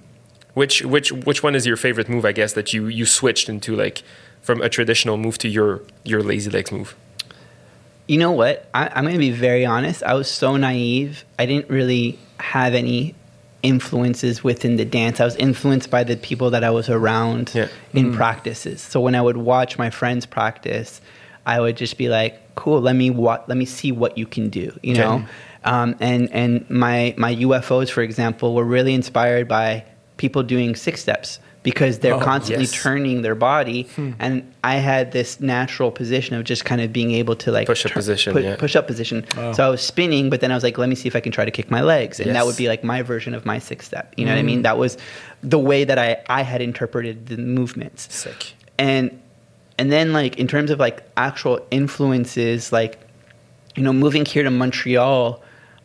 which 0.54 0.82
which 0.82 1.10
which 1.12 1.42
one 1.42 1.54
is 1.54 1.66
your 1.66 1.76
favorite 1.76 2.08
move? 2.08 2.24
I 2.24 2.32
guess 2.32 2.52
that 2.52 2.72
you 2.74 2.86
you 2.86 3.06
switched 3.06 3.48
into 3.48 3.74
like 3.74 4.02
from 4.42 4.60
a 4.60 4.68
traditional 4.68 5.16
move 5.16 5.38
to 5.38 5.48
your 5.48 5.82
your 6.04 6.22
lazy 6.22 6.50
legs 6.50 6.70
move. 6.70 6.94
You 8.08 8.18
know 8.18 8.32
what? 8.32 8.68
I, 8.74 8.88
I'm 8.88 9.04
going 9.04 9.14
to 9.14 9.18
be 9.20 9.30
very 9.30 9.64
honest. 9.64 10.02
I 10.02 10.14
was 10.14 10.28
so 10.28 10.56
naive. 10.56 11.24
I 11.38 11.46
didn't 11.46 11.70
really 11.70 12.18
have 12.40 12.74
any 12.74 13.14
influences 13.62 14.42
within 14.42 14.76
the 14.76 14.84
dance. 14.84 15.20
I 15.20 15.24
was 15.24 15.36
influenced 15.36 15.88
by 15.88 16.02
the 16.02 16.16
people 16.16 16.50
that 16.50 16.64
I 16.64 16.70
was 16.70 16.90
around 16.90 17.52
Yeah. 17.54 17.68
in 17.94 18.12
practices. 18.12 18.80
So 18.80 19.00
when 19.00 19.14
I 19.14 19.22
would 19.22 19.36
watch 19.36 19.78
my 19.78 19.88
friends 19.88 20.26
practice, 20.26 21.00
I 21.46 21.60
would 21.60 21.76
just 21.76 21.96
be 21.98 22.08
like, 22.08 22.54
"Cool, 22.54 22.80
let 22.80 22.94
me 22.96 23.10
wa- 23.10 23.40
let 23.48 23.56
me 23.58 23.64
see 23.64 23.92
what 23.92 24.16
you 24.18 24.26
can 24.26 24.48
do." 24.48 24.72
You 24.82 24.94
know, 24.94 25.24
um, 25.64 25.96
and 26.00 26.28
and 26.32 26.68
my 26.70 27.14
my 27.16 27.34
UFOs, 27.36 27.90
for 27.90 28.02
example, 28.02 28.54
were 28.54 28.64
really 28.64 28.94
inspired 28.94 29.48
by 29.48 29.84
people 30.16 30.42
doing 30.42 30.74
six 30.76 31.00
steps 31.00 31.40
because 31.64 32.00
they're 32.00 32.14
Oh, 32.14 32.20
constantly 32.20 32.64
yes. 32.64 32.72
turning 32.82 33.22
their 33.22 33.36
body, 33.36 33.84
Hmm. 33.94 34.10
and 34.18 34.42
I 34.64 34.76
had 34.76 35.12
this 35.12 35.40
natural 35.40 35.92
position 35.92 36.34
of 36.36 36.42
just 36.44 36.64
kind 36.64 36.80
of 36.80 36.92
being 36.92 37.12
able 37.12 37.36
to 37.36 37.52
like 37.52 37.66
Push-up 37.68 37.92
position, 37.92 38.32
put- 38.32 38.42
yeah. 38.42 38.56
push 38.56 38.74
up 38.74 38.88
position. 38.88 39.24
So 39.52 39.64
I 39.64 39.68
was 39.68 39.80
spinning, 39.80 40.28
but 40.28 40.40
then 40.40 40.50
I 40.50 40.54
was 40.56 40.64
like, 40.64 40.76
let 40.76 40.88
me 40.88 40.96
see 40.96 41.06
if 41.06 41.14
I 41.14 41.20
can 41.20 41.30
try 41.30 41.44
to 41.44 41.52
kick 41.52 41.70
my 41.70 41.80
legs, 41.80 42.18
and 42.18 42.34
that 42.34 42.46
would 42.46 42.56
be 42.56 42.66
like 42.68 42.82
my 42.82 43.02
version 43.02 43.32
of 43.32 43.46
my 43.46 43.60
six 43.60 43.86
step. 43.86 44.12
You 44.16 44.24
know 44.26 44.32
what 44.32 44.38
I 44.38 44.42
mean? 44.42 44.62
That 44.62 44.76
was 44.76 44.98
the 45.42 45.58
way 45.58 45.84
that 45.84 45.98
I 45.98 46.16
I 46.28 46.42
had 46.42 46.60
interpreted 46.62 47.26
the 47.26 47.36
movements 47.36 48.08
Sick. 48.12 48.54
and 48.78 49.10
and 49.78 49.90
then 49.90 50.12
like 50.12 50.38
in 50.38 50.46
terms 50.46 50.70
of 50.70 50.78
like 50.78 51.02
actual 51.16 51.60
influences 51.70 52.72
like 52.72 52.98
you 53.74 53.82
know 53.82 53.92
moving 53.92 54.24
here 54.24 54.42
to 54.42 54.50
montreal 54.50 55.42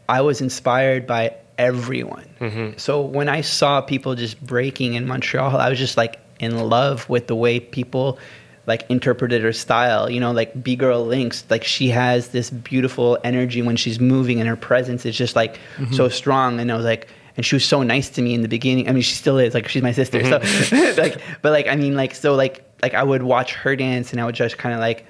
i 0.09 0.22
was 0.22 0.41
inspired 0.41 1.07
by 1.07 1.34
everyone 1.57 2.27
mm-hmm. 2.39 2.77
so 2.77 3.01
when 3.01 3.30
i 3.30 3.41
saw 3.41 3.81
people 3.81 4.15
just 4.15 4.39
breaking 4.45 4.93
in 4.93 5.07
montreal 5.07 5.57
i 5.57 5.69
was 5.69 5.80
just 5.80 5.97
like 5.97 6.19
in 6.39 6.57
love 6.57 7.07
with 7.09 7.27
the 7.27 7.35
way 7.35 7.59
people 7.59 8.19
like 8.68 8.85
interpreted 8.89 9.41
her 9.41 9.53
style 9.53 10.09
you 10.09 10.19
know 10.19 10.31
like 10.31 10.61
b 10.61 10.76
girl 10.76 11.03
links 11.05 11.43
like 11.49 11.64
she 11.64 11.89
has 11.89 12.30
this 12.30 12.49
beautiful 12.49 13.18
energy 13.23 13.61
when 13.61 13.76
she's 13.76 13.99
moving 13.99 14.39
and 14.39 14.47
her 14.47 14.55
presence 14.55 15.05
is 15.05 15.15
just 15.15 15.35
like 15.35 15.55
mm-hmm. 15.77 15.93
so 15.93 16.07
strong 16.09 16.59
and 16.59 16.72
i 16.72 16.76
was 16.76 16.85
like 16.85 17.07
and 17.38 17.45
she 17.45 17.55
was 17.55 17.64
so 17.64 17.84
nice 17.84 18.09
to 18.09 18.22
me 18.22 18.34
in 18.34 18.41
the 18.41 18.47
beginning. 18.47 18.89
I 18.89 18.91
mean, 18.91 19.03
she 19.03 19.14
still 19.14 19.38
is. 19.38 19.53
Like 19.53 19.68
she's 19.68 19.84
my 19.84 19.91
sister. 19.91 20.23
So, 20.23 20.39
mm-hmm. 20.39 20.99
like, 20.99 21.22
but 21.43 21.51
like, 21.51 21.68
I 21.68 21.76
mean, 21.76 21.95
like, 21.95 22.15
so 22.15 22.34
like, 22.34 22.66
like 22.82 22.94
I 22.94 23.04
would 23.04 23.24
watch 23.24 23.54
her 23.54 23.76
dance, 23.76 24.12
and 24.12 24.22
I 24.22 24.26
would 24.26 24.36
just 24.36 24.58
kind 24.58 24.74
of 24.74 24.80
like 24.82 25.06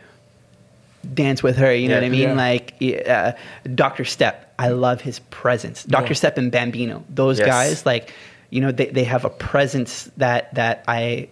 dance 1.13 1.41
with 1.43 1.57
her. 1.57 1.73
You 1.73 1.87
know 1.89 1.95
what 1.95 2.03
I 2.03 2.09
mean? 2.09 2.29
yeah. 2.29 2.33
Like, 2.33 2.73
uh, 3.07 3.31
Doctor 3.75 4.05
Step. 4.05 4.53
I 4.59 4.69
love 4.69 5.01
his 5.01 5.19
presence. 5.19 5.83
Doctor 5.83 6.13
Step 6.15 6.37
and 6.37 6.51
Bambino. 6.51 7.03
Those 7.09 7.37
Yes. 7.39 7.47
guys, 7.47 7.85
like, 7.85 8.13
you 8.49 8.61
know, 8.61 8.71
they 8.71 8.87
they 8.87 9.03
have 9.03 9.23
a 9.25 9.29
presence 9.29 10.09
that 10.17 10.53
that 10.55 10.83
I 10.87 11.29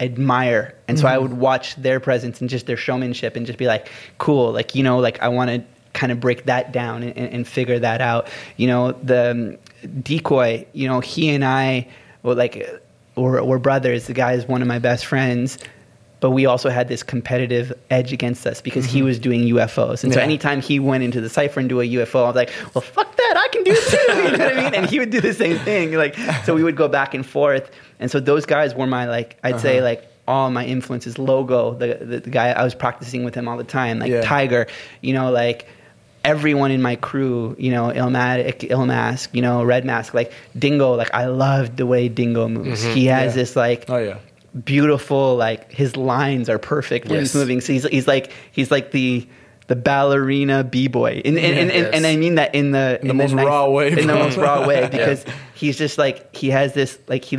admire 0.00 0.74
and 0.88 0.98
so 0.98 1.06
i 1.06 1.12
Mm-hmm. 1.12 1.22
would 1.22 1.32
watch 1.34 1.76
their 1.76 2.00
presence 2.00 2.40
and 2.40 2.50
just 2.50 2.66
their 2.66 2.76
showmanship 2.76 3.36
and 3.36 3.46
just 3.46 3.56
be 3.56 3.66
like 3.66 3.88
cool 4.18 4.50
like 4.50 4.74
you 4.74 4.82
know 4.82 4.98
like 4.98 5.22
i 5.22 5.28
want 5.28 5.48
to 5.48 5.62
kind 5.92 6.10
of 6.10 6.18
break 6.18 6.46
that 6.46 6.72
down 6.72 7.04
and, 7.04 7.16
and 7.16 7.46
figure 7.46 7.78
that 7.78 8.00
out 8.00 8.26
you 8.56 8.66
know 8.66 8.90
the 8.90 9.30
um, 9.30 9.58
decoy 10.02 10.66
you 10.72 10.88
know 10.88 10.98
he 10.98 11.28
and 11.30 11.44
i 11.44 11.86
well 12.24 12.34
like 12.34 12.81
we're, 13.16 13.42
we're 13.42 13.58
brothers 13.58 14.06
the 14.06 14.14
guy 14.14 14.32
is 14.32 14.46
one 14.46 14.62
of 14.62 14.68
my 14.68 14.78
best 14.78 15.06
friends 15.06 15.58
but 16.22 16.30
we 16.30 16.46
also 16.46 16.70
had 16.70 16.86
this 16.86 17.02
competitive 17.02 17.72
edge 17.90 18.12
against 18.12 18.46
us 18.46 18.60
because 18.60 18.84
he 18.84 18.98
mm-hmm. 18.98 19.06
was 19.06 19.18
doing 19.18 19.42
UFOs. 19.42 20.04
And 20.04 20.12
so 20.12 20.20
anytime 20.20 20.62
he 20.62 20.78
went 20.78 21.02
into 21.02 21.20
the 21.20 21.28
cipher 21.28 21.58
and 21.58 21.68
do 21.68 21.80
a 21.80 21.84
UFO, 21.84 22.22
I 22.22 22.26
was 22.28 22.36
like, 22.36 22.50
well, 22.72 22.82
fuck 22.82 23.16
that, 23.16 23.34
I 23.36 23.48
can 23.48 23.64
do 23.64 23.72
it 23.74 23.90
too. 23.90 24.12
You 24.30 24.38
know 24.38 24.44
what 24.44 24.56
I 24.56 24.62
mean? 24.62 24.74
And 24.74 24.88
he 24.88 25.00
would 25.00 25.10
do 25.10 25.20
the 25.20 25.34
same 25.34 25.58
thing. 25.58 25.94
Like, 25.94 26.14
so 26.44 26.54
we 26.54 26.62
would 26.62 26.76
go 26.76 26.86
back 26.86 27.12
and 27.12 27.26
forth. 27.26 27.72
And 27.98 28.08
so 28.08 28.20
those 28.20 28.46
guys 28.46 28.72
were 28.72 28.86
my, 28.86 29.06
like, 29.06 29.36
I'd 29.42 29.58
say, 29.58 29.78
uh-huh. 29.78 29.84
like, 29.84 30.08
all 30.28 30.48
my 30.52 30.64
influences. 30.64 31.18
Logo, 31.18 31.74
the, 31.74 31.98
the, 32.00 32.20
the 32.20 32.30
guy 32.30 32.50
I 32.50 32.62
was 32.62 32.76
practicing 32.76 33.24
with 33.24 33.34
him 33.34 33.48
all 33.48 33.56
the 33.56 33.64
time, 33.64 33.98
like 33.98 34.12
Yeah. 34.12 34.22
Tiger, 34.22 34.68
you 35.00 35.12
know, 35.12 35.32
like, 35.32 35.66
everyone 36.24 36.70
in 36.70 36.80
my 36.82 36.96
crew, 36.96 37.56
you 37.58 37.70
know, 37.70 37.88
Illmatic, 37.88 38.68
Illmask, 38.70 39.28
you 39.34 39.42
know, 39.42 39.62
Red 39.64 39.84
Mask, 39.84 40.14
like 40.14 40.32
Dingo, 40.58 40.94
like 40.94 41.12
I 41.14 41.26
loved 41.26 41.76
the 41.76 41.86
way 41.86 42.08
Dingo 42.08 42.48
moves. 42.48 42.84
Mm-hmm. 42.84 42.94
He 42.94 43.06
has 43.06 43.32
Yeah. 43.32 43.42
this 43.42 43.56
like 43.56 43.86
Oh 43.88 43.98
yeah. 43.98 44.18
beautiful 44.64 45.36
like 45.36 45.72
his 45.72 45.96
lines 45.96 46.48
are 46.48 46.58
perfect 46.58 47.08
when 47.08 47.20
he's 47.20 47.34
moving 47.34 47.60
so 47.60 47.72
he's, 47.72 47.84
he's 47.84 48.06
like 48.06 48.30
he's 48.52 48.70
like 48.70 48.90
the 48.90 49.26
the 49.68 49.76
ballerina 49.76 50.62
b-boy 50.62 51.22
and, 51.24 51.38
and, 51.38 51.58
and, 51.58 51.70
and, 51.70 51.94
and 51.94 52.06
i 52.06 52.16
mean 52.16 52.34
that 52.34 52.54
in 52.54 52.72
the 52.72 52.98
In 53.00 53.08
the 53.08 53.14
most 53.14 53.32
raw 53.32 53.66
way 53.70 53.90
in 53.92 54.06
the 54.06 54.14
most 54.14 54.36
raw 54.36 54.66
way 54.66 54.80
Yeah. 54.82 54.88
because 54.88 55.24
he's 55.54 55.78
just 55.78 55.96
like 55.96 56.36
he 56.36 56.50
has 56.50 56.74
this 56.74 56.98
like 57.08 57.24
he 57.24 57.38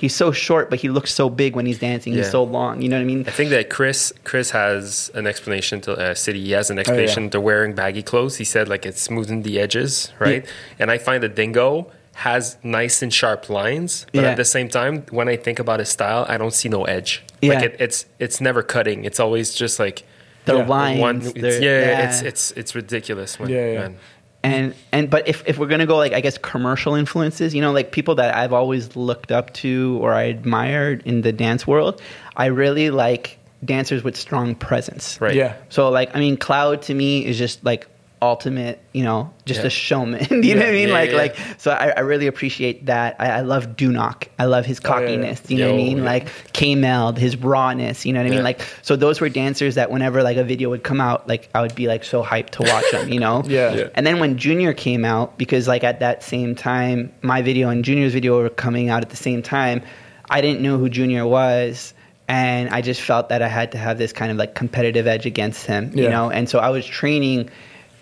he's 0.00 0.14
so 0.16 0.32
short 0.32 0.70
but 0.70 0.78
he 0.80 0.88
looks 0.88 1.12
so 1.14 1.28
big 1.28 1.54
when 1.56 1.66
he's 1.66 1.78
dancing 1.78 2.12
he's 2.14 2.30
so 2.30 2.42
long 2.42 2.80
you 2.82 2.88
know 2.88 2.96
what 2.96 3.02
i 3.02 3.12
mean 3.12 3.24
I 3.26 3.30
think 3.38 3.50
that 3.50 3.68
Chris 3.76 4.12
Chris 4.24 4.50
has 4.50 5.10
an 5.14 5.26
explanation 5.26 5.80
to 5.82 5.90
uh, 5.92 6.14
City. 6.14 6.40
He 6.48 6.52
has 6.52 6.70
an 6.70 6.78
Oh, 6.78 6.80
explanation 6.82 7.30
to 7.30 7.38
wearing 7.40 7.72
baggy 7.74 8.02
clothes. 8.02 8.34
He 8.42 8.44
said 8.54 8.64
like 8.68 8.82
it's 8.90 9.00
smoothing 9.08 9.42
the 9.42 9.54
edges, 9.60 10.12
right? 10.18 10.42
And 10.80 10.90
I 10.90 10.98
find 10.98 11.22
that 11.24 11.34
Dingo 11.36 11.90
has 12.14 12.56
nice 12.62 12.96
and 13.04 13.12
sharp 13.20 13.48
lines, 13.48 13.92
but 14.12 14.22
Yeah. 14.22 14.30
at 14.30 14.36
the 14.36 14.44
same 14.56 14.68
time, 14.68 14.94
when 15.18 15.28
I 15.28 15.36
think 15.36 15.58
about 15.64 15.78
his 15.84 15.88
style, 15.88 16.22
I 16.28 16.36
don't 16.38 16.52
see 16.60 16.68
no 16.68 16.82
edge. 16.96 17.22
Yeah. 17.42 17.54
Like 17.54 17.64
it, 17.68 17.76
it's 17.78 17.98
it's 18.24 18.40
never 18.40 18.62
cutting. 18.74 19.04
It's 19.08 19.20
always 19.20 19.54
just 19.62 19.78
like 19.78 19.98
the 20.46 20.56
Yeah. 20.56 20.66
lines 20.76 21.00
one. 21.00 21.18
they're- 21.20 21.46
It's, 21.46 21.60
yeah, 21.68 22.04
it's 22.06 22.18
it's 22.30 22.44
it's 22.60 22.72
ridiculous. 22.74 23.38
When, 23.38 23.48
Yeah, 23.50 23.66
yeah. 23.72 23.78
man. 23.80 23.96
And 24.42 24.74
and 24.92 25.10
but 25.10 25.28
if, 25.28 25.46
if 25.46 25.58
we're 25.58 25.66
gonna 25.66 25.86
go 25.86 25.96
like 25.96 26.12
I 26.12 26.20
guess 26.20 26.38
commercial 26.38 26.94
influences, 26.94 27.54
you 27.54 27.60
know, 27.60 27.72
like 27.72 27.92
people 27.92 28.14
that 28.16 28.34
I've 28.34 28.52
always 28.52 28.96
looked 28.96 29.32
up 29.32 29.52
to 29.54 29.98
or 30.00 30.14
I 30.14 30.22
admired 30.22 31.02
in 31.04 31.22
the 31.22 31.32
dance 31.32 31.66
world, 31.66 32.00
I 32.36 32.46
really 32.46 32.90
like 32.90 33.38
dancers 33.62 34.02
with 34.02 34.16
strong 34.16 34.54
presence. 34.54 35.20
Right. 35.20 35.34
Yeah. 35.34 35.56
So 35.68 35.90
like 35.90 36.14
I 36.16 36.20
mean, 36.20 36.36
Cloud 36.36 36.82
to 36.82 36.94
me 36.94 37.26
is 37.26 37.36
just 37.36 37.62
like 37.64 37.86
ultimate, 38.22 38.80
you 38.92 39.02
know, 39.02 39.32
just 39.46 39.60
Yeah. 39.60 39.66
a 39.66 39.70
showman. 39.70 40.24
Do 40.28 40.36
you 40.46 40.54
know 40.54 40.60
what 40.60 40.68
I 40.68 40.72
mean? 40.72 40.88
Yeah, 40.88 40.94
like 40.94 41.10
yeah. 41.10 41.16
like 41.16 41.36
so 41.58 41.70
I, 41.70 41.88
I 41.96 42.00
really 42.00 42.26
appreciate 42.26 42.86
that. 42.86 43.16
I, 43.18 43.30
I 43.30 43.40
love 43.40 43.76
Dunok. 43.76 44.28
I 44.38 44.44
love 44.44 44.66
his 44.66 44.78
Oh, 44.84 44.88
yeah, 44.88 45.00
yeah. 45.00 45.06
cockiness. 45.06 45.42
You 45.50 45.58
know 45.58 45.66
what 45.68 45.74
I 45.74 45.76
mean? 45.76 45.98
yeah. 45.98 46.04
Like 46.04 46.28
K 46.52 46.74
Meld, 46.74 47.18
his 47.18 47.36
rawness. 47.36 48.04
You 48.04 48.12
know 48.12 48.20
what 48.20 48.26
I 48.26 48.34
mean? 48.34 48.42
Like 48.44 48.60
so 48.82 48.96
those 48.96 49.20
were 49.20 49.28
dancers 49.30 49.74
that 49.76 49.90
whenever 49.90 50.22
like 50.22 50.36
a 50.36 50.44
video 50.44 50.68
would 50.70 50.84
come 50.84 51.00
out, 51.00 51.26
like 51.28 51.48
I 51.54 51.62
would 51.62 51.74
be 51.74 51.86
like 51.86 52.04
so 52.04 52.22
hyped 52.22 52.50
to 52.50 52.62
watch 52.62 52.90
them. 52.92 53.08
You 53.10 53.20
know? 53.20 53.42
Yeah. 53.48 53.74
Yeah. 53.74 53.88
And 53.94 54.06
then 54.06 54.20
when 54.20 54.36
Junior 54.38 54.72
came 54.74 55.04
out, 55.04 55.38
because 55.38 55.66
like 55.66 55.82
at 55.84 56.00
that 56.00 56.22
same 56.22 56.54
time, 56.54 57.12
my 57.22 57.42
video 57.42 57.68
and 57.70 57.84
Junior's 57.84 58.12
video 58.12 58.38
were 58.38 58.50
coming 58.50 58.90
out 58.90 59.02
at 59.02 59.10
the 59.10 59.16
same 59.16 59.42
time, 59.42 59.82
I 60.28 60.40
didn't 60.40 60.60
know 60.60 60.76
who 60.78 60.88
Junior 60.88 61.26
was. 61.26 61.94
And 62.28 62.68
I 62.68 62.80
just 62.80 63.00
felt 63.00 63.28
that 63.30 63.42
I 63.42 63.48
had 63.48 63.72
to 63.72 63.78
have 63.78 63.98
this 63.98 64.12
kind 64.12 64.30
of 64.30 64.36
like 64.36 64.54
competitive 64.54 65.08
edge 65.08 65.26
against 65.26 65.66
him, 65.66 65.90
you 65.96 66.04
Yeah. 66.04 66.10
know? 66.10 66.30
And 66.30 66.48
so 66.48 66.60
I 66.60 66.68
was 66.70 66.86
training 66.86 67.50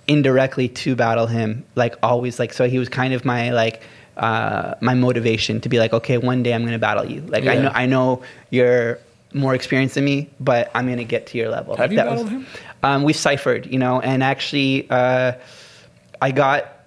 indirectly 0.09 0.69
to 0.69 0.97
battle 0.97 1.27
him, 1.27 1.65
like 1.77 1.95
always. 2.03 2.39
Like, 2.39 2.53
so 2.53 2.69
he 2.69 2.79
was 2.79 2.89
kind 2.89 3.15
of 3.15 3.25
my 3.25 3.51
like, 3.51 3.83
uh, 4.17 4.75
my 4.81 4.95
motivation 4.95 5.61
to 5.61 5.69
be 5.69 5.79
like, 5.79 5.93
okay, 5.93 6.19
one 6.19 6.43
day 6.43 6.53
I'm 6.53 6.63
going 6.63 6.73
to 6.73 6.79
battle 6.79 7.05
you. 7.05 7.21
Like, 7.21 7.47
I 7.47 7.55
know, 7.55 7.71
I 7.73 7.87
know 7.87 8.23
you're 8.51 8.99
more 9.35 9.55
experienced 9.55 9.95
than 9.95 10.05
me, 10.05 10.29
but 10.41 10.71
I'm 10.75 10.89
gonna 10.89 11.05
get 11.05 11.27
to 11.29 11.39
your 11.39 11.51
level. 11.51 11.77
Have 11.77 11.85
Like, 11.85 11.91
you 11.91 11.97
that 11.97 12.07
battled 12.07 12.31
him? 12.31 12.47
Um, 12.83 13.03
we've 13.03 13.17
ciphered, 13.17 13.67
you 13.67 13.79
know, 13.79 14.01
and 14.01 14.23
actually, 14.23 14.89
uh, 14.91 15.33
I 16.21 16.31
got 16.31 16.85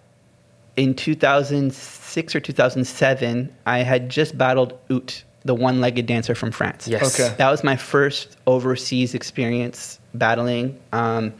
in 0.75 0.95
2006 0.95 2.35
or 2.35 2.39
2007. 2.39 3.53
I 3.65 3.79
had 3.79 4.09
just 4.09 4.37
battled 4.37 4.77
Oot, 4.91 5.23
the 5.45 5.53
one-legged 5.53 6.05
dancer 6.05 6.35
from 6.35 6.51
France. 6.51 6.87
Yes. 6.87 7.19
Okay. 7.19 7.33
That 7.37 7.51
was 7.51 7.63
my 7.63 7.75
first 7.75 8.37
overseas 8.47 9.13
experience 9.13 9.99
battling. 10.13 10.79
Um, 10.91 11.33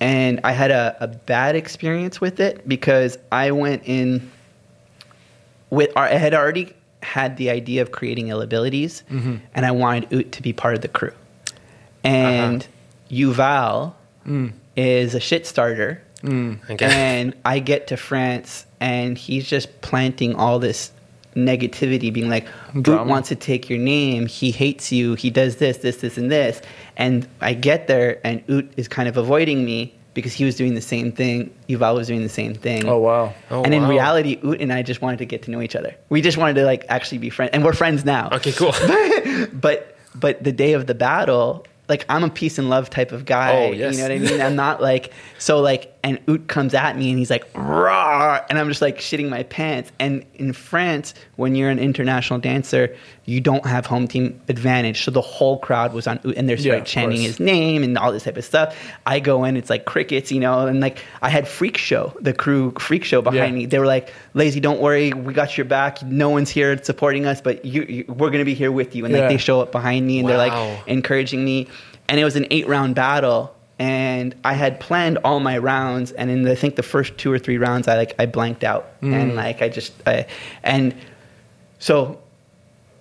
and 0.00 0.40
I 0.44 0.52
had 0.52 0.70
a, 0.70 0.96
a 1.00 1.08
bad 1.08 1.56
experience 1.56 2.20
with 2.20 2.40
it 2.40 2.66
because 2.68 3.18
I 3.32 3.50
went 3.50 3.82
in 3.84 4.30
with, 5.70 5.96
I 5.96 6.08
had 6.10 6.34
already 6.34 6.74
had 7.02 7.36
the 7.36 7.50
idea 7.50 7.82
of 7.82 7.92
creating 7.92 8.28
ill 8.28 8.42
abilities 8.42 9.02
mm-hmm. 9.10 9.36
and 9.54 9.66
I 9.66 9.70
wanted 9.70 10.12
Oot 10.12 10.32
to 10.32 10.42
be 10.42 10.52
part 10.52 10.74
of 10.74 10.82
the 10.82 10.88
crew. 10.88 11.12
And 12.04 12.62
uh-huh. 12.62 12.70
Yuval 13.10 13.94
mm. 14.26 14.52
is 14.76 15.14
a 15.14 15.20
shit 15.20 15.46
starter. 15.46 16.02
Mm. 16.22 16.70
Okay. 16.70 16.86
And 16.86 17.34
I 17.44 17.58
get 17.58 17.88
to 17.88 17.96
France 17.96 18.66
and 18.80 19.18
he's 19.18 19.48
just 19.48 19.80
planting 19.80 20.34
all 20.34 20.58
this 20.58 20.92
negativity, 21.38 22.12
being 22.12 22.28
like, 22.28 22.46
Boot 22.74 22.84
Drama. 22.84 23.10
wants 23.10 23.28
to 23.28 23.36
take 23.36 23.68
your 23.70 23.78
name. 23.78 24.26
He 24.26 24.50
hates 24.50 24.92
you. 24.92 25.14
He 25.14 25.30
does 25.30 25.56
this, 25.56 25.78
this, 25.78 25.98
this, 25.98 26.18
and 26.18 26.30
this. 26.30 26.60
And 26.96 27.28
I 27.40 27.54
get 27.54 27.86
there 27.86 28.20
and 28.24 28.42
Oot 28.50 28.72
is 28.76 28.88
kind 28.88 29.08
of 29.08 29.16
avoiding 29.16 29.64
me 29.64 29.94
because 30.14 30.32
he 30.32 30.44
was 30.44 30.56
doing 30.56 30.74
the 30.74 30.80
same 30.80 31.12
thing. 31.12 31.54
Yuval 31.68 31.94
was 31.94 32.08
doing 32.08 32.22
the 32.22 32.28
same 32.28 32.54
thing. 32.54 32.88
Oh 32.88 32.98
wow. 32.98 33.32
Oh, 33.50 33.62
and 33.62 33.72
in 33.72 33.82
wow. 33.82 33.90
reality, 33.90 34.40
Oot 34.44 34.60
and 34.60 34.72
I 34.72 34.82
just 34.82 35.00
wanted 35.00 35.18
to 35.18 35.26
get 35.26 35.42
to 35.44 35.50
know 35.52 35.62
each 35.62 35.76
other. 35.76 35.94
We 36.08 36.22
just 36.22 36.36
wanted 36.36 36.54
to 36.54 36.64
like 36.64 36.84
actually 36.88 37.18
be 37.18 37.30
friends, 37.30 37.50
and 37.52 37.64
we're 37.64 37.72
friends 37.72 38.04
now. 38.04 38.30
Okay, 38.32 38.50
cool. 38.52 38.72
but 39.52 39.96
but 40.16 40.42
the 40.42 40.50
day 40.50 40.72
of 40.72 40.88
the 40.88 40.94
battle, 40.94 41.66
like 41.88 42.04
I'm 42.08 42.22
a 42.24 42.30
peace 42.30 42.58
and 42.58 42.68
love 42.68 42.90
type 42.90 43.12
of 43.12 43.24
guy. 43.24 43.52
Oh, 43.66 43.72
yes. 43.72 43.94
You 43.96 43.98
know 44.02 44.08
what 44.08 44.12
I 44.12 44.18
mean? 44.30 44.40
I'm 44.40 44.56
not 44.56 44.80
like 44.82 45.12
so 45.38 45.60
like 45.60 45.94
and 46.04 46.20
Oot 46.30 46.46
comes 46.46 46.74
at 46.74 46.96
me 46.96 47.10
and 47.10 47.18
he's 47.18 47.28
like 47.30 47.44
raw 47.54 48.40
and 48.48 48.58
I'm 48.58 48.68
just 48.68 48.80
like 48.80 48.98
shitting 48.98 49.28
my 49.28 49.42
pants. 49.44 49.90
And 49.98 50.24
in 50.34 50.52
France, 50.52 51.12
when 51.36 51.54
you're 51.54 51.70
an 51.70 51.78
international 51.80 52.38
dancer, 52.38 52.94
you 53.24 53.40
don't 53.40 53.66
have 53.66 53.84
home 53.84 54.06
team 54.08 54.40
advantage. 54.48 55.02
So 55.04 55.10
the 55.10 55.20
whole 55.20 55.58
crowd 55.58 55.92
was 55.92 56.06
on 56.06 56.20
Oot 56.24 56.36
and 56.36 56.48
they're 56.48 56.56
Yeah, 56.56 56.74
like 56.74 56.84
chanting 56.86 57.20
his 57.20 57.40
name 57.40 57.82
and 57.82 57.98
all 57.98 58.12
this 58.12 58.22
type 58.22 58.36
of 58.36 58.44
stuff. 58.44 58.76
I 59.06 59.18
go 59.20 59.44
in, 59.44 59.56
it's 59.56 59.68
like 59.70 59.84
crickets, 59.86 60.30
you 60.30 60.40
know, 60.40 60.66
and 60.66 60.80
like 60.80 61.02
I 61.20 61.28
had 61.30 61.48
Freak 61.48 61.76
Show, 61.76 62.16
the 62.20 62.32
crew 62.32 62.72
Freak 62.78 63.04
Show 63.04 63.20
behind 63.20 63.54
Yeah. 63.54 63.58
me. 63.60 63.66
They 63.66 63.78
were 63.78 63.86
like, 63.86 64.12
"Lazy, 64.34 64.60
don't 64.60 64.80
worry, 64.80 65.12
we 65.12 65.34
got 65.34 65.58
your 65.58 65.64
back. 65.66 66.02
No 66.04 66.30
one's 66.30 66.48
here 66.50 66.80
supporting 66.82 67.26
us, 67.26 67.40
but 67.40 67.64
you, 67.64 67.82
you 67.88 68.04
we're 68.08 68.30
gonna 68.30 68.44
be 68.44 68.54
here 68.54 68.72
with 68.72 68.94
you." 68.94 69.04
And 69.04 69.12
Yeah. 69.14 69.20
like 69.22 69.28
they 69.30 69.36
show 69.36 69.60
up 69.60 69.72
behind 69.72 70.06
me 70.06 70.20
and 70.20 70.28
they're 70.28 70.38
like 70.38 70.52
encouraging 70.86 71.44
me. 71.44 71.66
And 72.08 72.18
it 72.20 72.24
was 72.24 72.36
an 72.36 72.46
eight 72.50 72.66
round 72.66 72.94
battle. 72.94 73.54
And 73.78 74.34
I 74.42 74.54
had 74.54 74.80
planned 74.80 75.18
all 75.18 75.38
my 75.38 75.56
rounds, 75.58 76.10
and 76.10 76.30
in 76.30 76.42
the, 76.42 76.50
I 76.52 76.54
think 76.56 76.74
the 76.74 76.82
first 76.82 77.16
two 77.16 77.30
or 77.32 77.38
three 77.38 77.58
rounds, 77.58 77.86
I 77.86 77.96
like 77.96 78.12
I 78.18 78.26
blanked 78.26 78.64
out, 78.64 79.00
Mm. 79.02 79.12
and 79.14 79.34
like 79.36 79.62
I 79.62 79.68
just, 79.68 79.92
I, 80.04 80.26
and 80.64 80.92
so 81.78 82.18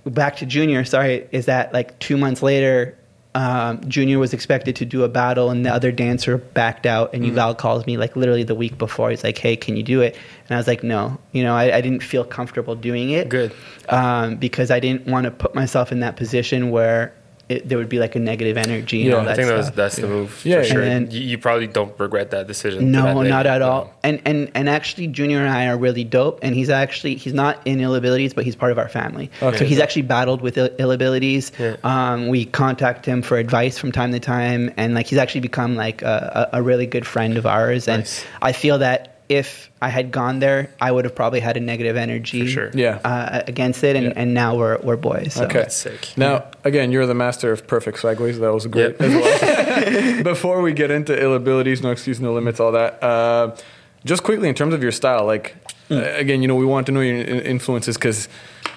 back 0.06 0.38
to 0.38 0.46
junior 0.46 0.86
sorry 0.86 1.28
is 1.32 1.48
that 1.48 1.74
like 1.74 1.98
two 2.00 2.16
months 2.16 2.42
later 2.42 2.98
um, 3.36 3.82
junior 3.90 4.18
was 4.20 4.34
expected 4.34 4.76
to 4.78 4.86
do 4.86 5.04
a 5.04 5.10
battle 5.10 5.50
and 5.52 5.66
the 5.66 5.70
other 5.72 5.92
dancer 5.92 6.38
backed 6.38 6.86
out. 6.88 7.14
And 7.14 7.24
Yuval 7.24 7.56
calls 7.58 7.86
me 7.86 7.96
like 7.98 8.16
literally 8.16 8.42
the 8.44 8.56
week 8.56 8.78
before. 8.80 9.10
He's 9.12 9.24
like 9.24 9.38
hey 9.38 9.56
can 9.56 9.76
you 9.78 9.84
do 9.84 10.02
it? 10.02 10.16
And 10.48 10.56
i 10.56 10.58
was 10.58 10.66
like 10.68 10.82
no. 10.84 11.18
You 11.34 11.44
know 11.44 11.56
i, 11.56 11.76
I 11.76 11.82
didn't 11.82 12.02
feel 12.04 12.24
comfortable 12.24 12.74
doing 12.76 13.10
it. 13.12 13.30
Good. 13.30 13.54
um, 13.90 14.38
because 14.38 14.72
i 14.72 14.80
didn't 14.80 15.08
want 15.08 15.26
to 15.26 15.32
put 15.32 15.54
myself 15.56 15.92
in 15.92 16.00
that 16.00 16.16
position 16.16 16.70
where 16.72 17.14
it, 17.50 17.68
there 17.70 17.78
would 17.78 17.88
be 17.90 18.00
like 18.00 18.16
a 18.16 18.20
negative 18.20 18.58
energy 18.58 19.02
and 19.02 19.10
Yeah, 19.10 19.16
all 19.16 19.22
I 19.22 19.26
that 19.26 19.32
I 19.32 19.36
think 19.36 19.48
that 19.48 19.58
was, 19.58 19.66
stuff. 19.68 19.76
that's 19.76 19.96
the 19.98 20.08
move 20.08 20.42
Yeah, 20.44 20.58
for 20.58 20.62
yeah. 20.68 20.74
sure. 20.74 20.82
And- 20.84 21.14
you, 21.14 21.22
you 21.22 21.38
probably 21.38 21.68
don't 21.68 21.98
regret 22.00 22.32
that 22.32 22.46
decision. 22.48 22.80
to 22.82 22.86
No, 22.86 23.24
that 23.24 23.30
not 23.30 23.46
at 23.46 23.60
No. 23.60 23.70
all. 23.70 23.94
And 24.04 24.22
and 24.26 24.52
and 24.56 24.68
actually, 24.70 25.08
Junior 25.08 25.40
and 25.40 25.50
I 25.50 25.68
are 25.68 25.78
really 25.78 26.04
dope. 26.04 26.40
And 26.42 26.54
he's 26.56 26.70
actually 26.70 27.16
he's 27.16 27.34
not 27.34 27.62
in 27.66 27.80
ill 27.80 27.96
abilities, 27.96 28.34
but 28.34 28.44
he's 28.44 28.56
part 28.56 28.72
of 28.72 28.78
our 28.78 28.90
family. 28.90 29.30
Okay. 29.42 29.58
So 29.58 29.66
he's 29.66 29.80
actually 29.80 30.02
battled 30.04 30.42
with 30.42 30.58
Ill, 30.58 30.70
Ill 30.78 30.92
abilities. 30.92 31.52
Yeah. 31.58 31.78
Um, 31.84 32.28
we 32.28 32.46
contact 32.46 33.06
him 33.06 33.22
for 33.22 33.38
advice 33.38 33.78
from 33.78 33.92
time 33.92 34.12
to 34.12 34.20
time, 34.20 34.72
and 34.78 34.94
like 34.94 35.08
he's 35.08 35.20
actually 35.20 35.42
become 35.42 35.76
like 35.76 36.02
a, 36.02 36.50
a, 36.54 36.60
a 36.60 36.62
really 36.62 36.86
good 36.86 37.08
friend 37.08 37.38
of 37.38 37.46
ours. 37.46 37.88
And 37.88 38.02
Nice. 38.02 38.26
I 38.42 38.52
feel 38.52 38.78
that 38.80 39.17
if 39.30 39.70
I 39.82 39.90
had 39.90 40.12
gone 40.12 40.40
there, 40.40 40.70
I 40.80 40.90
would 40.92 41.04
have 41.06 41.14
probably 41.16 41.40
had 41.42 41.58
a 41.58 41.60
negative 41.60 41.98
energy 41.98 42.46
For 42.46 42.48
sure. 42.52 42.72
Yeah. 42.74 43.00
uh, 43.04 43.42
against 43.48 43.84
it. 43.84 43.96
And, 43.96 44.06
Yeah. 44.08 44.14
and 44.16 44.34
now 44.34 44.56
we're 44.56 44.78
we're 44.80 44.96
boys. 44.98 45.34
So. 45.34 45.46
Okay. 45.46 45.66
Sick. 45.70 46.10
Now, 46.16 46.46
again, 46.64 46.92
you're 46.92 47.06
the 47.06 47.14
master 47.14 47.52
of 47.52 47.68
perfect 47.68 47.98
segues. 47.98 48.40
That 48.40 48.54
was 48.54 48.66
great 48.68 48.96
Yep. 49.00 49.02
as 49.02 49.14
well. 49.16 50.24
Before 50.34 50.62
we 50.62 50.72
get 50.74 50.92
into 50.92 51.14
ill 51.22 51.36
abilities, 51.36 51.82
no 51.84 51.92
excuse, 51.92 52.20
no 52.22 52.34
limits, 52.34 52.60
all 52.60 52.72
that. 52.72 53.04
Uh, 53.04 53.56
just 54.06 54.24
quickly, 54.24 54.48
in 54.48 54.56
terms 54.56 54.74
of 54.74 54.82
your 54.82 54.92
style, 54.94 55.26
like 55.26 55.56
Hmm. 55.90 55.98
uh, 55.98 56.02
again, 56.24 56.42
you 56.42 56.48
know, 56.48 56.56
we 56.56 56.66
want 56.66 56.86
to 56.88 56.92
know 56.92 57.02
your 57.02 57.18
influences 57.54 57.98
because 57.98 58.28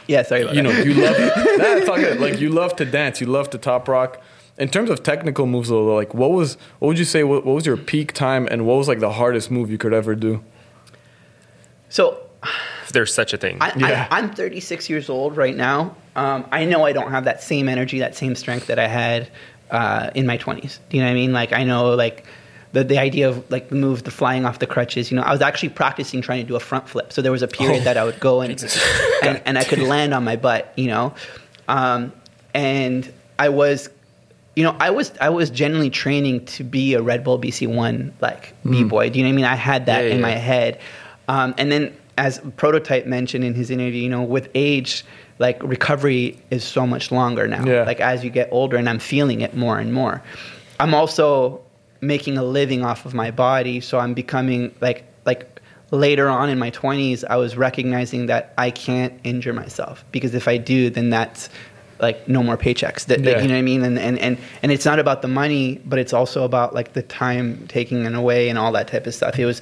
Yeah. 0.07 0.23
Sorry 0.23 0.43
about 0.43 0.55
you 0.57 0.63
know 0.63 0.71
you 0.71 0.95
love. 0.95 1.17
nah, 1.61 1.77
it's 1.79 1.89
all 1.89 1.97
good. 1.97 2.19
Like 2.21 2.41
you 2.41 2.51
love 2.51 2.75
to 2.77 2.85
dance, 2.85 3.21
you 3.21 3.27
love 3.29 3.51
to 3.51 3.59
top 3.59 3.87
rock. 3.89 4.21
In 4.61 4.69
terms 4.69 4.91
of 4.91 5.03
technical 5.03 5.47
moves, 5.47 5.71
though, 5.71 5.95
like 5.95 6.13
what 6.15 6.31
was 6.31 6.57
what 6.79 6.89
would 6.89 6.99
you 6.99 7.05
say? 7.05 7.25
What, 7.25 7.45
what 7.45 7.55
was 7.55 7.67
your 7.67 7.77
peak 7.77 8.13
time, 8.13 8.47
and 8.51 8.67
what 8.67 8.77
was 8.77 8.87
like 8.89 9.01
the 9.01 9.13
hardest 9.13 9.51
move 9.51 9.71
you 9.71 9.79
could 9.79 9.93
ever 9.95 10.15
do? 10.15 10.45
So 11.89 12.21
If 12.85 12.93
there's 12.93 13.13
such 13.13 13.33
a 13.33 13.37
thing. 13.37 13.59
I, 13.61 13.73
Yeah. 13.77 14.09
I, 14.11 14.19
I'm 14.19 14.33
36 14.33 14.89
years 14.89 15.09
old 15.11 15.37
right 15.37 15.57
now. 15.57 15.97
Um, 16.17 16.47
I 16.53 16.65
know 16.65 16.85
I 16.85 16.93
don't 16.93 17.11
have 17.11 17.25
that 17.25 17.43
same 17.43 17.69
energy, 17.69 17.99
that 18.01 18.15
same 18.17 18.35
strength 18.35 18.67
that 18.67 18.79
I 18.79 18.87
had 18.87 19.29
uh, 19.71 20.11
in 20.15 20.27
my 20.27 20.39
20s. 20.39 20.79
Do 20.89 20.97
you 20.97 21.03
know 21.03 21.09
what 21.09 21.13
I 21.13 21.15
mean? 21.15 21.33
Like 21.33 21.53
I 21.53 21.65
know 21.65 21.95
like 21.95 22.27
the 22.73 22.85
the 22.85 22.99
idea 22.99 23.29
of 23.29 23.51
like 23.51 23.71
the 23.71 23.77
move, 23.77 24.05
the 24.05 24.11
flying 24.11 24.45
off 24.45 24.59
the 24.59 24.67
crutches. 24.67 25.11
You 25.11 25.17
know, 25.17 25.23
I 25.23 25.33
was 25.33 25.41
actually 25.41 25.71
practicing 25.71 26.21
trying 26.21 26.43
to 26.43 26.47
do 26.49 26.57
a 26.57 26.61
front 26.61 26.89
flip. 26.89 27.13
So 27.13 27.23
there 27.23 27.33
was 27.33 27.43
a 27.43 27.49
period 27.49 27.81
Oh, 27.83 27.85
that 27.85 27.97
I 27.97 28.05
would 28.05 28.21
go 28.21 28.41
and, 28.43 28.53
and 29.23 29.43
and 29.47 29.59
I 29.59 29.65
could 29.65 29.79
land 29.95 30.13
on 30.15 30.23
my 30.23 30.37
butt. 30.37 30.73
You 30.77 30.89
know, 30.89 31.15
um, 31.67 32.13
and 32.55 33.11
I 33.39 33.49
was. 33.49 33.89
You 34.57 34.65
know, 34.65 34.77
I 34.81 34.91
was 34.91 35.13
I 35.21 35.31
was 35.31 35.49
genuinely 35.51 35.91
training 35.91 36.45
to 36.47 36.65
be 36.65 36.95
a 36.95 37.03
Red 37.03 37.23
Bull 37.25 37.39
BC 37.39 37.69
one 37.73 38.13
like 38.21 38.53
b 38.69 38.85
boy. 38.85 39.09
Do 39.11 39.19
you 39.19 39.25
know 39.25 39.29
what 39.31 39.33
I 39.35 39.37
mean? 39.37 39.45
I 39.45 39.55
had 39.55 39.87
that 39.87 40.03
Mm. 40.03 40.09
Yeah, 40.09 40.15
in 40.15 40.17
yeah, 40.19 40.23
my 40.23 40.33
yeah. 40.33 40.39
head. 40.39 40.81
Um, 41.29 41.55
and 41.57 41.71
then, 41.71 41.97
as 42.19 42.41
Prototype 42.57 43.07
mentioned 43.07 43.45
in 43.45 43.55
his 43.55 43.71
interview, 43.71 44.03
you 44.03 44.09
know, 44.09 44.23
with 44.23 44.49
age, 44.55 45.05
like 45.39 45.63
recovery 45.63 46.37
is 46.51 46.65
so 46.65 46.87
much 46.87 47.13
longer 47.13 47.47
now. 47.47 47.65
Yeah. 47.65 47.85
Like 47.85 48.01
as 48.01 48.25
you 48.25 48.31
get 48.31 48.49
older, 48.51 48.77
and 48.77 48.89
I'm 48.89 48.99
feeling 48.99 49.41
it 49.41 49.55
more 49.57 49.79
and 49.79 49.95
more. 49.95 50.23
I'm 50.81 50.95
also 50.95 51.61
making 52.01 52.37
a 52.37 52.43
living 52.43 52.85
off 52.85 53.07
of 53.07 53.15
my 53.15 53.31
body, 53.31 53.81
so 53.81 53.99
I'm 53.99 54.15
becoming 54.15 54.75
like 54.81 55.05
like 55.25 55.61
later 55.93 56.29
on 56.29 56.49
in 56.49 56.59
my 56.59 56.71
20s, 56.71 57.25
I 57.29 57.37
was 57.37 57.57
recognizing 57.57 58.27
that 58.27 58.55
I 58.57 58.71
can't 58.71 59.13
injure 59.25 59.53
myself 59.53 60.05
because 60.13 60.35
if 60.35 60.47
I 60.47 60.57
do, 60.57 60.89
then 60.89 61.11
that's 61.11 61.51
like 62.03 62.29
no 62.29 62.43
more 62.43 62.57
paychecks. 62.57 63.07
That, 63.07 63.23
that- 63.25 63.37
Yeah. 63.37 63.43
you 63.43 63.49
know 63.49 63.55
what 63.55 63.59
I 63.59 63.63
mean? 63.63 63.83
And, 63.85 63.99
and 63.99 64.19
and 64.19 64.39
and 64.63 64.73
it's 64.73 64.85
not 64.85 64.99
about 64.99 65.23
the 65.23 65.29
money, 65.29 65.81
but 65.85 65.99
it's 65.99 66.13
also 66.13 66.45
about 66.45 66.75
like 66.75 66.93
the 66.95 67.03
time 67.03 67.67
taking 67.69 68.05
it 68.05 68.15
away 68.15 68.49
and 68.49 68.59
all 68.59 68.73
that 68.73 68.89
type 68.89 69.07
of 69.07 69.15
stuff. 69.15 69.39
It 69.39 69.47
was 69.47 69.61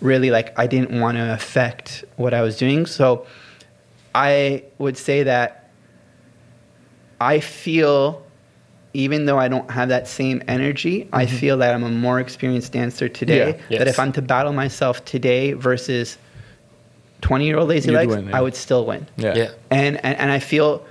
really 0.00 0.30
like 0.30 0.58
I 0.58 0.66
didn't 0.66 0.98
want 1.00 1.16
to 1.18 1.32
affect 1.32 2.04
what 2.16 2.32
I 2.34 2.42
was 2.42 2.56
doing. 2.56 2.86
So 2.86 3.26
I 4.14 4.64
would 4.78 4.96
say 4.96 5.22
that 5.24 5.70
I 7.20 7.40
feel 7.40 8.22
even 8.94 9.26
though 9.26 9.38
I 9.38 9.48
don't 9.48 9.70
have 9.70 9.90
that 9.90 10.08
same 10.08 10.42
energy, 10.48 11.08
I 11.12 11.26
feel 11.26 11.58
that 11.58 11.74
I'm 11.74 11.84
a 11.84 11.90
more 11.90 12.20
experienced 12.20 12.72
dancer 12.72 13.08
today. 13.08 13.52
Mm-hmm. 13.52 13.72
Yeah. 13.72 13.78
That 13.80 13.88
if 13.88 13.98
I'm 13.98 14.12
to 14.12 14.22
battle 14.22 14.52
myself 14.52 15.04
today 15.04 15.52
versus 15.52 16.16
20 17.20 17.44
year 17.44 17.58
old 17.58 17.68
lazy 17.68 17.90
You'd 17.90 17.96
legs, 17.96 18.14
win, 18.16 18.28
yeah. 18.28 18.36
I 18.38 18.40
would 18.40 18.54
still 18.56 18.86
win 18.86 19.06
Yeah. 19.16 19.34
yeah. 19.34 19.50
and, 19.70 20.02
and 20.04 20.16
and 20.18 20.30
I 20.32 20.38
feel 20.38 20.84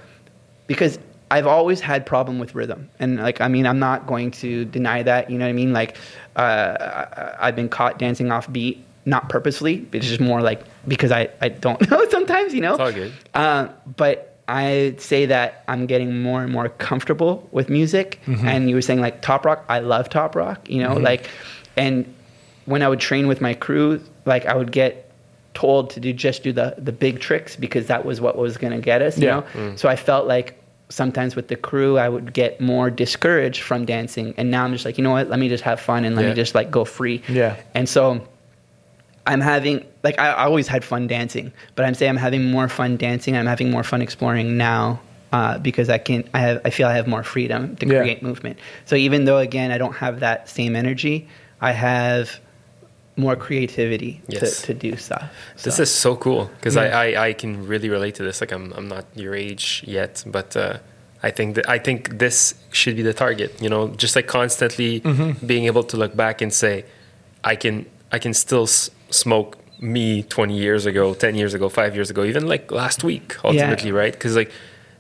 because 0.68 1.00
I've 1.30 1.48
always 1.48 1.82
had 1.82 2.06
problem 2.06 2.40
with 2.40 2.56
rhythm, 2.56 2.90
and 3.00 3.18
like 3.18 3.42
I 3.42 3.48
mean 3.48 3.66
I'm 3.66 3.80
not 3.80 4.08
going 4.08 4.32
to 4.32 4.66
deny 4.66 5.04
that. 5.04 5.30
You 5.30 5.38
know 5.38 5.46
what 5.46 5.50
I 5.50 5.54
mean? 5.54 5.74
Like 5.74 5.98
uh, 6.36 7.36
I've 7.40 7.56
been 7.56 7.70
caught 7.70 8.00
dancing 8.00 8.32
off 8.32 8.52
beat, 8.52 8.84
not 9.06 9.30
purposely. 9.30 9.86
It's 9.92 10.08
just 10.08 10.22
more 10.22 10.42
like 10.42 10.64
because 10.88 11.12
I 11.12 11.30
I 11.42 11.50
don't 11.50 11.80
know 11.92 12.08
sometimes. 12.10 12.54
You 12.54 12.62
know. 12.62 12.72
It's 12.74 12.80
all 12.80 12.92
good. 12.94 13.14
Uh, 13.34 13.68
but 13.98 14.36
I 14.48 14.96
say 14.98 15.26
that 15.26 15.64
I'm 15.68 15.86
getting 15.88 16.22
more 16.22 16.42
and 16.42 16.52
more 16.52 16.70
comfortable 16.70 17.48
with 17.52 17.70
music. 17.70 18.22
And 18.26 18.70
you 18.70 18.76
were 18.76 18.82
saying 18.82 19.02
like 19.02 19.22
top 19.22 19.46
rock. 19.46 19.66
I 19.68 19.80
love 19.80 20.10
top 20.10 20.36
rock. 20.36 20.70
You 20.70 20.82
know, 20.84 20.94
like, 20.96 21.30
and 21.76 22.06
when 22.66 22.82
I 22.82 22.88
would 22.88 23.02
train 23.02 23.28
with 23.28 23.42
my 23.42 23.54
crew, 23.54 24.02
like 24.26 24.46
I 24.46 24.56
would 24.56 24.72
get 24.72 25.12
told 25.54 25.90
to 25.90 26.00
do 26.00 26.14
just 26.14 26.44
do 26.44 26.54
the 26.54 26.76
the 26.78 26.92
big 26.94 27.20
tricks 27.20 27.56
because 27.58 27.88
that 27.88 28.06
was 28.06 28.22
what 28.22 28.38
was 28.38 28.56
going 28.58 28.72
to 28.74 28.80
get 28.80 29.02
us. 29.02 29.18
You 29.18 29.26
Yeah. 29.28 29.44
know. 29.56 29.76
So 29.76 29.90
I 29.90 29.98
felt 29.98 30.28
like 30.28 30.57
sometimes 30.90 31.36
with 31.36 31.48
the 31.50 31.56
crew 31.56 31.98
I 31.98 32.08
would 32.10 32.34
get 32.34 32.62
more 32.62 32.90
discouraged 32.90 33.62
from 33.62 33.86
dancing, 33.86 34.34
and 34.38 34.50
now 34.52 34.64
I'm 34.64 34.72
just 34.74 34.86
like, 34.86 34.98
you 34.98 35.04
know 35.04 35.12
what? 35.12 35.30
Let 35.30 35.40
me 35.40 35.50
just 35.50 35.64
have 35.64 35.80
fun 35.80 36.06
and 36.06 36.16
let 36.16 36.24
Yeah. 36.24 36.30
me 36.30 36.36
just 36.36 36.56
like 36.56 36.72
go 36.72 36.86
free. 36.86 37.22
Yeah. 37.28 37.56
And 37.74 37.88
so 37.90 38.26
I'm 39.26 39.42
having 39.42 39.86
like 40.04 40.18
I, 40.20 40.30
I 40.32 40.46
always 40.46 40.68
had 40.68 40.84
fun 40.86 41.08
dancing, 41.08 41.52
but 41.76 41.86
I'm 41.86 41.94
saying 41.94 42.10
I'm 42.12 42.18
having 42.18 42.46
more 42.50 42.70
fun 42.70 42.96
dancing. 42.98 43.36
I'm 43.36 43.46
having 43.46 43.70
more 43.70 43.84
fun 43.84 44.02
exploring 44.02 44.56
now 44.58 45.02
uh, 45.34 45.58
because 45.58 45.90
I 45.90 45.98
can 45.98 46.24
I 46.34 46.40
have 46.40 46.62
I 46.64 46.70
feel 46.70 46.88
I 46.88 46.94
have 46.96 47.08
more 47.08 47.24
freedom 47.24 47.76
to 47.78 47.86
Yeah. 47.86 48.00
create 48.02 48.24
movement. 48.24 48.58
So 48.86 48.96
even 48.96 49.26
though 49.26 49.38
again 49.40 49.72
I 49.72 49.78
don't 49.78 49.96
have 49.96 50.22
that 50.22 50.48
same 50.48 50.76
energy, 50.78 51.28
I 51.60 51.74
have 51.74 52.40
more 53.18 53.36
creativity 53.36 54.22
Yes. 54.28 54.62
to, 54.62 54.68
to 54.68 54.74
do 54.74 54.96
stuff. 54.98 55.24
This 55.64 55.80
is 55.80 55.90
so 55.92 56.16
cool 56.16 56.50
because 56.56 56.78
I, 56.78 56.88
I, 56.88 57.28
I 57.30 57.34
can 57.34 57.68
really 57.68 57.90
relate 57.90 58.16
to 58.16 58.24
this. 58.24 58.40
Like 58.42 58.52
I'm 58.52 58.72
I'm 58.74 58.88
not 58.88 59.06
your 59.16 59.34
age 59.36 59.84
yet, 59.88 60.24
but 60.26 60.56
uh, 60.56 60.78
I 61.24 61.32
think 61.32 61.56
that 61.56 61.68
I 61.68 61.80
think 61.80 62.20
this 62.20 62.54
should 62.72 62.96
be 62.96 63.02
the 63.02 63.14
target. 63.14 63.60
You 63.62 63.70
know, 63.70 63.90
just 63.90 64.16
like 64.16 64.28
constantly 64.28 65.00
being 65.46 65.66
able 65.66 65.84
to 65.92 65.98
look 65.98 66.16
back 66.16 66.42
and 66.42 66.54
say, 66.54 66.86
I 67.44 67.56
can 67.56 67.86
I 68.12 68.20
can 68.20 68.34
still 68.34 68.64
s- 68.64 68.90
smoke 69.10 69.58
me 69.80 70.24
20 70.24 70.58
years 70.58 70.86
ago, 70.86 71.14
10 71.14 71.36
years 71.36 71.54
ago, 71.54 71.70
five 71.70 71.94
years 71.96 72.10
ago, 72.10 72.24
even 72.24 72.48
like 72.48 72.72
last 72.72 73.04
week. 73.04 73.36
Ultimately, 73.44 73.92
right? 73.92 74.14
Because 74.14 74.36
like. 74.36 74.52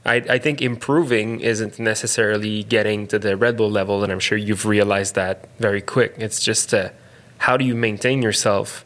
I, 0.05 0.23
I 0.29 0.37
think 0.37 0.61
improving 0.61 1.41
isn't 1.41 1.79
necessarily 1.79 2.63
getting 2.63 3.07
to 3.07 3.19
the 3.19 3.35
Red 3.35 3.57
Bull 3.57 3.69
level, 3.69 4.03
and 4.03 4.11
I'm 4.13 4.21
sure 4.21 4.37
you've 4.37 4.65
realized 4.65 5.15
that 5.15 5.49
very 5.59 5.81
quick. 5.81 6.13
It's 6.17 6.39
just 6.39 6.73
uh, 6.73 6.91
how 7.39 7.57
do 7.57 7.65
you 7.65 7.75
maintain 7.75 8.21
yourself, 8.21 8.83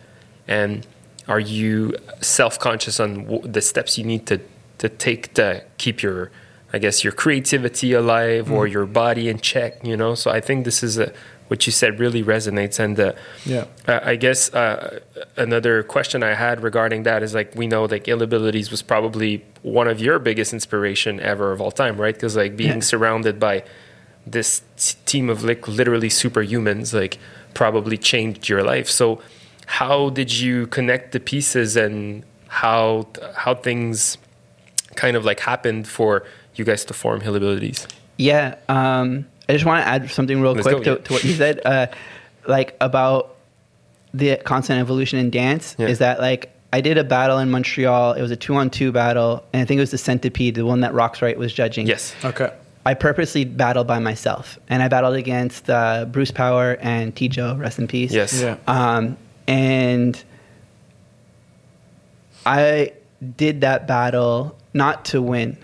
and 0.48 0.86
are 1.28 1.40
you 1.40 1.96
self-conscious 2.22 3.00
on 3.00 3.24
w- 3.26 3.48
the 3.48 3.62
steps 3.62 3.98
you 3.98 4.04
need 4.04 4.26
to 4.28 4.40
to 4.80 4.90
take 4.90 5.34
to 5.36 5.64
keep 5.78 6.02
your, 6.02 6.32
I 6.74 6.80
guess, 6.80 7.04
your 7.04 7.14
creativity 7.14 7.94
alive 7.94 8.52
or 8.52 8.66
your 8.68 8.86
body 8.86 9.30
in 9.30 9.40
check? 9.40 9.86
You 9.86 9.96
know, 9.98 10.16
so 10.16 10.32
I 10.32 10.40
think 10.42 10.66
this 10.66 10.82
is 10.84 10.98
a, 10.98 11.14
what 11.50 11.66
you 11.68 11.72
said 11.72 12.00
really 12.00 12.24
resonates, 12.24 12.80
and 12.80 13.00
uh, 13.00 13.14
Yeah. 13.46 13.66
uh, 13.88 14.00
I 14.04 14.16
guess 14.16 14.52
uh, 14.54 15.00
another 15.38 15.84
question 15.84 16.24
I 16.24 16.34
had 16.34 16.64
regarding 16.64 17.04
that 17.04 17.22
is 17.24 17.34
like 17.36 17.54
we 17.56 17.68
know 17.68 17.86
like 17.86 18.08
Ill 18.08 18.22
Abilities 18.24 18.72
was 18.72 18.82
probably 18.82 19.44
one 19.62 19.88
of 19.88 20.00
your 20.02 20.18
biggest 20.20 20.52
inspiration 20.54 21.20
ever 21.20 21.52
of 21.52 21.62
all 21.62 21.72
time, 21.72 22.00
right? 22.02 22.16
Because 22.16 22.36
like 22.36 22.56
being 22.58 22.80
Yeah. 22.82 22.92
surrounded 22.94 23.40
by 23.40 23.64
this 24.26 24.62
t- 24.78 24.96
team 25.06 25.30
of 25.30 25.44
like 25.44 25.68
literally 25.68 26.10
superhumans 26.10 26.94
like 26.94 27.18
probably 27.54 27.98
changed 27.98 28.50
your 28.50 28.64
life. 28.64 28.90
So 28.90 29.22
how 29.66 30.10
did 30.10 30.34
you 30.34 30.68
connect 30.68 31.12
the 31.12 31.20
pieces 31.20 31.76
and 31.76 32.24
how 32.48 33.08
how 33.36 33.56
things 33.56 34.18
kind 34.96 35.16
of 35.16 35.24
like 35.24 35.40
happened 35.40 35.88
for 35.88 36.24
you 36.56 36.66
guys 36.66 36.84
to 36.86 36.94
form 36.94 37.22
Ill 37.24 37.36
Abilities? 37.36 37.88
Yeah, 38.18 38.56
um, 38.68 39.26
I 39.48 39.54
just 39.54 39.66
want 39.66 39.84
to 39.84 39.88
add 39.88 40.12
something 40.12 40.42
real 40.42 40.54
Let's 40.54 40.68
quick 40.68 40.84
go, 40.84 40.96
to, 40.96 41.00
yeah. 41.00 41.06
to 41.06 41.14
what 41.14 41.24
you 41.24 41.34
said, 41.34 41.62
uh, 41.66 41.88
like 42.48 42.76
about 42.82 43.36
the 44.14 44.38
constant 44.38 44.80
evolution 44.80 45.18
in 45.20 45.30
dance. 45.30 45.76
Yeah. 45.80 45.88
Is 45.88 46.00
that 46.00 46.20
like 46.20 46.54
I 46.74 46.82
did 46.82 46.98
a 46.98 47.04
battle 47.04 47.40
in 47.40 47.50
Montreal? 47.50 48.14
It 48.14 48.22
was 48.22 48.32
a 48.32 48.36
two-on-two 48.36 48.92
battle, 48.92 49.44
and 49.54 49.62
I 49.62 49.66
think 49.66 49.78
it 49.78 49.82
was 49.82 49.92
the 49.92 49.98
Centipede, 49.98 50.56
the 50.56 50.66
one 50.66 50.82
that 50.82 50.94
Roxrite 50.94 51.38
was 51.38 51.54
judging. 51.54 51.88
Yes. 51.88 52.14
Okay. 52.24 52.52
I 52.86 52.94
purposely 52.96 53.46
battled 53.46 53.88
by 53.88 54.00
myself, 54.00 54.58
and 54.68 54.82
I 54.82 54.88
battled 54.88 55.16
against 55.16 55.70
uh, 55.70 56.06
Bruce 56.06 56.32
Power 56.32 56.78
and 56.82 57.16
Tijo, 57.16 57.60
rest 57.60 57.78
in 57.78 57.88
peace. 57.88 58.12
Yes. 58.12 58.42
Yeah. 58.42 58.58
Um, 58.68 59.18
and 59.48 60.22
I 62.46 62.94
did 63.38 63.62
that 63.62 63.88
battle 63.88 64.58
not 64.74 65.06
to 65.06 65.22
win. 65.22 65.58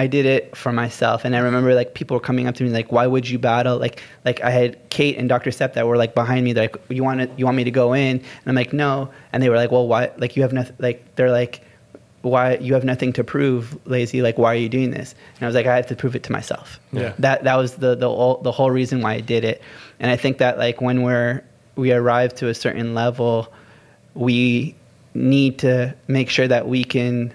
I 0.00 0.06
did 0.06 0.26
it 0.26 0.56
for 0.56 0.72
myself. 0.72 1.24
And 1.24 1.34
I 1.34 1.40
remember 1.40 1.74
like 1.74 1.94
people 1.94 2.14
were 2.16 2.20
coming 2.20 2.46
up 2.46 2.54
to 2.56 2.64
me 2.64 2.70
like, 2.70 2.92
"Why 2.92 3.06
would 3.06 3.28
you 3.28 3.38
battle?" 3.38 3.78
Like, 3.78 4.00
like 4.24 4.40
I 4.42 4.50
had 4.50 4.90
Kate 4.90 5.16
and 5.16 5.28
Dr. 5.28 5.50
Step 5.50 5.74
that 5.74 5.86
were 5.86 5.96
like 5.96 6.14
behind 6.14 6.44
me. 6.44 6.52
They're 6.52 6.64
like, 6.64 6.76
"You 6.88 7.02
want 7.02 7.20
to, 7.20 7.30
you 7.36 7.44
want 7.44 7.56
me 7.56 7.64
to 7.64 7.70
go 7.70 7.94
in?" 7.94 8.18
And 8.18 8.24
I'm 8.46 8.54
like, 8.54 8.72
"No." 8.72 9.10
And 9.32 9.42
they 9.42 9.48
were 9.48 9.56
like, 9.56 9.72
"Well, 9.72 9.88
why?" 9.88 10.12
Like 10.16 10.36
you 10.36 10.42
have 10.42 10.52
nothing. 10.52 10.76
Like 10.78 11.16
they're 11.16 11.32
like, 11.32 11.62
"Why 12.22 12.56
you 12.56 12.74
have 12.74 12.84
nothing 12.84 13.12
to 13.14 13.24
prove, 13.24 13.78
lazy? 13.86 14.22
Like 14.22 14.38
why 14.38 14.52
are 14.52 14.58
you 14.58 14.68
doing 14.68 14.90
this?" 14.90 15.14
And 15.36 15.42
I 15.42 15.46
was 15.46 15.54
like, 15.54 15.66
"I 15.66 15.76
have 15.76 15.86
to 15.88 15.96
prove 15.96 16.16
it 16.16 16.22
to 16.24 16.32
myself." 16.32 16.80
Yeah. 16.92 17.12
That 17.18 17.44
that 17.44 17.56
was 17.56 17.76
the 17.76 17.94
the 17.94 18.08
whole, 18.08 18.40
the 18.42 18.52
whole 18.52 18.70
reason 18.70 19.00
why 19.00 19.14
I 19.14 19.20
did 19.20 19.44
it. 19.44 19.62
And 20.00 20.10
I 20.10 20.16
think 20.16 20.38
that 20.38 20.58
like 20.58 20.80
when 20.80 21.02
we're 21.02 21.42
we 21.76 21.92
arrive 21.92 22.34
to 22.36 22.48
a 22.48 22.54
certain 22.54 22.94
level, 22.94 23.52
we 24.14 24.74
need 25.14 25.58
to 25.60 25.94
make 26.06 26.28
sure 26.30 26.48
that 26.48 26.68
we 26.68 26.84
can 26.84 27.32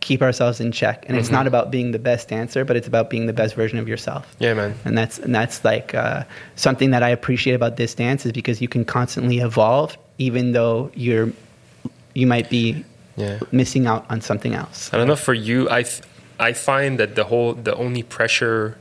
keep 0.00 0.22
ourselves 0.22 0.60
in 0.60 0.72
check. 0.72 1.04
And 1.08 1.16
it's 1.16 1.30
not 1.30 1.46
about 1.46 1.70
being 1.70 1.92
the 1.92 1.98
best 1.98 2.28
dancer, 2.28 2.64
but 2.64 2.76
it's 2.76 2.88
about 2.88 3.10
being 3.10 3.26
the 3.26 3.32
best 3.32 3.54
version 3.54 3.78
of 3.78 3.86
yourself. 3.86 4.34
Yeah, 4.38 4.54
man. 4.54 4.74
And 4.84 4.96
that's 4.96 5.18
and 5.18 5.34
that's 5.34 5.64
like 5.64 5.94
uh, 5.94 6.24
something 6.56 6.90
that 6.90 7.02
I 7.02 7.10
appreciate 7.10 7.54
about 7.54 7.76
this 7.76 7.94
dance 7.94 8.26
is 8.26 8.32
because 8.32 8.60
you 8.60 8.68
can 8.68 8.84
constantly 8.84 9.38
evolve, 9.38 9.96
even 10.18 10.52
though 10.52 10.90
you're 10.94 11.30
you 12.14 12.26
might 12.26 12.50
be 12.50 12.84
Yeah. 13.16 13.40
missing 13.52 13.86
out 13.86 14.06
on 14.08 14.20
something 14.20 14.54
else. 14.54 14.92
I 14.92 14.96
don't 14.96 15.08
know 15.08 15.16
for 15.16 15.34
you. 15.34 15.68
I 15.68 15.84
I 16.38 16.52
find 16.52 16.98
that 16.98 17.16
the 17.16 17.24
whole 17.24 17.54
the 17.54 17.74
only 17.74 18.02
pressure 18.02 18.78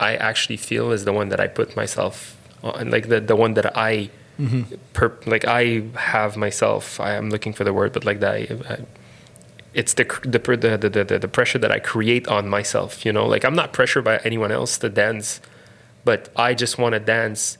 I 0.00 0.16
actually 0.16 0.56
feel 0.56 0.90
is 0.90 1.04
the 1.04 1.12
one 1.12 1.28
that 1.28 1.40
I 1.40 1.46
put 1.46 1.76
myself 1.76 2.36
on, 2.62 2.90
like 2.90 3.08
the 3.08 3.20
the 3.20 3.36
one 3.36 3.54
that 3.54 3.76
I 3.76 4.10
mm-hmm. 4.40 4.74
per, 4.92 5.16
like 5.26 5.44
I 5.44 5.84
have 5.96 6.36
myself. 6.36 7.00
I 7.00 7.14
am 7.14 7.30
looking 7.30 7.52
for 7.52 7.64
the 7.64 7.72
word, 7.72 7.92
but 7.92 8.04
like 8.04 8.20
that. 8.20 8.34
I, 8.34 8.48
I, 8.68 8.78
it's 9.72 9.94
the, 9.94 10.04
the 10.22 10.38
the 10.38 10.88
the 10.88 11.04
the 11.04 11.18
the 11.18 11.28
pressure 11.28 11.58
that 11.58 11.72
I 11.72 11.80
create 11.80 12.28
on 12.28 12.48
myself. 12.48 13.04
You 13.04 13.12
know, 13.12 13.26
like 13.26 13.44
I'm 13.44 13.54
not 13.54 13.72
pressured 13.72 14.04
by 14.04 14.18
anyone 14.18 14.52
else 14.52 14.78
to 14.78 14.88
dance, 14.88 15.40
but 16.04 16.30
I 16.36 16.54
just 16.54 16.78
want 16.78 16.94
to 16.94 17.00
dance. 17.00 17.58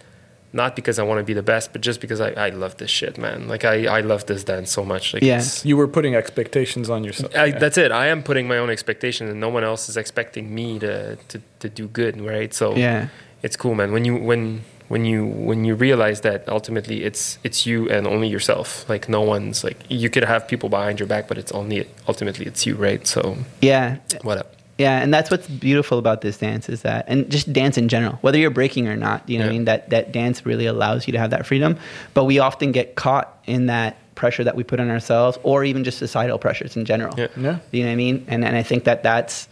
Not 0.55 0.77
because 0.77 1.01
I 1.01 1.03
want 1.03 1.19
to 1.19 1.25
be 1.25 1.35
the 1.35 1.43
best, 1.43 1.73
but 1.73 1.81
just 1.83 2.01
because 2.01 2.21
I, 2.21 2.31
I 2.47 2.49
love 2.51 2.77
this 2.77 2.91
shit, 2.91 3.19
man. 3.19 3.49
Like 3.49 3.65
I, 3.65 3.87
I 3.99 4.01
love 4.03 4.25
this 4.27 4.45
dance 4.45 4.71
so 4.71 4.85
much. 4.85 5.13
Like 5.13 5.23
Yeah. 5.25 5.43
You 5.65 5.77
were 5.77 5.89
putting 5.89 6.15
expectations 6.15 6.89
on 6.89 7.03
yourself. 7.05 7.35
I, 7.37 7.47
Yeah. 7.47 7.59
That's 7.59 7.77
it. 7.77 7.91
I 7.91 8.07
am 8.07 8.23
putting 8.23 8.47
my 8.47 8.59
own 8.59 8.71
expectations, 8.71 9.31
and 9.31 9.41
no 9.41 9.49
one 9.49 9.65
else 9.65 9.89
is 9.89 9.97
expecting 9.97 10.55
me 10.55 10.79
to, 10.79 11.17
to, 11.17 11.41
to 11.59 11.69
do 11.69 11.89
good, 11.89 12.21
right? 12.21 12.55
So 12.55 12.75
Yeah. 12.77 13.09
it's 13.43 13.57
cool, 13.57 13.75
man. 13.75 13.91
When 13.93 14.05
you 14.05 14.15
when 14.17 14.63
when 14.89 15.05
you 15.07 15.25
when 15.27 15.65
you 15.65 15.75
realize 15.75 16.21
that 16.21 16.47
ultimately 16.49 17.03
it's 17.05 17.39
it's 17.43 17.67
you 17.67 17.89
and 17.91 18.07
only 18.07 18.29
yourself. 18.29 18.89
Like 18.89 19.09
no 19.09 19.23
one's 19.23 19.65
like 19.65 19.79
you 19.89 20.09
could 20.09 20.25
have 20.25 20.47
people 20.47 20.69
behind 20.69 21.01
your 21.01 21.09
back, 21.09 21.27
but 21.27 21.37
it's 21.37 21.51
only 21.53 21.89
ultimately 22.07 22.47
it's 22.47 22.65
you, 22.67 22.77
right? 22.77 23.05
So 23.07 23.39
Yeah. 23.61 23.97
what 24.23 24.39
up? 24.39 24.54
Yeah, 24.79 25.01
and 25.01 25.15
that's 25.15 25.31
what's 25.31 25.47
beautiful 25.47 25.99
about 25.99 26.21
this 26.21 26.39
dance 26.39 26.69
is 26.69 26.83
that, 26.83 27.05
and 27.07 27.31
just 27.31 27.53
dance 27.53 27.79
in 27.79 27.89
general, 27.89 28.15
whether 28.23 28.39
you're 28.39 28.51
breaking 28.51 28.89
or 28.89 28.97
not, 28.97 29.29
you 29.29 29.39
know, 29.39 29.45
what 29.45 29.51
I 29.51 29.53
mean 29.53 29.65
that 29.67 29.91
that 29.91 30.11
dance 30.11 30.45
really 30.45 30.67
allows 30.67 31.07
you 31.07 31.13
to 31.13 31.19
have 31.19 31.31
that 31.31 31.47
freedom. 31.47 31.79
But 32.13 32.25
we 32.25 32.41
often 32.41 32.73
get 32.73 32.97
caught 32.97 33.39
in 33.47 33.67
that 33.67 33.97
pressure 34.17 34.43
that 34.43 34.57
we 34.57 34.65
put 34.65 34.81
on 34.81 34.91
ourselves, 34.91 35.39
or 35.43 35.65
even 35.65 35.85
just 35.85 35.99
societal 35.99 36.39
pressures 36.39 36.77
in 36.77 36.85
general. 36.85 37.15
Yeah. 37.17 37.29
Yeah. 37.37 37.59
You 37.71 37.83
know 37.83 37.89
what 37.89 37.93
I 37.93 37.97
mean? 37.97 38.25
And 38.27 38.45
and 38.45 38.57
I 38.57 38.65
think 38.65 38.85
that 38.85 39.03
that's 39.05 39.49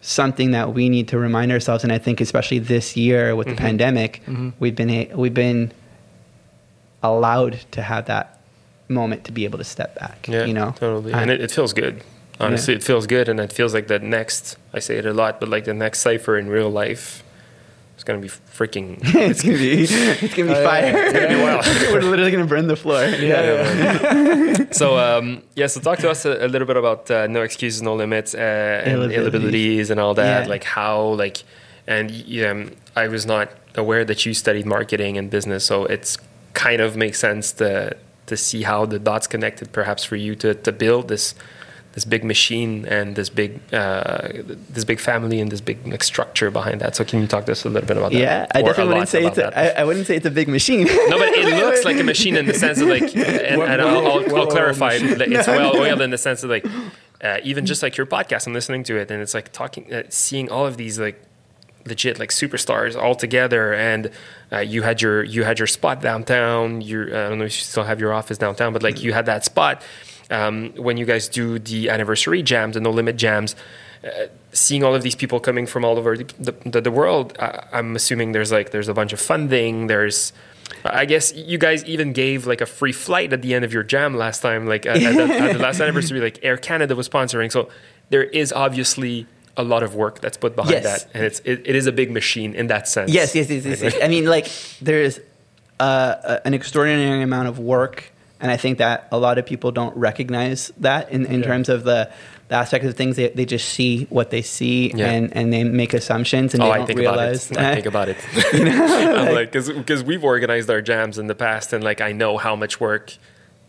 something 0.00 0.52
that 0.52 0.72
we 0.72 0.88
need 0.88 1.08
to 1.08 1.18
remind 1.18 1.52
ourselves. 1.52 1.84
And 1.84 1.92
I 1.92 1.98
think 1.98 2.20
especially 2.20 2.58
this 2.58 2.96
year 2.96 3.36
with 3.36 3.46
the 3.46 3.54
mm-hmm. 3.54 3.64
pandemic, 3.64 4.22
mm-hmm. 4.26 4.50
we've 4.60 4.74
been 4.74 4.90
a- 4.90 5.10
we've 5.14 5.34
been 5.34 5.72
allowed 7.02 7.60
to 7.72 7.82
have 7.82 8.06
that 8.06 8.40
moment 8.88 9.24
to 9.24 9.32
be 9.32 9.44
able 9.44 9.58
to 9.58 9.64
step 9.64 9.98
back. 9.98 10.26
Yeah, 10.28 10.44
you 10.44 10.54
know, 10.54 10.72
totally. 10.76 11.12
I- 11.12 11.20
and 11.22 11.30
it, 11.30 11.40
it 11.40 11.50
feels 11.50 11.74
good. 11.74 12.02
Honestly, 12.40 12.74
it 12.74 12.82
feels 12.82 13.06
good, 13.06 13.28
and 13.28 13.38
it 13.40 13.52
feels 13.52 13.74
like 13.74 13.86
the 13.86 13.98
next. 13.98 14.56
I 14.72 14.80
say 14.80 14.96
it 14.96 15.06
a 15.06 15.12
lot, 15.12 15.40
but 15.40 15.48
like 15.48 15.64
the 15.64 15.74
next 15.74 16.00
cipher 16.00 16.36
in 16.36 16.48
real 16.48 16.70
life, 16.70 17.22
it's 17.94 18.02
gonna 18.02 18.18
be 18.18 18.28
freaking. 18.28 18.98
it's 19.02 19.42
gonna 19.42 19.56
be 19.56 19.82
it's 19.84 20.34
gonna 20.34 20.48
be 20.48 20.54
yeah. 20.54 20.64
fire. 20.64 20.92
It's 20.96 21.12
gonna 21.12 21.28
be 21.28 21.40
wild. 21.40 21.64
We're 21.92 22.02
literally 22.02 22.32
gonna 22.32 22.46
burn 22.46 22.66
the 22.66 22.76
floor. 22.76 23.04
Yeah. 23.04 24.66
so 24.72 24.98
um, 24.98 25.42
yeah, 25.54 25.68
so 25.68 25.80
talk 25.80 25.98
to 26.00 26.10
us 26.10 26.24
a, 26.24 26.44
a 26.44 26.48
little 26.48 26.66
bit 26.66 26.76
about 26.76 27.10
uh, 27.10 27.26
no 27.28 27.42
excuses, 27.42 27.82
no 27.82 27.94
limits, 27.94 28.34
uh, 28.34 28.38
and 28.38 28.94
Ill-abilities. 28.94 29.16
ill-abilities 29.16 29.90
and 29.90 30.00
all 30.00 30.14
that. 30.14 30.44
Yeah. 30.44 30.48
Like 30.48 30.64
how, 30.64 31.00
like, 31.14 31.44
and 31.86 32.10
y- 32.10 32.44
um, 32.44 32.72
I 32.96 33.06
was 33.08 33.26
not 33.26 33.50
aware 33.76 34.04
that 34.04 34.26
you 34.26 34.34
studied 34.34 34.66
marketing 34.66 35.18
and 35.18 35.30
business, 35.30 35.64
so 35.64 35.84
it's 35.84 36.18
kind 36.54 36.80
of 36.80 36.96
makes 36.96 37.18
sense 37.20 37.52
to 37.52 37.96
to 38.26 38.36
see 38.36 38.62
how 38.62 38.86
the 38.86 38.98
dots 38.98 39.26
connected, 39.28 39.70
perhaps 39.72 40.02
for 40.02 40.16
you 40.16 40.34
to 40.36 40.54
to 40.54 40.72
build 40.72 41.06
this 41.06 41.34
this 41.94 42.04
big 42.04 42.24
machine 42.24 42.84
and 42.86 43.14
this 43.14 43.28
big 43.30 43.60
uh, 43.72 44.28
this 44.68 44.84
big 44.84 44.98
family 44.98 45.40
and 45.40 45.50
this 45.52 45.60
big 45.60 45.86
like, 45.86 46.02
structure 46.02 46.50
behind 46.50 46.80
that. 46.80 46.96
So 46.96 47.04
can 47.04 47.20
you 47.20 47.26
talk 47.28 47.46
to 47.46 47.52
us 47.52 47.64
a 47.64 47.68
little 47.68 47.86
bit 47.86 47.96
about 47.96 48.10
that? 48.12 48.18
Yeah, 48.18 48.46
I 48.52 48.62
Or 48.62 48.66
definitely 48.66 48.94
wouldn't 48.94 49.08
say 49.08 49.24
it's 49.24 49.38
a. 49.38 49.56
I, 49.56 49.80
I 49.82 49.84
wouldn't 49.84 50.06
say 50.06 50.16
it's 50.16 50.26
a 50.26 50.30
big 50.30 50.48
machine. 50.48 50.86
No, 51.08 51.18
but 51.18 51.28
it 51.28 51.46
looks 51.64 51.84
like 51.84 51.98
a 51.98 52.02
machine 52.02 52.36
in 52.36 52.46
the 52.46 52.54
sense 52.54 52.80
of 52.80 52.88
like, 52.88 53.02
and, 53.16 53.58
Well- 53.60 53.68
and 53.70 53.80
I'll, 53.80 53.98
I'll, 54.06 54.24
well- 54.26 54.36
I'll 54.38 54.46
clarify. 54.48 54.98
that 54.98 55.30
It's 55.30 55.46
well 55.46 55.76
oiled 55.76 56.00
in 56.00 56.10
the 56.10 56.18
sense 56.18 56.42
of 56.42 56.50
like, 56.50 56.66
uh, 57.22 57.38
even 57.44 57.64
just 57.64 57.82
like 57.82 57.96
your 57.96 58.06
podcast, 58.06 58.46
I'm 58.46 58.54
listening 58.54 58.82
to 58.84 58.96
it, 58.96 59.10
and 59.10 59.22
it's 59.22 59.34
like 59.34 59.52
talking, 59.52 59.92
uh, 59.92 60.02
seeing 60.08 60.50
all 60.50 60.66
of 60.66 60.76
these 60.76 60.98
like 60.98 61.22
legit 61.86 62.18
like 62.18 62.30
superstars 62.30 62.96
all 63.00 63.14
together, 63.14 63.72
and 63.74 64.10
uh, 64.50 64.58
you 64.58 64.82
had 64.82 65.00
your 65.00 65.22
you 65.22 65.44
had 65.44 65.58
your 65.58 65.66
spot 65.68 66.00
downtown. 66.00 66.80
Your 66.80 67.06
I 67.08 67.28
don't 67.28 67.38
know 67.38 67.44
if 67.44 67.56
you 67.56 67.62
still 67.64 67.84
have 67.84 68.00
your 68.00 68.12
office 68.12 68.38
downtown, 68.38 68.72
but 68.72 68.82
like 68.82 69.02
you 69.02 69.12
had 69.12 69.26
that 69.26 69.44
spot 69.44 69.82
um, 70.30 70.72
when 70.76 70.96
you 70.96 71.04
guys 71.04 71.28
do 71.28 71.58
the 71.58 71.90
anniversary 71.90 72.42
jams, 72.42 72.74
the 72.74 72.80
no 72.80 72.90
limit 72.90 73.16
jams. 73.16 73.54
Uh, 74.04 74.26
seeing 74.52 74.84
all 74.84 74.94
of 74.94 75.02
these 75.02 75.14
people 75.14 75.40
coming 75.40 75.66
from 75.66 75.82
all 75.84 75.96
over 75.98 76.16
the, 76.16 76.52
the, 76.66 76.80
the 76.82 76.90
world, 76.90 77.34
I, 77.40 77.66
I'm 77.72 77.96
assuming 77.96 78.32
there's 78.32 78.52
like 78.52 78.70
there's 78.70 78.88
a 78.88 78.94
bunch 78.94 79.12
of 79.14 79.20
funding. 79.20 79.86
There's 79.86 80.32
I 80.84 81.06
guess 81.06 81.32
you 81.34 81.56
guys 81.56 81.84
even 81.84 82.12
gave 82.12 82.46
like 82.46 82.60
a 82.60 82.66
free 82.66 82.92
flight 82.92 83.32
at 83.32 83.40
the 83.42 83.54
end 83.54 83.64
of 83.64 83.72
your 83.72 83.82
jam 83.82 84.14
last 84.14 84.40
time, 84.40 84.66
like 84.66 84.84
at, 84.86 85.02
at 85.02 85.14
the, 85.16 85.34
at 85.34 85.52
the 85.54 85.58
last 85.58 85.80
anniversary, 85.84 86.20
like 86.20 86.38
Air 86.42 86.56
Canada 86.58 86.94
was 86.94 87.08
sponsoring. 87.08 87.50
So 87.50 87.68
there 88.10 88.22
is 88.24 88.52
obviously 88.52 89.26
a 89.56 89.62
lot 89.64 89.82
of 89.82 89.94
work 89.94 90.20
that's 90.20 90.36
put 90.36 90.54
behind 90.56 90.74
Yes. 90.82 91.04
that, 91.04 91.14
and 91.14 91.24
it's 91.24 91.40
it, 91.40 91.62
it 91.64 91.74
is 91.76 91.86
a 91.86 91.92
big 91.92 92.10
machine 92.10 92.54
in 92.54 92.66
that 92.66 92.88
sense. 92.88 93.10
Yes, 93.10 93.34
yes, 93.34 93.48
yes, 93.48 93.64
yes. 93.64 93.80
yes. 93.82 93.94
I 94.02 94.08
mean, 94.08 94.26
like 94.26 94.48
there's 94.82 95.20
uh, 95.80 96.40
an 96.44 96.52
extraordinary 96.54 97.22
amount 97.22 97.48
of 97.48 97.58
work, 97.58 98.12
and 98.40 98.50
I 98.50 98.56
think 98.56 98.78
that 98.78 99.08
a 99.12 99.18
lot 99.18 99.38
of 99.38 99.46
people 99.46 99.72
don't 99.72 99.96
recognize 99.96 100.72
that 100.78 101.10
in, 101.10 101.24
in 101.26 101.42
terms 101.42 101.68
of 101.68 101.84
the, 101.84 102.10
the 102.48 102.54
aspect 102.56 102.84
of 102.84 102.94
things. 102.94 103.16
They, 103.16 103.28
they 103.28 103.46
just 103.46 103.68
see 103.70 104.04
what 104.10 104.30
they 104.30 104.42
see, 104.42 104.90
Yeah. 104.94 105.10
and, 105.10 105.34
and 105.36 105.52
they 105.52 105.64
make 105.64 105.94
assumptions, 105.94 106.52
and 106.52 106.62
Oh, 106.62 106.66
they 106.66 106.72
I 106.72 106.74
don't 106.76 106.82
I 106.82 106.86
think 106.86 106.98
realize. 106.98 107.50
about 107.50 107.62
it. 107.62 107.66
I 107.66 107.74
think 107.74 107.86
about 107.86 108.08
it. 108.08 108.16
I'm 109.28 109.34
like, 109.34 109.52
because 109.52 110.04
we've 110.04 110.24
organized 110.24 110.68
our 110.68 110.82
jams 110.82 111.16
in 111.18 111.26
the 111.28 111.34
past, 111.34 111.72
and 111.72 111.82
like 111.82 112.00
I 112.00 112.12
know 112.12 112.36
how 112.36 112.54
much 112.56 112.80
work 112.80 113.16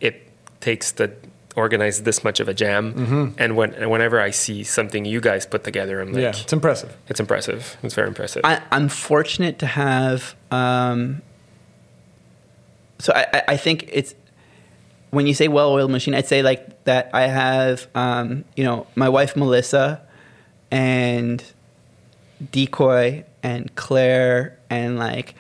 it 0.02 0.28
takes 0.60 0.92
to 0.94 1.12
organize 1.56 2.04
this 2.04 2.22
much 2.22 2.42
of 2.42 2.50
a 2.50 2.54
jam. 2.54 2.94
Mm-hmm. 2.94 3.26
And 3.38 3.56
when 3.56 3.74
and 3.76 3.90
whenever 3.90 4.20
I 4.20 4.32
see 4.32 4.64
something 4.66 5.06
you 5.06 5.22
guys 5.22 5.46
put 5.46 5.64
together, 5.64 6.02
I'm 6.02 6.12
like, 6.12 6.22
yeah, 6.22 6.30
it's 6.32 6.52
impressive. 6.52 6.98
it's 7.08 7.22
impressive. 7.22 7.78
It's 7.82 7.94
very 7.94 8.10
impressive. 8.10 8.42
I, 8.44 8.62
I'm 8.72 8.90
fortunate 8.90 9.60
to 9.60 9.68
have. 9.68 10.36
Um, 10.52 11.22
so 13.00 13.14
I, 13.14 13.26
I- 13.34 13.44
I 13.50 13.58
think 13.58 13.88
it's 13.92 14.16
when 15.16 15.28
you 15.28 15.34
say 15.34 15.48
well-oiled 15.48 15.90
machine, 15.90 16.14
I'd 16.14 16.28
say 16.28 16.42
like 16.42 16.84
that. 16.84 17.10
I 17.14 17.28
have, 17.28 17.88
um, 17.96 18.44
you 18.58 18.66
know, 18.66 18.86
my 18.96 19.08
wife 19.08 19.38
Melissa, 19.38 20.02
and 20.70 21.42
Decoy 22.52 23.24
and 23.42 23.74
Claire 23.76 24.60
and 24.70 25.00
like 25.00 25.36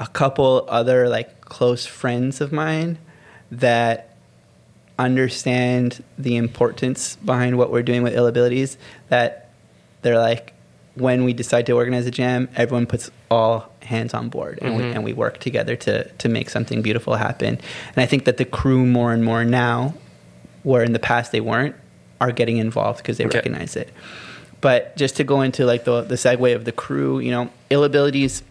a 0.00 0.08
couple 0.08 0.66
other 0.68 1.08
like 1.08 1.42
close 1.42 1.86
friends 1.86 2.40
of 2.40 2.50
mine 2.50 2.98
that 3.52 4.16
understand 4.98 6.02
the 6.18 6.36
importance 6.36 7.14
behind 7.16 7.56
what 7.56 7.70
we're 7.70 7.82
doing 7.84 8.02
with 8.02 8.14
ill 8.14 8.26
abilities 8.26 8.76
that 9.10 9.50
they're 10.02 10.18
like 10.18 10.54
when 10.94 11.22
we 11.24 11.32
decide 11.32 11.66
to 11.66 11.72
organize 11.72 12.06
a 12.06 12.10
jam 12.10 12.48
everyone 12.54 12.86
puts 12.86 13.10
all 13.30 13.72
hands 13.84 14.14
on 14.14 14.28
board 14.28 14.58
and, 14.62 14.76
we, 14.76 14.82
and 14.84 15.04
we 15.04 15.12
work 15.12 15.38
together 15.38 15.76
to, 15.76 16.08
to 16.12 16.28
make 16.28 16.48
something 16.50 16.82
beautiful 16.82 17.14
happen. 17.16 17.58
And 17.94 17.98
i 17.98 18.06
think 18.06 18.24
that 18.24 18.36
the 18.38 18.44
crew 18.44 18.84
more 18.86 19.12
and 19.12 19.22
more 19.24 19.44
now 19.44 19.94
where 20.62 20.82
in 20.82 20.92
the 20.92 20.98
past 20.98 21.32
they 21.32 21.40
weren't 21.40 21.76
are 22.20 22.32
getting 22.32 22.56
involved 22.58 22.98
because 22.98 23.18
they 23.18 23.26
Okay. 23.26 23.38
recognize 23.38 23.76
it. 23.76 23.90
But 24.60 24.96
just 24.96 25.16
to 25.16 25.24
go 25.24 25.42
into 25.42 25.66
like 25.66 25.84
the, 25.84 26.00
the 26.02 26.14
segue 26.14 26.54
of 26.54 26.64
the 26.64 26.72
crew 26.72 27.18
you 27.18 27.30
know 27.30 27.50
ill 27.70 27.84
abilities 27.84 28.42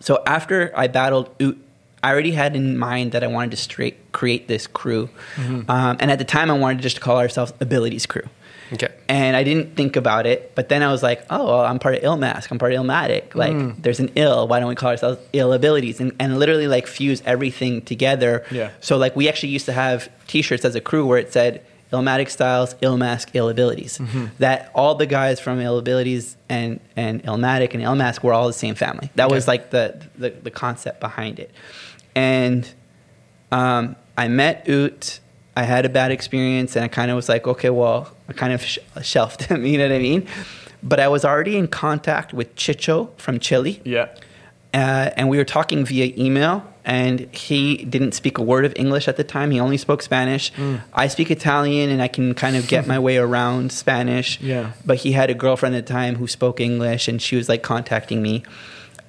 so 0.00 0.22
after 0.26 0.72
I 0.76 0.88
battled 0.88 1.30
Oot, 1.40 1.56
I 2.02 2.10
already 2.12 2.32
had 2.32 2.54
in 2.54 2.76
mind 2.76 3.12
that 3.12 3.24
I 3.24 3.26
wanted 3.28 3.52
to 3.52 3.56
straight 3.56 4.12
create 4.12 4.48
this 4.48 4.66
crew, 4.66 5.08
um, 5.38 5.96
and 5.98 6.10
at 6.10 6.18
the 6.18 6.24
time 6.26 6.50
I 6.50 6.58
wanted 6.58 6.82
just 6.82 6.96
to 6.96 7.00
call 7.02 7.16
ourselves 7.18 7.54
Abilities 7.60 8.04
Crew. 8.04 8.28
Okay. 8.72 8.88
And 9.08 9.36
I 9.36 9.44
didn't 9.44 9.76
think 9.76 9.96
about 9.96 10.26
it, 10.26 10.54
but 10.54 10.68
then 10.68 10.82
I 10.82 10.90
was 10.90 11.02
like, 11.02 11.24
oh, 11.30 11.46
well, 11.46 11.64
I'm 11.64 11.78
part 11.78 11.96
of 11.96 12.02
Illmask. 12.02 12.50
I'm 12.50 12.58
part 12.58 12.72
of 12.72 12.80
Illmatic. 12.80 13.34
Like, 13.34 13.82
there's 13.82 14.00
an 14.00 14.10
ill. 14.14 14.48
Why 14.48 14.60
don't 14.60 14.68
we 14.68 14.74
call 14.74 14.90
ourselves 14.90 15.20
Ill 15.32 15.52
Abilities? 15.52 16.00
And, 16.00 16.12
and 16.18 16.38
literally, 16.38 16.66
like, 16.66 16.86
fuse 16.86 17.22
everything 17.26 17.82
together. 17.82 18.44
Yeah. 18.50 18.70
So, 18.80 18.96
like, 18.96 19.14
we 19.14 19.28
actually 19.28 19.50
used 19.50 19.66
to 19.66 19.72
have 19.72 20.08
t 20.26 20.42
shirts 20.42 20.64
as 20.64 20.74
a 20.74 20.80
crew 20.80 21.06
where 21.06 21.18
it 21.18 21.32
said 21.32 21.64
Illmatic 21.92 22.30
Styles, 22.30 22.74
Illmask, 22.76 23.28
Ill 23.34 23.48
Abilities. 23.48 24.00
That 24.38 24.70
all 24.74 24.94
the 24.94 25.06
guys 25.06 25.40
from 25.40 25.60
Ill 25.60 25.78
Abilities 25.78 26.36
and, 26.48 26.80
and 26.96 27.22
Illmatic 27.24 27.74
and 27.74 27.82
Illmask 27.82 28.22
were 28.22 28.32
all 28.32 28.46
the 28.46 28.52
same 28.52 28.74
family. 28.74 29.10
That 29.16 29.30
was, 29.30 29.46
like, 29.46 29.70
the, 29.70 30.02
the, 30.16 30.30
the 30.30 30.50
concept 30.50 31.00
behind 31.00 31.38
it. 31.38 31.50
And 32.14 32.68
um, 33.52 33.96
I 34.16 34.28
met 34.28 34.68
Oot. 34.68 35.20
I 35.56 35.62
had 35.62 35.84
a 35.86 35.88
bad 35.88 36.10
experience, 36.10 36.74
and 36.76 36.84
I 36.84 36.88
kind 36.88 37.10
of 37.10 37.16
was 37.16 37.28
like, 37.28 37.46
okay, 37.46 37.70
well, 37.70 38.10
I 38.28 38.32
kind 38.32 38.52
of 38.52 38.62
sh- 38.64 38.78
shelved 39.02 39.42
him. 39.50 39.64
You 39.64 39.78
know 39.78 39.88
what 39.88 39.94
I 39.94 39.98
mean? 39.98 40.26
But 40.82 41.00
I 41.00 41.08
was 41.08 41.24
already 41.24 41.56
in 41.56 41.68
contact 41.68 42.34
with 42.34 42.54
Chicho 42.56 43.10
from 43.18 43.38
Chile, 43.38 43.80
Yeah. 43.84 44.08
uh, 44.74 45.10
and 45.16 45.28
we 45.28 45.36
were 45.38 45.44
talking 45.44 45.84
via 45.84 46.12
email. 46.16 46.64
And 46.86 47.34
he 47.34 47.78
didn't 47.78 48.12
speak 48.12 48.36
a 48.36 48.42
word 48.42 48.66
of 48.66 48.74
English 48.76 49.08
at 49.08 49.16
the 49.16 49.24
time. 49.24 49.50
He 49.52 49.58
only 49.58 49.78
spoke 49.78 50.02
Spanish. 50.02 50.52
I 50.92 51.08
speak 51.08 51.30
Italian, 51.30 51.88
and 51.88 52.02
I 52.02 52.08
can 52.08 52.34
kind 52.34 52.56
of 52.56 52.68
get 52.68 52.86
my 52.86 52.98
way 53.06 53.16
around 53.16 53.72
Spanish. 53.72 54.38
Yeah. 54.42 54.72
But 54.84 54.98
he 54.98 55.12
had 55.12 55.30
a 55.30 55.34
girlfriend 55.34 55.74
at 55.76 55.86
the 55.86 55.92
time 55.94 56.16
who 56.16 56.26
spoke 56.26 56.60
English, 56.60 57.08
and 57.08 57.22
she 57.22 57.36
was 57.36 57.48
like 57.48 57.62
contacting 57.62 58.20
me. 58.20 58.42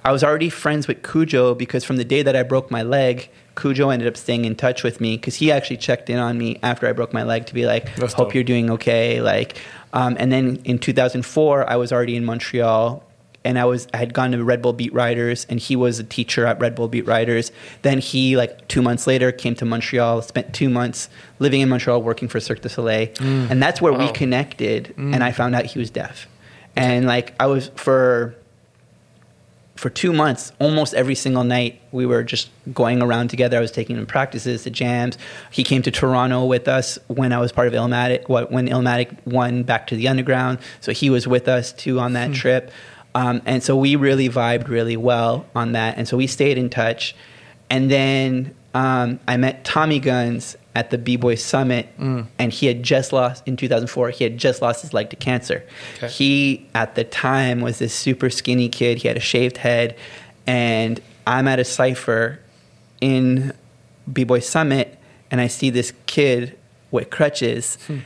I 0.06 0.12
was 0.12 0.22
already 0.22 0.50
friends 0.50 0.86
with 0.86 1.02
Cujo 1.02 1.54
because 1.54 1.82
from 1.84 1.96
the 1.96 2.04
day 2.04 2.22
that 2.22 2.36
I 2.36 2.44
broke 2.44 2.70
my 2.70 2.82
leg, 2.84 3.28
Cujo 3.56 3.88
ended 3.90 4.06
up 4.06 4.16
staying 4.16 4.44
in 4.44 4.54
touch 4.54 4.84
with 4.84 5.00
me 5.00 5.16
because 5.16 5.34
he 5.34 5.50
actually 5.50 5.78
checked 5.78 6.08
in 6.08 6.18
on 6.18 6.38
me 6.38 6.60
after 6.62 6.86
I 6.86 6.92
broke 6.92 7.12
my 7.12 7.24
leg 7.24 7.46
to 7.46 7.54
be 7.54 7.66
like, 7.66 7.92
That's 7.96 8.12
"Hope 8.12 8.28
dope. 8.28 8.34
you're 8.36 8.44
doing 8.44 8.70
okay." 8.70 9.20
Like, 9.20 9.58
um, 9.92 10.16
and 10.20 10.30
then 10.30 10.60
in 10.64 10.78
2004, 10.78 11.68
I 11.68 11.74
was 11.74 11.92
already 11.92 12.14
in 12.14 12.24
Montreal, 12.24 13.02
and 13.44 13.58
I 13.58 13.64
was 13.64 13.88
I 13.92 13.96
had 13.96 14.14
gone 14.14 14.30
to 14.30 14.44
Red 14.44 14.62
Bull 14.62 14.74
Beat 14.74 14.92
Riders, 14.94 15.44
and 15.50 15.58
he 15.58 15.74
was 15.74 15.98
a 15.98 16.04
teacher 16.04 16.46
at 16.46 16.60
Red 16.60 16.76
Bull 16.76 16.86
Beat 16.86 17.06
Riders. 17.08 17.50
Then 17.82 17.98
he, 17.98 18.36
like 18.36 18.68
two 18.68 18.82
months 18.82 19.08
later, 19.08 19.32
came 19.32 19.56
to 19.56 19.64
Montreal, 19.64 20.22
spent 20.22 20.54
two 20.54 20.68
months 20.70 21.08
living 21.40 21.62
in 21.62 21.68
Montreal, 21.68 22.00
working 22.02 22.28
for 22.28 22.38
Cirque 22.38 22.60
du 22.60 22.68
Soleil, 22.68 23.08
and 23.18 23.60
that's 23.60 23.80
where 23.82 23.92
we 23.92 24.04
Wow. 24.06 24.12
connected. 24.12 24.94
And 24.96 25.24
I 25.24 25.32
found 25.32 25.56
out 25.56 25.64
he 25.66 25.80
was 25.80 25.90
deaf, 25.90 26.28
and 26.76 27.06
like 27.06 27.34
I 27.40 27.46
was 27.46 27.72
for 27.74 28.36
for 29.76 29.90
two 29.90 30.12
months, 30.12 30.52
almost 30.58 30.94
every 30.94 31.14
single 31.14 31.44
night, 31.44 31.80
we 31.92 32.06
were 32.06 32.22
just 32.24 32.48
going 32.72 33.02
around 33.02 33.28
together. 33.28 33.58
I 33.58 33.60
was 33.60 33.70
taking 33.70 33.96
him 33.96 34.06
practices, 34.06 34.64
to 34.64 34.70
jams. 34.70 35.18
He 35.50 35.62
came 35.62 35.82
to 35.82 35.90
Toronto 35.90 36.44
with 36.46 36.66
us 36.66 36.98
when 37.08 37.32
I 37.32 37.38
was 37.38 37.52
part 37.52 37.68
of 37.68 37.74
Illmatic, 37.74 38.28
what- 38.28 38.50
when 38.50 38.68
Illmatic 38.68 39.16
won 39.26 39.62
Back 39.62 39.86
to 39.88 39.96
the 39.96 40.08
Underground. 40.08 40.58
So 40.80 40.92
he 40.92 41.10
was 41.10 41.28
with 41.28 41.46
us 41.46 41.72
too 41.72 42.00
on 42.00 42.14
that 42.14 42.32
trip. 42.32 42.70
Um, 43.14 43.40
and 43.46 43.62
so 43.62 43.76
we 43.76 43.96
really 43.96 44.28
vibed 44.28 44.68
really 44.68 44.96
well 44.96 45.46
on 45.54 45.72
that. 45.72 45.96
And 45.96 46.08
so 46.08 46.16
we 46.16 46.26
stayed 46.26 46.58
in 46.58 46.68
touch. 46.70 47.14
And 47.70 47.90
then 47.90 48.54
um, 48.74 49.20
I 49.26 49.36
met 49.36 49.64
Tommy 49.64 49.98
Guns 49.98 50.56
at 50.76 50.90
the 50.90 50.98
B 50.98 51.16
Boy 51.16 51.36
Summit, 51.36 51.88
mm. 51.98 52.26
and 52.38 52.52
he 52.52 52.66
had 52.66 52.82
just 52.82 53.10
lost 53.10 53.42
in 53.48 53.56
2004. 53.56 54.10
He 54.10 54.24
had 54.24 54.36
just 54.36 54.60
lost 54.60 54.82
his 54.82 54.92
leg 54.92 55.08
to 55.08 55.16
cancer. 55.16 55.64
Okay. 55.96 56.08
He 56.08 56.68
at 56.74 56.94
the 56.94 57.02
time 57.02 57.62
was 57.62 57.78
this 57.78 57.94
super 57.94 58.28
skinny 58.28 58.68
kid. 58.68 58.98
He 58.98 59.08
had 59.08 59.16
a 59.16 59.20
shaved 59.20 59.56
head, 59.56 59.96
and 60.46 61.00
I'm 61.26 61.48
at 61.48 61.58
a 61.58 61.64
cipher 61.64 62.40
in 63.00 63.54
B 64.12 64.24
Boy 64.24 64.40
Summit, 64.40 64.98
and 65.30 65.40
I 65.40 65.46
see 65.46 65.70
this 65.70 65.94
kid 66.04 66.58
with 66.90 67.08
crutches. 67.08 67.78
Hmm. 67.86 68.00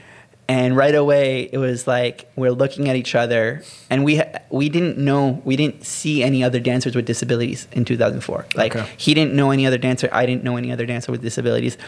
And 0.50 0.76
right 0.76 0.96
away, 0.96 1.48
it 1.52 1.58
was 1.58 1.86
like 1.86 2.28
we're 2.34 2.50
looking 2.50 2.88
at 2.88 2.96
each 2.96 3.14
other, 3.14 3.62
and 3.88 4.02
we 4.04 4.20
we 4.50 4.68
didn't 4.68 4.98
know 4.98 5.40
we 5.44 5.54
didn't 5.54 5.86
see 5.86 6.24
any 6.24 6.42
other 6.42 6.58
dancers 6.58 6.96
with 6.96 7.04
disabilities 7.06 7.68
in 7.70 7.84
2004. 7.84 8.46
Like 8.56 8.74
Okay. 8.74 8.90
he 8.96 9.14
didn't 9.14 9.34
know 9.34 9.52
any 9.52 9.64
other 9.64 9.78
dancer, 9.78 10.08
I 10.10 10.26
didn't 10.26 10.42
know 10.42 10.56
any 10.56 10.72
other 10.72 10.86
dancer 10.86 11.12
with 11.12 11.22
disabilities, 11.22 11.78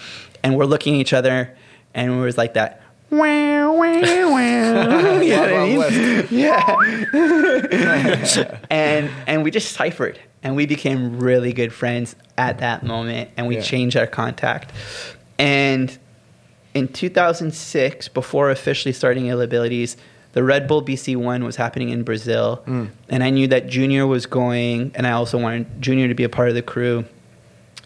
and 0.45 0.57
we're 0.57 0.67
looking 0.67 0.95
at 0.95 1.01
each 1.01 1.13
other, 1.13 1.57
and 1.93 2.13
it 2.13 2.17
was 2.17 2.39
like 2.39 2.55
that. 2.55 2.81
Wow, 3.11 3.73
wow, 3.73 4.01
wow. 4.31 5.21
You 5.21 5.37
know 5.37 5.57
I 5.57 5.91
mean? 5.91 6.27
Yeah. 6.31 6.77
and 8.71 9.11
and 9.27 9.43
we 9.43 9.51
just 9.51 9.73
ciphered, 9.77 10.21
and 10.45 10.55
we 10.55 10.67
became 10.67 11.19
really 11.19 11.53
good 11.53 11.73
friends 11.73 12.15
at 12.39 12.59
that 12.59 12.85
moment, 12.85 13.31
and 13.37 13.49
we 13.49 13.57
Yeah. 13.57 13.63
changed 13.63 13.97
our 13.97 14.07
contact. 14.07 14.71
And 15.39 15.99
in 16.75 16.89
2006, 16.89 18.09
before 18.09 18.51
officially 18.51 18.93
starting 18.93 19.27
Ill 19.27 19.41
Abilities, 19.41 19.97
the 20.33 20.43
Red 20.43 20.67
Bull 20.67 20.83
BC 20.83 21.17
One 21.17 21.45
was 21.45 21.57
happening 21.57 21.91
in 21.91 22.03
Brazil, 22.03 22.63
mm. 22.67 22.91
and 23.09 23.23
I 23.23 23.31
knew 23.31 23.47
that 23.49 23.67
Junior 23.67 24.07
was 24.07 24.25
going, 24.27 24.93
and 24.95 25.07
I 25.07 25.13
also 25.13 25.39
wanted 25.39 25.83
Junior 25.83 26.09
to 26.09 26.15
be 26.15 26.25
a 26.25 26.31
part 26.31 26.49
of 26.49 26.55
the 26.55 26.63
crew. 26.63 27.05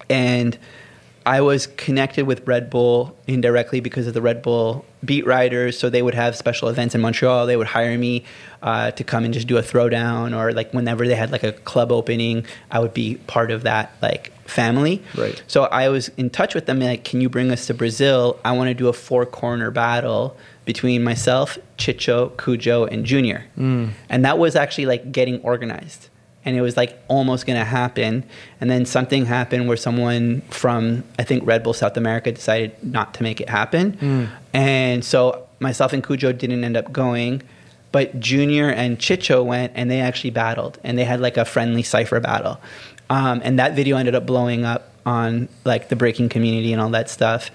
And 0.08 0.56
I 1.26 1.40
was 1.40 1.66
connected 1.66 2.24
with 2.24 2.46
Red 2.46 2.70
Bull 2.70 3.16
indirectly 3.26 3.80
because 3.80 4.06
of 4.06 4.14
the 4.14 4.22
Red 4.22 4.42
Bull 4.42 4.84
beat 5.04 5.26
riders. 5.26 5.76
So 5.76 5.90
they 5.90 6.02
would 6.02 6.14
have 6.14 6.36
special 6.36 6.68
events 6.68 6.94
in 6.94 7.00
Montreal. 7.00 7.46
They 7.46 7.56
would 7.56 7.66
hire 7.66 7.98
me 7.98 8.24
uh, 8.62 8.90
to 8.92 9.04
come 9.04 9.24
and 9.24 9.32
just 9.34 9.46
do 9.46 9.56
a 9.56 9.62
throwdown, 9.62 10.36
or 10.36 10.52
like 10.52 10.72
whenever 10.72 11.06
they 11.06 11.14
had 11.14 11.30
like 11.30 11.44
a 11.44 11.52
club 11.52 11.92
opening, 11.92 12.44
I 12.70 12.78
would 12.80 12.94
be 12.94 13.16
part 13.26 13.50
of 13.50 13.62
that 13.62 13.92
like 14.02 14.32
family. 14.48 15.02
Right. 15.16 15.42
So 15.46 15.64
I 15.64 15.88
was 15.88 16.08
in 16.16 16.30
touch 16.30 16.54
with 16.54 16.66
them, 16.66 16.80
like, 16.80 17.04
can 17.04 17.20
you 17.20 17.28
bring 17.28 17.50
us 17.50 17.66
to 17.66 17.74
Brazil? 17.74 18.38
I 18.44 18.52
want 18.52 18.68
to 18.68 18.74
do 18.74 18.88
a 18.88 18.92
four 18.92 19.26
corner 19.26 19.70
battle 19.70 20.36
between 20.64 21.04
myself, 21.04 21.58
Chicho, 21.78 22.36
Cujo, 22.42 22.84
and 22.84 23.04
Junior. 23.04 23.44
And 23.56 24.24
that 24.24 24.38
was 24.38 24.56
actually 24.56 24.86
like 24.86 25.12
getting 25.12 25.40
organized. 25.42 26.08
And 26.44 26.56
it 26.56 26.60
was 26.60 26.76
like 26.76 26.96
almost 27.08 27.44
going 27.44 27.58
to 27.58 27.64
happen. 27.64 28.24
And 28.60 28.70
then 28.70 28.86
something 28.86 29.26
happened 29.26 29.66
where 29.66 29.76
someone 29.76 30.42
from, 30.42 31.02
I 31.18 31.24
think, 31.24 31.44
Red 31.44 31.64
Bull 31.64 31.72
South 31.72 31.96
America 31.96 32.30
decided 32.30 32.72
not 32.84 33.14
to 33.14 33.24
make 33.24 33.40
it 33.40 33.48
happen. 33.48 34.30
And 34.52 35.04
so 35.04 35.46
myself 35.58 35.92
and 35.92 36.06
Cujo 36.06 36.32
didn't 36.32 36.62
end 36.62 36.76
up 36.76 36.92
going. 36.92 37.42
But 37.96 38.20
Junior 38.20 38.68
and 38.68 38.98
Chicho 38.98 39.42
went 39.42 39.72
and 39.74 39.90
they 39.90 40.02
actually 40.02 40.28
battled. 40.28 40.78
And 40.84 40.98
they 40.98 41.04
had 41.04 41.18
like 41.18 41.38
a 41.38 41.46
friendly 41.46 41.82
cipher 41.82 42.20
battle. 42.20 42.60
Um, 43.08 43.40
and 43.42 43.58
that 43.58 43.74
video 43.74 43.96
ended 43.96 44.14
up 44.14 44.26
blowing 44.26 44.66
up 44.66 44.92
on 45.06 45.48
like 45.64 45.88
the 45.88 45.96
breaking 45.96 46.28
community 46.28 46.74
and 46.74 46.82
all 46.82 46.90
that 46.90 47.08
stuff. 47.08 47.50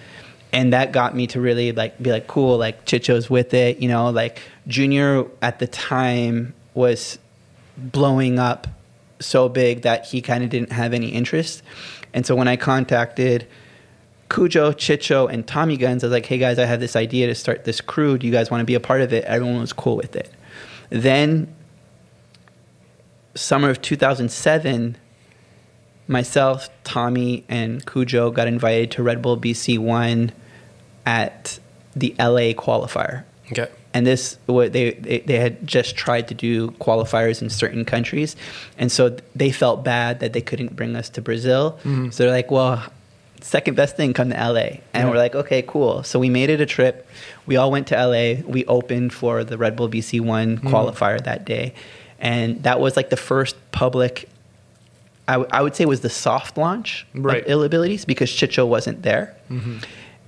and 0.51 0.73
that 0.73 0.93
got 0.93 1.15
me 1.15 1.27
to 1.27 1.39
really 1.39 1.73
like 1.73 2.01
be 2.01 2.11
like 2.11 2.25
cool 2.25 2.57
like 2.57 2.85
chicho's 2.85 3.29
with 3.29 3.53
it 3.53 3.77
you 3.77 3.87
know 3.87 4.09
like 4.09 4.41
junior 4.67 5.25
at 5.41 5.59
the 5.59 5.67
time 5.67 6.53
was 6.73 7.19
blowing 7.77 8.37
up 8.37 8.67
so 9.19 9.47
big 9.47 9.83
that 9.83 10.05
he 10.07 10.21
kind 10.21 10.43
of 10.43 10.49
didn't 10.49 10.73
have 10.73 10.91
any 10.91 11.07
interest 11.07 11.61
and 12.13 12.25
so 12.25 12.35
when 12.35 12.49
i 12.49 12.57
contacted 12.57 13.47
Cujo, 14.31 14.71
Chicho, 14.71 15.31
and 15.31 15.45
Tommy 15.45 15.75
Guns, 15.75 16.03
I 16.03 16.07
was 16.07 16.13
like, 16.13 16.25
hey 16.25 16.37
guys, 16.37 16.57
I 16.57 16.65
have 16.65 16.79
this 16.79 16.95
idea 16.95 17.27
to 17.27 17.35
start 17.35 17.65
this 17.65 17.81
crew. 17.81 18.17
Do 18.17 18.25
you 18.25 18.31
guys 18.31 18.49
want 18.49 18.61
to 18.61 18.65
be 18.65 18.75
a 18.75 18.79
part 18.79 19.01
of 19.01 19.11
it? 19.11 19.25
Everyone 19.25 19.59
was 19.59 19.73
cool 19.73 19.97
with 19.97 20.15
it. 20.15 20.31
Then, 20.89 21.53
summer 23.35 23.69
of 23.69 23.81
2007, 23.81 24.97
myself, 26.07 26.69
Tommy, 26.85 27.43
and 27.49 27.85
Cujo 27.85 28.31
got 28.31 28.47
invited 28.47 28.91
to 28.91 29.03
Red 29.03 29.21
Bull 29.21 29.37
BC 29.37 29.77
One 29.79 30.31
at 31.05 31.59
the 31.93 32.15
LA 32.17 32.53
qualifier. 32.53 33.25
Okay. 33.51 33.67
And 33.93 34.07
this, 34.07 34.37
what 34.45 34.71
they, 34.71 34.91
they 34.91 35.19
they 35.19 35.39
had 35.39 35.67
just 35.67 35.97
tried 35.97 36.29
to 36.29 36.33
do 36.33 36.71
qualifiers 36.71 37.41
in 37.41 37.49
certain 37.49 37.83
countries, 37.83 38.37
and 38.77 38.89
so 38.89 39.17
they 39.35 39.51
felt 39.51 39.83
bad 39.83 40.21
that 40.21 40.31
they 40.31 40.39
couldn't 40.39 40.77
bring 40.77 40.95
us 40.95 41.09
to 41.09 41.21
Brazil. 41.21 41.77
Mm-hmm. 41.83 42.11
So 42.11 42.23
they're 42.23 42.31
like, 42.31 42.49
"Well, 42.49 42.81
second 43.41 43.75
best 43.75 43.95
thing, 43.97 44.13
come 44.13 44.29
to 44.29 44.35
LA." 44.35 44.79
And 44.93 45.09
we're 45.09 45.17
like, 45.17 45.35
"Okay, 45.35 45.61
cool." 45.61 46.03
So 46.03 46.19
we 46.19 46.29
made 46.29 46.49
it 46.49 46.61
a 46.61 46.65
trip. 46.65 47.07
We 47.45 47.57
all 47.57 47.71
went 47.71 47.87
to 47.87 47.95
LA. 47.95 48.41
We 48.45 48.65
opened 48.65 49.13
for 49.13 49.43
the 49.43 49.57
Red 49.57 49.75
Bull 49.75 49.89
BC 49.89 50.19
One 50.19 50.57
qualifier 50.59 51.21
that 51.23 51.45
day, 51.45 51.73
and 52.19 52.61
that 52.63 52.79
was 52.79 52.95
like 52.95 53.09
the 53.09 53.17
first 53.17 53.55
public 53.71 54.27
I, 55.27 55.33
w- 55.33 55.49
I 55.53 55.61
would 55.61 55.75
say 55.75 55.85
was 55.85 56.01
the 56.01 56.09
soft 56.09 56.57
launch 56.57 57.05
Right. 57.13 57.43
of 57.43 57.49
Ill 57.49 57.63
Abilities 57.63 58.03
because 58.05 58.29
Chicho 58.29 58.67
wasn't 58.67 59.03
there. 59.03 59.33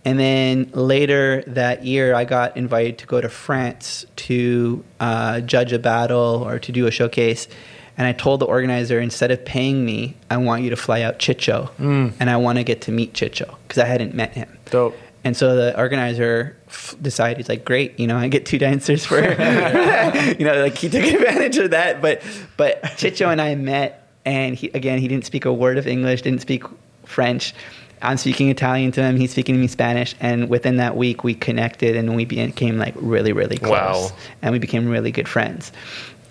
And 0.06 0.19
then 0.19 0.69
later 0.73 1.44
that 1.48 1.85
year, 1.85 2.14
I 2.14 2.26
got 2.26 2.56
invited 2.57 2.98
to 2.99 3.06
go 3.06 3.19
to 3.22 3.27
France 3.30 4.06
to 4.18 4.84
uh, 4.99 5.40
judge 5.41 5.72
a 5.73 5.80
battle 5.80 6.44
or 6.45 6.60
to 6.60 6.72
do 6.72 6.88
a 6.88 6.91
showcase. 6.91 7.48
And 7.97 8.07
I 8.07 8.11
told 8.11 8.39
the 8.39 8.45
organizer, 8.45 8.99
instead 8.99 9.31
of 9.31 9.45
paying 9.45 9.85
me, 9.85 10.15
I 10.29 10.37
want 10.37 10.63
you 10.63 10.69
to 10.71 10.75
fly 10.75 11.01
out 11.01 11.19
Chicho. 11.19 11.69
Mm. 11.77 12.13
And 12.19 12.29
I 12.29 12.37
want 12.37 12.57
to 12.57 12.63
get 12.63 12.81
to 12.81 12.91
meet 12.91 13.13
Chicho 13.13 13.55
because 13.67 13.81
I 13.81 13.85
hadn't 13.85 14.13
met 14.13 14.33
him. 14.33 14.57
Dope. 14.71 14.95
And 15.23 15.37
so 15.37 15.55
the 15.55 15.77
organizer 15.77 16.57
f- 16.67 16.95
decided, 17.01 17.37
he's 17.37 17.47
like, 17.47 17.63
great, 17.63 17.97
you 17.97 18.07
know, 18.07 18.17
I 18.17 18.27
get 18.27 18.45
two 18.45 18.57
dancers 18.57 19.05
for, 19.05 19.15
you 19.19 20.45
know, 20.45 20.61
like 20.61 20.77
he 20.77 20.89
took 20.89 21.03
advantage 21.03 21.57
of 21.57 21.71
that. 21.71 22.01
But, 22.01 22.21
but 22.57 22.81
Chicho 22.83 23.31
and 23.31 23.39
I 23.39 23.55
met, 23.55 24.09
and 24.25 24.55
he, 24.55 24.69
again, 24.69 24.99
he 24.99 25.07
didn't 25.07 25.25
speak 25.25 25.45
a 25.45 25.53
word 25.53 25.77
of 25.77 25.87
English, 25.87 26.23
didn't 26.23 26.41
speak 26.41 26.63
French. 27.05 27.53
I'm 28.01 28.17
speaking 28.17 28.49
Italian 28.49 28.91
to 28.93 29.01
him, 29.01 29.15
he's 29.15 29.31
speaking 29.31 29.55
to 29.55 29.61
me 29.61 29.67
Spanish. 29.67 30.13
And 30.19 30.49
within 30.49 30.77
that 30.77 30.97
week, 30.97 31.23
we 31.23 31.35
connected 31.35 31.95
and 31.95 32.15
we 32.15 32.25
became 32.25 32.77
like 32.77 32.93
really, 32.97 33.31
really 33.31 33.57
close. 33.57 33.71
Wow. 33.71 34.17
And 34.41 34.51
we 34.51 34.59
became 34.59 34.89
really 34.89 35.11
good 35.11 35.29
friends. 35.29 35.71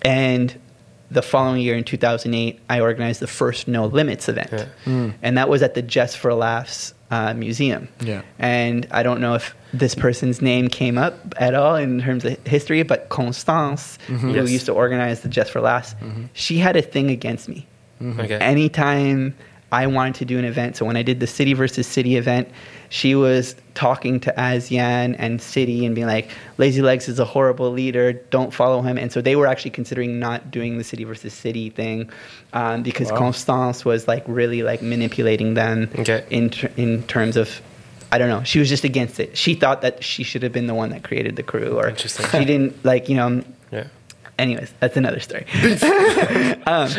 And 0.03 0.55
the 1.13 1.21
following 1.21 1.61
year 1.61 1.75
in 1.75 1.83
2008, 1.83 2.59
I 2.69 2.79
organized 2.79 3.19
the 3.19 3.27
first 3.27 3.67
No 3.67 3.85
Limits 3.85 4.27
event. 4.27 4.67
Hmm. 4.83 5.09
And 5.21 5.37
that 5.37 5.49
was 5.49 5.61
at 5.61 5.73
the 5.73 5.81
Just 5.81 6.17
for 6.17 6.33
Laughs 6.33 6.93
uh, 7.11 7.33
Museum. 7.33 7.87
Yeah. 8.01 8.23
And 8.39 8.87
I 8.91 9.03
don't 9.03 9.21
know 9.21 9.35
if 9.35 9.55
this 9.73 9.93
person's 9.95 10.41
name 10.41 10.67
came 10.67 10.97
up 10.97 11.13
at 11.37 11.53
all 11.53 11.75
in 11.75 12.01
terms 12.01 12.25
of 12.25 12.37
history, 12.45 12.83
but 12.83 13.09
Constance, 13.09 13.99
mm-hmm. 14.07 14.17
who 14.17 14.33
Yes. 14.33 14.51
used 14.51 14.65
to 14.65 14.73
organize 14.73 15.21
the 15.21 15.29
Just 15.29 15.51
for 15.51 15.61
Laughs, 15.61 15.93
mm-hmm. 15.95 16.25
she 16.33 16.57
had 16.57 16.75
a 16.75 16.81
thing 16.81 17.09
against 17.11 17.47
me. 17.47 17.67
Mm-hmm. 18.01 18.19
Okay. 18.19 18.37
Anytime 18.37 19.35
I 19.71 19.87
wanted 19.87 20.15
to 20.15 20.25
do 20.25 20.39
an 20.39 20.45
event, 20.45 20.75
so 20.75 20.85
when 20.85 20.97
I 20.97 21.03
did 21.03 21.19
the 21.19 21.27
city 21.27 21.53
versus 21.53 21.87
city 21.87 22.15
event, 22.17 22.49
she 22.93 23.15
was 23.15 23.55
talking 23.73 24.19
to 24.19 24.31
Azian 24.37 25.15
and 25.17 25.41
City 25.41 25.83
and 25.83 25.95
being 25.95 26.05
like, 26.05 26.29
Lazy 26.59 26.83
Legs 26.83 27.09
is 27.09 27.17
a 27.17 27.25
horrible 27.25 27.71
leader, 27.71 28.13
don't 28.13 28.53
follow 28.53 28.83
him. 28.83 28.99
And 28.99 29.11
so 29.11 29.19
they 29.19 29.35
were 29.35 29.47
actually 29.47 29.71
considering 29.71 30.19
not 30.19 30.51
doing 30.51 30.77
the 30.77 30.83
city 30.83 31.03
versus 31.03 31.33
city 31.33 31.71
thing 31.71 32.11
um, 32.53 32.83
because 32.83 33.09
Constance 33.09 33.83
was 33.83 34.07
like 34.07 34.23
really 34.27 34.61
like 34.61 34.83
manipulating 34.83 35.55
them 35.55 35.89
Okay. 35.97 36.23
in, 36.29 36.51
ter- 36.51 36.71
in 36.77 37.01
terms 37.03 37.35
of. 37.35 37.61
I 38.11 38.19
don't 38.19 38.29
know. 38.29 38.43
She 38.43 38.59
was 38.59 38.69
just 38.69 38.83
against 38.83 39.19
it. 39.19 39.35
She 39.35 39.55
thought 39.55 39.81
that 39.81 40.03
she 40.03 40.21
should 40.23 40.43
have 40.43 40.51
been 40.53 40.67
the 40.67 40.75
one 40.75 40.91
that 40.91 41.03
created 41.03 41.35
the 41.35 41.41
crew, 41.41 41.79
or 41.79 41.89
Interesting. 41.89 42.27
she 42.29 42.45
didn't 42.45 42.85
like 42.85 43.09
you 43.09 43.15
know 43.15 43.43
Yeah. 43.71 43.87
anyways, 44.37 44.71
that's 44.79 44.95
another 44.97 45.19
story. 45.19 45.47
um, 46.67 46.91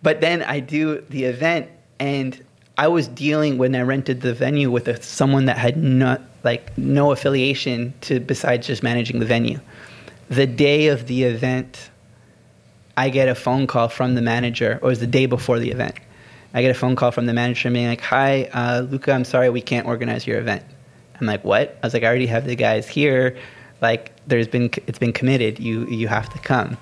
but 0.00 0.20
then 0.20 0.44
I 0.44 0.60
do 0.60 1.04
the 1.10 1.24
event, 1.24 1.66
and 1.98 2.40
I 2.76 2.88
was 2.88 3.08
dealing 3.08 3.58
when 3.58 3.74
I 3.74 3.82
rented 3.82 4.20
the 4.22 4.32
venue 4.32 4.70
with 4.70 4.88
a, 4.88 5.02
someone 5.02 5.46
that 5.46 5.58
had 5.58 5.76
not 5.76 6.22
like 6.44 6.76
no 6.78 7.12
affiliation 7.12 7.92
to 8.02 8.20
besides 8.20 8.66
just 8.66 8.82
managing 8.82 9.20
the 9.20 9.26
venue. 9.26 9.60
The 10.28 10.46
day 10.46 10.88
of 10.88 11.06
the 11.06 11.24
event, 11.24 11.90
I 12.96 13.10
get 13.10 13.28
a 13.28 13.34
phone 13.34 13.66
call 13.66 13.88
from 13.88 14.14
the 14.14 14.22
manager, 14.22 14.78
or 14.82 14.88
it 14.88 14.92
was 14.92 15.00
the 15.00 15.06
day 15.06 15.26
before 15.26 15.58
the 15.58 15.70
event. 15.70 15.96
I 16.54 16.62
get 16.62 16.70
a 16.70 16.74
phone 16.74 16.96
call 16.96 17.10
from 17.10 17.26
the 17.26 17.32
manager 17.32 17.70
being 17.70 17.88
like, 17.88 18.00
"Hi, 18.00 18.44
uh, 18.52 18.86
Luca, 18.88 19.12
I'm 19.12 19.24
sorry 19.24 19.50
we 19.50 19.60
can't 19.60 19.86
organize 19.86 20.26
your 20.26 20.38
event." 20.38 20.62
I'm 21.20 21.26
like, 21.26 21.44
"What?" 21.44 21.78
I 21.82 21.86
was 21.86 21.94
like, 21.94 22.02
"I 22.02 22.06
already 22.06 22.26
have 22.26 22.46
the 22.46 22.56
guys 22.56 22.88
here. 22.88 23.36
Like, 23.80 24.12
there's 24.26 24.48
been 24.48 24.70
it's 24.86 24.98
been 24.98 25.12
committed. 25.12 25.58
You 25.60 25.86
you 25.86 26.08
have 26.08 26.28
to 26.32 26.38
come. 26.38 26.76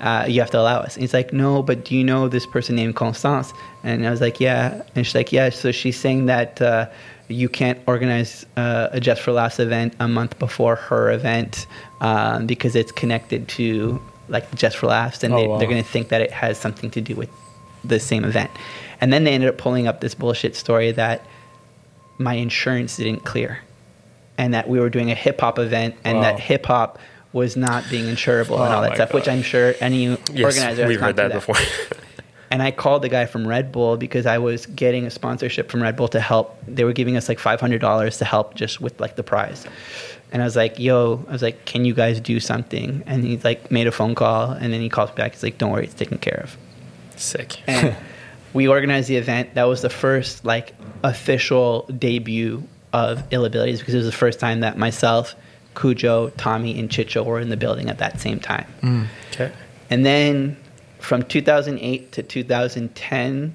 Uh, 0.00 0.24
you 0.28 0.40
have 0.40 0.50
to 0.50 0.58
allow 0.58 0.78
us." 0.80 0.94
And 0.96 1.02
he's 1.02 1.14
like, 1.14 1.32
"No, 1.32 1.62
but 1.62 1.84
do 1.84 1.94
you 1.94 2.04
know 2.04 2.28
this 2.28 2.46
person 2.46 2.76
named 2.76 2.96
Constance?" 2.96 3.52
And 3.82 4.06
I 4.06 4.10
was 4.10 4.20
like, 4.20 4.40
"Yeah." 4.40 4.82
And 4.94 5.06
she's 5.06 5.14
like, 5.14 5.32
"Yeah." 5.32 5.50
So 5.50 5.72
she's 5.72 5.98
saying 5.98 6.26
that. 6.26 6.60
Uh, 6.60 6.86
you 7.32 7.48
can't 7.48 7.78
organize 7.86 8.44
uh, 8.56 8.88
a 8.90 8.98
Just 8.98 9.22
for 9.22 9.30
Laughs 9.30 9.60
event 9.60 9.94
a 10.00 10.08
month 10.08 10.36
before 10.40 10.74
her 10.74 11.12
event 11.12 11.68
um, 12.00 12.44
because 12.48 12.74
it's 12.74 12.90
connected 12.90 13.46
to 13.50 14.02
like 14.28 14.52
Just 14.56 14.76
for 14.78 14.88
Laughs, 14.88 15.22
and 15.22 15.32
Oh, 15.32 15.36
they, 15.36 15.46
wow. 15.46 15.58
they're 15.58 15.68
going 15.68 15.80
to 15.80 15.88
think 15.88 16.08
that 16.08 16.20
it 16.22 16.32
has 16.32 16.58
something 16.58 16.90
to 16.90 17.00
do 17.00 17.14
with 17.14 17.30
the 17.84 18.00
same 18.00 18.24
event. 18.24 18.50
And 19.00 19.12
then 19.12 19.22
they 19.22 19.32
ended 19.32 19.48
up 19.48 19.58
pulling 19.58 19.86
up 19.86 20.00
this 20.00 20.12
bullshit 20.12 20.56
story 20.56 20.90
that 20.90 21.24
my 22.18 22.34
insurance 22.34 22.96
didn't 22.96 23.24
clear, 23.24 23.60
and 24.36 24.52
that 24.52 24.68
we 24.68 24.80
were 24.80 24.90
doing 24.90 25.12
a 25.12 25.14
hip 25.14 25.40
hop 25.40 25.60
event, 25.60 25.94
and 26.04 26.16
Wow. 26.18 26.22
that 26.24 26.40
hip 26.40 26.66
hop 26.66 26.98
was 27.32 27.56
not 27.56 27.88
being 27.90 28.06
insurable 28.06 28.60
and 28.60 28.72
Oh 28.72 28.76
all 28.76 28.82
that 28.82 28.94
stuff, 28.96 29.12
which 29.12 29.28
I'm 29.28 29.42
sure 29.42 29.74
any 29.80 30.04
Yes, 30.04 30.20
organizer 30.30 30.82
has 30.82 30.88
we've 30.88 31.00
heard 31.00 31.16
through 31.16 31.28
that 31.28 31.34
before. 31.34 31.56
and 32.50 32.62
I 32.62 32.70
called 32.72 33.02
the 33.02 33.08
guy 33.08 33.26
from 33.26 33.46
Red 33.46 33.70
Bull 33.70 33.96
because 33.96 34.26
I 34.26 34.38
was 34.38 34.66
getting 34.66 35.06
a 35.06 35.10
sponsorship 35.10 35.70
from 35.70 35.82
Red 35.82 35.96
Bull 35.96 36.08
to 36.08 36.20
help. 36.20 36.58
They 36.66 36.84
were 36.84 36.92
giving 36.92 37.16
us 37.16 37.28
like 37.28 37.38
five 37.38 37.60
hundred 37.60 37.80
dollars 37.80 38.18
to 38.18 38.24
help 38.24 38.54
just 38.54 38.80
with 38.80 39.00
like 39.00 39.16
the 39.16 39.22
prize. 39.22 39.66
And 40.32 40.42
I 40.42 40.44
was 40.44 40.56
like, 40.56 40.78
"Yo," 40.78 41.24
I 41.28 41.32
was 41.32 41.42
like, 41.42 41.64
"Can 41.64 41.84
you 41.84 41.94
guys 41.94 42.20
do 42.20 42.40
something?" 42.40 43.02
And 43.06 43.24
he's 43.24 43.44
like, 43.44 43.70
made 43.70 43.86
a 43.86 43.92
phone 43.92 44.14
call, 44.14 44.52
and 44.52 44.72
then 44.72 44.80
he 44.80 44.88
calls 44.88 45.10
me 45.10 45.16
back. 45.16 45.32
He's 45.32 45.42
like, 45.42 45.58
"Don't 45.58 45.70
worry, 45.70 45.84
it's 45.84 45.94
taken 45.94 46.18
care 46.18 46.40
of." 46.44 46.56
Sick. 47.16 47.60
And 47.66 47.96
we 48.52 48.68
organized 48.68 49.08
the 49.08 49.16
event. 49.16 49.54
That 49.54 49.64
was 49.64 49.82
the 49.82 49.90
first 49.90 50.44
like 50.44 50.74
official 51.04 51.82
debut 51.98 52.62
of 52.92 53.22
Ill 53.30 53.44
Abilities 53.44 53.78
because 53.80 53.94
it 53.94 53.98
was 53.98 54.06
the 54.06 54.12
first 54.12 54.40
time 54.40 54.60
that 54.60 54.76
myself, 54.76 55.34
Cujo, 55.74 56.30
Tommy, 56.30 56.78
and 56.78 56.88
Chicho 56.88 57.24
were 57.24 57.40
in 57.40 57.48
the 57.48 57.56
building 57.56 57.88
at 57.88 57.98
that 57.98 58.20
same 58.20 58.40
time. 58.40 58.66
Mm. 58.82 59.06
Okay. 59.32 59.52
And 59.88 60.04
then 60.04 60.56
from 60.98 61.22
2008 61.22 62.12
to 62.12 62.22
2010, 62.22 63.54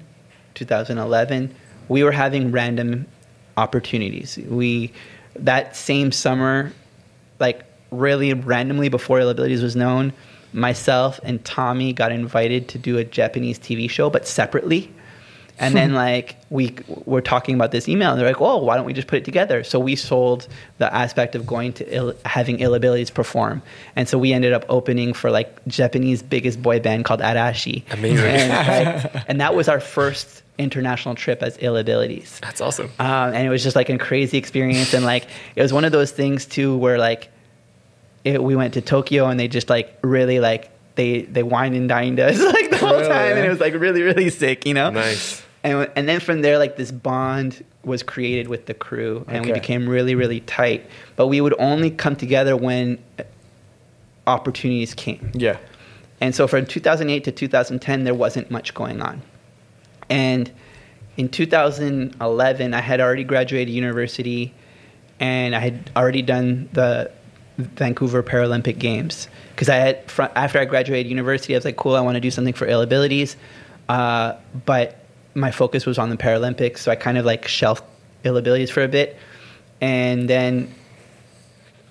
2011, 0.54 1.54
we 1.88 2.02
were 2.02 2.12
having 2.12 2.50
random 2.50 3.06
opportunities. 3.56 4.38
We 4.48 4.92
that 5.36 5.76
same 5.76 6.12
summer, 6.12 6.72
like 7.38 7.62
really 7.90 8.32
randomly 8.32 8.88
before 8.88 9.20
Ill 9.20 9.30
Abilities 9.30 9.62
was 9.62 9.76
known, 9.76 10.12
myself 10.52 11.20
and 11.22 11.44
Tommy 11.44 11.92
got 11.92 12.12
invited 12.12 12.68
to 12.68 12.78
do 12.78 12.98
a 12.98 13.04
Japanese 13.04 13.58
TV 13.58 13.88
show, 13.88 14.10
but 14.10 14.26
separately. 14.26 14.92
And 15.58 15.74
then 15.74 15.94
like 16.06 16.36
we 16.50 16.74
were 17.06 17.20
talking 17.22 17.54
about 17.54 17.70
this 17.70 17.88
email, 17.88 18.10
and 18.12 18.20
they're 18.20 18.26
like, 18.28 18.40
"Oh, 18.40 18.58
why 18.62 18.76
don't 18.76 18.84
we 18.84 18.92
just 18.92 19.08
put 19.08 19.18
it 19.18 19.24
together?" 19.24 19.64
So 19.64 19.78
we 19.80 19.96
sold 19.96 20.48
the 20.78 20.92
aspect 20.94 21.34
of 21.34 21.46
going 21.46 21.72
to 21.74 21.94
Ill, 21.94 22.14
having 22.24 22.60
ill 22.60 22.74
abilities 22.74 23.10
perform, 23.10 23.62
and 23.96 24.08
so 24.08 24.18
we 24.18 24.32
ended 24.32 24.52
up 24.52 24.64
opening 24.68 25.12
for 25.14 25.30
like 25.30 25.64
Japanese 25.66 26.22
biggest 26.22 26.62
boy 26.62 26.80
band 26.80 27.04
called 27.04 27.20
Arashi. 27.20 27.82
Amazing. 27.92 28.26
And, 28.26 29.04
like, 29.04 29.24
and 29.28 29.40
that 29.40 29.54
was 29.54 29.68
our 29.68 29.80
first 29.80 30.42
international 30.58 31.14
trip 31.14 31.42
as 31.42 31.58
ill 31.60 31.76
abilities. 31.76 32.38
That's 32.42 32.60
awesome. 32.62 32.90
Um, 32.98 33.34
and 33.34 33.46
it 33.46 33.50
was 33.50 33.62
just 33.62 33.76
like 33.76 33.88
a 33.88 33.98
crazy 33.98 34.38
experience, 34.38 34.92
and 34.94 35.04
like 35.04 35.26
it 35.54 35.62
was 35.62 35.72
one 35.72 35.84
of 35.84 35.92
those 35.92 36.10
things 36.12 36.44
too, 36.46 36.76
where 36.76 36.98
like 36.98 37.30
it, 38.24 38.42
we 38.42 38.56
went 38.56 38.74
to 38.74 38.80
Tokyo, 38.82 39.26
and 39.26 39.38
they 39.40 39.48
just 39.48 39.70
like 39.70 39.98
really 40.02 40.38
like 40.40 40.70
they 40.96 41.22
they 41.22 41.42
wined 41.42 41.74
and 41.74 41.88
dined 41.88 42.18
us 42.20 42.40
like 42.54 42.70
the 42.70 42.78
whole 42.78 42.90
Really? 42.96 43.08
time, 43.08 43.36
and 43.36 43.46
it 43.46 43.48
was 43.48 43.60
like 43.60 43.74
really 43.74 44.02
really 44.02 44.30
sick, 44.30 44.66
you 44.66 44.74
know. 44.74 44.90
Nice. 44.90 45.42
And 45.66 45.90
and 45.96 46.08
then 46.08 46.20
from 46.20 46.42
there, 46.42 46.58
like 46.58 46.76
this 46.76 46.92
bond 46.92 47.64
was 47.84 48.02
created 48.02 48.46
with 48.48 48.66
the 48.66 48.74
crew, 48.74 49.24
and 49.28 49.44
we 49.44 49.52
became 49.52 49.88
really 49.88 50.14
really 50.14 50.40
tight. 50.40 50.88
But 51.16 51.26
we 51.26 51.40
would 51.40 51.54
only 51.58 51.90
come 51.90 52.14
together 52.14 52.56
when 52.56 52.98
opportunities 54.26 54.94
came. 54.94 55.32
Yeah. 55.34 55.58
And 56.20 56.34
so 56.34 56.46
from 56.46 56.66
2008 56.66 57.24
to 57.24 57.32
2010, 57.32 58.04
there 58.04 58.14
wasn't 58.14 58.50
much 58.50 58.74
going 58.74 59.02
on. 59.02 59.22
And 60.08 60.50
in 61.16 61.28
2011, 61.28 62.74
I 62.74 62.80
had 62.80 63.00
already 63.00 63.24
graduated 63.24 63.74
university. 63.74 64.54
and 65.18 65.56
I 65.56 65.60
had 65.60 65.90
already 65.96 66.22
done 66.22 66.68
the 66.74 67.10
Vancouver 67.58 68.22
Paralympic 68.22 68.78
Games 68.78 69.28
because 69.54 69.68
I 69.70 69.76
had 69.76 70.10
fr- 70.10 70.34
after 70.36 70.58
I 70.58 70.66
graduated 70.66 71.08
university, 71.08 71.54
I 71.54 71.56
was 71.56 71.64
like, 71.64 71.76
cool, 71.76 71.96
I 71.96 72.00
want 72.00 72.16
to 72.16 72.20
do 72.20 72.30
something 72.30 72.52
for 72.52 72.66
ill 72.66 72.82
abilities, 72.82 73.36
uh, 73.88 74.34
but 74.66 75.05
my 75.36 75.50
focus 75.50 75.86
was 75.86 75.98
on 75.98 76.10
the 76.10 76.16
Paralympics, 76.16 76.78
so 76.78 76.90
I 76.90 76.96
kind 76.96 77.18
of 77.18 77.24
like 77.24 77.46
shelved 77.46 77.84
ill 78.24 78.36
abilities 78.36 78.70
for 78.70 78.82
a 78.82 78.88
bit, 78.88 79.16
and 79.80 80.28
then 80.28 80.74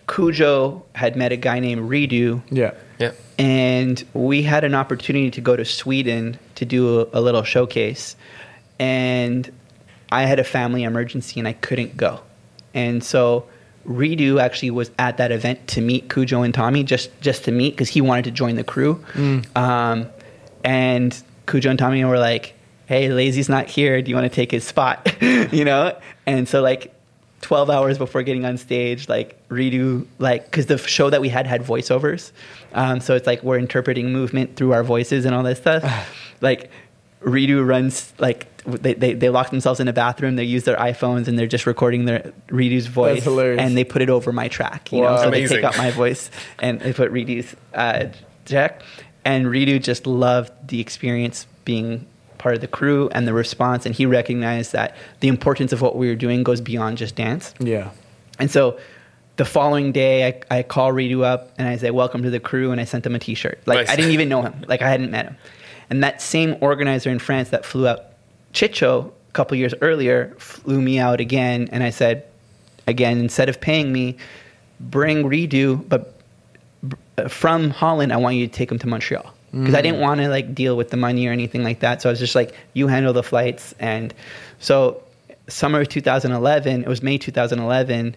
Cujo 0.08 0.84
had 0.94 1.16
met 1.16 1.32
a 1.32 1.38
guy 1.38 1.60
named 1.60 1.90
Redo. 1.90 2.42
Yeah. 2.50 2.74
Yeah. 2.98 3.12
and 3.38 4.02
we 4.14 4.42
had 4.44 4.64
an 4.64 4.74
opportunity 4.74 5.30
to 5.32 5.42
go 5.42 5.58
to 5.58 5.66
Sweden 5.66 6.40
to 6.56 6.64
do 6.66 7.02
a, 7.02 7.20
a 7.20 7.22
little 7.22 7.44
showcase, 7.44 8.16
and 8.80 9.52
I 10.12 10.22
had 10.24 10.40
a 10.40 10.46
family 10.46 10.84
emergency 10.84 11.40
and 11.40 11.48
I 11.48 11.54
couldn't 11.54 11.98
go, 11.98 12.22
and 12.74 13.04
so 13.04 13.48
Redo 13.86 14.42
actually 14.42 14.72
was 14.72 14.92
at 14.98 15.18
that 15.18 15.32
event 15.34 15.68
to 15.68 15.82
meet 15.82 16.10
Cujo 16.10 16.42
and 16.42 16.54
Tommy 16.54 16.84
just 16.86 17.10
just 17.20 17.44
to 17.46 17.52
meet 17.52 17.72
because 17.72 17.90
he 17.90 18.00
wanted 18.00 18.24
to 18.26 18.32
join 18.32 18.56
the 18.56 18.64
crew, 18.64 19.04
um, 19.56 20.08
and 20.64 21.22
Cujo 21.48 21.70
and 21.70 21.78
Tommy 21.78 22.04
were 22.06 22.18
like, 22.18 22.54
"Hey, 22.86 23.10
Lazy's 23.10 23.50
not 23.50 23.68
here. 23.68 24.02
Do 24.02 24.10
you 24.10 24.16
want 24.16 24.30
to 24.30 24.36
take 24.36 24.52
his 24.52 24.64
spot?" 24.64 25.16
you 25.22 25.66
know, 25.66 25.98
and 26.26 26.48
so 26.48 26.62
like 26.62 26.96
12 27.46 27.70
hours 27.70 28.00
before 28.00 28.24
getting 28.24 28.44
on 28.44 28.58
stage, 28.58 29.08
like 29.08 29.38
redo, 29.50 30.08
like, 30.18 30.46
because 30.46 30.66
the 30.66 30.80
show 30.80 31.12
that 31.12 31.22
we 31.22 31.30
had 31.30 31.46
had 31.46 31.62
voiceovers. 31.62 32.32
Um, 32.74 33.00
so 33.00 33.16
it's 33.16 33.28
like 33.28 33.44
we're 33.44 33.60
interpreting 33.60 34.12
movement 34.12 34.56
through 34.56 34.74
our 34.74 34.84
voices 34.84 35.26
and 35.26 35.36
all 35.36 35.44
this 35.44 35.60
stuff. 35.60 35.84
like, 36.42 36.72
redo 37.22 37.66
runs, 37.66 38.16
like, 38.18 38.48
they, 38.64 38.96
they, 38.96 39.14
they 39.14 39.30
lock 39.30 39.52
themselves 39.52 39.80
in 39.80 39.88
a 39.88 39.94
bathroom, 39.94 40.38
they 40.38 40.44
use 40.44 40.64
their 40.64 40.78
iPhones, 40.78 41.28
and 41.28 41.38
they're 41.38 41.46
just 41.46 41.68
recording 41.68 42.06
their 42.06 42.34
redo's 42.48 42.88
voice. 42.88 43.24
And 43.60 43.78
they 43.78 43.84
put 43.84 44.02
it 44.02 44.10
over 44.10 44.32
my 44.32 44.48
track, 44.48 44.92
you 44.92 45.02
know? 45.02 45.16
So 45.18 45.28
Amazing. 45.28 45.58
they 45.58 45.62
take 45.62 45.66
out 45.66 45.78
my 45.78 45.92
voice 45.92 46.32
and 46.58 46.80
they 46.80 46.94
put 46.94 47.12
redo's 47.12 47.56
uh, 47.76 48.08
jack. 48.46 48.82
And 49.24 49.46
redo 49.46 49.80
just 49.80 50.08
loved 50.08 50.52
the 50.68 50.80
experience 50.80 51.46
being 51.64 52.08
part 52.46 52.54
of 52.54 52.62
the 52.62 52.68
crew 52.68 53.10
and 53.12 53.28
the 53.28 53.34
response. 53.34 53.88
And 53.88 53.96
he 53.96 54.06
recognized 54.06 54.72
that 54.74 54.96
the 55.22 55.30
importance 55.30 55.74
of 55.74 55.82
what 55.82 55.96
we 55.96 56.08
were 56.08 56.16
doing 56.16 56.44
goes 56.44 56.62
beyond 56.62 57.00
just 57.00 57.16
dance. 57.16 57.56
Yeah. 57.60 57.90
And 58.38 58.52
so 58.52 58.80
the 59.38 59.46
following 59.46 59.92
day, 59.92 60.28
I, 60.28 60.60
I 60.60 60.62
call 60.62 60.92
Redo 60.92 61.24
up 61.24 61.52
and 61.58 61.68
I 61.68 61.76
say, 61.78 61.90
Welcome 61.90 62.22
to 62.22 62.30
the 62.30 62.40
crew. 62.40 62.72
And 62.72 62.80
I 62.80 62.84
sent 62.84 63.04
him 63.04 63.16
a 63.16 63.20
t 63.20 63.34
shirt. 63.34 63.60
Like, 63.66 63.80
Nice. 63.80 63.90
I 63.90 63.96
didn't 63.96 64.12
even 64.12 64.30
know 64.30 64.44
him. 64.44 64.64
Like, 64.68 64.84
I 64.84 64.90
hadn't 64.92 65.10
met 65.10 65.26
him. 65.26 65.38
And 65.90 66.04
that 66.04 66.22
same 66.22 66.56
organizer 66.62 67.10
in 67.10 67.18
France 67.18 67.50
that 67.50 67.66
flew 67.66 67.88
out 67.88 68.12
Chicho 68.54 69.08
a 69.08 69.32
couple 69.34 69.58
years 69.58 69.74
earlier 69.82 70.36
flew 70.38 70.80
me 70.80 71.00
out 71.00 71.20
again. 71.20 71.68
And 71.72 71.82
I 71.82 71.90
said, 71.90 72.28
Again, 72.86 73.18
instead 73.18 73.50
of 73.50 73.60
paying 73.60 73.92
me, 73.92 74.18
bring 74.80 75.24
Redo, 75.24 75.84
but 75.90 76.14
from 77.28 77.72
Holland, 77.72 78.14
I 78.14 78.18
want 78.18 78.36
you 78.36 78.46
to 78.46 78.54
take 78.54 78.72
him 78.72 78.78
to 78.78 78.88
Montreal. 78.88 79.34
Because 79.52 79.74
I 79.74 79.82
didn't 79.82 80.02
want 80.02 80.20
to 80.20 80.28
like 80.28 80.54
deal 80.54 80.76
with 80.76 80.90
the 80.90 80.98
money 80.98 81.28
or 81.28 81.32
anything 81.32 81.64
like 81.64 81.80
that. 81.80 82.02
So 82.02 82.10
I 82.10 82.12
was 82.12 82.20
just 82.20 82.36
like, 82.36 82.54
you 82.74 82.88
handle 82.88 83.14
the 83.14 83.24
flights. 83.24 83.74
And 83.80 84.14
so 84.60 85.02
summer 85.48 85.82
of 85.82 85.90
2011, 85.90 86.84
it 86.84 86.88
was 86.88 87.02
May 87.02 87.18
2011. 87.18 88.16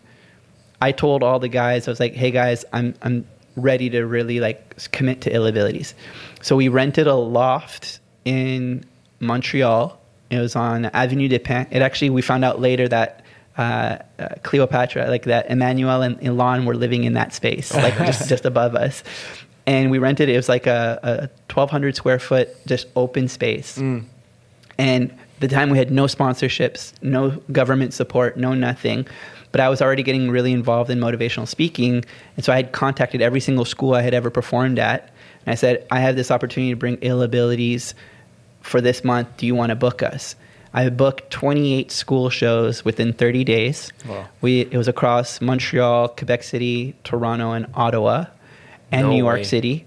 I 0.80 0.92
told 0.92 1.22
all 1.22 1.38
the 1.38 1.48
guys, 1.48 1.86
I 1.86 1.90
was 1.90 2.00
like, 2.00 2.14
hey 2.14 2.30
guys, 2.30 2.64
I'm 2.72 2.94
I'm 3.02 3.26
ready 3.56 3.90
to 3.90 4.04
really 4.06 4.40
like 4.40 4.90
commit 4.92 5.20
to 5.22 5.34
ill 5.34 5.46
abilities. 5.46 5.94
So 6.40 6.56
we 6.56 6.68
rented 6.68 7.06
a 7.06 7.14
loft 7.14 8.00
in 8.24 8.84
Montreal. 9.20 10.00
It 10.30 10.38
was 10.38 10.54
on 10.54 10.86
Avenue 10.86 11.28
des 11.28 11.38
Pins. 11.38 11.66
It 11.70 11.82
actually 11.82 12.10
we 12.10 12.22
found 12.22 12.44
out 12.44 12.60
later 12.60 12.88
that 12.88 13.24
uh, 13.56 13.98
uh, 14.20 14.28
Cleopatra, 14.44 15.08
like 15.08 15.24
that, 15.24 15.50
Emmanuel 15.50 16.02
and 16.02 16.22
Elon 16.24 16.64
were 16.64 16.76
living 16.76 17.02
in 17.04 17.14
that 17.14 17.32
space, 17.34 17.74
like 17.74 17.96
just 17.96 18.28
just 18.34 18.44
above 18.44 18.76
us. 18.76 19.02
And 19.68 19.90
we 19.90 19.98
rented 19.98 20.30
it. 20.30 20.32
It 20.32 20.36
was 20.36 20.48
like 20.48 20.66
a, 20.66 20.98
a 21.02 21.12
1,200 21.52 21.94
square 21.94 22.18
foot, 22.18 22.48
just 22.66 22.86
open 22.96 23.28
space. 23.28 23.76
Mm. 23.76 24.06
And 24.78 25.14
the 25.40 25.48
time 25.48 25.68
we 25.68 25.76
had 25.76 25.90
no 25.90 26.04
sponsorships, 26.04 26.94
no 27.02 27.30
government 27.52 27.92
support, 27.92 28.38
no 28.38 28.54
nothing. 28.54 29.06
But 29.52 29.60
I 29.60 29.68
was 29.68 29.82
already 29.82 30.02
getting 30.02 30.30
really 30.30 30.52
involved 30.52 30.90
in 30.90 30.98
motivational 30.98 31.46
speaking. 31.46 32.02
And 32.36 32.44
so 32.46 32.50
I 32.50 32.56
had 32.56 32.72
contacted 32.72 33.20
every 33.20 33.40
single 33.40 33.66
school 33.66 33.92
I 33.92 34.00
had 34.00 34.14
ever 34.14 34.30
performed 34.30 34.78
at. 34.78 35.10
And 35.44 35.52
I 35.52 35.54
said, 35.54 35.86
I 35.90 36.00
have 36.00 36.16
this 36.16 36.30
opportunity 36.30 36.72
to 36.72 36.76
bring 36.76 36.96
ill 37.02 37.20
abilities 37.20 37.94
for 38.62 38.80
this 38.80 39.04
month. 39.04 39.28
Do 39.36 39.46
you 39.46 39.54
want 39.54 39.68
to 39.68 39.76
book 39.76 40.02
us? 40.02 40.34
I 40.72 40.88
booked 40.88 41.30
28 41.30 41.90
school 41.90 42.30
shows 42.30 42.86
within 42.86 43.12
30 43.12 43.44
days. 43.44 43.92
Wow. 44.08 44.28
We, 44.40 44.62
it 44.62 44.78
was 44.78 44.88
across 44.88 45.42
Montreal, 45.42 46.08
Quebec 46.08 46.42
City, 46.42 46.94
Toronto, 47.04 47.52
and 47.52 47.66
Ottawa, 47.74 48.26
and 48.92 49.02
No 49.02 49.10
New 49.10 49.18
York 49.18 49.38
way. 49.38 49.44
City. 49.44 49.86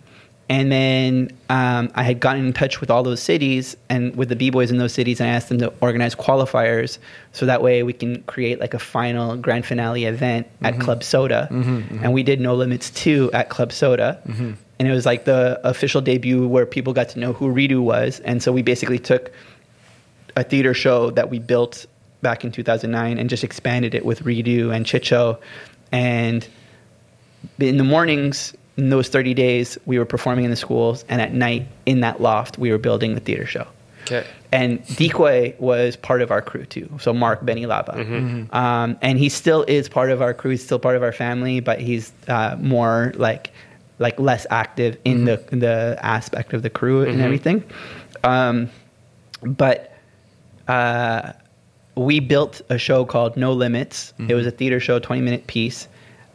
And 0.49 0.69
then 0.69 1.31
um, 1.49 1.89
I 1.95 2.03
had 2.03 2.19
gotten 2.19 2.45
in 2.45 2.51
touch 2.51 2.81
with 2.81 2.91
all 2.91 3.03
those 3.03 3.21
cities 3.21 3.77
and 3.87 4.13
with 4.17 4.27
the 4.27 4.35
b 4.35 4.49
boys 4.49 4.69
in 4.69 4.79
those 4.79 4.93
cities, 4.93 5.21
and 5.21 5.29
I 5.29 5.33
asked 5.33 5.47
them 5.47 5.59
to 5.59 5.73
organize 5.79 6.13
qualifiers 6.13 6.97
so 7.31 7.45
that 7.45 7.61
way 7.61 7.83
we 7.83 7.93
can 7.93 8.21
create 8.23 8.59
like 8.59 8.73
a 8.73 8.79
final 8.79 9.37
grand 9.37 9.65
finale 9.65 10.03
event 10.03 10.47
at 10.61 10.73
mm-hmm. 10.73 10.81
Club 10.81 11.03
Soda. 11.05 11.47
Mm-hmm, 11.49 11.77
mm-hmm. 11.77 12.03
And 12.03 12.11
we 12.11 12.21
did 12.21 12.41
No 12.41 12.53
Limits 12.53 12.89
2 12.89 13.31
at 13.31 13.47
Club 13.47 13.71
Soda. 13.71 14.21
And 14.81 14.87
it 14.89 14.91
was 14.91 15.05
like 15.05 15.23
the 15.23 15.61
official 15.63 16.01
debut 16.01 16.45
where 16.47 16.65
people 16.65 16.91
got 16.91 17.07
to 17.09 17.19
know 17.19 17.31
who 17.31 17.53
Redo 17.53 17.79
was. 17.81 18.19
And 18.21 18.43
so 18.43 18.51
we 18.51 18.61
basically 18.61 18.99
took 18.99 19.31
a 20.35 20.43
theater 20.43 20.73
show 20.73 21.11
that 21.11 21.29
we 21.29 21.39
built 21.39 21.85
back 22.21 22.43
in 22.43 22.51
2009 22.51 23.17
and 23.17 23.29
just 23.29 23.43
expanded 23.43 23.95
it 23.95 24.05
with 24.05 24.23
Redo 24.23 24.75
and 24.75 24.85
Chicho. 24.85 25.39
And 25.91 26.45
in 27.59 27.77
the 27.77 27.83
mornings, 27.83 28.53
in 28.77 28.89
those 28.89 29.09
30 29.09 29.33
days, 29.33 29.77
we 29.85 29.99
were 29.99 30.05
performing 30.05 30.45
in 30.45 30.51
the 30.51 30.57
schools, 30.57 31.03
and 31.09 31.21
at 31.21 31.33
night, 31.33 31.67
in 31.85 32.01
that 32.01 32.21
loft, 32.21 32.57
we 32.57 32.71
were 32.71 32.77
building 32.77 33.13
the 33.15 33.19
theater 33.19 33.45
show. 33.45 33.67
Okay. 34.03 34.25
And 34.51 34.85
Decoy 34.95 35.55
was 35.59 35.95
part 35.95 36.21
of 36.21 36.31
our 36.31 36.41
crew 36.41 36.65
too. 36.65 36.89
So 36.99 37.13
Mark 37.13 37.45
Benny 37.45 37.65
Lava, 37.65 38.01
um, 38.51 38.97
and 39.01 39.17
he 39.17 39.29
still 39.29 39.63
is 39.67 39.87
part 39.87 40.09
of 40.09 40.21
our 40.21 40.33
crew. 40.33 40.51
He's 40.51 40.63
still 40.63 40.79
part 40.79 40.95
of 40.95 41.03
our 41.03 41.13
family, 41.13 41.59
but 41.59 41.79
he's 41.79 42.11
uh, 42.27 42.57
more 42.59 43.13
like 43.15 43.51
like 43.99 44.19
less 44.19 44.47
active 44.49 44.97
in 45.05 45.25
the 45.25 45.41
in 45.51 45.59
the 45.59 45.97
aspect 46.01 46.53
of 46.53 46.63
the 46.63 46.69
crew 46.69 47.03
and 47.03 47.21
everything. 47.21 47.63
Um, 48.23 48.69
but 49.43 49.95
uh, 50.67 51.33
we 51.95 52.19
built 52.19 52.61
a 52.69 52.77
show 52.77 53.05
called 53.05 53.37
No 53.37 53.53
Limits. 53.53 54.13
It 54.29 54.33
was 54.35 54.45
a 54.47 54.51
theater 54.51 54.79
show, 54.79 54.99
20 54.99 55.21
minute 55.21 55.47
piece 55.47 55.87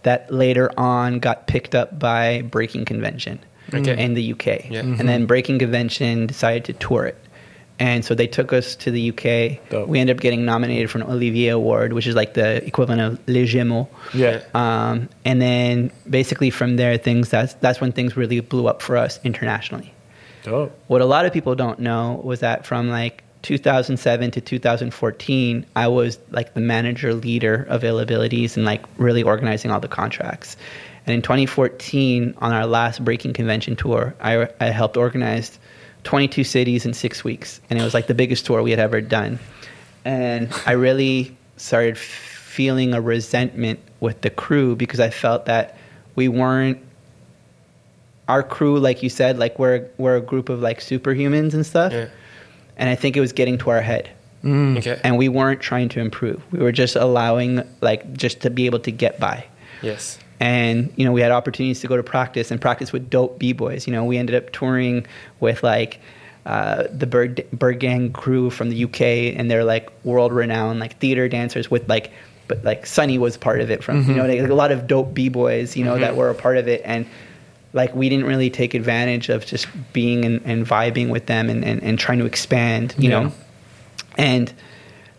that 0.07 0.33
later 0.33 0.71
on 0.79 1.19
got 1.19 1.47
picked 1.47 1.75
up 1.75 1.99
by 1.99 2.43
Breaking 2.43 2.85
Convention 2.85 3.39
Okay. 3.75 4.03
in 4.03 4.15
the 4.15 4.33
UK. 4.33 4.47
Yeah. 4.71 4.81
And 4.81 5.09
then 5.09 5.27
Breaking 5.27 5.59
Convention 5.59 6.27
decided 6.27 6.65
to 6.67 6.73
tour 6.75 7.05
it. 7.07 7.19
And 7.79 8.05
so 8.05 8.15
they 8.15 8.27
took 8.29 8.53
us 8.55 8.75
to 8.77 8.91
the 8.91 9.11
UK. 9.11 9.59
Dope. 9.69 9.89
We 9.89 9.99
ended 9.99 10.17
up 10.17 10.23
getting 10.23 10.45
nominated 10.47 10.89
for 10.91 10.99
an 10.99 11.05
Olivier 11.05 11.49
Award, 11.51 11.93
which 11.93 12.07
is 12.07 12.15
like 12.15 12.33
the 12.35 12.65
equivalent 12.65 13.03
of 13.03 13.29
Les 13.29 13.45
Gémeaux. 13.47 13.87
Yeah. 14.15 14.41
Um, 14.55 15.09
and 15.27 15.43
then 15.43 15.91
basically 16.09 16.49
from 16.51 16.77
there, 16.77 16.97
things 16.97 17.29
that's 17.29 17.53
that's 17.55 17.81
when 17.81 17.93
things 17.93 18.17
really 18.17 18.41
blew 18.41 18.67
up 18.69 18.81
for 18.81 18.97
us 18.97 19.21
internationally. 19.25 19.93
Dope. 20.45 20.73
What 20.87 21.03
a 21.03 21.05
lot 21.05 21.27
of 21.27 21.33
people 21.35 21.55
don't 21.57 21.81
know 21.81 22.21
was 22.25 22.41
that 22.41 22.65
from 22.65 22.89
like 22.89 23.25
2007 23.47 24.33
to 24.33 24.41
2014, 24.41 25.67
I 25.77 25.87
was 25.87 26.19
like 26.31 26.55
the 26.55 26.61
manager 26.61 27.15
leader 27.15 27.65
of 27.69 27.85
ill 27.85 28.01
abilities 28.01 28.57
and 28.57 28.67
like 28.67 28.85
really 28.99 29.23
organizing 29.23 29.71
all 29.71 29.79
the 29.79 29.87
contracts. 29.87 30.57
And 31.07 31.15
in 31.15 31.23
2014, 31.23 32.35
on 32.39 32.53
our 32.53 32.67
last 32.67 33.05
breaking 33.05 33.35
convention 33.35 33.77
tour, 33.77 34.17
I, 34.21 34.49
I 34.61 34.67
helped 34.67 34.97
organize 34.97 35.61
22 36.03 36.43
cities 36.43 36.85
in 36.85 36.93
six 36.93 37.23
weeks. 37.23 37.61
And 37.71 37.79
it 37.79 37.83
was 37.83 37.95
like 37.95 38.09
the 38.09 38.15
biggest 38.15 38.47
tour 38.47 38.63
we 38.63 38.73
had 38.73 38.81
ever 38.81 39.01
done. 39.01 39.39
And 40.05 40.53
I 40.67 40.73
really 40.73 41.37
started 41.57 41.97
feeling 41.97 42.95
a 42.95 43.01
resentment 43.01 43.79
with 44.01 44.23
the 44.23 44.31
crew 44.31 44.75
because 44.75 44.99
I 44.99 45.11
felt 45.11 45.47
that 45.47 45.79
we 46.17 46.27
weren't 46.27 46.81
our 48.27 48.43
crew, 48.43 48.81
like 48.81 49.05
you 49.05 49.09
said, 49.09 49.39
like 49.39 49.57
we're 49.57 49.89
we're 49.99 50.17
a 50.17 50.21
group 50.21 50.49
of 50.49 50.61
like 50.61 50.81
superhumans 50.81 51.55
and 51.55 51.65
stuff. 51.65 51.93
Yeah. 51.93 52.09
And 52.77 52.89
I 52.89 52.95
think 52.95 53.17
it 53.17 53.21
was 53.21 53.33
getting 53.33 53.59
to 53.59 53.71
our 53.71 53.81
head. 53.81 54.11
Mm. 54.45 54.79
Okay. 54.79 55.01
And 55.03 55.19
we 55.19 55.29
weren't 55.29 55.61
trying 55.61 55.89
to 55.91 56.01
improve. 56.01 56.43
We 56.53 56.61
were 56.61 56.73
just 56.73 56.97
allowing 56.97 57.63
like 57.81 58.13
just 58.15 58.41
to 58.43 58.51
be 58.51 58.67
able 58.67 58.81
to 58.81 58.93
get 58.93 59.19
by. 59.19 59.47
yes. 59.83 60.19
And 60.39 60.93
you 60.97 61.05
know, 61.07 61.13
we 61.13 61.23
had 61.23 61.33
opportunities 61.33 61.81
to 61.81 61.87
go 61.87 61.97
to 61.97 62.03
practice 62.03 62.51
and 62.51 62.61
practice 62.61 62.93
with 62.93 63.09
dope 63.09 63.39
b 63.39 63.55
boys. 63.55 63.87
You 63.87 63.95
know, 63.95 64.05
we 64.05 64.19
ended 64.19 64.37
up 64.37 64.53
touring 64.53 65.07
with 65.41 65.63
like 65.63 65.99
uh, 66.45 66.85
the 66.93 67.07
Bird 67.07 67.47
Bird 67.53 67.81
Gang 67.81 68.13
crew 68.13 68.51
from 68.51 68.69
the 68.69 68.85
UK, 68.85 69.01
and 69.37 69.51
they're 69.51 69.65
like 69.65 69.91
world 70.05 70.33
renowned 70.33 70.79
like 70.79 70.99
theater 70.99 71.29
dancers 71.29 71.71
with 71.71 71.89
like. 71.89 72.13
But 72.49 72.63
like 72.63 72.87
Sunny 72.87 73.19
was 73.19 73.37
part 73.37 73.61
of 73.61 73.73
it 73.73 73.83
from 73.83 73.97
you 73.97 74.03
mm-hmm. 74.03 74.17
know 74.19 74.27
like, 74.27 74.51
a 74.51 74.55
lot 74.55 74.71
of 74.71 74.87
dope 74.87 75.13
b 75.13 75.29
boys 75.29 75.77
you 75.77 75.85
know 75.85 75.99
that 75.99 76.11
mm-hmm. 76.11 76.19
were 76.21 76.31
a 76.31 76.35
part 76.35 76.59
of 76.59 76.69
it 76.69 76.81
and 76.85 77.05
like 77.77 77.95
we 77.95 78.09
didn't 78.09 78.27
really 78.27 78.51
take 78.51 78.75
advantage 78.75 79.29
of 79.29 79.47
just 79.47 79.67
being 79.93 80.25
and, 80.25 80.41
and 80.45 80.67
vibing 80.67 81.11
with 81.11 81.27
them 81.27 81.49
and, 81.49 81.65
and, 81.65 81.83
and 81.83 81.99
trying 81.99 82.19
to 82.19 82.25
expand, 82.27 82.95
you 82.99 83.11
Yeah. 83.11 83.21
know. 83.25 83.33
And 84.19 84.53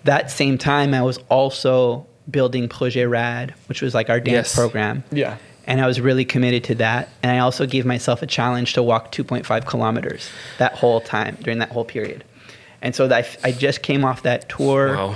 that 0.03 0.31
same 0.31 0.57
time, 0.57 0.93
I 0.93 1.01
was 1.03 1.19
also 1.29 2.05
building 2.29 2.67
Projet 2.67 3.07
Rad, 3.09 3.53
which 3.67 3.81
was 3.81 3.93
like 3.93 4.09
our 4.09 4.19
dance 4.19 4.47
Yes. 4.49 4.55
program. 4.55 5.03
Yeah. 5.11 5.37
And 5.65 5.79
I 5.81 5.85
was 5.87 6.01
really 6.01 6.25
committed 6.25 6.63
to 6.65 6.75
that. 6.75 7.09
And 7.21 7.31
I 7.31 7.39
also 7.39 7.65
gave 7.65 7.85
myself 7.85 8.21
a 8.21 8.27
challenge 8.27 8.73
to 8.73 8.81
walk 8.83 9.11
2.5 9.11 9.65
kilometers 9.65 10.29
that 10.57 10.73
whole 10.73 10.99
time 11.01 11.37
during 11.41 11.59
that 11.59 11.69
whole 11.71 11.85
period. 11.85 12.23
And 12.81 12.95
so 12.95 13.07
that 13.07 13.37
I, 13.43 13.49
I 13.49 13.51
just 13.51 13.81
came 13.81 14.03
off 14.05 14.23
that 14.23 14.49
tour. 14.49 14.95
Wow. 14.95 15.15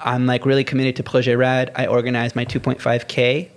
I'm 0.00 0.26
like 0.26 0.46
really 0.46 0.64
committed 0.64 0.96
to 0.96 1.02
Projet 1.02 1.36
Rad. 1.36 1.72
I 1.74 1.86
organized 1.86 2.36
my 2.36 2.44
2.5K. 2.44 3.48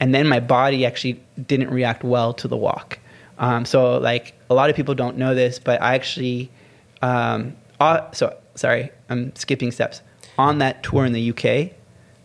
And 0.00 0.14
then 0.14 0.28
my 0.28 0.40
body 0.40 0.86
actually 0.86 1.20
didn't 1.46 1.70
react 1.70 2.04
well 2.04 2.32
to 2.34 2.48
the 2.48 2.56
walk. 2.56 2.98
Um, 3.38 3.64
so, 3.64 3.98
like, 3.98 4.34
a 4.48 4.54
lot 4.54 4.70
of 4.70 4.76
people 4.76 4.94
don't 4.94 5.16
know 5.16 5.34
this, 5.34 5.58
but 5.58 5.82
I 5.82 5.94
actually, 5.94 6.50
um, 7.02 7.56
uh, 7.80 8.10
so 8.12 8.36
sorry, 8.54 8.90
I'm 9.08 9.34
skipping 9.34 9.72
steps. 9.72 10.02
On 10.38 10.58
that 10.58 10.82
tour 10.82 11.04
in 11.04 11.12
the 11.12 11.30
UK, 11.30 11.72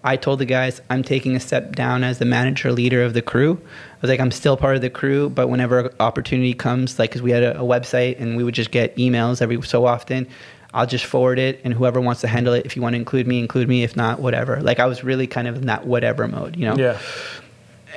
I 0.04 0.16
told 0.16 0.40
the 0.40 0.46
guys 0.46 0.82
I'm 0.90 1.04
taking 1.04 1.36
a 1.36 1.40
step 1.40 1.76
down 1.76 2.04
as 2.04 2.20
the 2.20 2.26
manager 2.26 2.72
leader 2.72 3.04
of 3.04 3.14
the 3.14 3.22
crew. 3.22 3.60
I 3.62 3.98
was 4.02 4.10
like, 4.10 4.20
I'm 4.20 4.32
still 4.32 4.56
part 4.56 4.76
of 4.76 4.82
the 4.82 4.90
crew, 4.90 5.30
but 5.30 5.48
whenever 5.48 5.94
opportunity 6.00 6.54
comes, 6.54 6.98
like, 6.98 7.10
because 7.10 7.22
we 7.22 7.32
had 7.32 7.44
a, 7.44 7.60
a 7.60 7.64
website 7.64 8.20
and 8.20 8.38
we 8.38 8.44
would 8.44 8.54
just 8.54 8.72
get 8.72 8.96
emails 8.96 9.42
every 9.42 9.62
so 9.64 9.86
often, 9.86 10.28
I'll 10.74 10.86
just 10.86 11.06
forward 11.06 11.40
it, 11.40 11.62
and 11.64 11.74
whoever 11.74 12.00
wants 12.00 12.22
to 12.22 12.28
handle 12.28 12.54
it, 12.54 12.66
if 12.66 12.76
you 12.76 12.82
want 12.82 12.94
to 12.94 12.98
include 12.98 13.26
me, 13.28 13.40
include 13.40 13.68
me. 13.68 13.84
If 13.84 13.96
not, 13.96 14.20
whatever. 14.20 14.62
Like, 14.62 14.80
I 14.80 14.86
was 14.86 15.04
really 15.04 15.26
kind 15.26 15.48
of 15.48 15.56
in 15.56 15.66
that 15.66 15.88
whatever 15.88 16.28
mode, 16.28 16.56
you 16.56 16.66
know? 16.66 16.76
Yeah. 16.76 17.00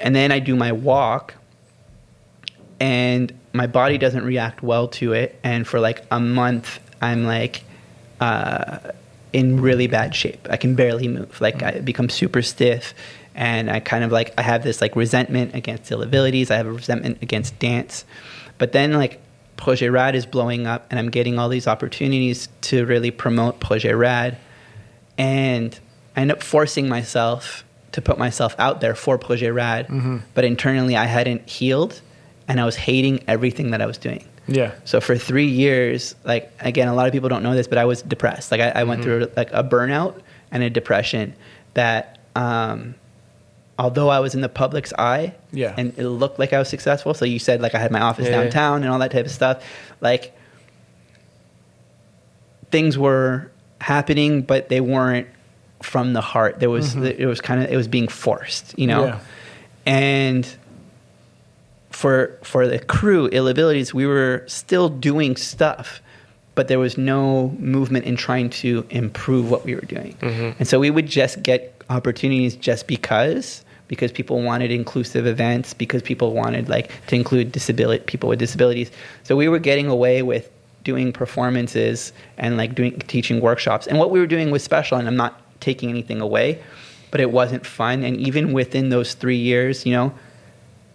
and 0.01 0.16
then 0.16 0.32
I 0.32 0.39
do 0.39 0.57
my 0.57 0.73
walk, 0.73 1.35
and 2.81 3.32
my 3.53 3.66
body 3.66 3.99
doesn't 3.99 4.24
react 4.24 4.62
well 4.62 4.89
to 4.89 5.12
it. 5.12 5.39
And 5.44 5.66
for 5.66 5.81
like 5.81 6.05
a 6.11 6.19
month, 6.19 6.81
I'm 7.03 7.24
like 7.27 7.62
uh, 8.20 8.78
in 9.32 9.61
really 9.61 9.86
bad 9.86 10.15
shape. 10.15 10.49
I 10.51 10.57
can 10.57 10.74
barely 10.74 11.09
move. 11.09 11.40
Like 11.40 11.62
I 11.62 11.81
become 11.81 12.09
super 12.09 12.40
stiff, 12.40 12.94
and 13.35 13.70
I 13.70 13.81
kind 13.81 14.03
of 14.03 14.11
like 14.11 14.32
I 14.39 14.43
have 14.43 14.65
this 14.65 14.81
like 14.81 14.97
resentment 14.97 15.55
against 15.55 15.90
ill 15.93 16.03
abilities. 16.03 16.51
I 16.51 16.57
have 16.57 16.66
a 16.66 16.73
resentment 16.73 17.19
against 17.20 17.59
dance, 17.59 18.07
but 18.57 18.73
then 18.73 18.94
like. 18.94 19.20
Projet 19.62 19.90
Rad 19.90 20.16
is 20.16 20.26
blowing 20.26 20.66
up, 20.66 20.86
and 20.90 20.98
I'm 20.98 21.09
getting 21.09 21.39
all 21.39 21.48
these 21.48 21.68
opportunities 21.68 22.48
to 22.62 22.84
really 22.84 23.12
promote 23.12 23.60
Projet 23.60 23.97
Rad 23.97 24.36
and 25.16 25.78
I 26.16 26.22
end 26.22 26.32
up 26.32 26.43
forcing 26.43 26.89
myself 26.89 27.64
to 27.93 28.02
put 28.02 28.18
myself 28.18 28.56
out 28.59 28.80
there 28.80 28.97
for 28.97 29.18
Projet 29.18 29.52
Rad, 29.55 29.86
but 30.34 30.44
internally 30.44 30.97
I 30.97 31.05
hadn't 31.05 31.48
healed, 31.48 32.01
and 32.48 32.60
I 32.60 32.64
was 32.64 32.74
hating 32.74 33.22
everything 33.28 33.70
that 33.70 33.80
I 33.80 33.86
was 33.86 33.98
doing. 33.98 34.24
Yeah. 34.48 34.72
So 34.84 35.01
for 35.01 35.16
three 35.16 35.47
years, 35.47 36.16
like 36.24 36.51
again, 36.59 36.89
a 36.89 36.94
lot 36.94 37.06
of 37.06 37.12
people 37.12 37.28
don't 37.28 37.44
know 37.44 37.55
this, 37.55 37.68
but 37.68 37.78
I 37.78 37.84
was 37.84 38.02
depressed. 38.02 38.51
Like 38.51 38.60
I, 38.60 38.70
I 38.70 38.84
went 38.84 39.05
through 39.05 39.30
like 39.36 39.52
a 39.52 39.62
burnout 39.62 40.20
and 40.51 40.64
a 40.64 40.70
depression 40.70 41.34
that, 41.74 42.18
um, 42.34 42.97
although 43.83 44.09
I 44.11 44.21
was 44.21 44.37
in 44.37 44.43
the 44.43 44.49
public's 44.49 44.93
eye, 44.97 45.35
Yeah. 45.51 45.75
and 45.77 45.93
it 45.99 46.07
looked 46.07 46.39
like 46.39 46.53
I 46.53 46.59
was 46.61 46.69
successful. 46.69 47.15
So 47.15 47.25
you 47.25 47.41
said 47.41 47.61
like 47.61 47.75
I 47.75 47.81
had 47.81 47.91
my 47.91 48.01
office 48.01 48.27
Yeah, 48.27 48.37
yeah. 48.37 48.43
downtown 48.45 48.83
and 48.85 48.93
all 48.93 49.01
that 49.01 49.11
type 49.11 49.27
of 49.27 49.33
stuff, 49.33 49.65
like 50.01 50.33
things 52.71 52.97
were 52.97 53.51
happening, 53.81 54.43
but 54.43 54.69
they 54.69 54.81
weren't 54.81 55.27
from 55.83 56.13
the 56.13 56.21
heart. 56.21 56.61
There 56.61 56.71
was 56.71 56.95
mm-hmm. 56.95 57.23
it 57.23 57.27
was 57.27 57.41
kind 57.41 57.61
of 57.61 57.73
it 57.73 57.77
was 57.77 57.89
being 57.89 58.07
forced, 58.07 58.79
you 58.79 58.87
know, 58.87 59.07
Yeah. 59.07 59.19
and 59.85 60.57
for 61.91 62.39
for 62.43 62.69
the 62.69 62.79
crew 62.79 63.29
ill 63.33 63.49
abilities 63.49 63.93
we 63.93 64.07
were 64.07 64.43
still 64.47 64.89
doing 64.89 65.37
stuff 65.37 66.01
but 66.55 66.67
there 66.69 66.79
was 66.79 66.97
no 66.97 67.51
movement 67.59 68.07
in 68.07 68.17
trying 68.17 68.49
to 68.49 68.87
improve 68.89 69.51
what 69.51 69.63
we 69.67 69.75
were 69.75 69.83
doing 69.83 70.15
mm-hmm. 70.23 70.51
and 70.59 70.67
so 70.67 70.81
we 70.81 70.89
would 70.89 71.07
just 71.07 71.43
get 71.43 71.73
opportunities 71.91 72.57
just 72.57 72.87
because 72.87 73.63
because 73.93 74.10
people 74.10 74.40
wanted 74.40 74.70
inclusive 74.70 75.27
events 75.27 75.74
because 75.74 76.01
people 76.01 76.32
wanted 76.32 76.66
like 76.77 76.90
to 77.09 77.14
include 77.14 77.52
disability 77.52 78.02
people 78.12 78.27
with 78.31 78.39
disabilities 78.39 78.90
so 79.23 79.36
we 79.36 79.48
were 79.48 79.59
getting 79.59 79.86
away 79.86 80.23
with 80.23 80.48
doing 80.82 81.12
performances 81.12 82.12
and 82.39 82.56
like 82.56 82.74
doing 82.74 82.98
teaching 83.14 83.39
workshops 83.43 83.86
and 83.86 83.98
what 83.98 84.10
we 84.10 84.19
were 84.19 84.27
doing 84.36 84.51
was 84.51 84.62
special 84.62 84.97
and 84.97 85.06
i'm 85.06 85.16
not 85.24 85.35
taking 85.60 85.90
anything 85.90 86.23
away 86.23 86.48
but 87.10 87.20
it 87.20 87.31
wasn't 87.31 87.64
fun 87.66 88.02
and 88.02 88.16
even 88.16 88.55
within 88.55 88.89
those 88.89 89.12
three 89.12 89.36
years 89.51 89.85
you 89.85 89.93
know 89.93 90.10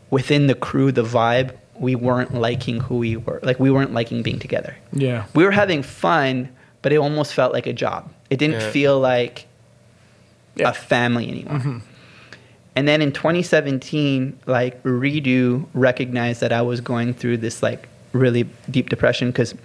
within 0.09 0.47
the 0.47 0.55
crew, 0.55 0.89
the 0.89 1.03
vibe, 1.03 1.51
we 1.75 1.93
weren't 1.93 2.33
liking 2.33 2.79
who 2.79 2.95
we 2.99 3.17
were. 3.17 3.41
Like 3.43 3.59
we 3.59 3.69
weren't 3.69 3.93
liking 3.93 4.23
being 4.23 4.39
together. 4.39 4.73
Yeah. 4.93 5.25
We 5.35 5.43
were 5.43 5.51
having 5.51 5.83
fun, 5.83 6.47
but 6.81 6.93
it 6.93 6.95
almost 6.95 7.33
felt 7.33 7.51
like 7.51 7.67
a 7.67 7.73
job. 7.73 8.09
It 8.29 8.37
didn't 8.39 8.61
Yeah. 8.61 8.71
feel 8.71 8.99
like 9.01 9.47
Yeah. 10.55 10.69
a 10.69 10.73
family 10.73 11.27
anymore. 11.27 11.55
Mm-hmm. 11.59 11.77
And 12.77 12.87
then 12.87 13.01
in 13.01 13.11
2017, 13.11 14.37
like 14.45 14.83
Redo 14.83 15.65
recognized 15.73 16.41
that 16.41 16.53
I 16.53 16.61
was 16.61 16.79
going 16.79 17.15
through 17.15 17.37
this 17.37 17.63
like 17.63 17.89
really 18.11 18.43
deep 18.69 18.89
depression 18.89 19.31
because 19.31 19.55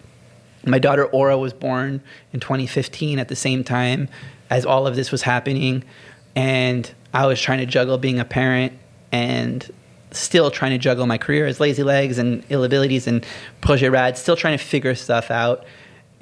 my 0.64 0.78
daughter 0.78 1.04
Aura 1.04 1.36
was 1.36 1.52
born 1.52 2.00
in 2.32 2.40
2015 2.40 3.18
at 3.18 3.28
the 3.28 3.36
same 3.36 3.64
time 3.64 4.08
as 4.48 4.64
all 4.64 4.86
of 4.86 4.96
this 4.96 5.12
was 5.12 5.20
happening. 5.20 5.84
And 6.34 6.90
I 7.12 7.26
was 7.26 7.38
trying 7.38 7.58
to 7.58 7.66
juggle 7.66 7.98
being 7.98 8.18
a 8.18 8.24
parent 8.24 8.72
and 9.12 9.70
still 10.12 10.50
trying 10.50 10.70
to 10.70 10.78
juggle 10.78 11.04
my 11.04 11.18
career 11.18 11.44
as 11.44 11.60
Lazy 11.60 11.82
Legs 11.82 12.16
and 12.16 12.42
Ill 12.48 12.64
Abilities 12.64 13.06
and 13.06 13.26
Projet 13.60 13.90
Rad, 13.90 14.16
still 14.16 14.36
trying 14.36 14.56
to 14.56 14.64
figure 14.64 14.94
stuff 14.94 15.30
out. 15.30 15.66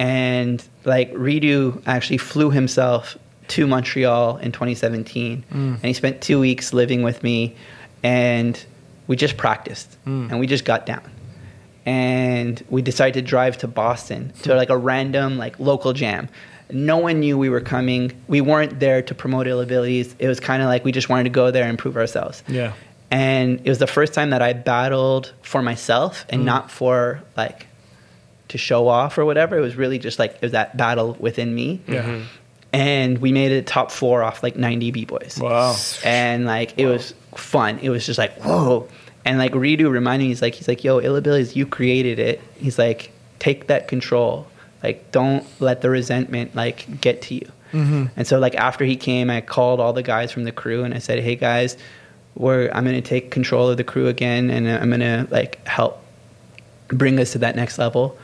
And 0.01 0.61
like 0.85 1.13
Redo 1.13 1.81
actually 1.87 2.19
flew 2.19 2.51
himself 2.51 3.17
to 3.51 3.67
Montreal 3.67 4.39
in 4.39 4.53
2017 4.53 5.45
mm. 5.51 5.53
and 5.53 5.85
he 5.85 5.93
spent 5.93 6.21
two 6.21 6.41
weeks 6.41 6.73
living 6.73 7.03
with 7.03 7.23
me 7.23 7.55
and 8.03 8.65
we 9.07 9.17
just 9.17 9.37
practiced 9.37 9.97
mm. 10.07 10.31
and 10.31 10.41
we 10.41 10.47
just 10.47 10.65
got 10.65 10.87
down 10.87 11.03
and 11.87 12.65
we 12.69 12.83
decided 12.83 13.15
to 13.15 13.23
drive 13.23 13.59
to 13.59 13.69
Boston 13.69 14.33
to 14.43 14.53
hmm. 14.53 14.57
like 14.57 14.71
a 14.71 14.77
random 14.77 15.39
like 15.39 15.59
local 15.59 15.93
jam. 15.93 16.29
No 16.71 16.99
one 16.99 17.21
knew 17.21 17.37
we 17.37 17.49
were 17.49 17.61
coming. 17.61 18.13
We 18.29 18.41
weren't 18.41 18.79
there 18.79 19.03
to 19.03 19.15
promote 19.15 19.49
ill 19.49 19.61
abilities. 19.61 20.15
It 20.19 20.29
was 20.29 20.39
kind 20.39 20.63
of 20.63 20.69
like 20.69 20.85
we 20.85 20.93
just 20.93 21.09
wanted 21.09 21.25
to 21.25 21.31
go 21.31 21.51
there 21.51 21.69
and 21.69 21.79
prove 21.79 21.97
ourselves. 21.97 22.45
Yeah. 22.47 22.75
And 23.11 23.61
it 23.65 23.69
was 23.69 23.79
the 23.79 23.89
first 23.89 24.15
time 24.15 24.31
that 24.31 24.41
I 24.41 24.53
battled 24.53 25.33
for 25.43 25.63
myself 25.63 26.25
and 26.29 26.43
hmm. 26.43 26.47
not 26.47 26.71
for 26.71 27.23
like 27.37 27.67
to 28.49 28.59
show 28.59 28.87
off 28.87 29.19
or 29.19 29.25
whatever. 29.25 29.57
It 29.57 29.61
was 29.61 29.75
really 29.75 29.99
just 29.99 30.19
like 30.19 30.35
it 30.35 30.43
was 30.43 30.53
that 30.53 30.77
battle 30.77 31.17
within 31.19 31.55
me. 31.55 31.81
Yeah. 31.89 32.03
Mm-hmm. 32.03 32.25
And 32.73 33.19
we 33.19 33.33
made 33.33 33.51
it 33.53 33.67
top 33.67 33.91
four 33.91 34.23
off 34.23 34.43
like 34.43 34.55
90 34.57 34.91
b 34.93 35.05
boys 35.05 35.39
Wow. 35.41 35.75
and 36.05 36.45
like 36.47 36.79
it 36.79 36.87
was 36.87 37.15
fun. 37.35 37.79
It 37.81 37.91
was 37.91 38.07
just 38.07 38.19
like 38.19 38.33
whoa. 38.41 38.89
And 39.25 39.39
like 39.39 39.53
Redo 39.53 39.91
reminded 39.91 40.25
me, 40.25 40.29
he's 40.29 40.41
like, 40.41 40.55
he's 40.55 40.69
like, 40.69 40.83
yo, 40.85 41.01
ill 41.01 41.17
abilities, 41.17 41.55
you 41.57 41.67
created 41.67 42.19
it. 42.19 42.41
He's 42.57 42.79
like, 42.79 43.11
take 43.39 43.67
that 43.67 43.87
control. 43.89 44.47
Like, 44.83 45.11
don't 45.13 45.45
let 45.61 45.83
the 45.83 45.91
resentment 45.91 46.55
like 46.55 47.01
get 47.01 47.21
to 47.23 47.35
you. 47.35 47.51
Mm-hmm. 47.73 48.07
And 48.17 48.27
so 48.27 48.39
like 48.39 48.55
after 48.55 48.85
he 48.85 48.97
came, 48.97 49.31
I 49.31 49.41
called 49.43 49.79
all 49.81 49.93
the 49.93 50.03
guys 50.03 50.33
from 50.33 50.45
the 50.45 50.53
crew 50.53 50.85
and 50.85 50.95
I 50.95 50.99
said, 50.99 51.19
hey 51.21 51.37
guys, 51.37 51.77
we're 52.37 52.71
I'm 52.73 52.85
gonna 52.85 53.03
take 53.03 53.31
control 53.33 53.69
of 53.69 53.77
the 53.77 53.85
crew 53.85 54.07
again, 54.07 54.49
and 54.51 54.67
uh, 54.69 54.79
I'm 54.81 54.89
gonna 54.91 55.27
like 55.31 55.67
help 55.67 56.03
bring 56.89 57.19
us 57.19 57.33
to 57.33 57.39
that 57.39 57.57
next 57.57 57.77
level. 57.79 58.17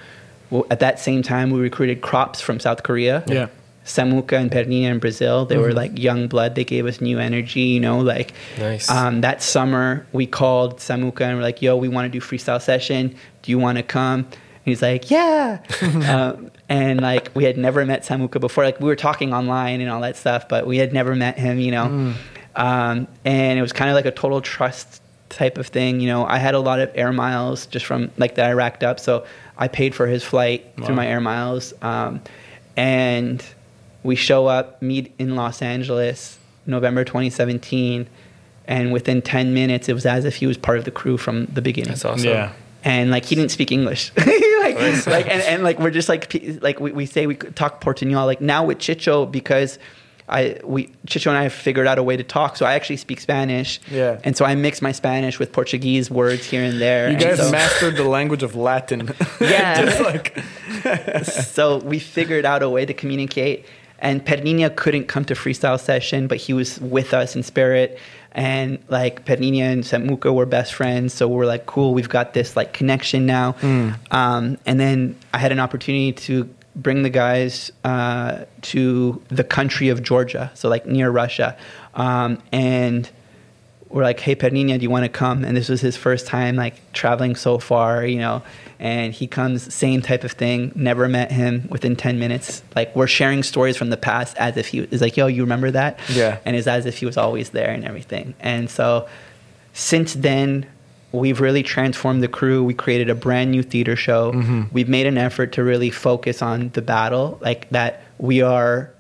Well, 0.51 0.64
at 0.70 0.78
that 0.81 1.01
same 1.01 1.23
time, 1.23 1.51
we 1.51 1.60
recruited 1.60 2.01
Krops 2.01 2.40
from 2.40 2.60
South 2.60 2.85
Korea. 2.85 3.24
Yeah. 3.27 3.48
Samuka 3.86 4.32
and 4.32 4.50
Perninha 4.50 4.90
in 4.90 4.98
Brazil. 4.98 5.46
They 5.46 5.56
were 5.56 5.72
like 5.72 5.96
young 5.98 6.26
blood. 6.26 6.56
They 6.56 6.64
gave 6.64 6.84
us 6.86 7.00
new 7.00 7.18
energy, 7.18 7.60
you 7.60 7.80
know, 7.80 8.00
like 8.00 8.32
Nice. 8.58 8.90
um, 8.90 9.20
that 9.22 9.42
summer 9.42 10.04
we 10.12 10.26
called 10.26 10.78
Samuka 10.78 11.22
and 11.22 11.36
we're 11.38 11.42
like, 11.42 11.62
yo, 11.62 11.76
we 11.76 11.88
want 11.88 12.12
to 12.12 12.18
do 12.18 12.24
freestyle 12.24 12.60
session. 12.60 13.14
Do 13.42 13.50
you 13.52 13.58
want 13.58 13.78
to 13.78 13.84
come? 13.84 14.20
And 14.24 14.34
he's 14.64 14.82
like, 14.82 15.08
yeah. 15.10 15.60
um, 16.08 16.50
and 16.68 17.00
like 17.00 17.30
we 17.34 17.44
had 17.44 17.56
never 17.56 17.86
met 17.86 18.02
Samuka 18.02 18.40
before. 18.40 18.64
Like 18.64 18.80
we 18.80 18.86
were 18.86 18.96
talking 18.96 19.32
online 19.32 19.80
and 19.80 19.88
all 19.88 20.00
that 20.00 20.16
stuff, 20.16 20.48
but 20.48 20.66
we 20.66 20.78
had 20.78 20.92
never 20.92 21.14
met 21.14 21.38
him, 21.38 21.60
you 21.60 21.70
know. 21.70 22.14
Um, 22.56 23.06
and 23.24 23.58
it 23.58 23.62
was 23.62 23.72
kind 23.72 23.88
of 23.90 23.94
like 23.94 24.06
a 24.06 24.10
total 24.10 24.40
trust 24.40 25.00
type 25.28 25.58
of 25.58 25.68
thing. 25.68 26.00
You 26.00 26.08
know, 26.08 26.24
I 26.26 26.38
had 26.38 26.54
a 26.54 26.60
lot 26.60 26.80
of 26.80 26.90
air 26.96 27.12
miles 27.12 27.66
just 27.66 27.86
from 27.86 28.10
like 28.16 28.34
that 28.34 28.46
I 28.50 28.52
racked 28.52 28.82
up, 28.82 28.98
so 28.98 29.24
I 29.56 29.68
paid 29.68 29.94
for 29.94 30.06
his 30.08 30.24
flight 30.24 30.66
through 30.84 30.96
my 30.96 31.06
air 31.06 31.20
miles. 31.20 31.72
Um, 31.82 32.20
and 32.76 33.44
we 34.06 34.16
show 34.16 34.46
up, 34.46 34.80
meet 34.80 35.14
in 35.18 35.36
Los 35.36 35.60
Angeles, 35.60 36.38
November 36.64 37.04
2017, 37.04 38.08
and 38.66 38.92
within 38.92 39.22
10 39.22 39.54
minutes, 39.54 39.88
it 39.88 39.92
was 39.92 40.06
as 40.06 40.24
if 40.24 40.36
he 40.36 40.46
was 40.46 40.56
part 40.56 40.78
of 40.78 40.84
the 40.84 40.90
crew 40.90 41.16
from 41.16 41.46
the 41.46 41.62
beginning 41.62 41.90
That's 41.90 42.04
awesome. 42.04 42.28
Yeah. 42.28 42.52
and 42.84 43.10
like 43.10 43.24
he 43.24 43.34
didn't 43.34 43.50
speak 43.50 43.70
English. 43.70 44.12
like, 44.16 45.06
like 45.06 45.28
and, 45.28 45.42
and 45.42 45.62
like 45.62 45.78
we're 45.78 45.90
just 45.90 46.08
like 46.08 46.32
like 46.62 46.80
we, 46.80 46.92
we 46.92 47.06
say 47.06 47.26
we 47.26 47.34
could 47.34 47.54
talk 47.54 47.82
Portuñol. 47.82 48.26
Like 48.26 48.40
now 48.40 48.64
with 48.64 48.78
Chicho 48.78 49.30
because 49.30 49.78
I 50.28 50.58
we 50.64 50.88
Chicho 51.06 51.28
and 51.28 51.38
I 51.38 51.44
have 51.44 51.52
figured 51.52 51.86
out 51.86 51.98
a 51.98 52.02
way 52.02 52.16
to 52.16 52.24
talk. 52.24 52.56
So 52.56 52.66
I 52.66 52.74
actually 52.74 52.96
speak 52.96 53.20
Spanish. 53.20 53.80
Yeah. 53.90 54.20
And 54.24 54.36
so 54.36 54.44
I 54.44 54.54
mix 54.54 54.82
my 54.82 54.92
Spanish 54.92 55.38
with 55.38 55.52
Portuguese 55.52 56.10
words 56.10 56.44
here 56.44 56.64
and 56.64 56.80
there. 56.80 57.06
You 57.08 57.14
and 57.14 57.22
guys 57.22 57.38
so, 57.38 57.50
mastered 57.50 57.96
the 57.96 58.04
language 58.04 58.42
of 58.42 58.54
Latin. 58.56 59.14
Yeah. 59.40 60.00
Like 60.02 60.36
so 61.24 61.78
we 61.78 61.98
figured 61.98 62.44
out 62.44 62.62
a 62.62 62.70
way 62.70 62.84
to 62.86 62.94
communicate. 62.94 63.66
And 63.98 64.24
Perninha 64.24 64.77
couldn't 64.77 65.06
come 65.06 65.24
to 65.24 65.35
freestyle 65.35 65.81
session, 65.81 66.27
but 66.27 66.39
he 66.39 66.52
was 66.52 66.78
with 66.81 67.14
us 67.14 67.35
in 67.35 67.43
spirit. 67.43 67.98
And 68.32 68.78
like 68.89 69.24
Perninha 69.24 69.73
and 69.73 69.82
Samuka 69.82 70.35
were 70.35 70.44
best 70.44 70.74
friends, 70.74 71.14
so 71.14 71.27
we're 71.27 71.47
like, 71.47 71.64
cool, 71.64 71.94
we've 71.94 72.09
got 72.09 72.35
this 72.35 72.55
like 72.55 72.74
connection 72.74 73.24
now. 73.24 73.56
Um, 74.10 74.59
and 74.66 74.78
then 74.78 75.16
I 75.32 75.39
had 75.39 75.52
an 75.52 75.60
opportunity 75.60 76.12
to 76.12 76.48
bring 76.74 77.02
the 77.02 77.09
guys 77.09 77.73
uh, 77.85 78.44
to 78.60 79.23
the 79.28 79.43
country 79.43 79.89
of 79.89 80.02
Georgia, 80.02 80.51
so 80.52 80.68
like 80.68 80.85
near 80.85 81.10
Russia, 81.10 81.56
um, 81.94 82.43
and 82.52 83.09
we're 83.89 84.02
like, 84.02 84.20
hey, 84.20 84.36
Perninha, 84.36 84.77
do 84.77 84.82
you 84.82 84.90
want 84.90 85.05
to 85.05 85.09
come? 85.09 85.43
And 85.43 85.56
this 85.56 85.70
was 85.70 85.81
his 85.81 85.97
first 85.97 86.27
time 86.27 86.56
like 86.56 86.74
traveling 86.93 87.36
so 87.36 87.59
far, 87.59 88.05
you 88.05 88.18
know. 88.18 88.43
And 88.78 89.12
he 89.15 89.27
comes, 89.27 89.73
same 89.74 90.03
type 90.03 90.23
of 90.24 90.32
thing. 90.32 90.73
Never 90.74 91.09
met 91.09 91.32
him 91.32 91.66
within 91.70 91.97
ten 91.97 92.19
minutes. 92.19 92.62
Like 92.74 92.94
we're 92.94 93.07
sharing 93.07 93.43
stories 93.43 93.77
from 93.77 93.90
the 93.90 93.97
past 93.97 94.36
as 94.36 94.57
if 94.57 94.69
he 94.69 94.81
is 94.81 95.01
like, 95.01 95.16
yo, 95.16 95.27
you 95.28 95.43
remember 95.43 95.70
that? 95.70 95.98
Yeah. 96.12 96.39
And 96.44 96.57
it's 96.57 96.66
as 96.66 96.85
if 96.86 96.98
he 96.98 97.07
was 97.07 97.16
always 97.16 97.51
there 97.51 97.70
and 97.70 97.85
everything. 97.85 98.35
And 98.40 98.69
so, 98.69 99.09
since 99.73 100.15
then, 100.15 100.66
we've 101.12 101.40
really 101.40 101.62
transformed 101.62 102.23
the 102.23 102.28
crew. 102.28 102.62
We 102.65 102.74
created 102.74 103.09
a 103.09 103.15
brand 103.15 103.51
new 103.51 103.62
theater 103.62 103.97
show. 103.97 104.32
Mm-hmm. 104.32 104.62
We've 104.73 104.89
made 104.89 105.07
an 105.07 105.16
effort 105.19 105.53
to 105.53 105.65
really 105.65 105.90
focus 105.90 106.43
on 106.43 106.70
the 106.74 106.82
battle, 106.82 107.39
like 107.40 107.69
that 107.70 108.03
we 108.19 108.43
are 108.43 108.90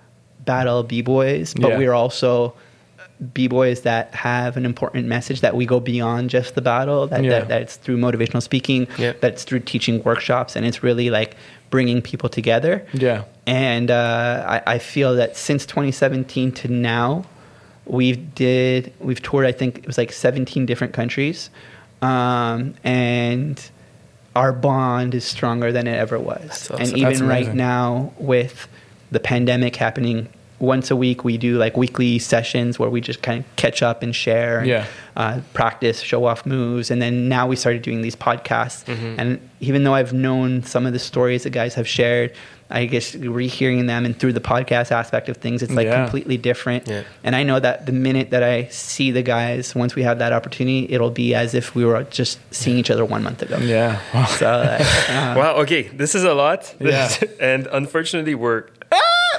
battle 0.44 0.82
b 0.84 1.02
boys, 1.02 1.52
but 1.54 1.70
Yeah. 1.70 1.78
we 1.78 1.86
are 1.86 1.94
also 1.94 2.54
b 3.32 3.48
boys 3.48 3.82
that 3.82 4.14
have 4.14 4.56
an 4.56 4.64
important 4.66 5.06
message 5.06 5.40
that 5.40 5.56
we 5.56 5.64
go 5.66 5.80
beyond 5.80 6.28
just 6.30 6.54
the 6.54 6.60
battle. 6.62 7.06
That, 7.06 7.24
Yeah. 7.24 7.30
that, 7.30 7.48
that 7.48 7.62
it's 7.62 7.76
through 7.76 7.96
motivational 7.98 8.42
speaking. 8.42 8.86
Yeah. 8.98 9.12
That 9.20 9.32
it's 9.34 9.44
through 9.44 9.60
teaching 9.60 10.02
workshops, 10.02 10.54
and 10.56 10.66
it's 10.66 10.82
really 10.82 11.08
like 11.10 11.36
bringing 11.70 12.02
people 12.02 12.28
together. 12.28 12.86
Yeah. 12.92 13.24
And 13.46 13.90
uh, 13.90 14.44
I, 14.66 14.74
I 14.74 14.78
feel 14.78 15.14
that 15.16 15.36
since 15.36 15.64
2017 15.66 16.52
to 16.52 16.68
now, 16.68 17.24
we've 17.86 18.34
did 18.34 18.92
we've 19.00 19.22
toured. 19.22 19.46
I 19.46 19.52
think 19.52 19.78
it 19.78 19.86
was 19.86 19.96
like 19.98 20.12
17 20.12 20.66
different 20.66 20.92
countries, 20.92 21.50
um, 22.02 22.74
and 22.84 23.70
our 24.34 24.52
bond 24.52 25.14
is 25.14 25.24
stronger 25.24 25.72
than 25.72 25.86
it 25.86 25.96
ever 25.96 26.18
was. 26.18 26.50
awesome. 26.70 26.76
And 26.76 26.88
That's 26.90 27.16
even 27.16 27.28
right 27.28 27.54
now, 27.54 28.12
with 28.18 28.68
the 29.10 29.20
pandemic 29.20 29.76
happening, 29.76 30.28
once 30.58 30.90
a 30.90 30.96
week 30.96 31.24
we 31.24 31.36
do 31.36 31.58
like 31.58 31.76
weekly 31.76 32.18
sessions 32.18 32.78
where 32.78 32.88
we 32.88 33.00
just 33.00 33.20
kind 33.22 33.40
of 33.40 33.56
catch 33.56 33.82
up 33.82 34.02
and 34.02 34.14
share. 34.16 34.58
And, 34.60 34.68
Yeah. 34.68 34.86
uh, 35.16 35.40
practice, 35.54 36.00
show 36.00 36.24
off 36.24 36.44
moves, 36.46 36.90
and 36.90 37.00
then 37.02 37.28
now 37.28 37.46
we 37.46 37.56
started 37.56 37.82
doing 37.82 38.02
these 38.02 38.16
podcasts. 38.16 38.84
And 39.18 39.38
even 39.60 39.84
though 39.84 39.94
I've 39.94 40.12
known 40.12 40.62
some 40.62 40.86
of 40.86 40.92
the 40.92 40.98
stories 40.98 41.42
the 41.44 41.50
guys 41.50 41.74
have 41.74 41.88
shared, 41.88 42.32
I 42.68 42.86
guess 42.86 43.14
rehearing 43.14 43.86
them 43.86 44.04
and 44.04 44.18
through 44.18 44.32
the 44.32 44.40
podcast 44.40 44.90
aspect 44.90 45.28
of 45.28 45.36
things, 45.36 45.62
it's 45.62 45.72
like 45.72 45.86
Yeah. 45.86 46.02
completely 46.02 46.36
different. 46.36 46.88
Yeah. 46.88 47.02
And 47.22 47.36
I 47.36 47.44
know 47.44 47.60
that 47.60 47.86
the 47.86 47.92
minute 47.92 48.30
that 48.30 48.42
I 48.42 48.66
see 48.70 49.12
the 49.12 49.22
guys, 49.22 49.74
once 49.74 49.94
we 49.94 50.02
have 50.02 50.18
that 50.18 50.32
opportunity, 50.32 50.86
it'll 50.90 51.10
be 51.12 51.32
as 51.34 51.54
if 51.54 51.74
we 51.76 51.84
were 51.84 52.02
just 52.10 52.38
seeing 52.50 52.76
each 52.76 52.90
other 52.90 53.04
one 53.04 53.22
month 53.22 53.40
ago. 53.42 53.58
Yeah. 53.58 54.00
So, 54.38 54.48
uh, 54.48 54.78
Wow. 55.36 55.54
Okay, 55.62 55.82
this 55.94 56.14
is 56.16 56.24
a 56.24 56.34
lot. 56.34 56.74
Yeah. 56.80 57.08
and 57.40 57.68
unfortunately, 57.70 58.34
we're 58.34 58.64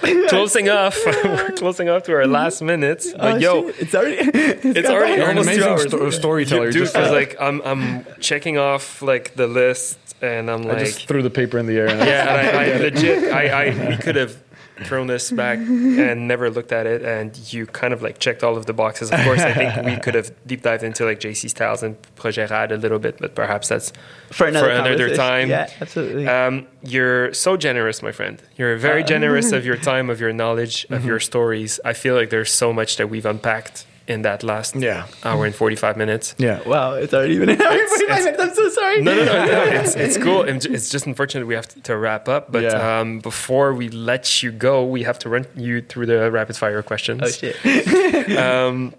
closing 0.30 0.70
off. 0.70 0.98
we're 1.06 1.52
closing 1.56 1.90
off 1.90 2.04
to 2.04 2.14
our 2.14 2.28
last 2.28 2.62
minutes. 2.62 3.12
But 3.12 3.36
oh, 3.36 3.38
yo, 3.38 3.72
shit, 3.72 3.82
it's 3.82 3.96
already 3.96 4.16
it's 4.24 4.90
already 4.90 5.14
You're 5.14 5.30
an 5.30 5.38
almost 5.38 5.58
two 5.58 5.64
amazing 5.64 5.90
sto- 5.90 6.10
storyteller. 6.12 6.72
Dude, 6.72 6.88
because 6.88 7.10
uh, 7.10 7.14
like 7.14 7.36
I'm 7.40 7.62
I'm 7.64 8.06
checking 8.20 8.58
off 8.58 9.02
like 9.02 9.36
the 9.36 9.48
list, 9.48 9.98
and 10.22 10.50
I'm 10.50 10.64
like 10.64 10.78
I 10.78 10.84
just 10.86 11.08
threw 11.08 11.22
the 11.22 11.30
paper 11.30 11.58
in 11.58 11.66
the 11.66 11.78
air. 11.78 11.88
And 11.88 12.00
yeah, 12.00 12.36
and 12.36 12.58
I, 12.58 12.64
I 12.64 12.78
legit, 12.78 13.34
I, 13.34 13.68
I 13.68 13.90
we 13.90 13.98
could 13.98 14.16
have 14.16 14.38
thrown 14.86 15.08
this 15.08 15.32
back 15.32 15.58
and 15.58 16.28
never 16.28 16.50
looked 16.50 16.72
at 16.72 16.86
it, 16.86 17.02
and 17.02 17.36
you 17.52 17.66
kind 17.66 17.94
of 17.94 18.02
like 18.02 18.20
checked 18.20 18.44
all 18.44 18.56
of 18.56 18.66
the 18.66 18.74
boxes. 18.74 19.12
Of 19.12 19.20
course, 19.24 19.42
I 19.42 19.54
think 19.54 19.86
we 19.86 19.98
could 20.04 20.14
have 20.14 20.32
deep 20.46 20.62
dived 20.62 20.84
into 20.84 21.06
like 21.06 21.20
JC 21.20 21.50
Styles 21.50 21.84
and 21.84 21.98
Projet 22.16 22.50
Rad 22.50 22.72
a 22.72 22.78
little 22.78 23.00
bit, 23.00 23.18
but 23.18 23.34
perhaps 23.34 23.68
that's 23.68 23.92
for 24.32 24.48
another, 24.48 24.68
for 24.68 24.72
another 24.72 25.16
time. 25.16 25.50
Yeah, 25.50 25.70
absolutely. 25.82 26.28
Um, 26.28 26.68
you're 26.84 27.34
so 27.34 27.58
generous, 27.58 28.04
my 28.04 28.12
friend. 28.12 28.42
You're 28.58 28.76
very 28.78 29.04
generous 29.04 29.52
of 29.58 29.66
your 29.66 29.78
time, 29.78 30.10
of 30.10 30.20
your 30.20 30.32
knowledge, 30.32 30.86
of 30.90 31.06
your 31.06 31.20
stories. 31.20 31.80
I 31.84 31.94
feel 31.94 32.14
like 32.16 32.30
there's 32.30 32.52
so 32.52 32.72
much 32.72 32.98
that 32.98 33.10
we've 33.10 33.26
unpacked 33.26 33.86
in 34.08 34.22
that 34.22 34.42
last 34.44 34.76
Yeah. 34.76 35.06
hour 35.24 35.46
and 35.46 35.54
45 35.54 35.98
minutes. 35.98 36.34
yeah. 36.38 36.62
wow, 36.68 36.94
it's 36.94 37.14
already 37.14 37.38
been 37.40 37.50
an 37.50 37.62
hour 37.62 37.72
and 37.74 37.90
45 37.90 38.20
minutes. 38.24 38.40
I'm 38.42 38.54
so 38.56 38.70
sorry. 38.70 39.02
No, 39.02 39.14
no, 39.16 39.26
no, 39.26 39.46
no. 39.46 39.64
It's, 39.82 39.96
it's 39.96 40.18
cool. 40.18 40.44
And 40.44 40.64
It's 40.66 40.90
just 40.90 41.06
unfortunate 41.06 41.46
we 41.46 41.56
have 41.56 41.68
to, 41.68 41.82
to 41.82 41.98
wrap 41.98 42.28
up. 42.30 42.52
But 42.52 42.64
Yeah. 42.64 43.00
um, 43.00 43.20
before 43.20 43.74
we 43.74 43.90
let 43.90 44.42
you 44.42 44.52
go, 44.52 44.86
we 44.86 45.04
have 45.04 45.20
to 45.20 45.30
run 45.30 45.46
you 45.56 45.82
through 45.82 46.06
the 46.06 46.32
rapid 46.32 46.56
fire 46.56 46.82
questions. 46.84 47.22
Oh, 47.24 47.28
shit. 47.30 47.56
Um, 48.38 48.94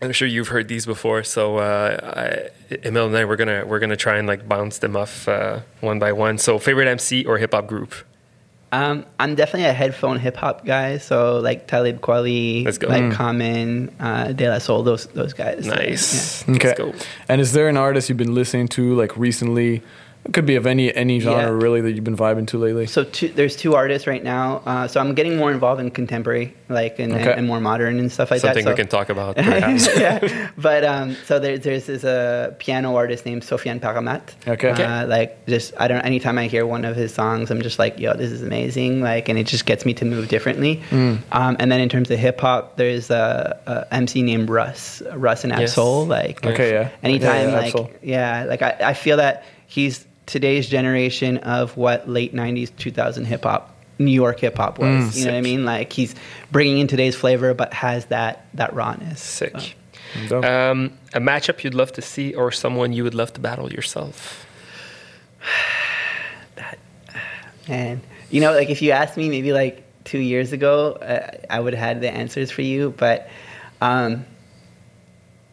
I'm 0.00 0.12
sure 0.12 0.28
you've 0.28 0.48
heard 0.48 0.68
these 0.68 0.86
before, 0.86 1.24
so 1.24 1.56
uh, 1.58 2.48
I, 2.70 2.76
Emil 2.86 3.06
and 3.06 3.16
I 3.16 3.24
we're 3.24 3.34
gonna 3.36 3.64
we're 3.66 3.80
gonna 3.80 3.96
try 3.96 4.16
and 4.18 4.28
like 4.28 4.48
bounce 4.48 4.78
them 4.78 4.94
off 4.96 5.26
uh, 5.26 5.60
one 5.80 5.98
by 5.98 6.12
one. 6.12 6.38
So, 6.38 6.58
favorite 6.60 6.86
MC 6.86 7.24
or 7.24 7.38
hip 7.38 7.52
hop 7.52 7.66
group? 7.66 7.94
Um, 8.70 9.06
I'm 9.18 9.34
definitely 9.34 9.64
a 9.68 9.72
headphone 9.72 10.18
hip 10.18 10.36
hop 10.36 10.64
guy. 10.64 10.98
So 10.98 11.38
like 11.38 11.66
Talib 11.66 12.00
Kweli, 12.00 12.64
Let's 12.64 12.78
go. 12.78 12.88
like 12.88 13.02
Mm. 13.04 13.12
Common, 13.14 13.94
uh, 13.98 14.32
De 14.32 14.48
La 14.48 14.58
Soul, 14.58 14.82
those 14.82 15.06
those 15.06 15.32
guys. 15.32 15.64
So, 15.64 15.74
Nice. 15.74 16.48
Okay. 16.48 16.68
Let's 16.68 16.78
go. 16.78 16.92
And 17.28 17.40
is 17.40 17.52
there 17.52 17.68
an 17.68 17.76
artist 17.76 18.08
you've 18.08 18.18
been 18.18 18.34
listening 18.34 18.68
to 18.68 18.94
like 18.94 19.16
recently? 19.16 19.82
It 20.28 20.34
could 20.34 20.44
be 20.44 20.56
of 20.56 20.66
any 20.66 20.94
any 20.94 21.20
genre 21.20 21.42
Yeah. 21.44 21.48
really 21.64 21.80
that 21.80 21.92
you've 21.92 22.04
been 22.04 22.16
vibing 22.16 22.46
to 22.48 22.58
lately. 22.58 22.84
So 22.86 23.04
two, 23.04 23.28
there's 23.28 23.56
two 23.56 23.74
artists 23.74 24.06
right 24.06 24.22
now. 24.22 24.60
Uh, 24.66 24.86
so 24.86 25.00
I'm 25.00 25.14
getting 25.14 25.38
more 25.38 25.50
involved 25.50 25.80
in 25.80 25.90
contemporary, 25.90 26.54
like 26.68 26.98
and, 26.98 27.14
Okay. 27.14 27.32
and, 27.32 27.46
more 27.46 27.60
modern 27.60 27.98
and 27.98 28.12
stuff 28.12 28.30
like 28.30 28.40
Something 28.42 28.64
that. 28.66 28.76
Something 28.76 28.84
we 28.86 28.90
So- 28.90 28.98
can 28.98 29.06
talk 29.06 29.08
about. 29.08 29.36
Perhaps. 29.42 29.88
yeah, 29.98 30.50
but 30.58 30.84
um, 30.84 31.16
so 31.24 31.38
there, 31.38 31.56
there's 31.56 31.86
this 31.86 32.04
uh, 32.04 32.52
piano 32.58 32.94
artist 32.94 33.24
named 33.24 33.40
Sofiane 33.42 33.80
Pamart. 33.80 34.20
Okay. 34.46 34.70
Okay. 34.72 34.84
Uh, 34.84 35.06
like 35.06 35.46
just 35.46 35.72
I 35.78 35.88
don't. 35.88 36.02
Anytime 36.02 36.36
I 36.36 36.46
hear 36.46 36.66
one 36.66 36.84
of 36.84 36.94
his 36.94 37.14
songs, 37.14 37.50
I'm 37.50 37.62
just 37.62 37.78
like, 37.78 37.98
yo, 37.98 38.12
this 38.14 38.30
is 38.30 38.42
amazing. 38.42 39.00
Like, 39.00 39.30
and 39.30 39.38
it 39.38 39.46
just 39.46 39.64
gets 39.64 39.86
me 39.86 39.94
to 39.94 40.04
move 40.04 40.28
differently. 40.28 40.82
Mm. 40.90 41.20
Um, 41.32 41.56
and 41.58 41.72
then 41.72 41.80
in 41.80 41.88
terms 41.88 42.10
of 42.10 42.18
hip 42.18 42.38
hop, 42.40 42.76
there's 42.76 43.08
a, 43.10 43.58
a 43.66 43.94
MC 43.94 44.20
named 44.20 44.50
Russ, 44.50 45.02
Russ 45.14 45.44
and 45.44 45.52
Yes. 45.58 45.74
Absol. 45.74 46.06
Like, 46.06 46.44
Okay, 46.44 46.72
yeah. 46.72 46.90
anytime, 47.02 47.48
Yeah, 47.48 47.48
yeah, 47.50 47.56
like, 47.56 47.72
Absol. 47.74 47.90
yeah, 48.02 48.44
like 48.46 48.60
I, 48.62 48.76
I 48.90 48.94
feel 48.94 49.16
that 49.16 49.44
he's 49.66 50.04
today's 50.28 50.68
generation 50.68 51.38
of 51.38 51.76
what 51.76 52.08
late 52.08 52.34
'90s, 52.34 52.70
2000 52.76 53.24
hip 53.24 53.42
hop. 53.42 53.74
New 54.00 54.12
York 54.12 54.38
hip 54.38 54.56
hop 54.56 54.78
was, 54.78 54.86
Mm, 54.86 55.16
you 55.18 55.24
know 55.24 55.32
what 55.32 55.38
I 55.38 55.40
mean? 55.40 55.64
Like 55.64 55.92
he's 55.92 56.14
bringing 56.52 56.78
in 56.78 56.86
today's 56.86 57.16
flavor, 57.16 57.52
but 57.52 57.72
has 57.74 58.06
that 58.06 58.46
that 58.54 58.72
rawness. 58.72 59.20
Sick. 59.20 59.74
So. 60.28 60.38
Um, 60.38 60.96
a 61.12 61.20
matchup 61.20 61.64
you'd 61.64 61.74
love 61.74 61.92
to 61.94 62.02
see, 62.02 62.32
or 62.32 62.52
someone 62.52 62.92
you 62.92 63.02
would 63.02 63.14
love 63.14 63.32
to 63.32 63.40
battle 63.40 63.72
yourself? 63.72 64.46
And 67.68 68.00
you 68.30 68.40
know, 68.40 68.52
like 68.52 68.70
if 68.70 68.82
you 68.82 68.92
asked 68.92 69.16
me 69.16 69.28
maybe 69.28 69.52
like 69.52 69.84
two 70.04 70.18
years 70.18 70.52
ago, 70.52 70.92
uh, 70.92 71.30
I 71.50 71.60
would 71.60 71.74
have 71.74 71.82
had 71.82 72.00
the 72.00 72.10
answers 72.10 72.50
for 72.50 72.62
you. 72.62 72.94
But 72.96 73.28
um, 73.80 74.24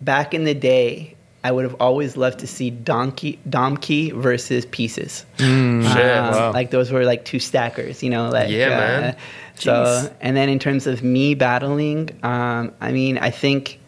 back 0.01 0.33
in 0.33 0.45
the 0.45 0.53
day, 0.53 1.14
I 1.45 1.51
would 1.51 1.63
have 1.63 1.75
always 1.79 2.17
loved 2.17 2.39
to 2.39 2.47
see 2.47 2.71
Donkey 2.71 3.37
Domkey 3.47 4.11
versus 4.13 4.65
Pieces. 4.65 5.25
Mm, 5.37 5.85
Um, 5.85 5.85
wow. 5.85 6.51
Like 6.51 6.71
those 6.71 6.91
were 6.91 7.05
like 7.05 7.23
two 7.23 7.37
stackers, 7.39 8.01
you 8.01 8.09
know. 8.09 8.29
Like 8.29 8.49
Yeah, 8.49 8.65
uh, 8.65 8.69
man. 8.79 9.15
So 9.53 10.09
and 10.21 10.35
then 10.35 10.49
in 10.49 10.57
terms 10.57 10.87
of 10.87 11.03
me 11.03 11.35
battling, 11.35 12.09
um, 12.23 12.73
I 12.81 12.91
mean, 12.91 13.19
I 13.19 13.29
think 13.29 13.79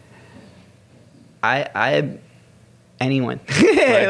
I 1.42 1.66
I 1.74 2.18
anyone 3.00 3.40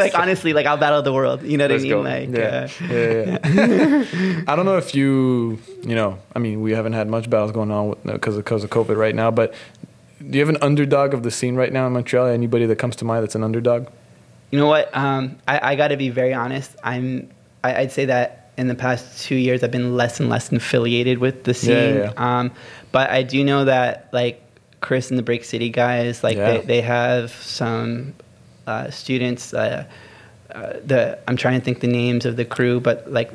like 0.04 0.14
honestly 0.14 0.52
like 0.52 0.66
I'll 0.66 0.76
battle 0.76 1.00
the 1.00 1.12
world. 1.14 1.42
You 1.42 1.56
know 1.56 1.64
what 1.64 1.70
Let's 1.70 1.84
I 1.84 1.88
mean? 1.88 1.92
go. 1.92 2.00
Like 2.02 2.28
Yeah, 2.28 2.68
uh, 2.82 2.94
yeah, 2.94 3.38
yeah. 3.48 4.42
I 4.46 4.56
don't 4.56 4.66
know 4.66 4.76
if 4.76 4.94
you, 4.94 5.58
you 5.82 5.94
know, 5.94 6.18
I 6.36 6.38
mean, 6.38 6.60
we 6.60 6.72
haven't 6.72 6.92
had 6.92 7.08
much 7.08 7.30
battles 7.30 7.52
going 7.52 7.70
on 7.70 7.96
because 8.04 8.36
of 8.36 8.44
because 8.44 8.62
of 8.64 8.68
COVID 8.70 8.96
right 8.96 9.14
now. 9.14 9.30
But 9.30 9.54
do 10.18 10.38
you 10.38 10.40
have 10.40 10.48
an 10.48 10.58
underdog 10.62 11.14
of 11.14 11.22
the 11.22 11.30
scene 11.30 11.54
right 11.56 11.72
now 11.72 11.86
in 11.86 11.92
Montreal? 11.92 12.26
Anybody 12.26 12.66
that 12.66 12.76
comes 12.76 12.96
to 12.96 13.04
mind 13.04 13.22
that's 13.22 13.34
an 13.34 13.44
underdog? 13.44 13.88
You 14.50 14.58
know 14.58 14.66
what? 14.66 14.94
Um, 14.96 15.38
I, 15.46 15.72
I 15.72 15.76
got 15.76 15.88
to 15.88 15.96
be 15.96 16.08
very 16.10 16.34
honest. 16.34 16.74
I'm. 16.82 17.30
I, 17.64 17.74
I'd 17.82 17.92
say 17.92 18.04
that 18.06 18.50
in 18.56 18.68
the 18.68 18.74
past 18.74 19.24
two 19.24 19.34
years, 19.36 19.62
I've 19.62 19.70
been 19.70 19.96
less 19.96 20.20
and 20.20 20.28
less 20.28 20.50
affiliated 20.52 21.18
with 21.18 21.44
the 21.44 21.54
scene. 21.54 21.96
Yeah, 21.96 22.12
yeah, 22.16 22.38
Um, 22.38 22.50
but 22.92 23.10
I 23.10 23.22
do 23.22 23.44
know 23.44 23.64
that 23.66 24.08
like 24.12 24.42
Chris 24.80 25.10
and 25.10 25.18
the 25.18 25.22
Break 25.22 25.44
City 25.44 25.68
guys, 25.70 26.22
like 26.24 26.36
Yeah. 26.36 26.58
they, 26.58 26.66
they 26.66 26.80
have 26.80 27.30
some 27.32 28.14
uh, 28.66 28.90
students. 28.90 29.52
Uh, 29.54 29.84
uh, 30.54 30.72
the 30.84 31.18
I'm 31.28 31.36
trying 31.36 31.58
to 31.58 31.64
think 31.64 31.80
the 31.80 31.86
names 31.88 32.24
of 32.24 32.36
the 32.36 32.44
crew, 32.44 32.80
but 32.80 33.10
like 33.12 33.30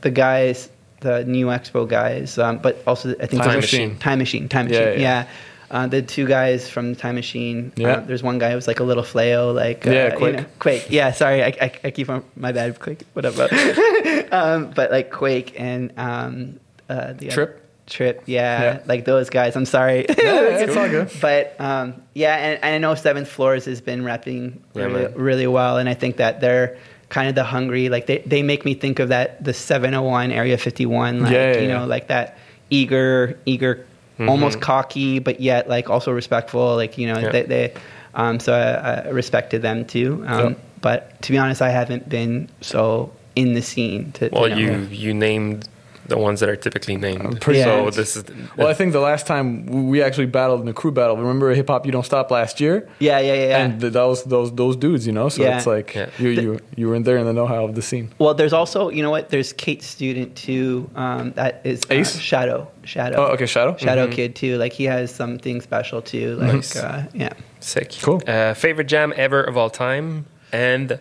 the 0.00 0.10
guys, 0.10 0.68
the 1.00 1.24
new 1.24 1.46
Expo 1.46 1.86
guys, 1.86 2.38
um, 2.38 2.58
but 2.58 2.82
also 2.86 3.14
I 3.20 3.26
think 3.26 3.42
Time 3.42 3.56
Machine. 3.56 3.98
Time 3.98 4.18
Machine, 4.18 4.48
Time 4.48 4.68
Yeah, 4.68 4.84
Machine, 4.86 5.00
yeah. 5.00 5.26
Uh, 5.70 5.86
the 5.88 6.00
two 6.02 6.26
guys 6.26 6.68
from 6.70 6.92
the 6.94 6.98
Time 7.00 7.14
Machine. 7.16 7.72
Yeah. 7.76 7.88
Uh, 7.94 8.00
there's 8.00 8.22
one 8.22 8.38
guy 8.38 8.50
who 8.50 8.54
was 8.56 8.68
like 8.68 8.78
a 8.80 8.84
little 8.84 9.02
flail, 9.02 9.52
like 9.52 9.86
uh, 9.86 9.90
Yeah, 9.90 10.12
you 10.12 10.18
Quake. 10.18 10.36
know, 10.36 10.44
Quake. 10.60 10.86
Yeah, 10.90 11.10
sorry, 11.12 11.42
I, 11.42 11.48
I, 11.60 11.72
I 11.84 11.90
keep 11.90 12.08
on 12.08 12.22
my 12.36 12.52
bad. 12.52 12.78
Quake, 12.78 13.02
whatever. 13.14 13.48
um, 14.32 14.70
but 14.74 14.90
like 14.90 15.10
Quake 15.10 15.58
and 15.58 15.92
um, 15.98 16.60
uh, 16.88 17.12
the 17.14 17.28
Trip? 17.28 17.62
trip. 17.86 18.22
Yeah, 18.26 18.62
Yeah. 18.62 18.82
like 18.86 19.04
those 19.04 19.30
guys. 19.30 19.56
I'm 19.56 19.64
sorry. 19.66 20.04
it's 20.08 20.76
all 20.76 20.88
good. 20.88 21.10
But 21.20 21.54
um, 21.60 22.02
yeah, 22.14 22.36
and, 22.36 22.62
and 22.64 22.74
I 22.74 22.78
know 22.78 22.94
Seventh 22.94 23.28
Floors 23.28 23.64
has 23.66 23.80
been 23.80 24.02
repping 24.02 24.58
Yeah, 24.74 24.84
really, 24.84 25.06
really 25.14 25.46
well, 25.46 25.78
and 25.78 25.88
I 25.88 25.94
think 25.94 26.16
that 26.18 26.40
they're 26.40 26.78
kind 27.08 27.28
of 27.28 27.34
the 27.36 27.44
hungry. 27.44 27.88
Like 27.88 28.06
they, 28.06 28.18
they 28.18 28.42
make 28.42 28.64
me 28.64 28.74
think 28.74 28.98
of 28.98 29.08
that 29.10 29.42
the 29.44 29.52
701 29.54 30.32
Area 30.32 30.58
51. 30.58 31.20
Like 31.22 31.32
Yeah, 31.32 31.58
you 31.58 31.68
know, 31.68 31.86
like 31.86 32.08
that 32.08 32.38
eager, 32.70 33.38
eager, 33.46 33.86
Mm-hmm. 34.18 34.30
almost 34.30 34.62
cocky, 34.62 35.18
but 35.18 35.40
yet 35.40 35.68
like 35.68 35.90
also 35.90 36.10
respectful. 36.10 36.74
Like 36.74 36.96
you 36.96 37.06
know, 37.06 37.18
Yeah. 37.18 37.32
they, 37.32 37.42
they 37.42 37.74
um, 38.14 38.40
so 38.40 38.54
I, 38.54 39.06
I 39.06 39.10
respected 39.10 39.60
them 39.62 39.84
too. 39.84 40.24
Um. 40.26 40.56
But 40.80 41.20
to 41.22 41.32
be 41.32 41.38
honest, 41.38 41.60
I 41.62 41.70
haven't 41.70 42.08
been 42.08 42.48
so 42.60 43.12
in 43.34 43.54
the 43.54 43.62
scene 43.62 44.12
to. 44.12 44.30
Well, 44.32 44.48
you 44.48 44.88
you 44.90 45.12
named 45.12 45.68
the 46.08 46.16
ones 46.18 46.40
that 46.40 46.48
are 46.48 46.56
typically 46.56 46.96
named. 46.96 47.40
pretty 47.40 47.62
so 47.62 47.90
this 47.90 48.16
is 48.16 48.24
Well, 48.56 48.68
I 48.68 48.74
think 48.74 48.92
the 48.92 49.00
last 49.00 49.26
time 49.26 49.66
we 49.90 50.02
actually 50.02 50.26
battled 50.26 50.60
in 50.62 50.68
a 50.68 50.72
crew 50.72 50.92
battle, 50.92 51.16
remember 51.16 51.52
Hip 51.54 51.68
Hop 51.68 51.84
You 51.86 51.92
Don't 51.92 52.04
Stop 52.06 52.30
last 52.30 52.60
year? 52.60 52.88
Yeah, 52.98 53.18
yeah, 53.18 53.34
yeah. 53.34 53.48
yeah. 53.48 53.58
And 53.64 53.80
th- 53.80 53.92
that 53.92 54.02
was 54.04 54.24
those 54.24 54.54
those 54.54 54.76
dudes, 54.76 55.06
you 55.06 55.12
know. 55.12 55.28
So 55.28 55.42
Yeah. 55.42 55.56
it's 55.56 55.66
like 55.66 55.94
Yeah. 55.94 56.08
you 56.18 56.28
you 56.30 56.60
you 56.76 56.88
were 56.88 56.94
in 56.94 57.02
there 57.02 57.16
in 57.18 57.26
the 57.26 57.32
know-how 57.32 57.64
of 57.64 57.74
the 57.74 57.82
scene. 57.82 58.10
Well, 58.18 58.34
there's 58.34 58.52
also, 58.52 58.88
you 58.90 59.02
know 59.02 59.10
what? 59.10 59.28
There's 59.30 59.52
Kate 59.52 59.82
Student 59.82 60.36
too. 60.36 60.88
Um, 60.94 61.32
that 61.32 61.60
is 61.64 61.82
uh, 61.90 61.94
Ace? 61.94 62.18
Shadow. 62.18 62.68
Shadow. 62.84 63.16
Oh, 63.18 63.32
okay, 63.34 63.46
Shadow. 63.46 63.76
Shadow 63.76 64.06
Kid 64.08 64.36
too. 64.36 64.56
Like 64.58 64.72
he 64.72 64.84
has 64.84 65.12
something 65.14 65.60
special 65.60 66.02
too. 66.02 66.36
Like 66.36 66.52
Nice. 66.54 66.76
uh, 66.76 67.04
yeah. 67.14 67.32
sick. 67.60 67.92
Cool. 68.02 68.22
Uh, 68.26 68.54
favorite 68.54 68.86
jam 68.86 69.12
ever 69.16 69.42
of 69.42 69.56
all 69.56 69.70
time, 69.70 70.26
and 70.52 71.00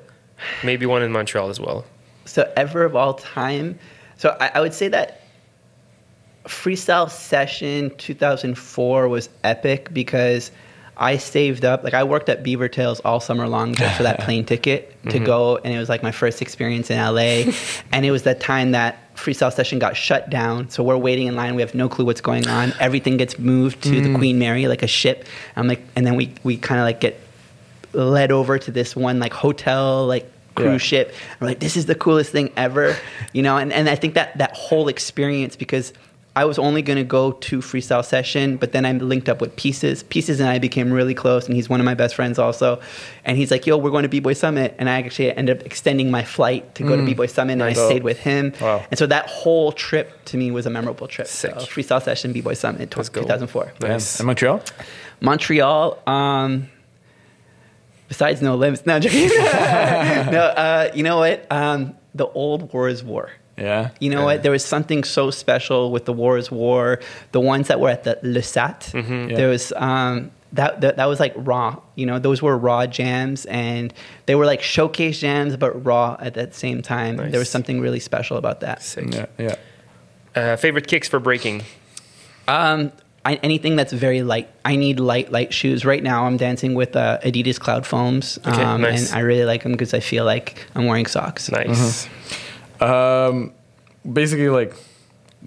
maybe 0.64 0.86
one 0.86 1.02
in 1.03 1.11
Montreal 1.11 1.49
as 1.49 1.60
well. 1.60 1.86
So 2.26 2.52
ever 2.57 2.84
of 2.86 2.95
all 2.95 3.14
time. 3.14 3.77
So 4.17 4.35
I, 4.39 4.51
I 4.55 4.61
would 4.61 4.73
say 4.73 4.87
that 4.89 5.21
freestyle 6.45 7.09
session 7.09 7.91
2004 7.97 9.07
was 9.07 9.29
epic 9.43 9.93
because 9.93 10.51
I 10.97 11.17
saved 11.17 11.65
up. 11.65 11.83
Like 11.83 11.93
I 11.93 12.03
worked 12.03 12.29
at 12.29 12.43
Beaver 12.43 12.69
Tails 12.69 12.99
all 13.01 13.19
summer 13.19 13.47
long 13.47 13.73
just 13.75 13.97
for 13.97 14.03
that 14.03 14.19
plane 14.21 14.45
ticket 14.45 14.91
to 15.03 15.09
mm-hmm. 15.09 15.25
go, 15.25 15.57
and 15.57 15.73
it 15.73 15.77
was 15.77 15.89
like 15.89 16.03
my 16.03 16.11
first 16.11 16.41
experience 16.41 16.89
in 16.89 16.97
LA. 16.97 17.51
and 17.91 18.05
it 18.05 18.11
was 18.11 18.23
that 18.23 18.39
time 18.39 18.71
that 18.71 19.13
freestyle 19.15 19.51
session 19.51 19.79
got 19.79 19.95
shut 19.95 20.29
down. 20.29 20.69
So 20.69 20.83
we're 20.83 20.97
waiting 20.97 21.27
in 21.27 21.35
line. 21.35 21.55
We 21.55 21.61
have 21.61 21.75
no 21.75 21.89
clue 21.89 22.05
what's 22.05 22.21
going 22.21 22.47
on. 22.47 22.73
Everything 22.79 23.17
gets 23.17 23.37
moved 23.39 23.83
to 23.83 24.01
the 24.01 24.09
mm. 24.09 24.17
Queen 24.17 24.39
Mary 24.39 24.67
like 24.67 24.83
a 24.83 24.87
ship. 24.87 25.27
I'm 25.55 25.67
like, 25.67 25.81
and 25.95 26.05
then 26.05 26.15
we 26.15 26.33
we 26.43 26.57
kind 26.57 26.79
of 26.79 26.85
like 26.85 26.99
get 26.99 27.19
led 27.93 28.31
over 28.31 28.59
to 28.59 28.71
this 28.71 28.95
one 28.95 29.19
like 29.19 29.33
hotel 29.33 30.05
like 30.05 30.29
cruise 30.56 30.72
Yeah. 30.91 31.03
ship. 31.03 31.14
I'm 31.40 31.48
like, 31.48 31.60
this 31.60 31.76
is 31.77 31.86
the 31.86 31.95
coolest 31.95 32.32
thing 32.32 32.52
ever, 32.57 32.95
you 33.34 33.44
know. 33.44 33.57
And 33.57 33.72
and 33.73 33.90
I 33.90 33.95
think 33.95 34.14
that 34.15 34.38
that 34.38 34.56
whole 34.56 34.88
experience 34.88 35.56
because 35.56 35.94
I 36.38 36.44
was 36.44 36.60
only 36.60 36.82
going 36.82 36.98
to 36.98 37.06
go 37.06 37.32
to 37.32 37.60
freestyle 37.60 38.03
session, 38.03 38.57
but 38.57 38.73
then 38.73 38.86
I 38.86 38.91
linked 38.91 39.30
up 39.30 39.40
with 39.40 39.56
Pieces. 39.56 40.03
Pieces 40.03 40.41
and 40.41 40.49
I 40.49 40.60
became 40.60 40.91
really 40.91 41.14
close, 41.14 41.45
and 41.45 41.56
he's 41.56 41.69
one 41.69 41.80
of 41.80 41.86
my 41.86 41.94
best 41.94 42.14
friends 42.14 42.38
also. 42.38 42.82
And 43.23 43.38
he's 43.38 43.52
like, 43.52 43.65
"Yo, 43.65 43.77
we're 43.77 43.90
going 43.90 44.03
to 44.03 44.10
B 44.10 44.19
Boy 44.19 44.34
Summit," 44.34 44.76
and 44.77 44.90
I 44.90 44.98
actually 44.99 45.32
ended 45.34 45.60
up 45.60 45.65
extending 45.65 46.11
my 46.11 46.26
flight 46.26 46.76
to 46.76 46.84
go 46.84 46.98
to 46.98 47.03
B 47.06 47.14
Boy 47.14 47.27
Summit, 47.27 47.53
and 47.53 47.64
I 47.64 47.68
Nice. 47.69 47.80
stayed 47.86 48.03
with 48.03 48.19
him. 48.19 48.52
Wow. 48.60 48.84
And 48.91 48.98
so 48.98 49.06
that 49.07 49.27
whole 49.27 49.72
trip 49.72 50.26
to 50.26 50.36
me 50.38 50.52
was 50.52 50.65
a 50.65 50.69
memorable 50.69 51.07
trip. 51.07 51.27
Sick. 51.27 51.53
So 51.57 51.65
freestyle 51.68 52.03
session, 52.03 52.34
B 52.34 52.41
Boy 52.41 52.53
Summit, 52.56 52.94
Let's 52.98 53.07
2004. 53.07 53.72
Nice. 53.82 54.19
And 54.19 54.27
Montreal. 54.27 54.61
Montreal. 55.22 55.98
Um, 56.06 56.68
besides 58.07 58.41
No 58.41 58.56
Limits, 58.56 58.86
no, 58.86 58.95
I'm 58.95 59.02
joking. 59.02 59.27
no, 59.30 60.53
uh, 60.56 60.91
you 60.94 61.03
know 61.03 61.18
what? 61.18 61.45
Um, 61.52 61.95
the 62.14 62.27
old 62.27 62.72
War 62.73 62.88
is 62.88 63.03
War. 63.03 63.30
Yeah. 63.57 63.91
You 63.99 64.10
know 64.10 64.26
what? 64.26 64.44
There 64.44 64.52
was 64.52 64.65
something 64.65 65.03
so 65.03 65.32
special 65.32 65.91
with 65.91 66.06
the 66.06 66.14
War 66.14 66.38
is 66.38 66.52
War. 66.52 66.99
The 67.32 67.40
ones 67.40 67.68
that 67.69 67.80
were 67.80 67.90
at 67.90 68.03
the 68.03 68.19
Le 68.22 68.41
Sat. 68.41 68.91
Yeah. 68.94 69.27
There 69.27 69.49
was 69.49 69.72
um, 69.76 70.32
that, 70.53 70.82
that 70.82 70.98
that 70.98 71.06
was 71.06 71.19
like 71.19 71.34
raw. 71.38 71.80
You 71.95 72.06
know, 72.06 72.19
those 72.19 72.41
were 72.41 72.57
raw 72.57 72.86
jams, 72.86 73.45
and 73.45 73.94
they 74.26 74.36
were 74.36 74.45
like 74.45 74.61
showcase 74.61 75.19
jams, 75.19 75.56
but 75.56 75.86
raw 75.86 76.18
at 76.19 76.34
that 76.34 76.53
same 76.53 76.82
time. 76.82 77.18
There 77.18 77.40
was 77.40 77.49
something 77.49 77.80
really 77.80 77.99
special 77.99 78.38
about 78.38 78.60
that. 78.61 78.82
Sick. 78.82 79.14
Yeah. 79.14 79.26
Yeah. 79.38 79.56
Uh, 80.36 80.56
favorite 80.57 80.88
kicks 80.88 81.07
for 81.07 81.19
breaking. 81.19 81.64
Um, 82.48 82.91
I, 83.26 83.35
anything 83.41 83.76
that's 83.76 83.91
very 83.91 84.22
light. 84.22 84.47
I 84.64 84.76
need 84.76 84.99
light, 84.99 85.31
light 85.31 85.52
shoes. 85.52 85.84
Right 85.84 86.03
now, 86.03 86.26
I'm 86.26 86.38
dancing 86.38 86.76
with 86.76 86.95
uh, 86.95 87.18
Adidas 87.23 87.60
Cloud 87.60 87.85
Foams, 87.85 88.38
Okay, 88.45 88.61
um, 88.61 88.81
nice. 88.81 89.10
and 89.10 89.18
I 89.18 89.22
really 89.22 89.45
like 89.45 89.64
them 89.64 89.72
because 89.72 89.93
I 89.95 89.99
feel 89.99 90.26
like 90.26 90.65
I'm 90.76 90.85
wearing 90.85 91.07
socks. 91.07 91.49
Nice. 91.52 92.07
Um, 92.80 93.52
basically, 94.11 94.49
like, 94.49 94.73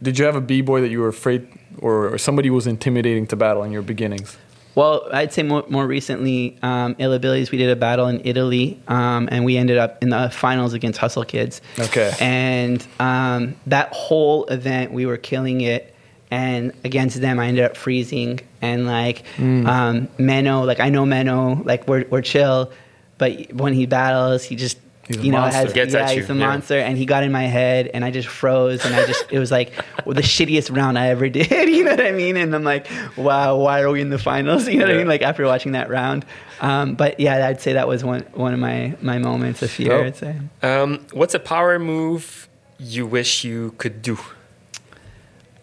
did 0.03 0.19
you 0.19 0.25
have 0.25 0.37
a 0.37 0.41
b 0.41 0.61
boy 0.61 0.81
that 0.81 0.89
you 0.91 1.01
were 1.01 1.09
afraid, 1.09 1.47
or, 1.79 2.15
or 2.15 2.19
somebody 2.19 2.51
was 2.51 2.67
intimidating 2.67 3.27
to 3.29 3.37
battle 3.37 3.63
in 3.63 3.71
your 3.73 3.83
beginnings? 3.83 4.37
Well, 4.75 5.09
I'd 5.13 5.33
say 5.33 5.43
more, 5.43 5.65
more 5.69 5.87
recently, 5.87 6.57
um, 6.63 6.95
Ill 6.99 7.13
Abilities, 7.13 7.51
we 7.51 7.59
did 7.59 7.69
a 7.69 7.75
battle 7.77 8.07
in 8.07 8.21
Italy, 8.25 8.81
um, 8.87 9.29
and 9.33 9.45
we 9.45 9.57
ended 9.57 9.77
up 9.77 10.03
in 10.03 10.11
the 10.11 10.31
finals 10.31 10.73
against 10.73 10.99
Hustle 11.01 11.25
Kids. 11.25 11.61
Okay. 11.79 12.13
And 12.21 12.87
um, 13.01 13.57
that 13.67 13.93
whole 13.93 14.45
event, 14.47 14.93
we 14.93 15.05
were 15.05 15.17
killing 15.17 15.63
it. 15.63 15.95
And 16.31 16.73
against 16.85 17.21
them, 17.21 17.39
I 17.39 17.47
ended 17.47 17.65
up 17.65 17.77
freezing. 17.77 18.41
And 18.61 18.87
like 18.87 19.25
um, 19.39 20.09
Menno, 20.19 20.67
like 20.67 20.81
I 20.81 20.91
know 20.91 21.05
Menno, 21.05 21.65
like 21.65 21.89
we're, 21.89 22.05
we're 22.11 22.23
chill, 22.23 22.71
but 23.17 23.53
when 23.53 23.73
he 23.73 23.87
battles, 23.87 24.45
he 24.45 24.57
just 24.57 24.79
He's 25.09 25.25
you 25.25 25.33
know 25.33 25.41
has 25.41 25.73
Gets 25.73 25.95
yeah 25.95 26.03
at 26.03 26.15
you, 26.15 26.21
he's 26.21 26.29
a 26.29 26.35
yeah. 26.35 26.47
monster. 26.47 26.79
And 26.79 26.99
he 26.99 27.07
got 27.07 27.23
in 27.25 27.33
my 27.33 27.45
head, 27.45 27.89
and 27.89 28.05
I 28.05 28.11
just 28.11 28.29
froze, 28.29 28.85
and 28.85 28.95
I 28.95 29.07
just 29.07 29.25
it 29.33 29.39
was 29.39 29.51
like 29.51 29.73
well, 30.05 30.15
the 30.15 30.21
shittiest 30.21 30.75
round 30.77 30.99
I 30.99 31.09
ever 31.09 31.29
did. 31.31 31.51
You 31.51 31.85
know 31.85 31.93
what 31.93 32.05
I 32.05 32.13
mean? 32.13 32.37
And 32.37 32.55
I'm 32.55 32.65
like, 32.65 32.89
wow, 33.17 33.57
why 33.57 33.81
are 33.81 33.91
we 33.91 34.03
in 34.03 34.11
the 34.11 34.19
finals? 34.19 34.69
You 34.79 34.81
know 34.81 34.85
what 34.85 34.95
I 34.95 34.99
mean? 34.99 35.09
Like 35.09 35.23
after 35.23 35.47
watching 35.47 35.73
that 35.73 35.89
round. 35.89 36.27
Um, 36.61 36.95
but 36.95 37.19
yeah, 37.19 37.47
I'd 37.47 37.61
say 37.63 37.73
that 37.73 37.89
was 37.89 38.05
one 38.05 38.21
one 38.35 38.53
of 38.53 38.61
my 38.61 38.95
my 39.01 39.19
moments 39.19 39.63
of 39.63 39.71
fear. 39.71 39.89
Dope. 39.89 40.07
I'd 40.07 40.17
say. 40.17 40.37
Um, 40.63 41.07
what's 41.13 41.35
a 41.35 41.39
power 41.39 41.79
move 41.79 42.49
you 42.79 43.07
wish 43.07 43.45
you 43.45 43.75
could 43.79 44.03
do? 44.03 44.19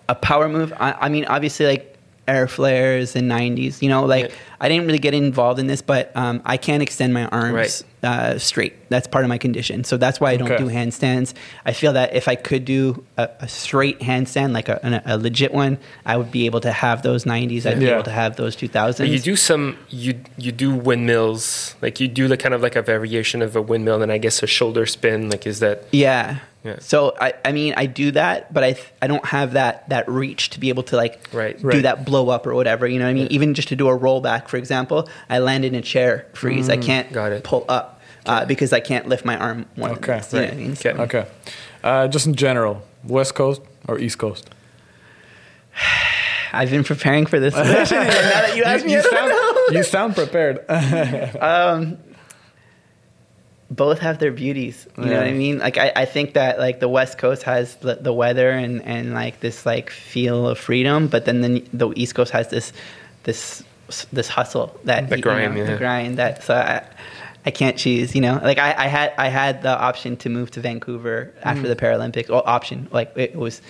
A 0.10 0.15
power 0.15 0.48
move. 0.49 0.73
I, 0.77 0.94
I 0.94 1.10
mean, 1.10 1.26
obviously, 1.26 1.65
like 1.65 1.91
air 2.27 2.48
flares 2.48 3.15
and 3.15 3.30
90s. 3.30 3.84
You 3.84 3.90
know, 3.90 4.03
like 4.06 4.30
Yeah. 4.30 4.36
I 4.60 4.68
didn't 4.68 4.88
really 4.88 4.98
get 4.98 5.14
involved 5.14 5.60
in 5.60 5.68
this, 5.68 5.84
but 5.84 6.11
um, 6.15 6.41
I 6.44 6.57
can't 6.57 6.82
extend 6.82 7.14
my 7.14 7.26
arms 7.27 7.53
Right. 7.53 8.10
uh, 8.10 8.40
straight. 8.40 8.73
That's 8.90 9.06
part 9.06 9.23
of 9.26 9.30
my 9.30 9.38
condition. 9.38 9.84
So 9.84 9.95
that's 9.98 10.19
why 10.19 10.32
I 10.32 10.38
don't 10.38 10.52
Okay. 10.52 10.64
do 10.64 10.68
handstands. 10.68 11.36
I 11.68 11.73
feel 11.73 11.94
that 11.94 12.15
if 12.15 12.27
I 12.27 12.34
could 12.34 12.65
do 12.65 13.06
a, 13.18 13.30
a 13.41 13.48
straight 13.48 13.99
handstand, 13.99 14.53
like 14.53 14.69
a, 14.69 14.84
an- 14.84 15.03
a 15.06 15.18
legit 15.19 15.53
one, 15.53 15.77
I 16.03 16.18
would 16.18 16.32
be 16.32 16.48
able 16.48 16.61
to 16.61 16.72
have 16.72 17.03
those 17.03 17.26
90s. 17.26 17.68
I'd 17.68 17.80
be 17.80 17.86
able 17.90 18.02
to 18.03 18.11
have 18.11 18.38
those 18.38 18.56
2000s. 18.56 19.07
You 19.07 19.19
do 19.19 19.36
some 19.36 19.77
you 19.90 20.19
you 20.36 20.52
do 20.52 20.72
windmills 20.73 21.76
like 21.82 21.99
you 21.99 22.07
do 22.07 22.27
the 22.27 22.38
kind 22.38 22.56
of 22.56 22.61
like 22.61 22.76
a 22.76 22.82
variation 22.82 23.44
of 23.44 23.56
a 23.56 23.61
windmill 23.61 24.02
and 24.02 24.11
I 24.11 24.18
guess 24.18 24.41
a 24.41 24.48
shoulder 24.48 24.86
spin 24.88 25.30
like 25.30 25.45
is 25.45 25.60
that 25.60 25.84
Yeah. 25.91 26.40
Yeah. 26.66 26.80
So 26.80 27.16
I, 27.22 27.34
I 27.46 27.52
mean 27.52 27.74
I 27.78 27.86
do 27.86 28.12
that, 28.12 28.52
but 28.54 28.64
I 28.64 28.74
th- 28.74 28.88
I 29.02 29.08
don't 29.08 29.24
have 29.26 29.54
that 29.54 29.88
that 29.90 30.10
reach 30.10 30.50
to 30.50 30.60
be 30.60 30.70
able 30.70 30.84
to 30.84 30.96
like 30.98 31.30
Right. 31.32 31.58
do 31.62 31.68
Right. 31.68 31.84
that 31.84 32.04
blow 32.06 32.30
up 32.30 32.46
or 32.48 32.56
whatever. 32.56 32.88
You 32.88 32.98
know 33.00 33.06
what 33.06 33.12
I 33.12 33.14
mean? 33.14 33.28
Even 33.30 33.54
just 33.54 33.68
to 33.70 33.76
do 33.76 33.88
a 33.88 33.98
rollback, 33.98 34.48
for 34.50 34.58
example, 34.58 35.08
I 35.30 35.38
land 35.40 35.64
in 35.64 35.76
a 35.76 35.82
chair 35.82 36.26
freeze. 36.34 36.68
I 36.70 36.78
can't 36.78 37.10
Mm, 37.10 37.14
got 37.14 37.32
it. 37.32 37.44
pull 37.44 37.66
up 37.70 38.02
uh, 38.26 38.44
because 38.46 38.74
I 38.74 38.80
can't 38.80 39.08
lift 39.08 39.24
my 39.24 39.38
arm. 39.38 39.68
One 39.76 39.92
Okay. 39.92 40.20
You 40.32 40.40
know 40.40 40.46
what 40.46 40.54
I 40.54 40.58
mean? 40.58 40.72
Okay. 40.74 40.90
Okay. 40.92 41.26
Uh, 41.84 42.08
just 42.08 42.26
in 42.26 42.34
general, 42.34 42.82
West 43.04 43.36
Coast 43.36 43.62
or 43.88 44.00
East 44.00 44.18
Coast? 44.18 44.50
I've 46.54 46.72
been 46.72 46.84
preparing 46.86 47.26
for 47.26 47.40
this 47.40 47.54
question. 47.54 47.98
now 48.04 48.08
that 48.08 48.56
you 48.56 48.64
asked 48.72 48.86
me, 48.86 48.94
you, 48.94 49.00
I 49.00 49.02
don't 49.02 49.12
sound, 49.14 49.30
know. 49.30 49.78
you 49.78 49.84
sound 49.84 50.16
prepared. 50.16 50.66
both 53.72 54.00
have 54.00 54.20
their 54.20 54.32
beauties. 54.32 54.88
You 54.98 55.06
know 55.06 55.18
what 55.18 55.28
I 55.28 55.32
mean? 55.32 55.58
Like 55.60 55.78
I, 55.78 55.92
I 55.96 56.06
think 56.06 56.34
that 56.34 56.60
like 56.60 56.80
the 56.80 56.88
West 56.90 57.18
Coast 57.18 57.44
has 57.44 57.76
the, 57.78 57.96
the 57.96 58.14
weather 58.14 58.52
and, 58.52 58.82
and 58.84 59.14
like 59.14 59.40
this 59.40 59.66
like 59.66 59.90
feel 59.90 60.48
of 60.48 60.60
freedom, 60.60 61.08
but 61.08 61.26
then 61.26 61.42
the, 61.42 61.64
the 61.74 61.92
East 61.96 62.14
Coast 62.16 62.32
has 62.32 62.50
this 62.50 62.74
this 63.24 63.64
this 64.14 64.28
hustle 64.28 64.80
that 64.86 65.10
The 65.10 65.18
you 65.18 65.24
know, 65.24 65.32
grind, 65.32 65.58
yeah. 65.58 65.64
the 65.66 65.78
grind 65.78 66.18
that 66.18 66.44
so 66.44 66.56
I, 66.56 66.84
I 67.46 67.52
can't 67.52 67.78
choose. 67.78 68.14
You 68.16 68.22
know, 68.22 68.40
like 68.44 68.58
I, 68.60 68.74
I 68.86 68.88
had 68.88 69.14
I 69.18 69.30
had 69.30 69.64
the 69.64 69.76
option 69.78 70.16
to 70.18 70.30
move 70.30 70.52
to 70.52 70.60
Vancouver 70.62 71.34
after 71.44 71.64
Mm. 71.64 71.68
the 71.68 71.76
Paralympics. 71.76 72.30
Well, 72.30 72.44
option 72.46 72.88
like 72.92 73.12
it 73.16 73.36
was 73.36 73.62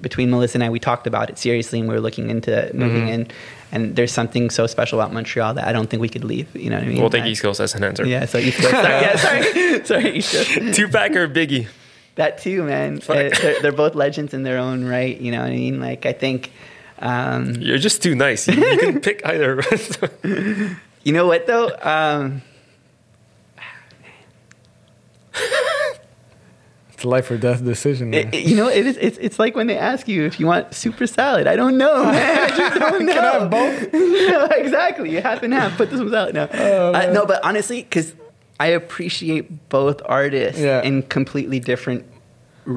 between 0.00 0.30
Melissa 0.30 0.56
and 0.56 0.64
I. 0.64 0.70
We 0.70 0.80
talked 0.80 1.06
about 1.06 1.28
it 1.28 1.36
seriously, 1.38 1.78
and 1.80 1.88
we 1.88 1.94
were 1.94 2.00
looking 2.00 2.30
into 2.30 2.70
moving 2.72 3.02
Mm-hmm. 3.02 3.08
in. 3.08 3.28
And 3.72 3.94
there's 3.94 4.12
something 4.12 4.50
so 4.50 4.66
special 4.66 5.00
about 5.00 5.12
Montreal 5.12 5.54
that 5.54 5.66
I 5.68 5.72
don't 5.72 5.88
think 5.88 6.00
we 6.00 6.08
could 6.08 6.24
leave. 6.24 6.48
You 6.56 6.70
know 6.70 6.76
what 6.76 6.84
I 6.84 6.88
mean? 6.88 7.00
we'll 7.00 7.10
take 7.10 7.22
I- 7.22 7.28
East 7.28 7.42
Coast 7.42 7.60
as 7.60 7.74
an 7.74 7.84
answer. 7.84 8.04
yeah, 8.04 8.24
so 8.26 8.38
East 8.38 8.58
Coast. 8.62 8.70
Sorry, 8.70 8.84
yeah, 8.84 9.16
sorry, 9.16 9.84
sorry, 9.84 10.16
East 10.18 10.34
Coast. 10.34 10.74
Tupac 10.76 11.12
or 11.16 11.28
Biggie? 11.28 11.68
That 12.16 12.38
too, 12.38 12.64
man. 12.64 12.96
They're, 13.06 13.30
they're, 13.30 13.62
they're 13.62 13.72
both 13.72 13.94
legends 13.94 14.34
in 14.34 14.42
their 14.42 14.58
own 14.58 14.84
right. 14.84 15.18
You 15.20 15.30
know 15.32 15.38
what 15.40 15.46
I 15.52 15.54
mean? 15.54 15.80
Like 15.80 16.04
I 16.04 16.12
think, 16.12 16.50
um, 16.98 17.54
You're 17.60 17.78
just 17.78 18.02
too 18.02 18.14
nice. 18.14 18.48
You, 18.48 18.54
you 18.54 18.78
can 18.78 19.00
pick 19.00 19.24
either. 19.24 19.62
you 21.04 21.12
know 21.12 21.26
what 21.26 21.46
though? 21.46 21.70
Um, 21.80 22.42
It's 27.00 27.06
a 27.06 27.08
life 27.08 27.30
or 27.30 27.38
death 27.38 27.64
decision. 27.64 28.12
It- 28.12 28.34
it- 28.34 28.44
you 28.44 28.54
know, 28.54 28.68
it 28.68 28.86
is, 28.86 28.98
it's, 28.98 29.16
it's 29.16 29.38
like 29.38 29.56
when 29.56 29.68
they 29.68 29.78
ask 29.78 30.06
you 30.06 30.26
if 30.26 30.38
you 30.38 30.46
want 30.46 30.74
super 30.74 31.06
salad. 31.06 31.46
I 31.46 31.56
don't 31.56 31.78
know, 31.78 32.04
man. 32.04 32.38
I 32.52 32.54
just 32.54 32.74
don't 32.78 33.06
know. 33.06 33.14
Can 33.14 33.24
I 33.24 33.32
have 33.38 33.50
both? 33.50 33.92
no, 33.94 34.44
exactly. 34.50 35.10
You 35.10 35.22
have 35.22 35.42
and 35.42 35.54
have. 35.54 35.72
Put 35.78 35.88
this 35.88 35.98
one 35.98 36.14
out 36.14 36.34
now. 36.34 36.46
Oh, 36.52 36.92
uh, 36.92 37.10
no, 37.10 37.24
but 37.24 37.42
honestly, 37.42 37.82
because 37.82 38.14
I 38.58 38.66
appreciate 38.66 39.70
both 39.70 40.02
artists 40.04 40.60
Yeah. 40.60 40.82
in 40.82 41.02
completely 41.04 41.58
different 41.58 42.04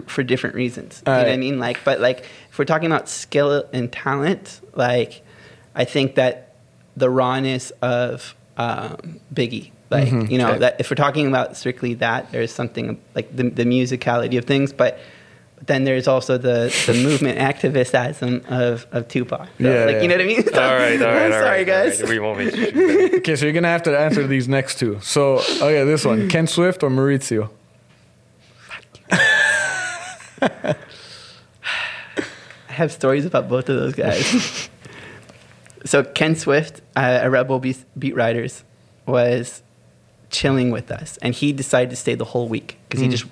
for 0.07 0.23
different 0.23 0.55
reasons. 0.55 1.03
You 1.05 1.11
know 1.11 1.17
what 1.19 1.27
I 1.29 1.35
mean? 1.35 1.59
Like, 1.59 1.83
but 1.83 1.99
like 1.99 2.21
if 2.49 2.57
we're 2.57 2.63
talking 2.63 2.85
about 2.89 3.09
skill 3.09 3.65
and 3.73 3.91
talent, 3.91 4.61
like 4.73 5.21
I 5.75 5.83
think 5.83 6.15
that 6.15 6.55
the 6.95 7.09
rawness 7.09 7.71
of 7.81 8.35
um, 8.55 9.19
Biggie, 9.35 9.71
like 9.89 10.11
you 10.29 10.37
know, 10.37 10.49
Okay. 10.51 10.59
that 10.59 10.75
if 10.79 10.89
we're 10.89 10.95
talking 10.95 11.27
about 11.27 11.55
strictly 11.57 11.93
that, 11.95 12.31
there's 12.31 12.51
something 12.51 12.99
like 13.15 13.35
the, 13.35 13.49
the 13.49 13.63
musicality 13.65 14.37
of 14.37 14.45
things, 14.45 14.73
but. 14.73 14.99
But 15.55 15.67
then 15.67 15.83
there's 15.85 16.09
also 16.09 16.37
the, 16.37 16.75
the 16.87 16.93
movement 17.03 17.37
activism 17.37 18.41
of, 18.49 18.85
of 18.91 19.07
Tupac. 19.07 19.47
So, 19.47 19.51
Yeah, 19.59 19.85
like 19.85 19.95
yeah. 19.95 20.01
you 20.01 20.07
know 20.09 20.15
what 20.15 20.21
I 20.21 20.25
mean? 20.25 20.43
All 20.49 20.59
right, 20.59 21.01
all 21.01 21.07
right, 21.07 21.17
I'm 21.25 21.31
all 21.31 21.39
sorry, 21.39 21.57
right, 21.59 21.65
guys. 21.67 22.01
all 22.01 22.07
right. 22.07 22.13
We 22.13 22.19
won't 22.19 22.37
make 22.39 22.53
you. 22.75 23.17
Okay, 23.19 23.35
so 23.37 23.45
you're 23.45 23.53
gonna 23.53 23.69
have 23.69 23.83
to 23.83 23.97
answer 23.97 24.27
these 24.27 24.49
next 24.49 24.77
two. 24.77 24.99
So, 25.01 25.39
oh 25.61 25.69
yeah, 25.69 25.85
this 25.85 26.03
one: 26.03 26.27
Ken 26.27 26.47
Swift 26.47 26.83
or 26.83 26.89
Maurizio? 26.89 27.49
I 29.11 30.75
have 32.67 32.91
stories 32.91 33.25
about 33.25 33.49
both 33.49 33.69
of 33.69 33.75
those 33.77 33.93
guys. 33.95 34.69
so 35.85 36.03
Ken 36.03 36.35
Swift, 36.35 36.81
uh, 36.95 37.19
a 37.23 37.29
Rebel 37.29 37.59
Beat, 37.59 37.83
Beat 37.97 38.15
Riders, 38.15 38.63
was 39.05 39.62
chilling 40.33 40.71
with 40.71 40.91
us, 40.91 41.17
and 41.21 41.33
he 41.33 41.53
decided 41.53 41.91
to 41.91 41.95
stay 41.95 42.15
the 42.15 42.25
whole 42.25 42.49
week 42.49 42.77
because 42.89 42.99
he 42.99 43.07
just 43.07 43.25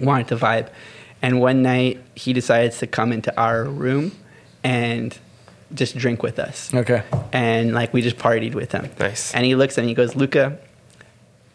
wanted 0.00 0.28
to 0.28 0.36
vibe. 0.36 0.68
And 1.20 1.40
one 1.40 1.62
night, 1.62 2.02
he 2.16 2.32
decides 2.32 2.78
to 2.78 2.88
come 2.88 3.12
into 3.12 3.38
our 3.40 3.62
room 3.64 4.10
and 4.64 5.16
just 5.72 5.96
drink 5.96 6.22
with 6.22 6.40
us. 6.40 6.74
Okay. 6.74 7.04
And 7.32 7.72
like 7.72 7.92
we 7.92 8.02
just 8.02 8.16
partied 8.16 8.54
with 8.54 8.72
him. 8.72 8.90
Nice. 8.98 9.32
And 9.32 9.44
he 9.44 9.54
looks 9.54 9.78
at 9.78 9.82
me, 9.82 9.88
he 9.88 9.94
goes, 9.94 10.16
Luca, 10.16 10.58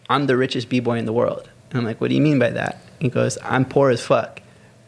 I'm 0.09 0.27
the 0.27 0.37
richest 0.37 0.69
b 0.69 0.79
boy 0.79 0.97
in 0.97 1.05
the 1.05 1.13
world. 1.13 1.49
And 1.69 1.79
I'm 1.79 1.85
like, 1.85 1.99
what 1.99 2.09
do 2.09 2.15
you 2.15 2.21
mean 2.21 2.39
by 2.39 2.51
that? 2.51 2.81
He 2.99 3.09
goes, 3.09 3.37
I'm 3.43 3.65
poor 3.65 3.89
as 3.89 4.01
fuck, 4.01 4.41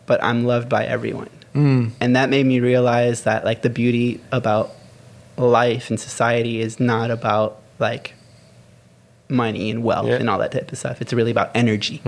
but 0.06 0.24
I'm 0.24 0.46
loved 0.46 0.70
by 0.70 0.86
everyone. 0.86 1.30
Mm. 1.54 1.92
And 2.00 2.16
that 2.16 2.30
made 2.30 2.46
me 2.46 2.60
realize 2.60 3.24
that 3.24 3.44
like 3.44 3.62
the 3.62 3.70
beauty 3.70 4.22
about 4.32 4.72
life 5.38 5.90
and 5.90 6.00
society 6.00 6.62
is 6.62 6.80
not 6.80 7.12
about 7.12 7.60
like 7.80 8.14
money 9.30 9.70
and 9.70 9.84
wealth 9.84 10.08
Yeah. 10.08 10.16
and 10.16 10.30
all 10.30 10.40
that 10.40 10.52
type 10.52 10.72
of 10.72 10.78
stuff. 10.78 11.02
It's 11.02 11.14
really 11.14 11.32
about 11.32 11.52
energy. 11.56 12.02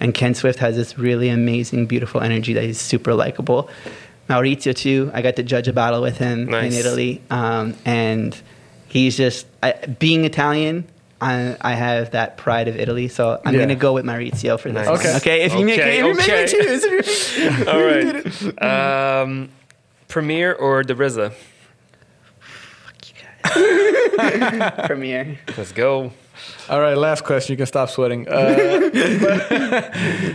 And 0.00 0.12
Ken 0.14 0.34
Swift 0.34 0.58
has 0.58 0.76
this 0.76 0.98
really 0.98 1.28
amazing, 1.30 1.86
beautiful 1.86 2.20
energy 2.20 2.52
that 2.52 2.64
is 2.64 2.78
super 2.80 3.14
likable. 3.14 3.68
Maurizio 4.28 4.74
too. 4.74 5.10
I 5.14 5.22
got 5.22 5.36
to 5.36 5.42
judge 5.42 5.68
a 5.68 5.72
battle 5.72 6.02
with 6.02 6.18
him 6.18 6.46
Nice. 6.46 6.72
in 6.74 6.78
Italy, 6.80 7.22
um, 7.30 7.74
and 7.84 8.36
he's 8.88 9.16
just 9.16 9.46
I, 9.62 9.72
being 9.98 10.24
Italian. 10.24 10.84
I, 11.20 11.56
I 11.62 11.72
have 11.74 12.10
that 12.10 12.36
pride 12.36 12.68
of 12.68 12.76
Italy, 12.76 13.08
so 13.08 13.40
I'm 13.44 13.54
Yeah. 13.54 13.60
gonna 13.60 13.74
go 13.76 13.94
with 13.94 14.04
Maurizio 14.04 14.58
for 14.60 14.68
this. 14.70 14.86
Nice. 14.86 14.88
one. 14.88 14.98
Okay. 14.98 15.16
Okay. 15.16 15.42
If 15.44 15.54
you 15.54 15.64
make 15.64 15.78
Okay, 15.80 15.98
if 16.00 16.04
you 16.04 16.14
make 16.14 16.28
okay. 16.28 16.42
me 16.42 16.48
choose. 16.50 16.84
if 16.84 17.38
you- 17.38 17.68
All 17.72 18.62
right. 18.62 19.22
Um, 19.22 19.48
Premier 20.08 20.52
or 20.54 20.82
the 20.84 20.94
RZA? 20.94 21.32
Premier. 24.86 25.38
Let's 25.56 25.72
go. 25.72 26.12
All 26.68 26.80
right, 26.80 26.96
last 26.96 27.24
question. 27.24 27.52
You 27.52 27.56
can 27.56 27.66
stop 27.66 27.88
sweating. 27.90 28.28
Uh, 28.28 28.32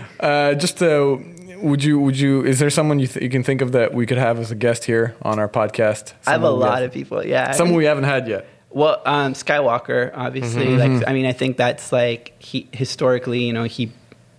uh, 0.19 0.53
just 0.55 0.81
uh, 0.81 1.17
would 1.61 1.83
you 1.83 1.99
would 1.99 2.17
you 2.19 2.43
is 2.43 2.59
there 2.59 2.69
someone 2.69 2.99
you 2.99 3.07
th- 3.07 3.23
you 3.23 3.29
can 3.29 3.43
think 3.43 3.61
of 3.61 3.71
that 3.73 3.93
we 3.93 4.05
could 4.05 4.17
have 4.17 4.39
as 4.39 4.51
a 4.51 4.55
guest 4.55 4.85
here 4.85 5.15
on 5.21 5.39
our 5.39 5.49
podcast? 5.49 6.13
I 6.25 6.31
have 6.31 6.43
a 6.43 6.49
lot 6.49 6.79
have- 6.79 6.85
of 6.85 6.91
people. 6.93 7.25
Yeah. 7.25 7.51
Someone 7.51 7.77
we 7.77 7.85
haven't 7.85 8.05
had 8.05 8.27
yet. 8.27 8.47
Well, 8.73 9.01
um, 9.05 9.33
Skywalker, 9.33 10.11
obviously. 10.13 10.67
Mm-hmm. 10.67 10.99
Like, 10.99 11.07
I 11.09 11.11
mean, 11.13 11.25
I 11.25 11.33
think 11.33 11.57
that's 11.57 11.91
like 11.91 12.33
he 12.41 12.69
historically, 12.71 13.43
you 13.43 13.51
know, 13.51 13.65
he 13.65 13.91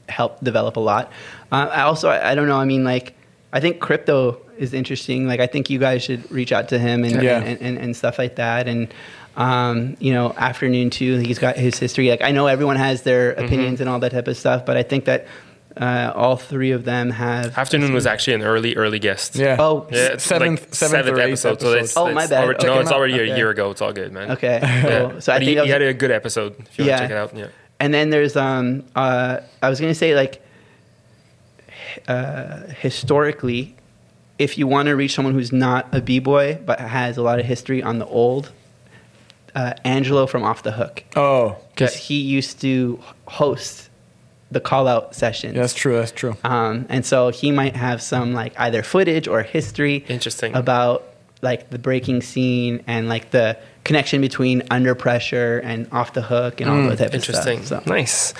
helped 0.08 0.42
develop 0.42 0.76
a 0.76 0.80
lot. 0.80 1.12
Uh, 1.50 1.68
I 1.70 1.82
also, 1.82 2.08
I, 2.08 2.30
I 2.30 2.34
don't 2.34 2.48
know. 2.48 2.56
I 2.56 2.64
mean, 2.64 2.82
like, 2.82 3.14
I 3.52 3.60
think 3.60 3.78
crypto 3.80 4.40
is 4.56 4.72
interesting. 4.72 5.26
Like, 5.28 5.40
I 5.40 5.46
think 5.46 5.68
you 5.68 5.78
guys 5.78 6.02
should 6.02 6.30
reach 6.32 6.50
out 6.50 6.70
to 6.70 6.78
him 6.78 7.04
and 7.04 7.22
Yeah. 7.22 7.42
and, 7.42 7.60
and, 7.60 7.76
and 7.76 7.94
stuff 7.94 8.18
like 8.18 8.36
that. 8.36 8.68
And 8.68 8.92
um, 9.36 9.96
you 10.00 10.12
know, 10.12 10.32
afternoon 10.36 10.90
too. 10.90 11.18
He's 11.18 11.38
got 11.38 11.56
his 11.56 11.78
history. 11.78 12.08
Like, 12.10 12.22
I 12.22 12.30
know 12.32 12.46
everyone 12.46 12.76
has 12.76 13.02
their 13.02 13.32
Mm-hmm. 13.32 13.44
opinions 13.44 13.80
and 13.80 13.88
all 13.88 13.98
that 14.00 14.12
type 14.12 14.28
of 14.28 14.36
stuff, 14.36 14.66
but 14.66 14.76
I 14.76 14.82
think 14.82 15.06
that 15.06 15.26
uh, 15.76 16.12
all 16.14 16.36
three 16.36 16.72
of 16.72 16.84
them 16.84 17.08
have. 17.10 17.56
Afternoon 17.56 17.94
was 17.94 18.06
actually 18.06 18.34
an 18.34 18.42
early, 18.42 18.76
early 18.76 18.98
guest. 18.98 19.36
Yeah. 19.36 19.56
Oh, 19.58 19.86
Yeah, 19.90 20.08
it's 20.14 20.24
Seventh- 20.24 20.60
like 20.60 20.74
seventh 20.74 21.08
or 21.08 21.18
eighth 21.18 21.28
episode. 21.46 21.60
So 21.62 21.72
it's, 21.72 21.96
episode. 21.96 22.00
Oh, 22.00 22.06
it's 22.08 22.14
my 22.14 22.26
bad. 22.26 22.44
already- 22.44 22.58
Check 22.58 22.66
no, 22.66 22.80
it's 22.80 22.90
out. 22.90 22.96
already 22.96 23.18
a 23.18 23.36
year 23.36 23.48
ago. 23.48 23.70
It's 23.70 23.80
all 23.80 23.92
good, 23.94 24.12
man. 24.12 24.32
Okay. 24.32 24.58
Yeah. 24.62 24.82
Cool. 25.10 25.20
So 25.22 25.32
I 25.32 25.36
But 25.36 25.38
think 25.40 25.48
he, 25.48 25.54
that 25.54 25.64
he 25.64 25.70
had 25.70 25.80
a 25.82 25.94
good 25.94 26.10
episode. 26.10 26.56
If 26.60 26.78
you 26.78 26.84
Yeah. 26.84 26.90
want 26.90 27.00
to 27.00 27.04
check 27.04 27.10
it 27.10 27.16
out, 27.16 27.36
yeah. 27.36 27.46
And 27.80 27.94
then 27.94 28.10
there's 28.10 28.36
um 28.36 28.84
uh 28.94 29.38
I 29.62 29.70
was 29.70 29.80
gonna 29.80 29.94
say 29.94 30.14
like 30.14 30.42
uh, 32.08 32.66
historically, 32.80 33.74
if 34.38 34.56
you 34.58 34.66
want 34.66 34.86
to 34.88 34.96
reach 34.96 35.14
someone 35.14 35.34
who's 35.34 35.52
not 35.52 35.88
a 35.92 36.00
b 36.00 36.18
boy 36.18 36.58
but 36.64 36.80
has 36.80 37.16
a 37.16 37.22
lot 37.22 37.38
of 37.38 37.46
history 37.46 37.82
on 37.82 37.98
the 37.98 38.06
old, 38.06 38.50
uh, 39.54 39.74
Angelo 39.84 40.26
from 40.26 40.42
Off 40.42 40.62
the 40.62 40.72
Hook, 40.72 41.04
Oh, 41.16 41.56
because 41.74 41.90
Okay. 41.92 42.00
he 42.00 42.20
used 42.20 42.60
to 42.62 43.00
host 43.26 43.88
the 44.50 44.60
call 44.60 44.86
out 44.86 45.14
sessions. 45.14 45.54
yeah, 45.54 45.62
that's 45.62 45.74
true. 45.74 45.94
That's 45.96 46.12
true. 46.12 46.36
Um, 46.44 46.84
and 46.88 47.04
so 47.06 47.30
he 47.30 47.50
might 47.50 47.74
have 47.76 48.02
some 48.02 48.34
like 48.34 48.52
either 48.58 48.82
footage 48.82 49.26
or 49.26 49.42
history 49.42 50.04
Interesting. 50.08 50.54
about 50.54 51.04
like 51.40 51.70
the 51.70 51.78
breaking 51.78 52.20
scene 52.22 52.82
and 52.86 53.08
like 53.08 53.30
the 53.30 53.56
connection 53.84 54.20
between 54.20 54.62
under 54.70 54.94
pressure 54.94 55.58
and 55.64 55.88
off 55.90 56.12
the 56.12 56.22
hook 56.22 56.60
and 56.60 56.70
all 56.70 56.82
that 56.88 56.98
type 56.98 57.08
of 57.08 57.14
Interesting. 57.14 57.64
stuff. 57.64 57.84
So. 57.84 57.90
Nice. 57.90 58.34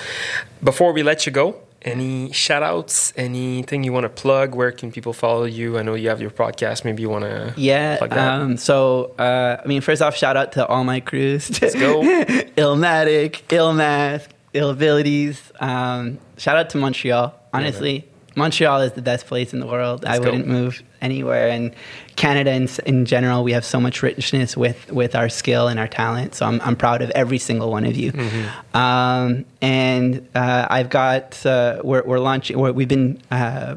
Before 0.63 0.93
we 0.93 1.03
let 1.03 1.25
you 1.25 1.31
go, 1.31 1.55
any 1.83 2.31
shout 2.31 2.63
outs, 2.63 3.13
anything 3.15 3.83
you 3.83 3.91
want 3.93 4.03
to 4.05 4.09
plug? 4.09 4.55
Where 4.55 4.71
can 4.71 4.91
people 4.91 5.13
follow 5.13 5.43
you? 5.43 5.77
I 5.77 5.81
know 5.81 5.95
you 5.95 6.09
have 6.09 6.21
your 6.21 6.31
podcast. 6.31 6.85
Maybe 6.85 7.01
you 7.01 7.09
want 7.09 7.25
to 7.25 7.53
Yeah. 7.57 7.97
plug 7.97 8.11
that. 8.11 8.41
Um, 8.41 8.57
so, 8.57 9.13
uh, 9.19 9.57
I 9.63 9.67
mean, 9.67 9.81
first 9.81 10.01
off, 10.01 10.15
shout 10.15 10.37
out 10.37 10.53
to 10.53 10.65
all 10.67 10.83
my 10.83 10.99
crews. 10.99 11.61
Let's 11.61 11.75
go. 11.75 12.01
Illmatic, 12.57 13.41
Illmask, 13.49 14.27
Ill 14.53 14.69
Abilities. 14.69 15.51
Um, 15.59 16.19
shout 16.37 16.57
out 16.57 16.69
to 16.71 16.77
Montreal. 16.77 17.33
Honestly, 17.53 18.07
Montreal 18.35 18.81
is 18.81 18.93
the 18.93 19.01
best 19.01 19.27
place 19.27 19.53
in 19.53 19.59
the 19.59 19.67
world. 19.67 20.05
I 20.05 20.13
Let's 20.13 20.19
go. 20.19 20.31
wouldn't 20.31 20.47
move 20.47 20.81
anywhere. 21.01 21.49
And 21.49 21.73
Canada 22.15 22.51
in, 22.51 22.67
in 22.85 23.05
general, 23.05 23.43
we 23.43 23.51
have 23.51 23.65
so 23.65 23.79
much 23.79 24.01
richness 24.01 24.57
with, 24.57 24.91
with 24.91 25.15
our 25.15 25.29
skill 25.29 25.67
and 25.67 25.79
our 25.79 25.87
talent. 25.87 26.35
So 26.35 26.45
I'm, 26.45 26.61
I'm 26.61 26.75
proud 26.75 27.01
of 27.01 27.09
every 27.11 27.37
single 27.37 27.69
one 27.71 27.85
of 27.85 27.95
you. 27.95 28.11
Mm-hmm. 28.11 28.77
Um, 28.77 29.45
and 29.61 30.27
uh, 30.35 30.67
I've 30.69 30.89
got, 30.89 31.45
uh, 31.45 31.81
we're, 31.83 32.03
we're 32.03 32.19
launching, 32.19 32.57
we're, 32.57 32.71
we've 32.71 32.87
been 32.87 33.21
uh, 33.31 33.75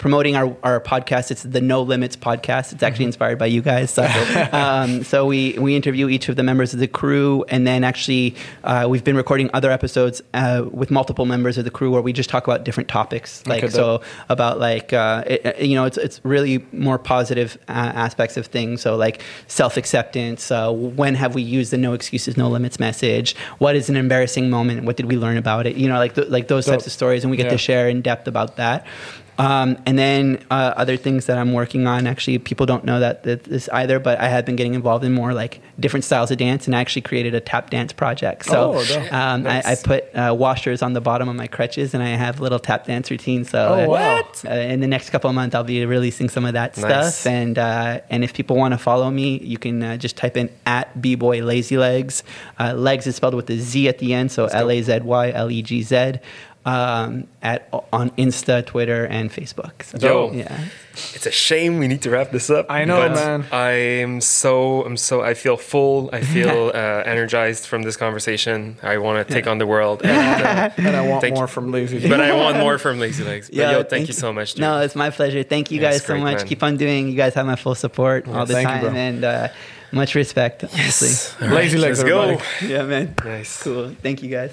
promoting 0.00 0.34
our, 0.34 0.56
our 0.62 0.80
podcast. 0.80 1.30
It's 1.30 1.42
the 1.42 1.60
No 1.60 1.82
Limits 1.82 2.16
podcast. 2.16 2.72
It's 2.72 2.82
actually 2.82 3.04
inspired 3.04 3.38
by 3.38 3.44
you 3.46 3.60
guys. 3.60 3.90
So, 3.90 4.02
um, 4.52 5.04
so 5.04 5.26
we, 5.26 5.58
we 5.58 5.76
interview 5.76 6.08
each 6.08 6.30
of 6.30 6.36
the 6.36 6.42
members 6.42 6.72
of 6.72 6.80
the 6.80 6.88
crew, 6.88 7.44
and 7.48 7.66
then 7.66 7.84
actually 7.84 8.34
uh, 8.64 8.86
we've 8.88 9.04
been 9.04 9.14
recording 9.16 9.50
other 9.52 9.70
episodes 9.70 10.22
uh, 10.32 10.64
with 10.72 10.90
multiple 10.90 11.26
members 11.26 11.58
of 11.58 11.64
the 11.64 11.70
crew 11.70 11.90
where 11.90 12.00
we 12.00 12.14
just 12.14 12.30
talk 12.30 12.46
about 12.46 12.64
different 12.64 12.88
topics. 12.88 13.46
Like 13.46 13.62
Okay, 13.62 13.70
so 13.72 14.00
about 14.30 14.58
like 14.58 14.94
uh, 14.94 15.22
it, 15.26 15.60
you 15.60 15.74
know 15.74 15.84
it's 15.84 15.98
it's 15.98 16.18
really 16.24 16.64
more 16.72 16.98
positive 16.98 17.58
uh, 17.68 17.72
aspects 17.72 18.38
of 18.38 18.46
things. 18.46 18.80
So 18.80 18.96
like 18.96 19.20
self 19.48 19.76
acceptance. 19.76 20.50
Uh, 20.50 20.72
when 20.72 21.14
have 21.14 21.34
we 21.34 21.42
used 21.42 21.72
the 21.72 21.78
No 21.78 21.92
Excuses 21.92 22.38
No 22.38 22.48
Limits 22.48 22.80
message? 22.80 23.36
What 23.58 23.76
is 23.76 23.90
an 23.90 23.96
embarrassing 23.96 24.48
moment? 24.48 24.84
What 24.84 24.96
did 24.96 25.06
we 25.06 25.18
learn 25.18 25.36
about 25.36 25.66
it? 25.66 25.76
You 25.76 25.88
know, 25.88 25.98
like 25.98 26.14
th- 26.14 26.28
like 26.28 26.48
those 26.48 26.64
types 26.64 26.86
of 26.86 26.92
stories, 26.92 27.22
and 27.22 27.30
we 27.30 27.36
get 27.36 27.46
Yeah. 27.46 27.52
to 27.52 27.58
share 27.58 27.88
in 27.90 28.00
depth 28.00 28.26
about 28.26 28.56
that. 28.56 28.86
Um, 29.40 29.78
and 29.86 29.98
then 29.98 30.44
uh, 30.50 30.74
other 30.76 30.96
things 30.96 31.26
that 31.26 31.38
I'm 31.38 31.52
working 31.52 31.86
on. 31.86 32.06
Actually, 32.06 32.38
people 32.38 32.66
don't 32.66 32.84
know 32.84 33.00
that, 33.00 33.22
that 33.22 33.44
this 33.44 33.68
either, 33.70 33.98
but 33.98 34.18
I 34.20 34.28
have 34.28 34.44
been 34.44 34.56
getting 34.56 34.74
involved 34.74 35.04
in 35.04 35.12
more 35.12 35.32
like 35.32 35.60
different 35.78 36.04
styles 36.04 36.30
of 36.30 36.36
dance, 36.38 36.66
and 36.66 36.76
I 36.76 36.80
actually 36.80 37.02
created 37.02 37.34
a 37.34 37.40
tap 37.40 37.70
dance 37.70 37.92
project. 37.92 38.44
So 38.46 38.74
Oh, 38.76 39.08
um, 39.10 39.46
I, 39.46 39.62
I 39.64 39.74
put 39.82 40.04
uh, 40.14 40.34
washers 40.38 40.82
on 40.82 40.92
the 40.92 41.00
bottom 41.00 41.28
of 41.28 41.36
my 41.36 41.46
crutches, 41.46 41.94
and 41.94 42.02
I 42.02 42.08
have 42.08 42.40
little 42.40 42.58
tap 42.58 42.86
dance 42.86 43.10
routines. 43.10 43.50
So 43.50 43.58
Oh, 43.60 43.84
uh, 43.84 43.86
wow. 43.88 44.22
uh, 44.46 44.50
in 44.54 44.80
the 44.80 44.86
next 44.86 45.10
couple 45.10 45.30
of 45.30 45.34
months, 45.34 45.54
I'll 45.54 45.64
be 45.64 45.84
releasing 45.86 46.28
some 46.28 46.44
of 46.44 46.52
that 46.52 46.76
Nice. 46.76 47.16
stuff. 47.16 47.26
And 47.32 47.58
uh, 47.58 48.00
and 48.10 48.22
if 48.24 48.34
people 48.34 48.56
want 48.56 48.72
to 48.74 48.78
follow 48.78 49.10
me, 49.10 49.38
you 49.38 49.56
can 49.58 49.82
uh, 49.82 49.96
just 49.96 50.16
type 50.16 50.36
in 50.36 50.50
at 50.66 50.86
bboy 51.00 51.44
lazy 51.44 51.78
legs. 51.78 52.22
Uh, 52.58 52.74
legs 52.74 53.06
is 53.06 53.16
spelled 53.16 53.34
with 53.34 53.48
a 53.50 53.56
Z 53.58 53.88
at 53.88 53.98
the 53.98 54.12
end, 54.12 54.30
so 54.32 54.46
L 54.46 54.70
A 54.70 54.82
Z 54.82 55.00
Y 55.00 55.30
L 55.30 55.50
E 55.50 55.62
G 55.62 55.82
Z. 55.82 56.14
um, 56.64 57.26
at 57.42 57.68
on 57.92 58.10
Insta, 58.10 58.64
Twitter, 58.66 59.06
and 59.06 59.30
Facebook. 59.30 59.82
So, 59.82 60.30
Yo. 60.30 60.32
yeah. 60.32 60.64
It's 61.14 61.24
a 61.24 61.30
shame 61.30 61.78
we 61.78 61.88
need 61.88 62.02
to 62.02 62.10
wrap 62.10 62.30
this 62.32 62.50
up. 62.50 62.66
I 62.68 62.84
know, 62.84 62.98
but 62.98 63.14
man. 63.14 63.46
I'm 63.52 64.20
so 64.20 64.84
I'm 64.84 64.96
so 64.98 65.22
I 65.22 65.32
feel 65.34 65.56
full. 65.56 66.10
I 66.12 66.20
feel 66.20 66.70
uh, 66.74 66.78
energized 67.06 67.64
from 67.66 67.82
this 67.82 67.96
conversation. 67.96 68.76
I 68.82 68.98
want 68.98 69.26
to 69.26 69.32
take 69.32 69.46
on 69.46 69.58
the 69.58 69.66
world. 69.66 70.02
And, 70.10 70.42
uh, 70.42 70.70
And 70.76 70.96
I 70.96 71.08
want 71.08 71.22
Thank 71.22 71.36
more 71.36 71.44
you. 71.44 71.48
from 71.48 71.72
Lazy. 71.72 71.98
Legs. 72.00 72.10
but 72.10 72.20
I 72.20 72.34
want 72.34 72.58
more 72.58 72.76
from 72.78 72.98
Lazy 73.00 73.24
Legs. 73.24 73.48
But 73.48 73.56
yo, 73.56 73.72
thank, 73.72 73.88
thank 73.88 74.06
you 74.08 74.14
so 74.14 74.32
much. 74.32 74.54
Dude. 74.54 74.60
No, 74.62 74.80
it's 74.80 74.94
my 74.96 75.08
pleasure. 75.10 75.42
Thank 75.42 75.70
you 75.70 75.80
Yeah, 75.80 75.88
guys 75.88 75.96
it's 75.98 76.06
so 76.06 76.14
great, 76.14 76.22
much. 76.22 76.38
man. 76.38 76.46
Keep 76.48 76.62
on 76.62 76.76
doing. 76.76 77.08
You 77.08 77.14
guys 77.16 77.32
have 77.34 77.46
my 77.46 77.56
full 77.56 77.74
support 77.74 78.28
all 78.28 78.44
the 78.44 78.52
thank 78.54 78.68
you, 78.68 78.88
time, 78.88 78.96
and 78.96 79.24
uh, 79.24 79.48
much 79.92 80.14
respect. 80.14 80.62
Yes. 80.64 80.74
Honestly. 80.74 81.46
All 81.46 81.52
right, 81.54 81.62
Lazy 81.62 81.78
legs, 81.78 82.02
Let's 82.02 82.10
go. 82.10 82.66
Yeah, 82.66 82.82
man. 82.82 83.14
Nice. 83.24 83.62
Cool. 83.62 83.94
Thank 84.02 84.22
you 84.22 84.28
guys. 84.28 84.52